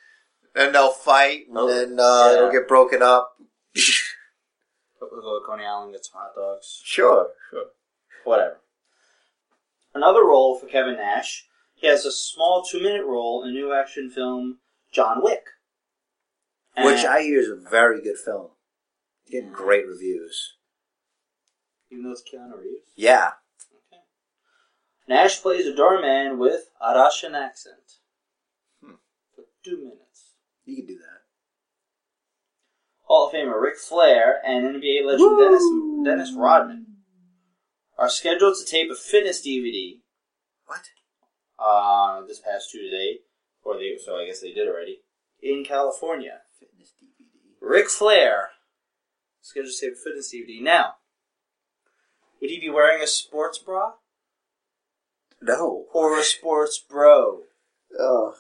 Then 0.56 0.72
they'll 0.72 0.92
fight, 0.92 1.48
and 1.50 1.58
Oh, 1.58 1.68
then 1.68 2.00
uh, 2.00 2.30
yeah. 2.32 2.38
it'll 2.38 2.52
get 2.52 2.68
broken 2.68 3.02
up. 3.04 3.36
we'll 5.02 5.22
go 5.22 5.40
to 5.40 5.46
Coney 5.46 5.66
Island 5.66 5.92
get 5.94 6.06
some 6.06 6.20
hot 6.20 6.34
dogs. 6.36 6.82
Sure, 6.84 7.28
sure. 7.52 7.66
Whatever. 8.24 8.58
Another 9.94 10.24
role 10.24 10.58
for 10.58 10.66
Kevin 10.68 10.96
Nash. 10.96 11.46
He 11.76 11.88
has 11.88 12.06
a 12.06 12.12
small 12.12 12.64
two-minute 12.64 13.06
role 13.06 13.44
in 13.44 13.50
the 13.50 13.54
new 13.60 13.74
action 13.74 14.10
film 14.10 14.60
John 14.92 15.22
Wick, 15.22 15.44
Which 16.78 17.04
I 17.06 17.22
hear 17.22 17.40
is 17.40 17.50
a 17.50 17.56
very 17.70 18.02
good 18.02 18.18
film. 18.18 18.48
Getting 19.30 19.52
great 19.52 19.86
reviews. 19.86 20.54
even 21.92 22.06
though 22.06 22.12
it's 22.12 22.24
Keanu 22.24 22.58
Reeves. 22.60 22.92
Yeah. 22.96 23.32
Okay. 23.92 24.02
Nash 25.08 25.42
plays 25.42 25.66
a 25.66 25.76
doorman 25.76 26.40
with 26.40 26.70
a 26.82 26.94
Russian 26.96 27.36
accent 27.36 28.00
Hmm. 28.82 28.96
for 29.36 29.44
two 29.64 29.78
minutes. 29.78 30.15
You 30.66 30.76
can 30.78 30.86
do 30.88 30.98
that. 30.98 31.22
Hall 33.04 33.28
of 33.28 33.34
Famer 33.34 33.62
Ric 33.62 33.78
Flair 33.78 34.42
and 34.46 34.66
NBA 34.82 35.06
legend 35.06 35.38
Dennis, 35.38 35.64
Dennis 36.04 36.34
Rodman 36.36 36.88
are 37.98 38.10
scheduled 38.10 38.56
to 38.58 38.66
tape 38.66 38.90
a 38.92 38.96
fitness 38.96 39.46
DVD 39.46 40.00
What? 40.66 40.82
uh, 41.60 42.26
this 42.28 42.40
past 42.40 42.72
Tuesday, 42.72 43.20
or 43.64 43.76
they 43.78 43.98
so 44.04 44.16
I 44.18 44.26
guess 44.26 44.42
they 44.42 44.52
did 44.54 44.68
already 44.68 45.02
in 45.42 45.64
California. 45.64 46.42
Fitness 46.60 46.94
DVD. 47.02 47.28
Ric 47.62 47.90
Flair 47.90 48.50
scheduled 49.42 49.74
to 49.74 49.80
tape 49.80 49.94
a 49.94 49.96
fitness 50.04 50.34
DVD. 50.34 50.62
Now, 50.62 50.96
would 52.42 52.50
he 52.50 52.60
be 52.60 52.70
wearing 52.72 53.04
a 53.04 53.08
sports 53.08 53.60
bra 53.60 53.94
No. 55.42 55.86
or 55.94 56.18
a 56.20 56.24
sports 56.24 56.80
bro? 56.80 57.42
Ugh. 58.00 58.34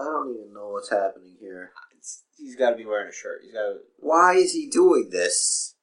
I 0.00 0.04
don't 0.04 0.34
even 0.34 0.54
know 0.54 0.68
what's 0.70 0.90
happening 0.90 1.36
here. 1.40 1.72
It's- 1.92 2.22
he's 2.38 2.56
got 2.56 2.70
to 2.70 2.76
be 2.76 2.86
wearing 2.86 3.08
a 3.08 3.12
shirt. 3.12 3.40
He's 3.42 3.52
got 3.52 3.68
to 3.68 3.78
Why 3.98 4.34
is 4.34 4.52
he 4.52 4.68
doing 4.68 5.10
this? 5.10 5.74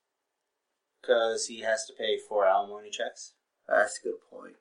because 1.02 1.46
he 1.46 1.62
has 1.62 1.86
to 1.86 1.94
pay 1.98 2.18
four 2.28 2.46
alimony 2.46 2.90
checks. 2.90 3.34
That's 3.68 3.98
a 4.00 4.04
good 4.04 4.16
point. 4.30 4.56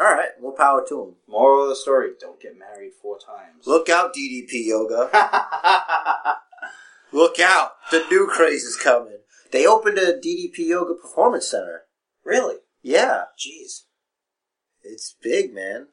Alright, 0.00 0.40
more 0.40 0.54
power 0.54 0.82
to 0.88 1.02
him. 1.02 1.14
Moral 1.26 1.64
of 1.64 1.68
the 1.70 1.76
story: 1.76 2.10
Don't 2.20 2.40
get 2.40 2.56
married 2.58 2.92
four 3.02 3.18
times. 3.18 3.66
Look 3.66 3.88
out, 3.88 4.14
DDP 4.14 4.64
Yoga. 4.66 5.10
Look 7.12 7.40
out. 7.40 7.72
The 7.90 8.04
new 8.10 8.26
craze 8.28 8.62
is 8.64 8.76
coming. 8.76 9.18
They 9.50 9.66
opened 9.66 9.98
a 9.98 10.12
DDP 10.18 10.58
Yoga 10.68 10.94
Performance 10.94 11.48
Center. 11.48 11.82
really? 12.24 12.56
Yeah. 12.82 13.24
Jeez, 13.38 13.82
It's 14.82 15.16
big, 15.20 15.52
man. 15.52 15.88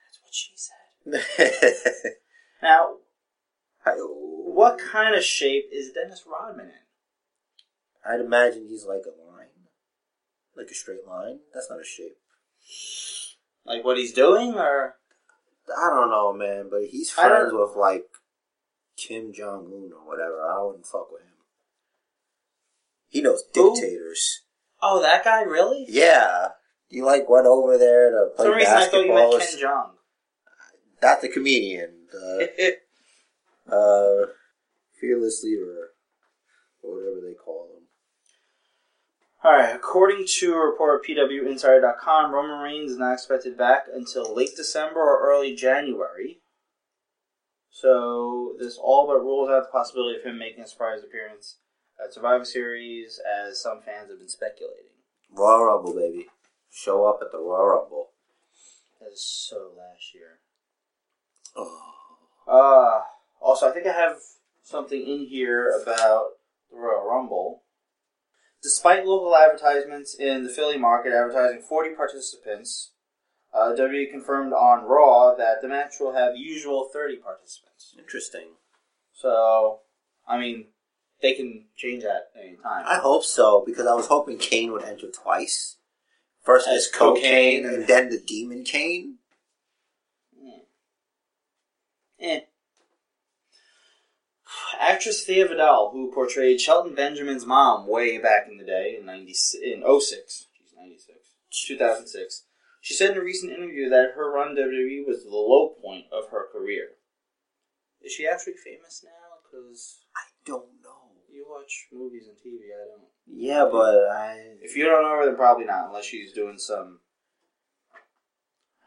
that's 0.00 0.18
what 0.22 0.32
she 0.32 0.52
said. 0.56 0.74
Now, 2.62 2.96
what 3.86 4.78
kind 4.78 5.14
of 5.14 5.24
shape 5.24 5.70
is 5.72 5.92
Dennis 5.92 6.24
Rodman 6.30 6.66
in? 6.66 6.72
I'd 8.04 8.20
imagine 8.20 8.66
he's 8.68 8.84
like 8.84 9.02
a 9.06 9.30
line. 9.32 9.46
Like 10.56 10.68
a 10.70 10.74
straight 10.74 11.06
line. 11.06 11.38
That's 11.54 11.70
not 11.70 11.80
a 11.80 11.84
shape. 11.84 12.18
Like 13.64 13.84
what 13.84 13.96
he's 13.96 14.12
doing, 14.12 14.54
or 14.54 14.96
I 15.74 15.88
don't 15.88 16.10
know, 16.10 16.32
man, 16.32 16.68
but 16.70 16.84
he's 16.90 17.10
friends 17.10 17.52
with 17.52 17.76
like 17.76 18.04
Kim 18.96 19.32
Jong 19.32 19.66
Un 19.72 19.90
or 19.94 20.06
whatever. 20.06 20.42
I 20.42 20.62
wouldn't 20.62 20.86
fuck 20.86 21.10
with 21.10 21.22
him. 21.22 21.28
He 23.08 23.22
knows 23.22 23.42
dictators. 23.54 24.42
oh, 24.82 25.00
that 25.02 25.24
guy 25.24 25.42
really? 25.42 25.86
Yeah. 25.88 26.48
You 26.90 27.04
like 27.06 27.28
went 27.28 27.46
over 27.46 27.78
there 27.78 28.10
to 28.10 28.30
For 28.36 28.36
play 28.36 28.44
some 28.44 28.54
reason, 28.54 28.74
I 28.74 28.86
thought 28.86 29.04
you 29.06 29.14
meant 29.14 29.32
basketball. 29.38 29.70
Ken 29.70 29.70
Jeong. 29.70 29.90
Not 31.02 31.20
the 31.20 31.28
comedian. 31.28 32.06
The 32.12 32.76
uh, 33.70 34.32
fearless 35.00 35.42
leader, 35.42 35.90
or 36.82 36.96
whatever 36.96 37.26
they 37.26 37.34
call 37.34 37.68
him. 37.74 37.84
All 39.42 39.52
right. 39.52 39.74
According 39.74 40.26
to 40.38 40.54
a 40.54 40.66
report 40.66 41.00
of 41.00 41.06
PWInsider.com, 41.06 42.32
Roman 42.32 42.60
Reigns 42.60 42.92
is 42.92 42.98
not 42.98 43.14
expected 43.14 43.56
back 43.56 43.84
until 43.92 44.34
late 44.34 44.56
December 44.56 45.00
or 45.00 45.30
early 45.30 45.54
January. 45.54 46.40
So 47.70 48.56
this 48.58 48.76
all 48.76 49.06
but 49.06 49.20
rules 49.20 49.48
out 49.48 49.62
the 49.62 49.72
possibility 49.72 50.18
of 50.18 50.24
him 50.24 50.38
making 50.38 50.64
a 50.64 50.66
surprise 50.66 51.00
appearance 51.02 51.56
at 52.02 52.12
Survivor 52.12 52.44
Series, 52.44 53.20
as 53.20 53.62
some 53.62 53.80
fans 53.80 54.10
have 54.10 54.18
been 54.18 54.28
speculating. 54.28 54.92
Royal 55.32 55.64
Rumble, 55.64 55.94
baby. 55.94 56.26
Show 56.70 57.06
up 57.06 57.20
at 57.22 57.32
the 57.32 57.38
Royal 57.38 57.66
Rumble. 57.66 58.10
That 59.00 59.12
is 59.12 59.24
so 59.24 59.72
last 59.76 60.14
year. 60.14 60.40
Oh. 61.56 61.76
Uh, 62.46 63.02
also, 63.44 63.68
I 63.68 63.72
think 63.72 63.86
I 63.86 63.92
have 63.92 64.16
something 64.62 65.00
in 65.00 65.26
here 65.26 65.70
about 65.82 66.24
the 66.70 66.76
Royal 66.76 67.06
Rumble. 67.06 67.62
Despite 68.62 69.06
local 69.06 69.34
advertisements 69.36 70.14
in 70.14 70.44
the 70.44 70.50
Philly 70.50 70.76
market 70.76 71.12
advertising 71.12 71.62
40 71.62 71.94
participants, 71.94 72.92
uh, 73.54 73.72
WWE 73.76 74.10
confirmed 74.10 74.52
on 74.52 74.84
Raw 74.84 75.34
that 75.34 75.62
the 75.62 75.68
match 75.68 75.94
will 75.98 76.12
have 76.12 76.36
usual 76.36 76.90
30 76.92 77.16
participants. 77.16 77.94
Interesting. 77.98 78.48
So, 79.14 79.80
I 80.28 80.38
mean, 80.38 80.66
they 81.22 81.34
can 81.34 81.66
change 81.76 82.02
that 82.02 82.30
any 82.38 82.56
time. 82.56 82.84
I 82.86 82.96
hope 82.98 83.24
so 83.24 83.62
because 83.66 83.86
I 83.86 83.94
was 83.94 84.06
hoping 84.06 84.38
Kane 84.38 84.72
would 84.72 84.84
enter 84.84 85.10
twice. 85.10 85.76
First 86.44 86.68
As 86.68 86.88
cocaine, 86.88 87.62
cocaine. 87.62 87.66
and 87.66 87.86
then 87.86 88.08
the 88.10 88.18
demon 88.18 88.64
Kane. 88.64 89.18
Eh. 92.20 92.40
Actress 94.78 95.24
Thea 95.24 95.46
Vidale, 95.46 95.92
who 95.92 96.12
portrayed 96.12 96.60
Shelton 96.60 96.94
Benjamin's 96.94 97.46
mom 97.46 97.86
way 97.86 98.18
back 98.18 98.48
in 98.50 98.58
the 98.58 98.64
day 98.64 98.96
in 98.98 99.06
90, 99.06 99.34
in 99.62 100.00
06, 100.00 100.46
she's 100.52 100.74
96, 100.76 101.18
2006, 101.66 102.44
she 102.80 102.94
said 102.94 103.10
in 103.10 103.18
a 103.18 103.22
recent 103.22 103.52
interview 103.52 103.88
that 103.88 104.12
her 104.16 104.32
run 104.32 104.56
WWE 104.56 105.06
was 105.06 105.22
the 105.22 105.30
low 105.30 105.74
point 105.80 106.06
of 106.12 106.30
her 106.30 106.46
career. 106.50 106.88
Is 108.02 108.12
she 108.12 108.26
actually 108.26 108.54
famous 108.54 109.04
now? 109.04 109.10
Because 109.44 110.00
I 110.16 110.22
don't 110.44 110.82
know. 110.82 111.12
you 111.30 111.46
watch 111.48 111.88
movies 111.92 112.26
and 112.26 112.36
TV, 112.36 112.72
I 112.74 112.88
don't. 112.88 113.02
Yeah, 113.26 113.68
but 113.70 114.08
I. 114.10 114.56
If 114.62 114.76
you 114.76 114.84
don't 114.84 115.02
know 115.02 115.16
her, 115.16 115.26
then 115.26 115.36
probably 115.36 115.66
not, 115.66 115.88
unless 115.88 116.06
she's 116.06 116.32
doing 116.32 116.58
some. 116.58 117.00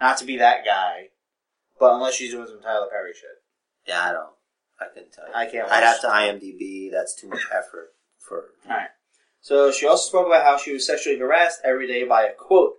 Not 0.01 0.17
to 0.17 0.25
be 0.25 0.37
that 0.37 0.65
guy, 0.65 1.09
but 1.79 1.93
unless 1.93 2.15
she's 2.15 2.31
doing 2.31 2.47
some 2.47 2.61
Tyler 2.61 2.87
Perry 2.89 3.13
shit. 3.13 3.29
Yeah, 3.87 4.01
I 4.01 4.11
don't. 4.11 4.33
I 4.79 4.85
couldn't 4.93 5.13
tell 5.13 5.27
you. 5.27 5.33
I 5.33 5.45
can't 5.45 5.69
I'd 5.69 5.83
have 5.83 6.01
to 6.01 6.07
IMDb. 6.07 6.91
That's 6.91 7.15
too 7.15 7.27
much 7.29 7.45
effort 7.51 7.93
for. 8.17 8.51
Alright. 8.65 8.89
So 9.41 9.71
she 9.71 9.85
also 9.85 10.07
spoke 10.07 10.27
about 10.27 10.45
how 10.45 10.57
she 10.57 10.73
was 10.73 10.87
sexually 10.87 11.19
harassed 11.19 11.61
every 11.63 11.87
day 11.87 12.05
by 12.05 12.23
a 12.23 12.33
quote 12.33 12.75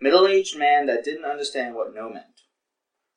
middle-aged 0.00 0.56
man 0.56 0.86
that 0.86 1.04
didn't 1.04 1.24
understand 1.24 1.74
what 1.74 1.94
no 1.94 2.08
meant. 2.08 2.42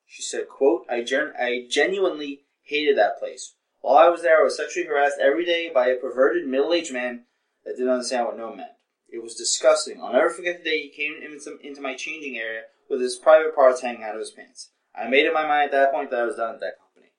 She 0.06 0.24
said, 0.24 0.48
"quote 0.48 0.86
I 0.90 1.04
gen- 1.04 1.34
I 1.38 1.68
genuinely 1.70 2.46
hated 2.64 2.98
that 2.98 3.20
place. 3.20 3.56
While 3.82 3.98
I 3.98 4.10
was 4.10 4.22
there, 4.22 4.40
I 4.40 4.44
was 4.44 4.58
sexually 4.58 4.88
harassed 4.88 5.20
every 5.20 5.46
day 5.46 5.70
by 5.70 5.88
a 5.88 5.96
perverted 5.96 6.48
middle-aged 6.48 6.92
man 6.92 7.26
that 7.64 7.76
didn't 7.76 7.92
understand 7.92 8.26
what 8.26 8.38
no 8.38 8.54
meant. 8.54 8.72
It 9.10 9.24
was 9.24 9.36
disgusting. 9.36 10.02
I'll 10.02 10.14
never 10.14 10.30
forget 10.30 10.58
the 10.58 10.70
day 10.70 10.82
he 10.82 10.90
came 10.90 11.22
into, 11.22 11.58
into 11.60 11.82
my 11.82 11.96
changing 11.96 12.38
area 12.38 12.64
with 12.90 13.02
his 13.02 13.16
private 13.16 13.56
parts 13.56 13.82
hanging 13.82 14.04
out 14.04 14.16
of 14.16 14.20
his 14.20 14.32
pants. 14.32 14.72
I 14.98 15.08
made 15.08 15.28
up 15.28 15.34
my 15.34 15.48
mind 15.48 15.66
at 15.66 15.72
that 15.72 15.92
point 15.92 16.10
that 16.12 16.20
I 16.20 16.26
was 16.26 16.36
done 16.36 16.56
at 16.56 16.60
that 16.62 16.80
company. 16.80 17.12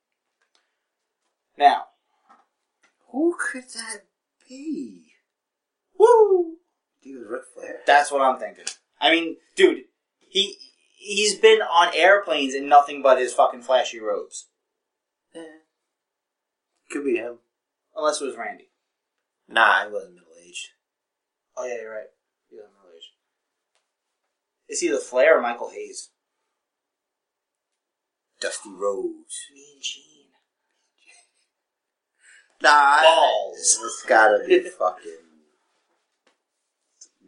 Now, 1.57 1.85
Who 3.13 3.37
could 3.39 3.65
that 3.75 4.05
be? 4.49 5.13
woo! 5.99 6.57
Dude, 7.03 7.27
Ric 7.29 7.43
Flair. 7.55 7.81
That's 7.87 8.11
what 8.11 8.23
I'm 8.23 8.39
thinking. 8.39 8.65
I 9.01 9.11
mean, 9.11 9.37
dude, 9.55 9.85
he 10.19 10.57
he's 10.97 11.37
been 11.37 11.61
on 11.63 11.95
airplanes 11.95 12.55
in 12.55 12.69
nothing 12.69 13.01
but 13.03 13.19
his 13.19 13.33
fucking 13.33 13.63
flashy 13.63 14.01
robes. 14.01 14.49
Eh. 15.35 15.41
Could 16.91 17.05
be 17.05 17.17
him. 17.17 17.39
Unless 17.97 18.21
it 18.21 18.27
was 18.27 18.37
Randy. 18.37 18.71
Nah, 19.49 19.87
he 19.87 19.93
wasn't 19.93 20.15
middle 20.15 20.29
aged. 20.45 20.69
Oh 21.57 21.67
yeah, 21.67 21.81
you're 21.81 21.93
right. 21.93 22.07
He's 22.51 22.59
on 22.61 22.67
middle 22.67 22.97
age. 22.97 23.13
It's 24.69 24.83
either 24.83 24.99
Flair 24.99 25.39
or 25.39 25.43
Michael 25.43 25.71
Hayes. 25.71 26.11
Dusty 28.41 28.71
Rhodes. 28.71 29.47
Mean 29.55 29.79
Gene. 29.83 30.05
Nah, 32.63 33.03
Balls. 33.03 33.79
It's 33.85 34.05
gotta 34.07 34.45
be 34.47 34.61
fucking. 34.61 35.13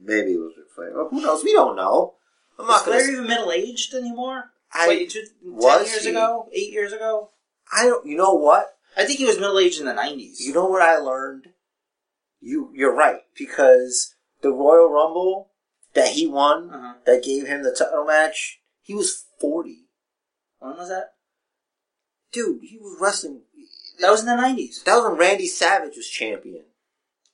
Maybe 0.02 0.32
it 0.32 0.38
was 0.38 0.54
Ric 0.56 0.66
Flair. 0.74 0.92
Well, 0.94 1.08
who 1.10 1.20
knows? 1.20 1.44
We 1.44 1.52
don't 1.52 1.76
know. 1.76 2.14
I'm 2.58 2.64
Is 2.64 2.70
not 2.70 2.84
gonna. 2.86 2.98
Flair 2.98 3.10
even 3.12 3.26
middle 3.28 3.52
aged 3.52 3.94
anymore? 3.94 4.44
I, 4.72 4.88
Wait, 4.88 5.10
two, 5.10 5.22
ten 5.22 5.52
was 5.52 5.88
years 5.90 6.04
he? 6.04 6.10
ago, 6.10 6.48
eight 6.52 6.72
years 6.72 6.92
ago. 6.92 7.30
I 7.72 7.84
don't. 7.84 8.06
You 8.06 8.16
know 8.16 8.34
what? 8.34 8.76
I 8.96 9.04
think 9.04 9.18
he 9.18 9.24
was 9.26 9.38
middle 9.38 9.58
aged 9.58 9.80
in 9.80 9.86
the 9.86 9.94
nineties. 9.94 10.40
You 10.44 10.52
know 10.52 10.66
what 10.66 10.82
I 10.82 10.96
learned? 10.96 11.48
You 12.40 12.70
you're 12.74 12.94
right 12.94 13.20
because 13.36 14.14
the 14.42 14.50
Royal 14.50 14.88
Rumble 14.90 15.50
that 15.94 16.08
he 16.08 16.26
won 16.26 16.70
Uh-huh. 16.72 16.94
that 17.04 17.22
gave 17.22 17.46
him 17.46 17.62
the 17.62 17.72
title 17.74 18.04
match, 18.04 18.60
he 18.80 18.94
was 18.94 19.26
forty. 19.40 19.86
When 20.60 20.76
was 20.76 20.88
that? 20.88 21.14
Dude, 22.32 22.60
he 22.62 22.78
was 22.78 22.96
wrestling. 23.00 23.42
That 24.00 24.10
was 24.10 24.20
in 24.20 24.26
the 24.26 24.36
nineties. 24.36 24.82
That 24.84 24.96
was 24.96 25.10
when 25.10 25.18
Randy 25.18 25.46
Savage 25.46 25.96
was 25.96 26.08
champion. 26.08 26.64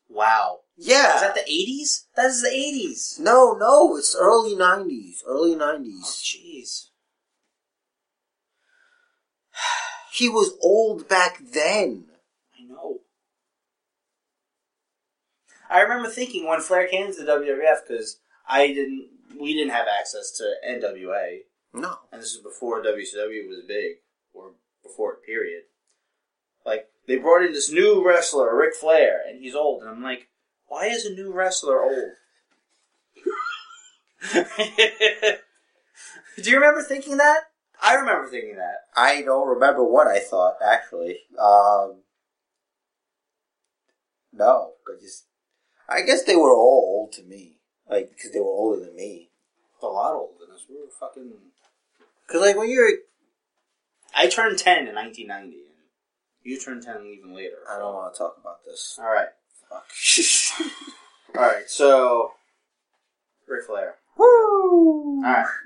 Wow. 0.09 0.61
Yeah. 0.77 1.16
Is 1.16 1.20
that 1.23 1.35
the 1.35 1.43
eighties? 1.43 2.07
That 2.16 2.27
is 2.27 2.43
the 2.43 2.48
eighties. 2.51 3.19
no, 3.20 3.53
no, 3.53 3.97
it's 3.97 4.16
early 4.19 4.55
nineties. 4.57 5.23
Early 5.27 5.55
Oh, 5.55 5.59
nineties. 5.59 6.05
jeez. 6.24 6.86
He 10.12 10.28
was 10.31 10.57
old 10.62 11.09
back 11.09 11.39
then. 11.53 12.07
I 12.59 12.65
know. 12.66 13.01
I 15.69 15.81
remember 15.82 16.09
thinking 16.09 16.47
when 16.48 16.61
Flair 16.62 16.86
came 16.89 17.12
to 17.12 17.23
the 17.23 17.31
WWF 17.32 17.86
because 17.86 18.19
I 18.48 18.69
didn't, 18.69 19.09
we 19.39 19.53
didn't 19.53 19.73
have 19.74 19.86
access 19.89 20.31
to 20.39 20.55
NWA, 20.66 21.40
No. 21.77 21.98
and 22.11 22.23
this 22.23 22.32
is 22.32 22.43
before 22.43 22.82
WCW 22.82 23.48
was 23.48 23.62
big, 23.66 23.97
or 24.32 24.53
before 24.82 25.15
it, 25.15 25.27
period. 25.27 25.62
Like 26.65 26.89
they 27.07 27.16
brought 27.16 27.44
in 27.44 27.53
this 27.53 27.70
new 27.70 28.05
wrestler, 28.07 28.57
Ric 28.57 28.74
Flair, 28.74 29.20
and 29.28 29.40
he's 29.40 29.55
old, 29.55 29.82
and 29.82 29.90
I'm 29.90 30.03
like, 30.03 30.28
why 30.66 30.86
is 30.86 31.05
a 31.05 31.15
new 31.15 31.32
wrestler 31.32 31.82
old? 31.82 32.12
Do 36.43 36.51
you 36.51 36.57
remember 36.57 36.82
thinking 36.82 37.19
that? 37.19 37.44
I 37.81 37.94
remember 37.94 38.28
thinking 38.28 38.57
that. 38.57 38.86
I 38.97 39.23
don't 39.23 39.48
remember 39.48 39.85
what 39.85 40.07
I 40.07 40.19
thought 40.19 40.57
actually. 40.65 41.20
Um, 41.39 42.03
no, 44.32 44.73
I 44.89 45.01
just 45.01 45.27
I 45.89 46.03
guess 46.03 46.24
they 46.24 46.36
were 46.36 46.53
all 46.53 47.01
old 47.01 47.12
to 47.12 47.23
me, 47.23 47.59
like 47.89 48.11
because 48.11 48.32
they 48.32 48.40
were 48.40 48.47
older 48.47 48.85
than 48.85 48.97
me. 48.97 49.31
A 49.82 49.86
lot 49.86 50.15
older 50.15 50.35
than 50.40 50.55
us. 50.55 50.65
We 50.69 50.77
were 50.77 50.90
fucking. 50.98 51.32
Because 52.27 52.43
like 52.43 52.57
when 52.57 52.70
you're, 52.70 52.90
I 54.15 54.27
turned 54.28 54.59
10 54.59 54.89
in 54.89 54.94
1990, 54.94 55.57
and 55.57 55.74
you 56.43 56.59
turned 56.59 56.82
10 56.82 57.07
even 57.19 57.35
later. 57.35 57.59
I 57.70 57.78
don't 57.78 57.94
want 57.94 58.15
to 58.15 58.19
talk 58.19 58.36
about 58.40 58.65
this. 58.65 58.98
Alright. 58.98 59.28
Fuck. 59.69 59.86
Alright, 61.36 61.70
so. 61.70 62.32
Ric 63.47 63.65
Flair. 63.65 63.97
Woo! 64.16 65.23
Alright. 65.24 65.47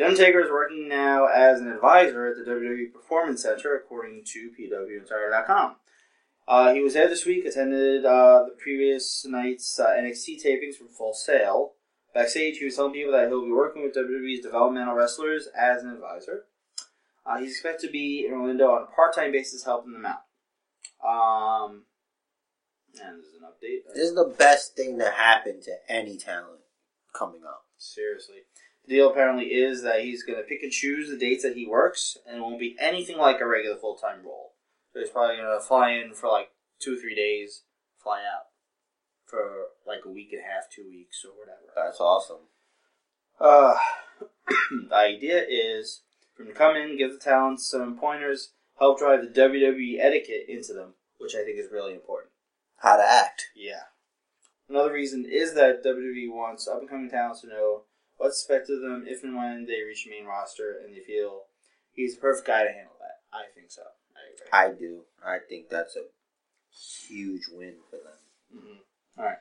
The 0.00 0.06
Undertaker 0.06 0.40
is 0.40 0.50
working 0.50 0.88
now 0.88 1.26
as 1.26 1.60
an 1.60 1.70
advisor 1.70 2.26
at 2.26 2.36
the 2.38 2.50
WWE 2.50 2.90
Performance 2.90 3.42
Center, 3.42 3.76
according 3.76 4.24
to 4.28 4.50
PWInsider.com. 4.58 5.76
Uh, 6.48 6.72
he 6.72 6.80
was 6.80 6.94
there 6.94 7.06
this 7.06 7.26
week, 7.26 7.44
attended 7.44 8.06
uh, 8.06 8.44
the 8.44 8.56
previous 8.58 9.26
night's 9.28 9.78
uh, 9.78 9.88
NXT 9.88 10.42
tapings 10.42 10.76
from 10.76 10.88
Full 10.88 11.12
Sail. 11.12 11.72
Backstage, 12.12 12.58
he 12.58 12.64
was 12.64 12.76
telling 12.76 12.92
people 12.92 13.12
that 13.12 13.28
he'll 13.28 13.44
be 13.44 13.52
working 13.52 13.82
with 13.82 13.94
WWE's 13.94 14.42
developmental 14.42 14.94
wrestlers 14.94 15.48
as 15.56 15.82
an 15.82 15.90
advisor. 15.90 16.44
Uh, 17.24 17.38
he's 17.38 17.52
expected 17.52 17.86
to 17.86 17.92
be 17.92 18.26
in 18.26 18.32
Orlando 18.32 18.72
on 18.72 18.82
a 18.82 18.94
part-time 18.94 19.30
basis, 19.30 19.64
helping 19.64 19.92
them 19.92 20.06
out. 20.06 20.24
Um, 21.06 21.84
and 23.00 23.20
this 23.20 23.26
is 23.26 23.36
an 23.36 23.46
update. 23.46 23.94
This 23.94 24.08
is 24.08 24.14
the 24.14 24.34
best 24.36 24.74
thing 24.74 24.98
to 24.98 25.10
happen 25.10 25.60
to 25.62 25.72
any 25.88 26.16
talent 26.16 26.60
coming 27.14 27.42
up. 27.46 27.64
Seriously. 27.78 28.42
The 28.86 28.96
deal 28.96 29.10
apparently 29.10 29.46
is 29.46 29.82
that 29.82 30.00
he's 30.00 30.24
going 30.24 30.38
to 30.38 30.44
pick 30.44 30.62
and 30.62 30.72
choose 30.72 31.08
the 31.08 31.16
dates 31.16 31.44
that 31.44 31.56
he 31.56 31.66
works, 31.66 32.18
and 32.26 32.38
it 32.38 32.40
won't 32.40 32.58
be 32.58 32.76
anything 32.80 33.18
like 33.18 33.40
a 33.40 33.46
regular 33.46 33.76
full 33.76 33.94
time 33.94 34.24
role. 34.24 34.54
So 34.92 35.00
he's 35.00 35.10
probably 35.10 35.36
going 35.36 35.58
to 35.58 35.64
fly 35.64 35.92
in 35.92 36.14
for 36.14 36.28
like 36.28 36.50
two 36.80 36.94
or 36.94 37.00
three 37.00 37.14
days, 37.14 37.62
fly 38.02 38.18
out 38.18 38.49
for 39.30 39.68
like 39.86 40.00
a 40.04 40.10
week 40.10 40.32
and 40.32 40.40
a 40.40 40.44
half, 40.44 40.64
two 40.70 40.86
weeks, 40.88 41.24
or 41.24 41.32
whatever. 41.38 41.70
That's 41.76 42.00
awesome. 42.00 42.48
Uh, 43.40 43.76
the 44.88 44.94
idea 44.94 45.44
is 45.48 46.02
for 46.34 46.42
him 46.42 46.48
to 46.48 46.54
come 46.54 46.76
in, 46.76 46.98
give 46.98 47.12
the 47.12 47.18
talents 47.18 47.70
some 47.70 47.96
pointers, 47.98 48.52
help 48.78 48.98
drive 48.98 49.20
the 49.22 49.40
WWE 49.40 49.98
etiquette 50.00 50.46
into 50.48 50.72
them, 50.72 50.94
which 51.18 51.34
I 51.34 51.44
think 51.44 51.58
is 51.58 51.72
really 51.72 51.94
important. 51.94 52.32
How 52.78 52.96
to 52.96 53.04
act. 53.04 53.46
Yeah. 53.54 53.84
Another 54.68 54.92
reason 54.92 55.26
is 55.28 55.54
that 55.54 55.84
WWE 55.84 56.32
wants 56.32 56.68
up 56.68 56.80
and 56.80 56.88
coming 56.88 57.10
talents 57.10 57.40
to 57.42 57.48
know 57.48 57.82
what's 58.16 58.40
expected 58.40 58.76
of 58.76 58.82
them 58.82 59.04
if 59.06 59.24
and 59.24 59.36
when 59.36 59.66
they 59.66 59.82
reach 59.82 60.04
the 60.04 60.10
main 60.10 60.26
roster, 60.26 60.76
and 60.84 60.94
they 60.94 61.00
feel 61.00 61.42
he's 61.92 62.14
the 62.14 62.20
perfect 62.20 62.46
guy 62.46 62.64
to 62.64 62.70
handle 62.70 62.94
that. 63.00 63.18
I 63.32 63.44
think 63.54 63.70
so. 63.70 63.82
I 64.52 64.66
agree. 64.68 64.74
I 64.74 64.78
do. 64.78 65.00
I 65.24 65.38
think 65.46 65.68
that's 65.68 65.96
a 65.96 66.04
huge 67.08 67.42
win 67.52 67.74
for 67.90 67.96
them. 67.96 68.20
Mm-hmm. 68.54 68.80
All 69.18 69.24
right. 69.24 69.38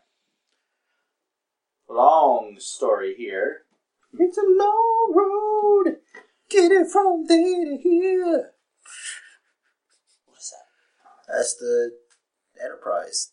Long 1.90 2.56
story 2.60 3.16
here. 3.18 3.64
Hmm. 4.12 4.24
It's 4.24 4.38
a 4.38 4.42
long 4.46 5.14
road. 5.14 5.98
Get 6.50 6.72
it 6.72 6.88
from 6.92 7.26
there 7.28 7.66
to 7.66 7.78
here. 7.82 8.52
What 10.26 10.38
is 10.40 10.52
that? 10.52 11.34
That's 11.34 11.56
the 11.56 11.92
Enterprise. 12.62 13.32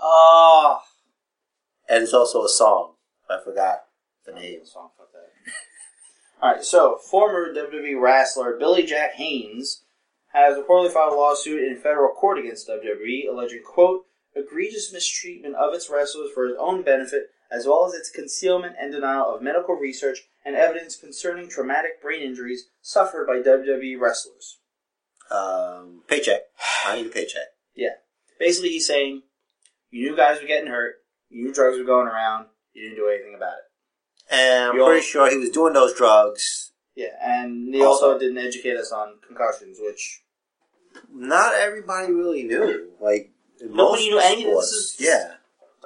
Oh, 0.00 0.80
And 1.88 2.02
it's 2.02 2.14
also 2.14 2.44
a 2.44 2.48
song. 2.48 2.94
I 3.28 3.38
forgot 3.44 3.84
the 4.26 4.32
name. 4.32 4.60
Song, 4.64 4.90
fuck 4.96 5.08
that. 5.12 5.52
All 6.40 6.52
right. 6.52 6.64
So, 6.64 6.98
former 7.10 7.54
WWE 7.54 8.00
wrestler 8.00 8.56
Billy 8.58 8.84
Jack 8.84 9.14
Haynes 9.14 9.84
has 10.32 10.56
reportedly 10.56 10.90
filed 10.90 11.12
a 11.12 11.16
lawsuit 11.16 11.62
in 11.62 11.76
federal 11.76 12.14
court 12.14 12.38
against 12.38 12.68
WWE, 12.68 13.28
alleging 13.30 13.62
quote 13.64 14.06
egregious 14.34 14.92
mistreatment 14.92 15.54
of 15.56 15.74
its 15.74 15.88
wrestlers 15.90 16.30
for 16.34 16.46
his 16.46 16.56
own 16.58 16.82
benefit, 16.82 17.30
as 17.50 17.66
well 17.66 17.86
as 17.86 17.94
its 17.94 18.10
concealment 18.10 18.74
and 18.80 18.92
denial 18.92 19.34
of 19.34 19.42
medical 19.42 19.74
research 19.74 20.20
and 20.44 20.56
evidence 20.56 20.96
concerning 20.96 21.48
traumatic 21.48 22.00
brain 22.02 22.22
injuries 22.22 22.66
suffered 22.80 23.26
by 23.26 23.40
WWE 23.40 23.98
wrestlers. 24.00 24.58
Um, 25.30 26.02
paycheck. 26.08 26.40
I 26.86 26.96
need 26.96 27.06
a 27.06 27.10
paycheck. 27.10 27.46
Yeah. 27.74 27.94
Basically, 28.38 28.70
he's 28.70 28.86
saying 28.86 29.22
you 29.90 30.08
knew 30.10 30.16
guys 30.16 30.40
were 30.40 30.46
getting 30.48 30.70
hurt, 30.70 30.96
you 31.28 31.44
knew 31.44 31.52
drugs 31.54 31.78
were 31.78 31.84
going 31.84 32.06
around, 32.08 32.46
you 32.72 32.82
didn't 32.82 32.96
do 32.96 33.08
anything 33.08 33.34
about 33.34 33.54
it. 33.54 34.32
And 34.34 34.64
I'm 34.70 34.76
You 34.76 34.84
pretty 34.84 34.98
all- 35.00 35.02
sure 35.02 35.30
he 35.30 35.36
was 35.38 35.50
doing 35.50 35.72
those 35.74 35.94
drugs. 35.94 36.72
Yeah, 36.94 37.16
and 37.22 37.74
he 37.74 37.82
also, 37.82 38.06
Also- 38.12 38.18
didn't 38.18 38.38
educate 38.38 38.76
us 38.76 38.92
on 38.92 39.18
concussions, 39.26 39.78
which 39.80 40.22
Not 41.10 41.54
everybody 41.54 42.12
really 42.12 42.42
knew. 42.42 42.92
Like, 43.00 43.30
in 43.62 43.74
Nobody 43.74 44.10
most 44.10 44.10
knew 44.10 44.18
any 44.18 44.44
of 44.44 44.56
this 44.56 44.72
is- 44.72 44.96
Yeah. 45.00 45.34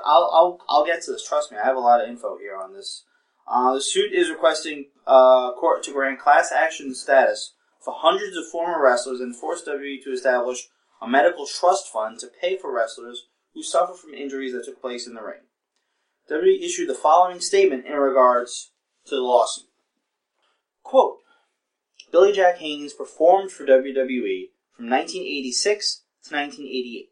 I'll, 0.05 0.31
I'll 0.33 0.61
I'll 0.69 0.85
get 0.87 1.03
to 1.03 1.13
this. 1.13 1.27
Trust 1.27 1.51
me, 1.51 1.59
I 1.59 1.65
have 1.65 1.77
a 1.77 1.81
lot 1.81 2.03
of 2.03 2.09
info 2.09 2.37
here 2.39 2.57
on 2.57 2.73
this. 2.75 3.05
Uh, 3.49 3.75
the 3.75 3.81
suit 3.81 4.13
is 4.13 4.29
requesting 4.29 4.87
uh, 5.07 5.53
court 5.53 5.83
to 5.85 5.93
grant 5.93 6.19
class 6.21 6.53
action 6.53 6.95
status 6.95 7.55
for 7.81 7.95
hundreds 7.97 8.37
of 8.37 8.47
former 8.49 8.83
wrestlers 8.83 9.21
and 9.21 9.35
force 9.35 9.63
WWE 9.67 10.03
to 10.05 10.11
establish 10.13 10.69
a 11.01 11.09
medical 11.09 11.47
trust 11.47 11.91
fund 11.93 12.19
to 12.21 12.27
pay 12.41 12.57
for 12.59 12.75
wrestlers 12.75 13.27
who 13.55 13.63
suffered 13.63 13.97
from 13.97 14.13
injuries 14.15 14.53
that 14.53 14.65
took 14.65 14.81
place 14.81 15.07
in 15.07 15.15
the 15.15 15.23
ring. 15.23 15.41
WWE 16.31 16.61
issued 16.63 16.89
the 16.89 16.95
following 16.95 17.41
statement 17.41 17.87
in 17.87 17.95
regards 17.95 18.73
to 19.07 19.15
the 19.15 19.23
lawsuit. 19.23 19.69
Quote, 20.83 21.19
Billy 22.13 22.33
Jack 22.33 22.59
Haynes 22.59 22.93
performed 22.93 23.51
for 23.51 23.65
WWE 23.65 24.51
from 24.77 24.91
1986 24.91 26.03
to 26.29 26.35
1988. 26.35 27.11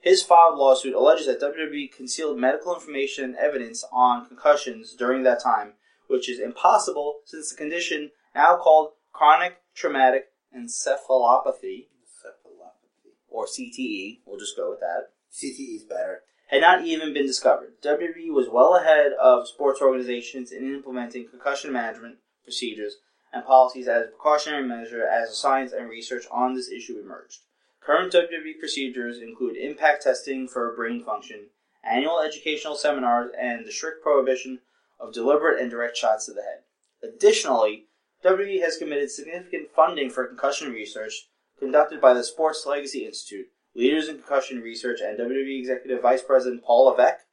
His 0.00 0.22
filed 0.22 0.58
lawsuit 0.58 0.94
alleges 0.94 1.26
that 1.26 1.40
WWE 1.40 1.92
concealed 1.92 2.38
medical 2.38 2.72
information 2.72 3.24
and 3.24 3.36
evidence 3.36 3.84
on 3.90 4.26
concussions 4.26 4.94
during 4.94 5.24
that 5.24 5.42
time, 5.42 5.74
which 6.06 6.28
is 6.28 6.38
impossible 6.38 7.20
since 7.24 7.50
the 7.50 7.56
condition, 7.56 8.12
now 8.34 8.56
called 8.56 8.92
chronic 9.12 9.60
traumatic 9.74 10.28
encephalopathy, 10.56 11.88
Encephalopathy. 11.98 13.14
or 13.28 13.46
CTE, 13.46 14.20
we'll 14.24 14.38
just 14.38 14.56
go 14.56 14.70
with 14.70 14.80
that, 14.80 15.10
CTE 15.32 15.76
is 15.76 15.82
better. 15.82 16.22
had 16.46 16.60
not 16.60 16.84
even 16.84 17.12
been 17.12 17.26
discovered. 17.26 17.74
WWE 17.82 18.32
was 18.32 18.48
well 18.48 18.76
ahead 18.76 19.12
of 19.20 19.48
sports 19.48 19.82
organizations 19.82 20.52
in 20.52 20.64
implementing 20.64 21.28
concussion 21.28 21.72
management 21.72 22.18
procedures 22.44 22.98
and 23.32 23.44
policies 23.44 23.88
as 23.88 24.04
a 24.04 24.08
precautionary 24.08 24.66
measure 24.66 25.06
as 25.06 25.28
the 25.28 25.34
science 25.34 25.72
and 25.72 25.90
research 25.90 26.24
on 26.30 26.54
this 26.54 26.70
issue 26.70 26.98
emerged. 26.98 27.40
Current 27.88 28.12
WWE 28.12 28.58
procedures 28.58 29.16
include 29.16 29.56
impact 29.56 30.02
testing 30.02 30.46
for 30.46 30.76
brain 30.76 31.02
function, 31.02 31.46
annual 31.82 32.20
educational 32.20 32.74
seminars, 32.74 33.30
and 33.40 33.64
the 33.64 33.72
strict 33.72 34.02
prohibition 34.02 34.58
of 35.00 35.14
deliberate 35.14 35.58
and 35.58 35.70
direct 35.70 35.96
shots 35.96 36.26
to 36.26 36.34
the 36.34 36.42
head. 36.42 36.64
Additionally, 37.02 37.86
WWE 38.22 38.60
has 38.60 38.76
committed 38.76 39.10
significant 39.10 39.70
funding 39.74 40.10
for 40.10 40.26
concussion 40.26 40.70
research 40.70 41.30
conducted 41.58 41.98
by 41.98 42.12
the 42.12 42.22
Sports 42.22 42.66
Legacy 42.66 43.06
Institute, 43.06 43.46
leaders 43.74 44.06
in 44.06 44.16
concussion 44.16 44.60
research, 44.60 45.00
and 45.00 45.18
WWE 45.18 45.58
Executive 45.58 46.02
Vice 46.02 46.22
President 46.22 46.62
Paul 46.62 46.90
Levesque, 46.90 47.24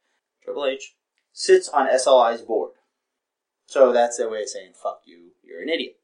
Triple 0.42 0.64
H, 0.64 0.94
sits 1.34 1.68
on 1.68 1.86
SLI's 1.86 2.40
board. 2.40 2.72
So 3.66 3.92
that's 3.92 4.16
their 4.16 4.30
way 4.30 4.40
of 4.40 4.48
saying, 4.48 4.72
fuck 4.72 5.02
you, 5.04 5.32
you're 5.44 5.60
an 5.60 5.68
idiot. 5.68 5.98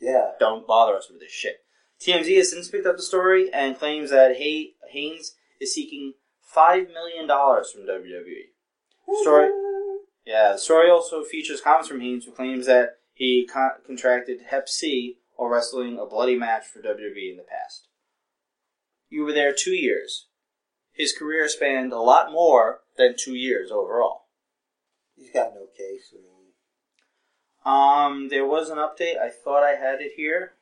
Yeah. 0.00 0.30
Don't 0.38 0.64
bother 0.64 0.94
us 0.94 1.08
with 1.10 1.18
this 1.18 1.32
shit. 1.32 1.63
TMZ 2.04 2.36
has 2.36 2.50
since 2.50 2.68
picked 2.68 2.86
up 2.86 2.96
the 2.96 3.02
story 3.02 3.50
and 3.52 3.78
claims 3.78 4.10
that 4.10 4.36
Hay- 4.36 4.74
Haynes 4.90 5.36
is 5.60 5.74
seeking 5.74 6.14
$5 6.54 6.88
million 6.92 7.26
from 7.26 7.86
WWE. 7.86 9.22
Story. 9.22 9.48
Yeah, 10.26 10.52
the 10.52 10.58
story 10.58 10.90
also 10.90 11.22
features 11.22 11.60
comments 11.60 11.88
from 11.88 12.00
Haynes, 12.00 12.24
who 12.24 12.32
claims 12.32 12.66
that 12.66 12.98
he 13.14 13.48
con- 13.50 13.82
contracted 13.86 14.40
Hep 14.48 14.68
C 14.68 15.18
while 15.36 15.48
wrestling 15.48 15.98
a 15.98 16.06
bloody 16.06 16.36
match 16.36 16.64
for 16.66 16.80
WWE 16.80 17.30
in 17.30 17.36
the 17.36 17.46
past. 17.48 17.88
You 19.08 19.24
were 19.24 19.32
there 19.32 19.54
two 19.56 19.74
years. 19.74 20.26
His 20.92 21.12
career 21.12 21.48
spanned 21.48 21.92
a 21.92 22.00
lot 22.00 22.32
more 22.32 22.80
than 22.96 23.14
two 23.18 23.34
years 23.34 23.70
overall. 23.70 24.26
He's 25.16 25.30
got 25.30 25.54
no 25.54 25.66
case. 25.76 26.14
Um, 27.64 28.28
there 28.28 28.46
was 28.46 28.68
an 28.68 28.78
update. 28.78 29.18
I 29.18 29.30
thought 29.30 29.62
I 29.62 29.76
had 29.76 30.00
it 30.00 30.12
here. 30.16 30.52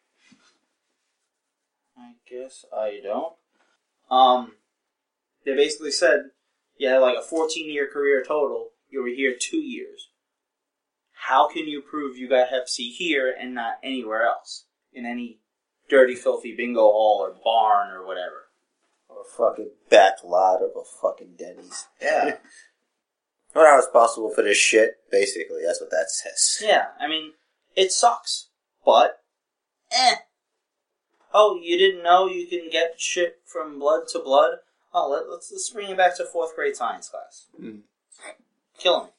I 2.03 2.15
guess 2.29 2.65
I 2.77 3.01
don't. 3.03 3.35
Um, 4.11 4.53
they 5.45 5.55
basically 5.55 5.91
said 5.91 6.31
you 6.77 6.89
had 6.89 6.99
like 6.99 7.17
a 7.17 7.23
14 7.23 7.71
year 7.71 7.89
career 7.93 8.25
total. 8.27 8.71
You 8.91 9.03
were 9.03 9.09
here 9.09 9.35
two 9.39 9.61
years. 9.61 10.09
How 11.13 11.49
can 11.49 11.69
you 11.69 11.81
prove 11.81 12.17
you 12.19 12.29
got 12.29 12.49
Hep 12.49 12.69
C 12.69 12.91
here 12.91 13.33
and 13.39 13.55
not 13.55 13.79
anywhere 13.83 14.25
else? 14.25 14.65
In 14.93 15.07
any 15.07 15.39
dirty, 15.89 16.15
filthy 16.15 16.55
bingo 16.55 16.81
hall 16.81 17.21
or 17.21 17.35
barn 17.43 17.91
or 17.91 18.05
whatever? 18.07 18.49
Or 19.09 19.23
a 19.23 19.25
fucking 19.25 19.71
back 19.89 20.25
lot 20.25 20.63
of 20.63 20.71
a 20.77 20.83
fucking 21.01 21.37
Denny's. 21.39 21.87
Yeah. 22.01 22.37
What 23.53 23.67
I 23.67 23.77
was 23.77 23.85
responsible 23.85 24.31
for 24.31 24.41
this 24.41 24.57
shit, 24.57 24.95
basically. 25.11 25.59
That's 25.67 25.79
what 25.79 25.91
that 25.91 26.11
says. 26.11 26.67
Yeah, 26.67 26.87
I 26.99 27.07
mean, 27.07 27.33
it 27.77 27.93
sucks, 27.93 28.49
but 28.83 29.21
eh. 29.91 30.15
Oh, 31.35 31.59
you 31.63 31.79
didn't 31.79 32.03
know 32.03 32.27
you 32.27 32.47
can 32.47 32.69
get 32.71 33.01
shit 33.01 33.41
from 33.45 33.79
blood 33.79 34.09
to 34.09 34.19
blood? 34.19 34.57
Oh, 34.93 35.11
let, 35.11 35.31
let's 35.31 35.51
let's 35.51 35.71
bring 35.71 35.91
it 35.91 35.97
back 35.97 36.17
to 36.19 36.25
fourth 36.25 36.55
grade 36.55 36.77
science 36.77 37.09
class. 37.09 37.47
Hmm. 37.59 37.79
Killing 38.79 39.07
me. 39.07 39.11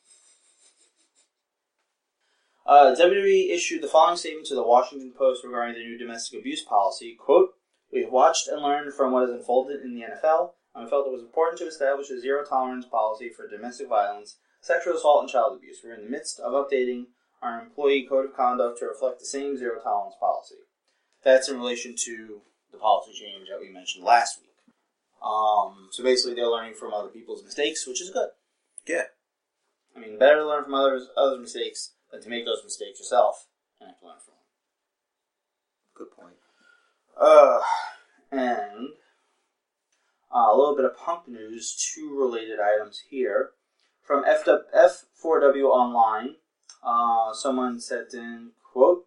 Uh, 2.65 2.95
WWE 2.95 3.53
issued 3.53 3.81
the 3.81 3.87
following 3.87 4.15
statement 4.15 4.47
to 4.47 4.55
the 4.55 4.63
Washington 4.63 5.11
Post 5.17 5.43
regarding 5.43 5.75
the 5.75 5.83
new 5.83 5.97
domestic 5.97 6.39
abuse 6.39 6.63
policy. 6.63 7.15
Quote, 7.19 7.55
We 7.91 8.03
have 8.03 8.11
watched 8.11 8.47
and 8.47 8.61
learned 8.61 8.93
from 8.93 9.11
what 9.11 9.27
has 9.27 9.31
unfolded 9.31 9.81
in 9.81 9.93
the 9.93 10.01
NFL, 10.01 10.51
and 10.73 10.85
we 10.85 10.89
felt 10.89 11.07
it 11.07 11.11
was 11.11 11.21
important 11.21 11.59
to 11.59 11.67
establish 11.67 12.09
a 12.09 12.21
zero 12.21 12.45
tolerance 12.45 12.85
policy 12.85 13.29
for 13.29 13.49
domestic 13.49 13.89
violence, 13.89 14.37
sexual 14.61 14.95
assault, 14.95 15.23
and 15.23 15.29
child 15.29 15.57
abuse. 15.57 15.79
We're 15.83 15.95
in 15.95 16.05
the 16.05 16.09
midst 16.09 16.39
of 16.39 16.53
updating 16.53 17.07
our 17.41 17.59
employee 17.59 18.07
code 18.07 18.25
of 18.25 18.35
conduct 18.35 18.79
to 18.79 18.85
reflect 18.85 19.19
the 19.19 19.25
same 19.25 19.57
zero 19.57 19.81
tolerance 19.83 20.15
policy. 20.17 20.62
That's 21.23 21.49
in 21.49 21.57
relation 21.57 21.95
to 22.05 22.41
the 22.71 22.77
policy 22.77 23.13
change 23.13 23.47
that 23.49 23.59
we 23.59 23.69
mentioned 23.69 24.03
last 24.03 24.39
week. 24.41 24.49
Um, 25.23 25.87
so 25.91 26.03
basically, 26.03 26.35
they're 26.35 26.47
learning 26.47 26.73
from 26.73 26.93
other 26.93 27.07
people's 27.07 27.43
mistakes, 27.43 27.87
which 27.87 28.01
is 28.01 28.09
good. 28.09 28.29
Yeah. 28.85 29.03
I 29.95 29.99
mean, 29.99 30.19
better 30.19 30.37
to 30.37 30.47
learn 30.47 30.63
from 30.63 30.73
others 30.73 31.07
others' 31.15 31.39
mistakes 31.39 31.91
than 32.11 32.21
to 32.21 32.29
make 32.29 32.45
those 32.45 32.61
mistakes 32.63 32.99
yourself 32.99 33.47
and 33.79 33.89
have 33.89 33.99
to 33.99 34.05
learn 34.05 34.15
from 34.23 34.33
them. 34.33 34.43
Good 35.95 36.11
point. 36.11 36.35
Uh, 37.19 37.59
and 38.31 38.89
uh, 40.33 40.47
a 40.51 40.57
little 40.57 40.75
bit 40.75 40.85
of 40.85 40.97
punk 40.97 41.27
news, 41.27 41.75
two 41.93 42.17
related 42.17 42.59
items 42.59 43.03
here. 43.09 43.51
From 44.01 44.25
F4W 44.25 45.63
Online, 45.63 46.35
uh, 46.83 47.33
someone 47.33 47.79
sent 47.79 48.13
in, 48.13 48.51
quote, 48.73 49.02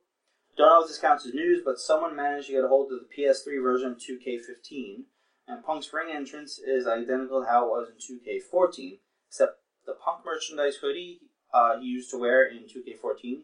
Don't 0.57 0.69
know 0.69 0.83
if 0.83 0.89
this 0.89 0.99
counts 0.99 1.27
as 1.27 1.35
news, 1.35 1.63
but 1.65 1.79
someone 1.79 2.17
managed 2.17 2.47
to 2.47 2.55
get 2.55 2.65
a 2.65 2.69
hold 2.69 2.91
of 2.91 3.01
the 3.01 3.23
PS3 3.23 3.63
version 3.63 3.93
of 3.93 3.99
2K15, 3.99 5.05
and 5.47 5.65
Punk's 5.65 5.93
ring 5.93 6.09
entrance 6.15 6.59
is 6.59 6.87
identical 6.87 7.43
to 7.43 7.49
how 7.49 7.67
it 7.67 7.69
was 7.69 7.89
in 7.89 8.17
2K14, 8.17 8.99
except 9.29 9.61
the 9.85 9.93
Punk 9.93 10.25
merchandise 10.25 10.77
hoodie 10.77 11.21
uh, 11.53 11.79
he 11.79 11.87
used 11.87 12.11
to 12.11 12.19
wear 12.19 12.45
in 12.47 12.65
2K14 12.65 13.43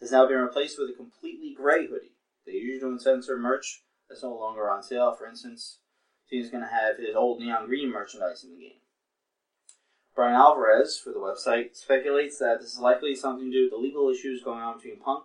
has 0.00 0.10
now 0.10 0.26
been 0.26 0.38
replaced 0.38 0.78
with 0.78 0.90
a 0.90 0.96
completely 0.96 1.54
gray 1.56 1.86
hoodie. 1.86 2.16
The 2.46 2.52
usual 2.52 2.90
don't 2.90 3.00
censor 3.00 3.38
merch 3.38 3.82
that's 4.08 4.22
no 4.22 4.34
longer 4.34 4.68
on 4.70 4.82
sale. 4.82 5.12
For 5.12 5.26
instance, 5.26 5.78
he's 6.26 6.50
going 6.50 6.62
to 6.62 6.68
have 6.68 6.98
his 6.98 7.16
old 7.16 7.40
neon 7.40 7.66
green 7.66 7.90
merchandise 7.90 8.44
in 8.44 8.50
the 8.50 8.60
game. 8.60 8.80
Bryan 10.14 10.34
Alvarez 10.34 10.98
for 11.02 11.10
the 11.10 11.18
website 11.18 11.74
speculates 11.74 12.38
that 12.38 12.60
this 12.60 12.74
is 12.74 12.78
likely 12.78 13.14
something 13.14 13.50
to 13.50 13.56
do 13.56 13.62
with 13.64 13.72
the 13.72 13.78
legal 13.78 14.10
issues 14.10 14.44
going 14.44 14.60
on 14.60 14.76
between 14.76 15.00
Punk 15.00 15.24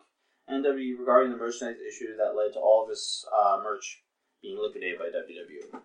WWE 0.49 0.99
regarding 0.99 1.31
the 1.31 1.37
merchandise 1.37 1.77
issue 1.87 2.15
that 2.17 2.35
led 2.35 2.53
to 2.53 2.59
all 2.59 2.83
of 2.83 2.89
his 2.89 3.25
uh, 3.33 3.59
merch 3.63 4.01
being 4.41 4.57
liquidated 4.61 4.99
by 4.99 5.05
WWE. 5.05 5.81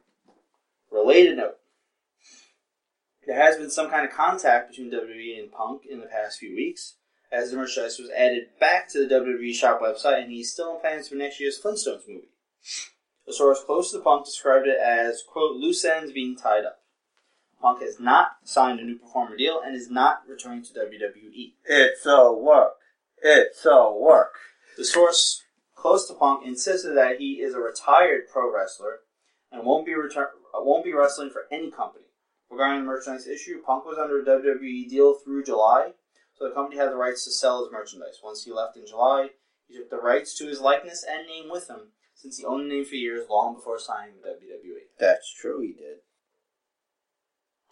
Related 0.90 1.36
note. 1.36 1.56
There 3.26 3.36
has 3.36 3.56
been 3.56 3.70
some 3.70 3.90
kind 3.90 4.06
of 4.06 4.12
contact 4.12 4.70
between 4.70 4.90
WWE 4.92 5.38
and 5.38 5.50
Punk 5.50 5.82
in 5.88 6.00
the 6.00 6.06
past 6.06 6.38
few 6.38 6.54
weeks, 6.54 6.96
as 7.32 7.50
the 7.50 7.56
merchandise 7.56 7.98
was 7.98 8.10
added 8.10 8.48
back 8.60 8.88
to 8.90 9.06
the 9.06 9.14
WWE 9.14 9.54
shop 9.54 9.80
website, 9.80 10.22
and 10.22 10.30
he's 10.30 10.52
still 10.52 10.74
in 10.74 10.80
plans 10.80 11.08
for 11.08 11.14
next 11.14 11.40
year's 11.40 11.60
Flintstones 11.60 12.06
movie. 12.08 12.28
A 13.26 13.32
source 13.32 13.64
close 13.64 13.90
to 13.90 13.98
the 13.98 14.02
Punk 14.02 14.26
described 14.26 14.66
it 14.66 14.78
as, 14.78 15.22
quote, 15.26 15.56
loose 15.56 15.84
ends 15.84 16.12
being 16.12 16.36
tied 16.36 16.64
up. 16.64 16.80
Punk 17.60 17.80
has 17.80 17.98
not 17.98 18.32
signed 18.44 18.78
a 18.78 18.84
new 18.84 18.98
performer 18.98 19.36
deal 19.36 19.60
and 19.64 19.74
is 19.74 19.90
not 19.90 20.22
returning 20.28 20.62
to 20.62 20.72
WWE. 20.74 21.54
It's 21.64 22.04
a 22.04 22.30
work. 22.30 22.74
It's 23.22 23.64
a 23.64 23.90
work. 23.90 24.34
The 24.76 24.84
source 24.84 25.42
close 25.74 26.08
to 26.08 26.14
Punk 26.14 26.46
insisted 26.46 26.96
that 26.96 27.18
he 27.18 27.34
is 27.34 27.54
a 27.54 27.60
retired 27.60 28.28
pro 28.32 28.52
wrestler 28.52 29.00
and 29.52 29.64
won't 29.64 29.86
be 29.86 29.94
return 29.94 30.28
won't 30.54 30.84
be 30.84 30.92
wrestling 30.92 31.30
for 31.30 31.42
any 31.52 31.70
company. 31.70 32.06
Regarding 32.50 32.80
the 32.80 32.86
merchandise 32.86 33.26
issue, 33.26 33.62
Punk 33.62 33.84
was 33.84 33.98
under 33.98 34.20
a 34.20 34.24
WWE 34.24 34.88
deal 34.88 35.14
through 35.14 35.44
July, 35.44 35.92
so 36.34 36.48
the 36.48 36.54
company 36.54 36.76
had 36.76 36.90
the 36.90 36.96
rights 36.96 37.24
to 37.24 37.30
sell 37.30 37.62
his 37.62 37.72
merchandise. 37.72 38.20
Once 38.22 38.44
he 38.44 38.52
left 38.52 38.76
in 38.76 38.86
July, 38.86 39.30
he 39.66 39.76
took 39.76 39.90
the 39.90 39.98
rights 39.98 40.36
to 40.38 40.46
his 40.46 40.60
likeness 40.60 41.04
and 41.08 41.26
name 41.26 41.50
with 41.50 41.68
him, 41.68 41.92
since 42.14 42.38
he 42.38 42.44
owned 42.44 42.70
the 42.70 42.74
name 42.74 42.84
for 42.84 42.94
years 42.94 43.26
long 43.28 43.54
before 43.54 43.78
signing 43.78 44.14
with 44.16 44.24
WWE. 44.24 44.88
That's 44.98 45.32
true, 45.32 45.60
he 45.60 45.72
did. 45.72 45.98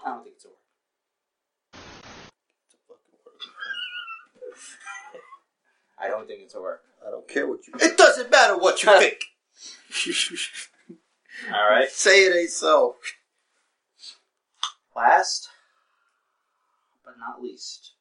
I 0.04 0.10
don't 0.10 0.24
think 0.24 0.34
it's 0.36 0.44
a 0.44 0.48
work. 0.48 0.58
It's 2.64 2.74
a 2.74 2.78
fucking 2.88 3.18
work. 3.24 3.40
I 5.98 6.08
don't 6.08 6.26
think 6.26 6.42
it's 6.42 6.54
a 6.54 6.60
work. 6.60 6.82
I 7.06 7.10
don't 7.10 7.28
care 7.28 7.46
what 7.46 7.66
you. 7.66 7.74
It 7.80 7.96
doesn't 7.96 8.30
matter 8.30 8.56
what 8.56 8.82
you 8.82 8.98
think. 8.98 9.18
All 11.52 11.70
right. 11.70 11.88
Say 11.90 12.24
it 12.24 12.36
ain't 12.36 12.50
so. 12.50 12.96
Last 14.94 15.48
but 17.04 17.14
not 17.18 17.42
least, 17.42 17.92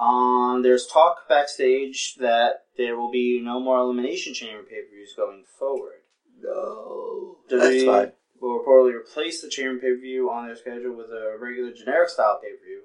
um, 0.00 0.62
there's 0.62 0.86
talk 0.86 1.28
backstage 1.28 2.14
that 2.16 2.64
there 2.76 2.96
will 2.96 3.10
be 3.10 3.40
no 3.42 3.60
more 3.60 3.78
Elimination 3.78 4.34
Chamber 4.34 4.62
pay 4.62 4.82
per 4.82 4.90
views 4.90 5.14
going 5.16 5.44
forward. 5.58 6.00
No. 6.40 7.38
Do 7.48 7.58
That's 7.58 7.84
fine. 7.84 8.12
will 8.40 8.62
reportedly 8.64 8.94
replace 8.94 9.42
the 9.42 9.48
Chamber 9.48 9.80
pay 9.80 9.94
per 9.94 10.00
view 10.00 10.30
on 10.30 10.46
their 10.46 10.56
schedule 10.56 10.96
with 10.96 11.10
a 11.10 11.36
regular 11.40 11.72
generic 11.72 12.08
style 12.08 12.40
pay 12.42 12.50
per 12.50 12.64
view, 12.64 12.82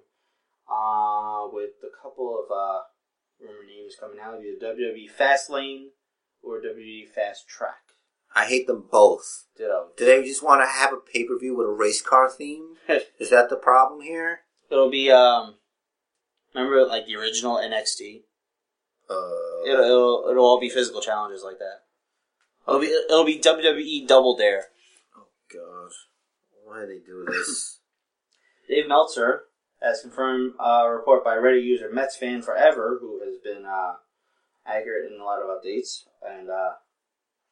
uh, 0.71 1.47
with 1.51 1.71
a 1.83 2.01
couple 2.01 2.37
of 2.43 2.51
uh, 2.51 2.81
rumor 3.39 3.65
names 3.67 3.95
coming 3.99 4.19
out 4.19 4.39
either 4.41 4.73
WWE 4.75 5.09
Fastlane 5.11 5.87
or 6.41 6.61
WWE 6.61 7.07
Fast 7.09 7.47
Track. 7.47 7.79
I 8.35 8.45
hate 8.45 8.67
them 8.67 8.85
both. 8.91 9.45
Ditto. 9.57 9.89
Do 9.97 10.05
they 10.05 10.23
just 10.23 10.43
want 10.43 10.61
to 10.61 10.67
have 10.67 10.93
a 10.93 10.97
pay 10.97 11.23
per 11.25 11.37
view 11.39 11.55
with 11.55 11.67
a 11.67 11.71
race 11.71 12.01
car 12.01 12.29
theme? 12.29 12.75
Is 13.19 13.29
that 13.29 13.49
the 13.49 13.55
problem 13.55 14.01
here? 14.01 14.41
It'll 14.69 14.89
be 14.91 15.09
um, 15.11 15.55
remember 16.53 16.85
like 16.85 17.05
the 17.05 17.15
original 17.15 17.55
NXT. 17.55 18.21
Uh, 19.09 19.65
It'll, 19.65 19.83
it'll 19.85 20.27
it'll 20.31 20.45
all 20.45 20.59
be 20.59 20.69
physical 20.69 21.01
challenges 21.01 21.41
like 21.43 21.59
that. 21.59 21.83
It'll 22.67 22.81
be 22.81 22.87
it'll 22.87 23.23
be 23.25 23.39
WWE 23.39 24.05
Double 24.07 24.35
Dare. 24.35 24.65
oh 25.17 25.27
god, 25.51 25.91
why 26.65 26.81
do 26.81 26.87
they 26.87 26.99
do 26.99 27.25
this? 27.27 27.79
Dave 28.69 28.87
Meltzer 28.89 29.43
has 29.81 30.01
confirmed 30.01 30.53
a 30.59 30.89
report 30.89 31.23
by 31.23 31.35
Reddit 31.35 31.63
user 31.63 31.89
Mets 31.91 32.17
fan 32.17 32.41
forever, 32.41 32.97
who 32.99 33.21
has 33.23 33.37
been 33.43 33.65
uh, 33.65 33.93
accurate 34.65 35.11
in 35.11 35.19
a 35.19 35.23
lot 35.23 35.39
of 35.41 35.47
updates 35.47 36.03
and 36.27 36.49
uh, 36.49 36.73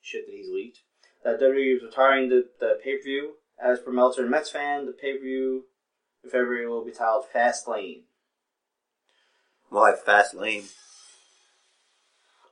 shit 0.01 0.25
that 0.25 0.35
he's 0.35 0.49
leaked. 0.49 0.79
That 1.23 1.39
WWE 1.39 1.77
is 1.77 1.83
retiring 1.83 2.29
the, 2.29 2.47
the 2.59 2.79
pay 2.83 2.97
per 2.97 3.03
view. 3.03 3.33
As 3.63 3.79
per 3.79 3.91
Meltzer 3.91 4.23
and 4.23 4.31
Mets 4.31 4.49
fan, 4.49 4.85
the 4.85 4.91
pay 4.91 5.13
per 5.13 5.23
view 5.23 5.65
in 6.23 6.29
February 6.29 6.67
will 6.67 6.83
be 6.83 6.91
titled 6.91 7.25
Fast 7.31 7.67
Lane. 7.67 8.03
Why 9.69 9.93
fast 9.93 10.33
lane. 10.33 10.65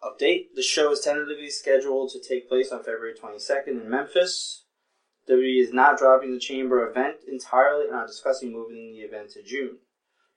Update: 0.03 0.55
The 0.55 0.61
show 0.61 0.91
is 0.91 0.99
tentatively 0.99 1.49
scheduled 1.49 2.11
to 2.11 2.19
take 2.19 2.49
place 2.49 2.71
on 2.71 2.79
February 2.79 3.13
22nd 3.13 3.67
in 3.67 3.89
Memphis. 3.89 4.62
WWE 5.29 5.61
is 5.61 5.73
not 5.73 5.97
dropping 5.97 6.33
the 6.33 6.39
Chamber 6.39 6.89
event 6.89 7.17
entirely 7.27 7.85
and 7.87 7.95
are 7.95 8.07
discussing 8.07 8.51
moving 8.51 8.93
the 8.93 8.99
event 8.99 9.31
to 9.31 9.43
June. 9.43 9.77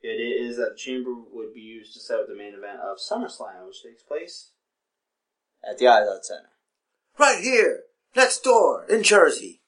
It 0.02 0.20
is 0.20 0.56
that 0.58 0.72
the 0.72 0.78
Chamber 0.78 1.10
would 1.32 1.54
be 1.54 1.60
used 1.60 1.94
to 1.94 2.00
set 2.00 2.20
up 2.20 2.28
the 2.28 2.36
main 2.36 2.54
event 2.54 2.80
of 2.80 2.98
SummerSlam, 2.98 3.66
which 3.66 3.82
takes 3.82 4.02
place 4.02 4.50
at 5.68 5.78
the 5.78 5.86
Izod 5.86 6.22
Center, 6.22 6.50
Right 7.18 7.42
here, 7.42 7.84
next 8.14 8.44
door, 8.44 8.84
in 8.88 9.02
Jersey. 9.02 9.60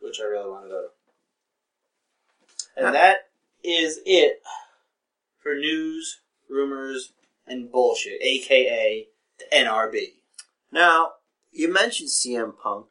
which 0.00 0.20
I 0.20 0.24
really 0.24 0.50
want 0.50 0.66
to 0.66 0.68
go 0.68 0.82
to. 0.82 0.88
And 2.86 2.94
that 2.94 3.28
is 3.64 4.00
it 4.04 4.42
for 5.42 5.54
news, 5.54 6.20
rumors, 6.48 7.12
and 7.46 7.72
bullshit, 7.72 8.20
aka 8.22 9.08
the 9.38 9.56
NRB. 9.56 10.12
Now, 10.70 11.12
you 11.50 11.72
mentioned 11.72 12.10
CM 12.10 12.52
Punk 12.62 12.86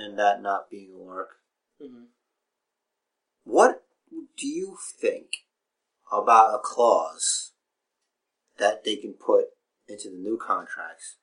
and 0.00 0.18
that 0.18 0.42
not 0.42 0.70
being 0.70 0.92
a 0.94 0.98
work. 0.98 1.36
Mm-hmm. 1.82 2.04
What 3.44 3.84
do 4.36 4.46
you 4.46 4.76
think 5.00 5.26
about 6.10 6.54
a 6.54 6.58
clause 6.58 7.52
that 8.58 8.84
they 8.84 8.96
can 8.96 9.12
put 9.12 9.46
into 9.88 10.10
the 10.10 10.16
new 10.16 10.38
contracts? 10.38 11.16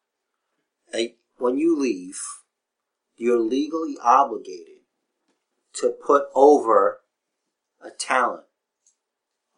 Like, 0.93 1.17
when 1.37 1.57
you 1.57 1.77
leave, 1.77 2.19
you're 3.15 3.39
legally 3.39 3.95
obligated 4.01 4.81
to 5.73 5.89
put 5.89 6.25
over 6.33 7.01
a 7.81 7.89
talent 7.89 8.45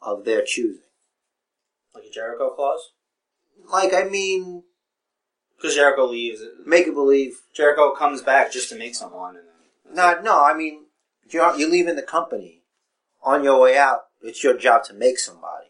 of 0.01 0.25
their 0.25 0.43
choosing. 0.43 0.83
Like 1.93 2.05
a 2.05 2.13
Jericho 2.13 2.49
clause? 2.49 2.91
Like, 3.71 3.93
I 3.93 4.03
mean, 4.03 4.63
Because 5.59 5.75
Jericho 5.75 6.05
leaves. 6.05 6.41
make 6.65 6.87
it 6.87 6.93
believe. 6.93 7.41
Jericho 7.53 7.93
comes 7.93 8.21
back 8.21 8.51
just 8.51 8.69
to 8.69 8.77
make 8.77 8.95
someone. 8.95 9.35
And 9.35 9.45
then, 9.45 9.95
No, 9.95 10.21
no, 10.21 10.43
I 10.43 10.53
mean, 10.55 10.85
you're, 11.29 11.55
you're 11.57 11.69
leaving 11.69 11.97
the 11.97 12.01
company. 12.01 12.63
On 13.21 13.43
your 13.43 13.59
way 13.59 13.77
out, 13.77 14.03
it's 14.21 14.43
your 14.43 14.57
job 14.57 14.85
to 14.85 14.93
make 14.93 15.19
somebody. 15.19 15.67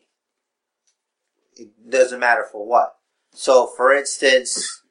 It 1.55 1.89
doesn't 1.89 2.19
matter 2.19 2.45
for 2.49 2.67
what. 2.67 2.93
So, 3.33 3.65
for 3.75 3.91
instance, 3.91 4.83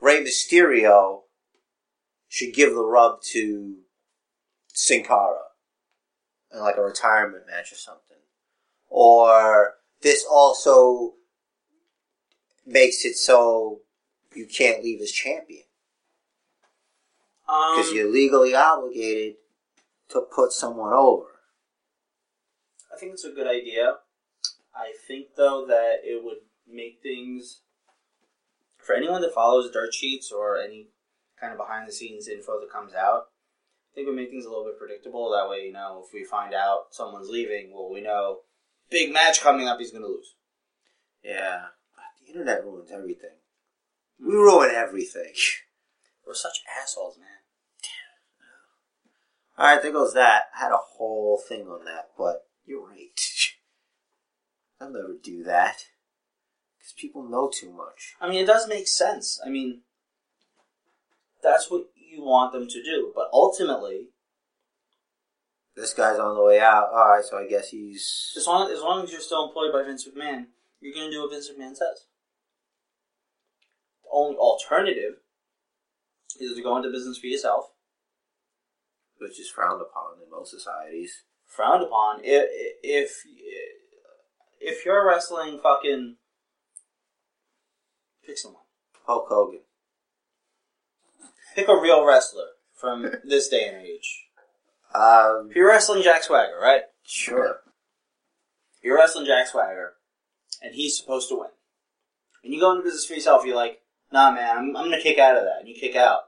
Rey 0.00 0.24
Mysterio 0.24 1.20
should 2.28 2.54
give 2.54 2.74
the 2.74 2.84
rub 2.84 3.22
to 3.30 3.76
Sin 4.74 5.04
Cara 5.04 5.38
in 6.52 6.58
like 6.58 6.76
a 6.76 6.82
retirement 6.82 7.44
match 7.46 7.70
or 7.70 7.76
something. 7.76 8.16
Or 8.88 9.74
this 10.00 10.26
also 10.28 11.14
makes 12.66 13.04
it 13.04 13.14
so 13.14 13.82
you 14.34 14.46
can't 14.46 14.82
leave 14.82 15.00
as 15.00 15.10
champion 15.10 15.64
because 17.46 17.88
um, 17.88 17.94
you're 17.94 18.10
legally 18.10 18.54
obligated 18.54 19.34
to 20.08 20.22
put 20.34 20.52
someone 20.52 20.92
over. 20.92 21.26
I 22.94 22.98
think 22.98 23.12
it's 23.12 23.24
a 23.24 23.30
good 23.30 23.46
idea. 23.46 23.96
I 24.74 24.92
think, 25.06 25.28
though, 25.36 25.66
that 25.66 26.00
it 26.02 26.22
would 26.24 26.38
make 26.70 27.00
things. 27.02 27.60
For 28.78 28.94
anyone 28.94 29.20
that 29.22 29.34
follows 29.34 29.70
dirt 29.70 29.94
sheets 29.94 30.32
or 30.32 30.58
any 30.58 30.88
kind 31.40 31.52
of 31.52 31.58
behind 31.58 31.86
the 31.86 31.92
scenes 31.92 32.26
info 32.26 32.58
that 32.60 32.72
comes 32.72 32.94
out, 32.94 33.28
I 33.92 33.94
think 33.94 34.06
it 34.06 34.10
would 34.10 34.16
make 34.16 34.30
things 34.30 34.44
a 34.44 34.48
little 34.48 34.64
bit 34.64 34.78
predictable. 34.78 35.30
That 35.30 35.48
way, 35.48 35.66
you 35.66 35.72
know, 35.72 36.02
if 36.06 36.12
we 36.12 36.24
find 36.24 36.54
out 36.54 36.86
someone's 36.90 37.28
leaving, 37.28 37.72
well, 37.72 37.90
we 37.92 38.00
know 38.00 38.40
big 38.90 39.12
match 39.12 39.40
coming 39.40 39.68
up, 39.68 39.78
he's 39.78 39.92
going 39.92 40.02
to 40.02 40.08
lose. 40.08 40.34
Yeah, 41.22 41.66
the 42.20 42.32
internet 42.32 42.64
ruins 42.64 42.90
everything. 42.90 43.30
We 44.20 44.34
ruin 44.34 44.70
everything. 44.74 45.32
We're 46.26 46.34
such 46.34 46.62
assholes, 46.80 47.18
man. 47.18 47.26
Damn. 47.82 49.64
All 49.64 49.74
right, 49.74 49.82
there 49.82 49.92
goes 49.92 50.14
that. 50.14 50.44
I 50.56 50.60
had 50.60 50.72
a 50.72 50.76
whole 50.76 51.38
thing 51.48 51.66
on 51.66 51.84
that, 51.84 52.10
but 52.16 52.46
you're 52.64 52.86
right. 52.86 53.20
I'll 54.80 54.90
never 54.90 55.14
do 55.22 55.42
that 55.44 55.84
because 56.78 56.92
people 56.96 57.22
know 57.28 57.50
too 57.52 57.72
much. 57.72 58.14
I 58.20 58.28
mean, 58.28 58.42
it 58.42 58.46
does 58.46 58.68
make 58.68 58.88
sense. 58.88 59.40
I 59.44 59.48
mean, 59.48 59.82
that's 61.42 61.70
what 61.70 61.86
you 61.94 62.22
want 62.24 62.52
them 62.52 62.66
to 62.68 62.82
do. 62.82 63.12
But 63.14 63.28
ultimately, 63.32 64.08
This 65.74 65.94
guy's 65.94 66.18
on 66.18 66.34
the 66.36 66.42
way 66.42 66.60
out. 66.60 66.90
All 66.92 67.10
right, 67.10 67.24
so 67.24 67.38
I 67.38 67.46
guess 67.48 67.70
he's 67.70 68.34
as 68.36 68.46
long 68.46 68.70
as 68.70 68.80
long 68.80 69.04
as 69.04 69.10
you're 69.10 69.20
still 69.20 69.46
employed 69.46 69.72
by 69.72 69.82
Vince 69.84 70.06
McMahon, 70.06 70.46
you're 70.80 70.94
going 70.94 71.06
to 71.06 71.12
do 71.12 71.22
what 71.22 71.30
Vince 71.30 71.48
McMahon 71.50 71.76
says. 71.76 72.06
Only 74.12 74.36
alternative 74.36 75.14
is 76.38 76.54
to 76.54 76.62
go 76.62 76.76
into 76.76 76.90
business 76.90 77.18
for 77.18 77.26
yourself, 77.26 77.70
which 79.18 79.40
is 79.40 79.48
frowned 79.48 79.80
upon 79.80 80.22
in 80.22 80.30
most 80.30 80.50
societies. 80.50 81.22
frowned 81.46 81.82
upon. 81.82 82.20
If 82.22 82.46
if 82.82 83.22
if 84.60 84.84
you're 84.84 85.06
wrestling, 85.06 85.58
fucking 85.62 86.16
pick 88.24 88.38
someone. 88.38 88.62
Hulk 89.06 89.26
Hogan. 89.28 89.60
Pick 91.54 91.68
a 91.68 91.76
real 91.80 92.04
wrestler 92.04 92.46
from 92.74 93.06
this 93.24 93.48
day 93.48 93.66
and 93.68 93.84
age. 93.84 94.26
Um, 94.94 95.48
If 95.50 95.56
you're 95.56 95.68
wrestling 95.68 96.02
Jack 96.02 96.22
Swagger, 96.22 96.58
right? 96.60 96.82
sure. 97.04 97.60
You're 98.82 98.96
wrestling 98.96 99.26
Jack 99.26 99.46
Swagger, 99.48 99.94
and 100.62 100.74
he's 100.74 100.96
supposed 100.98 101.28
to 101.28 101.36
win. 101.36 101.50
And 102.42 102.52
you 102.52 102.58
go 102.60 102.72
into 102.72 102.82
business 102.84 103.06
for 103.06 103.14
yourself, 103.14 103.44
you're 103.44 103.54
like, 103.56 103.80
nah, 104.12 104.30
man, 104.30 104.56
I'm, 104.56 104.76
I'm 104.76 104.84
gonna 104.84 105.00
kick 105.00 105.18
out 105.18 105.36
of 105.36 105.44
that. 105.44 105.60
And 105.60 105.68
you 105.68 105.74
kick 105.74 105.96
out. 105.96 106.20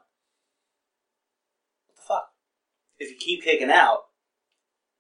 What 1.87 1.97
the 1.97 2.03
fuck? 2.03 2.29
If 2.99 3.11
you 3.11 3.17
keep 3.17 3.43
kicking 3.43 3.71
out, 3.71 4.05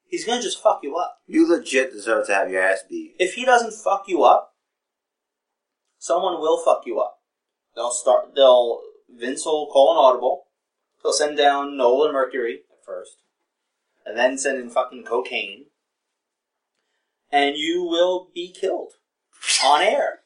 he's 0.06 0.24
gonna 0.24 0.42
just 0.42 0.62
fuck 0.62 0.80
you 0.82 0.96
up. 0.96 1.18
You 1.26 1.48
legit 1.48 1.92
deserve 1.92 2.26
to 2.26 2.34
have 2.34 2.50
your 2.50 2.62
ass 2.62 2.84
beat. 2.88 3.14
If 3.18 3.34
he 3.34 3.44
doesn't 3.44 3.74
fuck 3.74 4.04
you 4.08 4.22
up, 4.22 4.54
someone 5.98 6.40
will 6.40 6.62
fuck 6.62 6.82
you 6.86 7.00
up. 7.00 7.18
They'll 7.74 7.90
start, 7.90 8.34
they'll, 8.34 8.80
Vince 9.08 9.44
will 9.44 9.66
call 9.66 9.92
an 9.92 9.98
audible. 9.98 10.44
He'll 11.02 11.12
send 11.12 11.36
down 11.36 11.76
Nolan 11.76 12.12
Mercury 12.12 12.60
at 12.70 12.84
first. 12.84 13.16
And 14.06 14.16
then 14.16 14.38
send 14.38 14.58
in 14.58 14.70
fucking 14.70 15.04
cocaine. 15.04 15.66
And 17.32 17.56
you 17.56 17.82
will 17.82 18.28
be 18.34 18.52
killed. 18.52 18.92
On 19.64 19.82
air. 19.82 20.20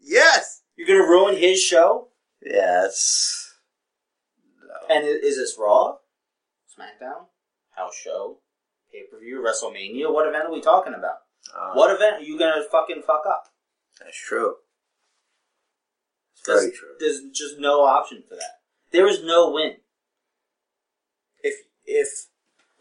Yes. 0.00 0.62
You're 0.76 0.86
gonna 0.86 1.08
ruin 1.08 1.36
his 1.36 1.60
show? 1.62 2.08
Yes. 2.42 3.54
No. 4.62 4.94
And 4.94 5.06
is 5.06 5.36
this 5.36 5.56
Raw? 5.58 5.96
SmackDown? 6.78 7.26
House 7.70 7.96
show? 7.96 8.38
Pay 8.92 9.04
per 9.10 9.18
view? 9.18 9.42
WrestleMania? 9.46 10.12
What 10.12 10.28
event 10.28 10.44
are 10.46 10.52
we 10.52 10.60
talking 10.60 10.94
about? 10.94 11.16
Uh, 11.54 11.72
What 11.74 11.94
event 11.94 12.16
are 12.16 12.22
you 12.24 12.38
gonna 12.38 12.62
fucking 12.70 13.02
fuck 13.06 13.22
up? 13.28 13.44
That's 14.00 14.16
true. 14.18 14.56
It's 16.32 16.46
very 16.46 16.70
true. 16.70 16.90
There's 17.00 17.20
just 17.32 17.58
no 17.58 17.82
option 17.84 18.22
for 18.28 18.34
that. 18.36 18.60
There 18.92 19.06
is 19.08 19.22
no 19.24 19.50
win. 19.50 19.76
If 21.42 21.54
if 21.84 22.08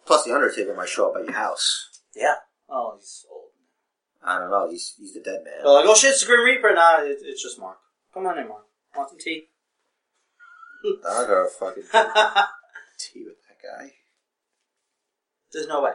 Plus, 0.05 0.23
the 0.23 0.35
Undertaker 0.35 0.75
might 0.75 0.89
show 0.89 1.09
up 1.09 1.17
at 1.17 1.25
your 1.25 1.33
house. 1.33 1.89
yeah, 2.15 2.35
oh 2.69 2.95
he's 2.99 3.25
old. 3.31 3.49
I 4.23 4.37
don't 4.39 4.51
know. 4.51 4.69
He's 4.69 4.93
he's 4.97 5.13
the 5.13 5.21
dead 5.21 5.41
man. 5.43 5.53
They're 5.63 5.71
like, 5.73 5.85
oh 5.87 5.95
shit, 5.95 6.11
it's 6.11 6.21
the 6.21 6.27
Grim 6.27 6.43
Reaper. 6.45 6.73
Nah, 6.73 6.99
it, 7.01 7.17
it's 7.21 7.41
just 7.41 7.59
Mark. 7.59 7.77
Come 8.15 8.27
on 8.27 8.39
in, 8.39 8.47
Mark. 8.47 8.63
Want 8.95 9.09
some 9.09 9.19
tea? 9.19 9.49
I 11.05 11.25
got 11.27 11.31
a 11.45 11.49
fucking 11.49 11.83
tea 12.97 13.25
with 13.25 13.35
that 13.49 13.61
guy. 13.61 13.91
There's 15.51 15.67
no 15.67 15.83
way. 15.83 15.91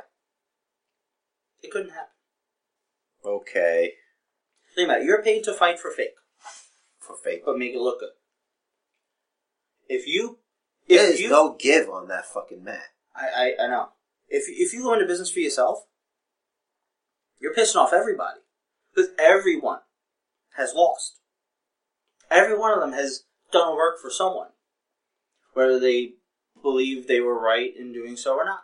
It 1.63 1.71
couldn't 1.71 1.91
happen. 1.93 2.13
Okay. 3.25 3.95
Think 4.75 4.89
about 4.89 5.01
it. 5.01 5.05
You're 5.07 5.23
paid 5.23 5.45
to 5.45 5.55
fight 5.55 5.81
for 5.81 5.91
fake, 5.91 6.15
For 6.99 7.17
fake. 7.17 7.43
but 7.47 7.57
make 7.57 7.73
it 7.73 7.81
look 7.81 8.01
good. 8.01 8.11
If 9.89 10.07
you, 10.07 10.41
if 10.87 11.01
There's 11.01 11.21
you, 11.21 11.31
no 11.31 11.57
give 11.59 11.89
on 11.89 12.09
that 12.09 12.27
fucking 12.27 12.63
mat. 12.63 12.85
I, 13.17 13.55
I, 13.59 13.65
I 13.65 13.69
know. 13.69 13.89
If 14.29 14.45
if 14.49 14.75
you 14.75 14.83
go 14.83 14.93
into 14.93 15.07
business 15.07 15.31
for 15.31 15.41
yourself, 15.41 15.87
you're 17.41 17.55
pissing 17.55 17.77
off 17.77 17.93
everybody 17.95 18.41
because 18.95 19.11
everyone 19.19 19.81
has 20.57 20.75
lost. 20.75 21.20
Every 22.31 22.57
one 22.57 22.73
of 22.73 22.81
them 22.81 22.93
has 22.93 23.25
done 23.53 23.75
work 23.77 24.01
for 24.01 24.11
someone, 24.11 24.51
whether 25.55 25.81
they 25.81 26.15
believe 26.63 27.07
they 27.07 27.21
were 27.21 27.39
right 27.41 27.71
in 27.77 27.93
doing 27.93 28.17
so 28.17 28.35
or 28.37 28.45
not. 28.45 28.63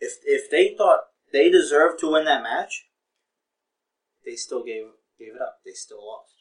If 0.00 0.12
if 0.24 0.50
they 0.50 0.74
thought 0.76 1.00
they 1.32 1.50
deserved 1.50 2.00
to 2.00 2.10
win 2.10 2.24
that 2.24 2.42
match, 2.42 2.86
they 4.24 4.34
still 4.34 4.64
gave 4.64 4.84
gave 5.18 5.34
it 5.34 5.42
up. 5.42 5.58
They 5.64 5.72
still 5.72 6.04
lost. 6.06 6.32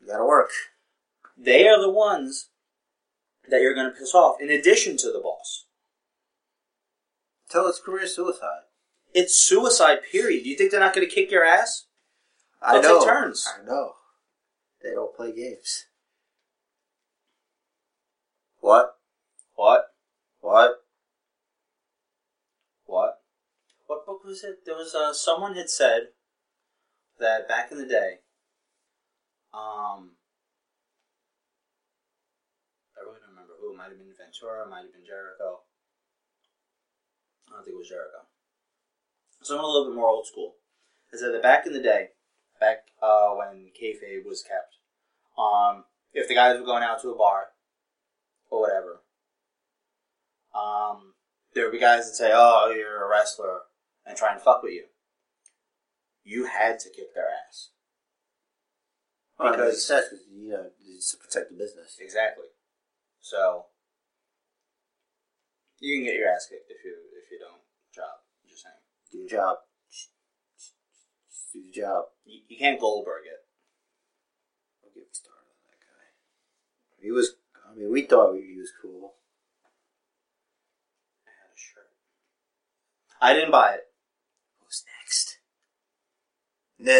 You 0.00 0.06
gotta 0.08 0.24
work. 0.24 0.50
They 1.36 1.66
are 1.68 1.80
the 1.80 1.90
ones 1.90 2.48
that 3.48 3.60
you're 3.60 3.74
going 3.74 3.92
to 3.92 3.98
piss 3.98 4.14
off. 4.14 4.40
In 4.40 4.50
addition 4.50 4.96
to 4.98 5.12
the 5.12 5.20
boss, 5.20 5.66
Tell 7.50 7.66
it's 7.66 7.80
career 7.80 8.06
suicide. 8.06 8.62
it's 9.12 9.36
suicide. 9.36 9.98
Period. 10.10 10.44
Do 10.44 10.48
you 10.48 10.56
think 10.56 10.70
they're 10.70 10.80
not 10.80 10.94
going 10.94 11.06
to 11.06 11.12
kick 11.14 11.30
your 11.30 11.44
ass? 11.44 11.86
I 12.62 12.80
know. 12.80 13.00
take 13.00 13.08
turns. 13.08 13.46
I 13.46 13.64
know. 13.66 13.92
They 14.84 14.90
don't 14.90 15.16
play 15.16 15.32
games. 15.32 15.86
What? 18.60 18.96
What? 19.54 19.86
What? 20.40 20.84
What? 22.84 23.22
What 23.86 24.04
book 24.04 24.24
was 24.26 24.44
it? 24.44 24.66
There 24.66 24.74
was 24.74 24.94
uh, 24.94 25.14
someone 25.14 25.56
had 25.56 25.70
said 25.70 26.08
that 27.18 27.48
back 27.48 27.72
in 27.72 27.78
the 27.78 27.86
day, 27.86 28.20
um, 29.54 30.16
I 32.92 33.00
really 33.00 33.20
don't 33.20 33.30
remember 33.30 33.54
who. 33.58 33.72
It 33.72 33.76
might 33.78 33.88
have 33.88 33.96
been 33.96 34.12
Ventura. 34.12 34.66
It 34.66 34.70
might 34.70 34.82
have 34.82 34.92
been 34.92 35.06
Jericho. 35.06 35.60
I 37.48 37.56
don't 37.56 37.64
think 37.64 37.74
it 37.74 37.78
was 37.78 37.88
Jericho. 37.88 38.28
Someone 39.40 39.64
a 39.64 39.68
little 39.68 39.88
bit 39.88 39.96
more 39.96 40.08
old 40.08 40.26
school. 40.26 40.56
Said 41.14 41.32
that 41.32 41.42
back 41.42 41.64
in 41.64 41.72
the 41.72 41.80
day, 41.80 42.08
back 42.64 42.78
uh, 43.02 43.30
when 43.34 43.70
kayfabe 43.80 44.24
was 44.24 44.42
kept, 44.42 44.76
um, 45.38 45.84
if 46.12 46.28
the 46.28 46.34
guys 46.34 46.58
were 46.58 46.64
going 46.66 46.82
out 46.82 47.00
to 47.02 47.10
a 47.10 47.16
bar 47.16 47.48
or 48.50 48.60
whatever, 48.60 49.02
um, 50.54 51.14
there 51.54 51.64
would 51.64 51.72
be 51.72 51.78
guys 51.78 52.06
that 52.06 52.14
say, 52.16 52.30
"Oh, 52.34 52.72
you're 52.74 53.04
a 53.04 53.08
wrestler," 53.08 53.60
and 54.06 54.16
try 54.16 54.32
and 54.32 54.40
fuck 54.40 54.62
with 54.62 54.72
you. 54.72 54.86
You 56.22 56.46
had 56.46 56.78
to 56.80 56.90
kick 56.90 57.14
their 57.14 57.28
ass. 57.28 57.70
Well, 59.38 59.48
it 59.48 59.56
Because- 59.56 59.72
makes 59.74 59.84
sense 59.84 60.08
'cause, 60.08 60.26
you 60.28 60.48
know 60.50 60.70
it's 60.80 61.10
to 61.10 61.16
protect 61.18 61.50
the 61.50 61.56
business. 61.56 61.98
Exactly. 61.98 62.48
So 63.20 63.66
you 65.78 65.96
can 65.98 66.04
get 66.04 66.14
your 66.16 66.28
ass 66.28 66.46
kicked 66.46 66.70
if 66.70 66.84
you 66.84 66.96
if 67.12 67.30
you 67.30 67.38
don't 67.40 67.62
job. 67.92 68.20
Just 68.46 68.62
saying. 68.62 68.74
Do 69.10 69.18
your 69.18 69.28
job. 69.28 69.58
Do 71.54 71.62
the 71.62 71.70
job. 71.70 72.06
You, 72.24 72.40
you 72.48 72.58
can't 72.58 72.80
Goldberg 72.80 73.22
it. 73.26 73.46
Don't 74.82 74.92
get 74.92 75.06
me 75.06 75.12
started 75.12 75.46
on 75.46 75.62
that 75.70 75.78
guy. 75.78 76.10
He 77.00 77.12
was. 77.12 77.36
I 77.70 77.76
mean, 77.78 77.92
we 77.92 78.02
thought 78.02 78.34
he 78.34 78.58
was 78.58 78.72
cool. 78.82 79.14
I 81.24 81.30
had 81.30 81.54
a 81.54 81.56
shirt. 81.56 81.94
I 83.22 83.34
didn't 83.34 83.52
buy 83.52 83.74
it. 83.74 83.86
Who's 84.58 84.82
next? 84.98 85.38
Na 86.80 86.90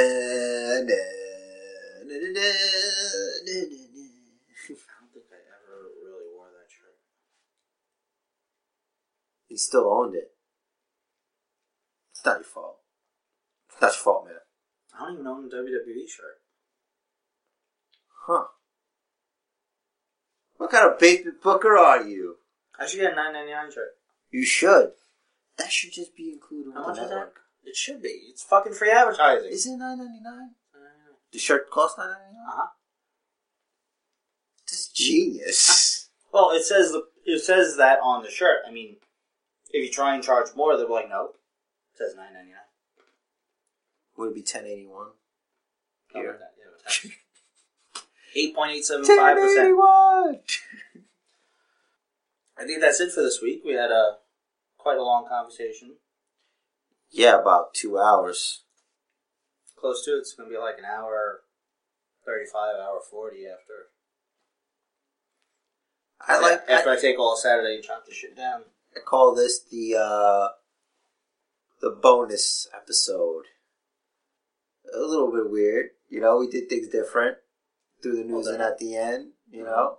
na 0.86 1.02
na 2.06 2.14
na 2.14 2.30
na. 2.30 2.46
na. 3.42 3.58
I 4.70 5.02
don't 5.02 5.10
think 5.10 5.26
I 5.34 5.50
ever 5.50 5.90
really 5.98 6.30
wore 6.32 6.54
that 6.54 6.70
shirt. 6.70 6.94
He 9.48 9.56
still 9.56 9.90
owned 9.92 10.14
it. 10.14 10.30
It's 12.12 12.24
not 12.24 12.36
your 12.36 12.44
fault. 12.44 12.78
It's 13.72 13.82
not 13.82 13.88
your 13.88 13.98
fault, 13.98 14.26
man. 14.26 14.43
I 14.96 15.04
don't 15.04 15.14
even 15.14 15.26
own 15.26 15.44
a 15.46 15.48
WWE 15.48 16.08
shirt. 16.08 16.38
Huh. 18.26 18.44
What 20.56 20.70
kind 20.70 20.90
of 20.90 20.98
baby 20.98 21.30
booker 21.42 21.76
are 21.76 22.02
you? 22.02 22.36
I 22.78 22.86
should 22.86 23.00
get 23.00 23.12
a 23.12 23.16
nine 23.16 23.32
ninety 23.32 23.52
nine 23.52 23.70
shirt. 23.72 23.90
You 24.30 24.44
should. 24.44 24.92
That 25.58 25.70
should 25.70 25.92
just 25.92 26.16
be 26.16 26.30
included 26.32 26.72
How 26.74 26.80
with 26.80 26.88
much 26.88 26.96
the 26.96 27.02
is 27.04 27.08
that? 27.10 27.14
network. 27.16 27.40
It 27.64 27.76
should 27.76 28.02
be. 28.02 28.08
It's 28.30 28.42
fucking 28.42 28.74
free 28.74 28.90
advertising. 28.90 29.50
Is 29.50 29.66
it 29.66 29.76
nine 29.76 29.98
ninety 29.98 30.20
nine? 30.22 30.50
uh 30.74 31.14
The 31.32 31.38
shirt 31.38 31.70
costs 31.70 31.98
nine 31.98 32.08
ninety 32.08 32.34
nine. 32.36 32.46
Uh-huh. 32.48 32.66
This 34.68 34.80
is 34.80 34.88
genius. 34.88 35.90
Well, 36.32 36.50
it 36.50 36.64
says 36.64 36.90
the 36.90 37.04
it 37.24 37.42
says 37.44 37.76
that 37.76 38.00
on 38.02 38.24
the 38.24 38.28
shirt. 38.28 38.62
I 38.66 38.72
mean, 38.72 38.96
if 39.70 39.84
you 39.86 39.88
try 39.88 40.16
and 40.16 40.24
charge 40.24 40.48
more, 40.56 40.76
they're 40.76 40.88
like, 40.88 41.08
nope. 41.08 41.36
It 41.92 41.98
says 41.98 42.16
nine 42.16 42.32
ninety 42.34 42.50
nine. 42.50 42.58
Would 44.16 44.30
it 44.30 44.34
be 44.34 44.42
ten 44.42 44.66
eighty 44.66 44.86
one? 44.86 45.08
Here. 46.12 46.38
Eight 48.36 48.54
point 48.54 48.72
eight 48.72 48.84
seven 48.84 49.04
five 49.04 49.36
percent. 49.36 49.76
I 52.58 52.64
think 52.64 52.80
that's 52.80 53.00
it 53.00 53.12
for 53.12 53.22
this 53.22 53.40
week. 53.42 53.62
We 53.64 53.74
had 53.74 53.90
a 53.92 54.16
quite 54.76 54.98
a 54.98 55.02
long 55.02 55.26
conversation. 55.28 55.96
Yeah, 57.10 57.40
about 57.40 57.74
two 57.74 57.98
hours. 57.98 58.62
Close 59.76 60.04
to 60.04 60.16
it. 60.16 60.18
It's 60.18 60.34
going 60.34 60.48
to 60.48 60.54
be 60.54 60.60
like 60.60 60.78
an 60.78 60.84
hour, 60.84 61.42
thirty-five, 62.24 62.74
hour 62.76 63.00
forty 63.08 63.46
after. 63.46 63.90
I 66.20 66.40
like. 66.40 66.62
after 66.68 66.90
I, 66.90 66.94
I, 66.94 67.00
take 67.00 67.18
all 67.18 67.36
Saturday 67.36 67.76
and 67.76 67.84
chop 67.84 68.04
the 68.06 68.14
shit 68.14 68.36
down. 68.36 68.62
I 68.96 69.00
call 69.00 69.34
this 69.34 69.60
the 69.60 69.96
uh, 69.96 70.48
the 71.80 71.90
bonus 71.90 72.66
episode. 72.74 73.44
A 74.96 75.00
little 75.00 75.32
bit 75.32 75.50
weird, 75.50 75.90
you 76.08 76.20
know. 76.20 76.38
We 76.38 76.48
did 76.48 76.68
things 76.68 76.88
different 76.88 77.38
through 78.02 78.16
the 78.16 78.24
news 78.24 78.46
and 78.46 78.62
at 78.62 78.78
the 78.78 78.96
end, 78.96 79.32
you 79.50 79.64
know. 79.64 79.98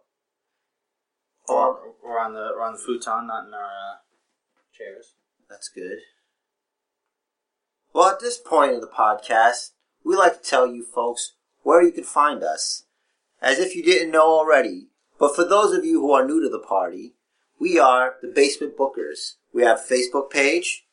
We're, 1.47 1.55
Oh, 1.55 1.95
we're 2.03 2.19
on 2.19 2.33
the 2.33 2.51
we're 2.55 2.63
on 2.63 2.73
the 2.73 2.79
futon, 2.79 3.27
not 3.27 3.47
in 3.47 3.53
our 3.53 3.63
uh, 3.65 3.95
chairs. 4.75 5.13
that's 5.49 5.69
good. 5.69 5.97
Well, 7.93 8.09
at 8.09 8.19
this 8.19 8.37
point 8.37 8.73
in 8.73 8.81
the 8.81 8.87
podcast, 8.87 9.71
we 10.03 10.15
like 10.15 10.41
to 10.41 10.49
tell 10.49 10.67
you 10.67 10.83
folks 10.83 11.35
where 11.63 11.81
you 11.81 11.91
can 11.91 12.03
find 12.03 12.43
us, 12.43 12.85
as 13.41 13.59
if 13.59 13.75
you 13.75 13.83
didn't 13.83 14.11
know 14.11 14.27
already. 14.27 14.89
But 15.17 15.35
for 15.35 15.45
those 15.45 15.75
of 15.75 15.85
you 15.85 16.01
who 16.01 16.11
are 16.11 16.25
new 16.25 16.41
to 16.41 16.49
the 16.49 16.59
party, 16.59 17.15
we 17.59 17.79
are 17.79 18.15
the 18.21 18.27
Basement 18.27 18.77
Bookers. 18.77 19.35
We 19.53 19.63
have 19.63 19.79
a 19.79 19.93
Facebook 19.93 20.29
page, 20.29 20.85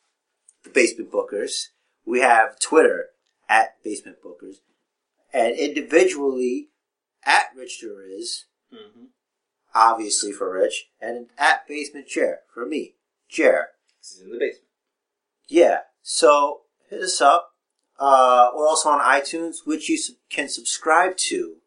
the 0.63 0.69
Basement 0.69 1.11
Bookers. 1.11 1.67
We 2.05 2.21
have 2.21 2.59
Twitter 2.59 3.07
at 3.49 3.81
Basement 3.83 4.17
Bookers, 4.23 4.57
and 5.33 5.55
individually 5.57 6.69
at 7.25 7.47
Rich 7.55 7.83
Is, 7.83 8.45
Mm-hmm. 8.73 9.05
obviously 9.75 10.31
for 10.31 10.51
Rich, 10.51 10.89
and 10.99 11.27
at 11.37 11.67
Basement 11.67 12.07
Chair 12.07 12.39
for 12.53 12.65
me, 12.65 12.95
Chair. 13.29 13.69
This 14.01 14.13
is 14.13 14.21
in 14.23 14.31
the 14.31 14.37
basement. 14.39 14.67
Yeah. 15.47 15.79
So 16.01 16.61
hit 16.89 17.01
us 17.01 17.21
up. 17.21 17.51
Uh, 17.99 18.49
we're 18.55 18.67
also 18.67 18.89
on 18.89 18.99
iTunes, 18.99 19.57
which 19.65 19.89
you 19.89 19.97
can 20.29 20.49
subscribe 20.49 21.15
to. 21.17 21.57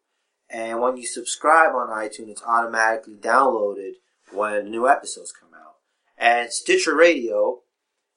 And 0.49 0.81
when 0.81 0.97
you 0.97 1.05
subscribe 1.07 1.73
on 1.73 1.87
iTunes, 1.89 2.29
it's 2.29 2.43
automatically 2.43 3.15
downloaded 3.15 3.93
when 4.33 4.69
new 4.69 4.87
episodes 4.87 5.31
come 5.31 5.49
out. 5.53 5.75
And 6.17 6.51
Stitcher 6.51 6.95
Radio, 6.95 7.61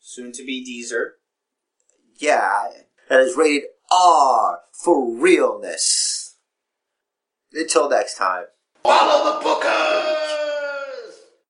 Soon 0.01 0.33
to 0.33 0.45
be 0.45 0.65
Deezer. 0.65 1.11
yeah, 2.19 2.67
that 3.11 3.21
is 3.21 3.37
rated 3.37 3.69
R 3.93 4.61
for 4.73 5.13
realness. 5.13 6.37
Until 7.53 7.91
next 7.91 8.17
time. 8.17 8.45
Follow 8.85 9.39
the 9.39 9.45
booker. 9.45 10.40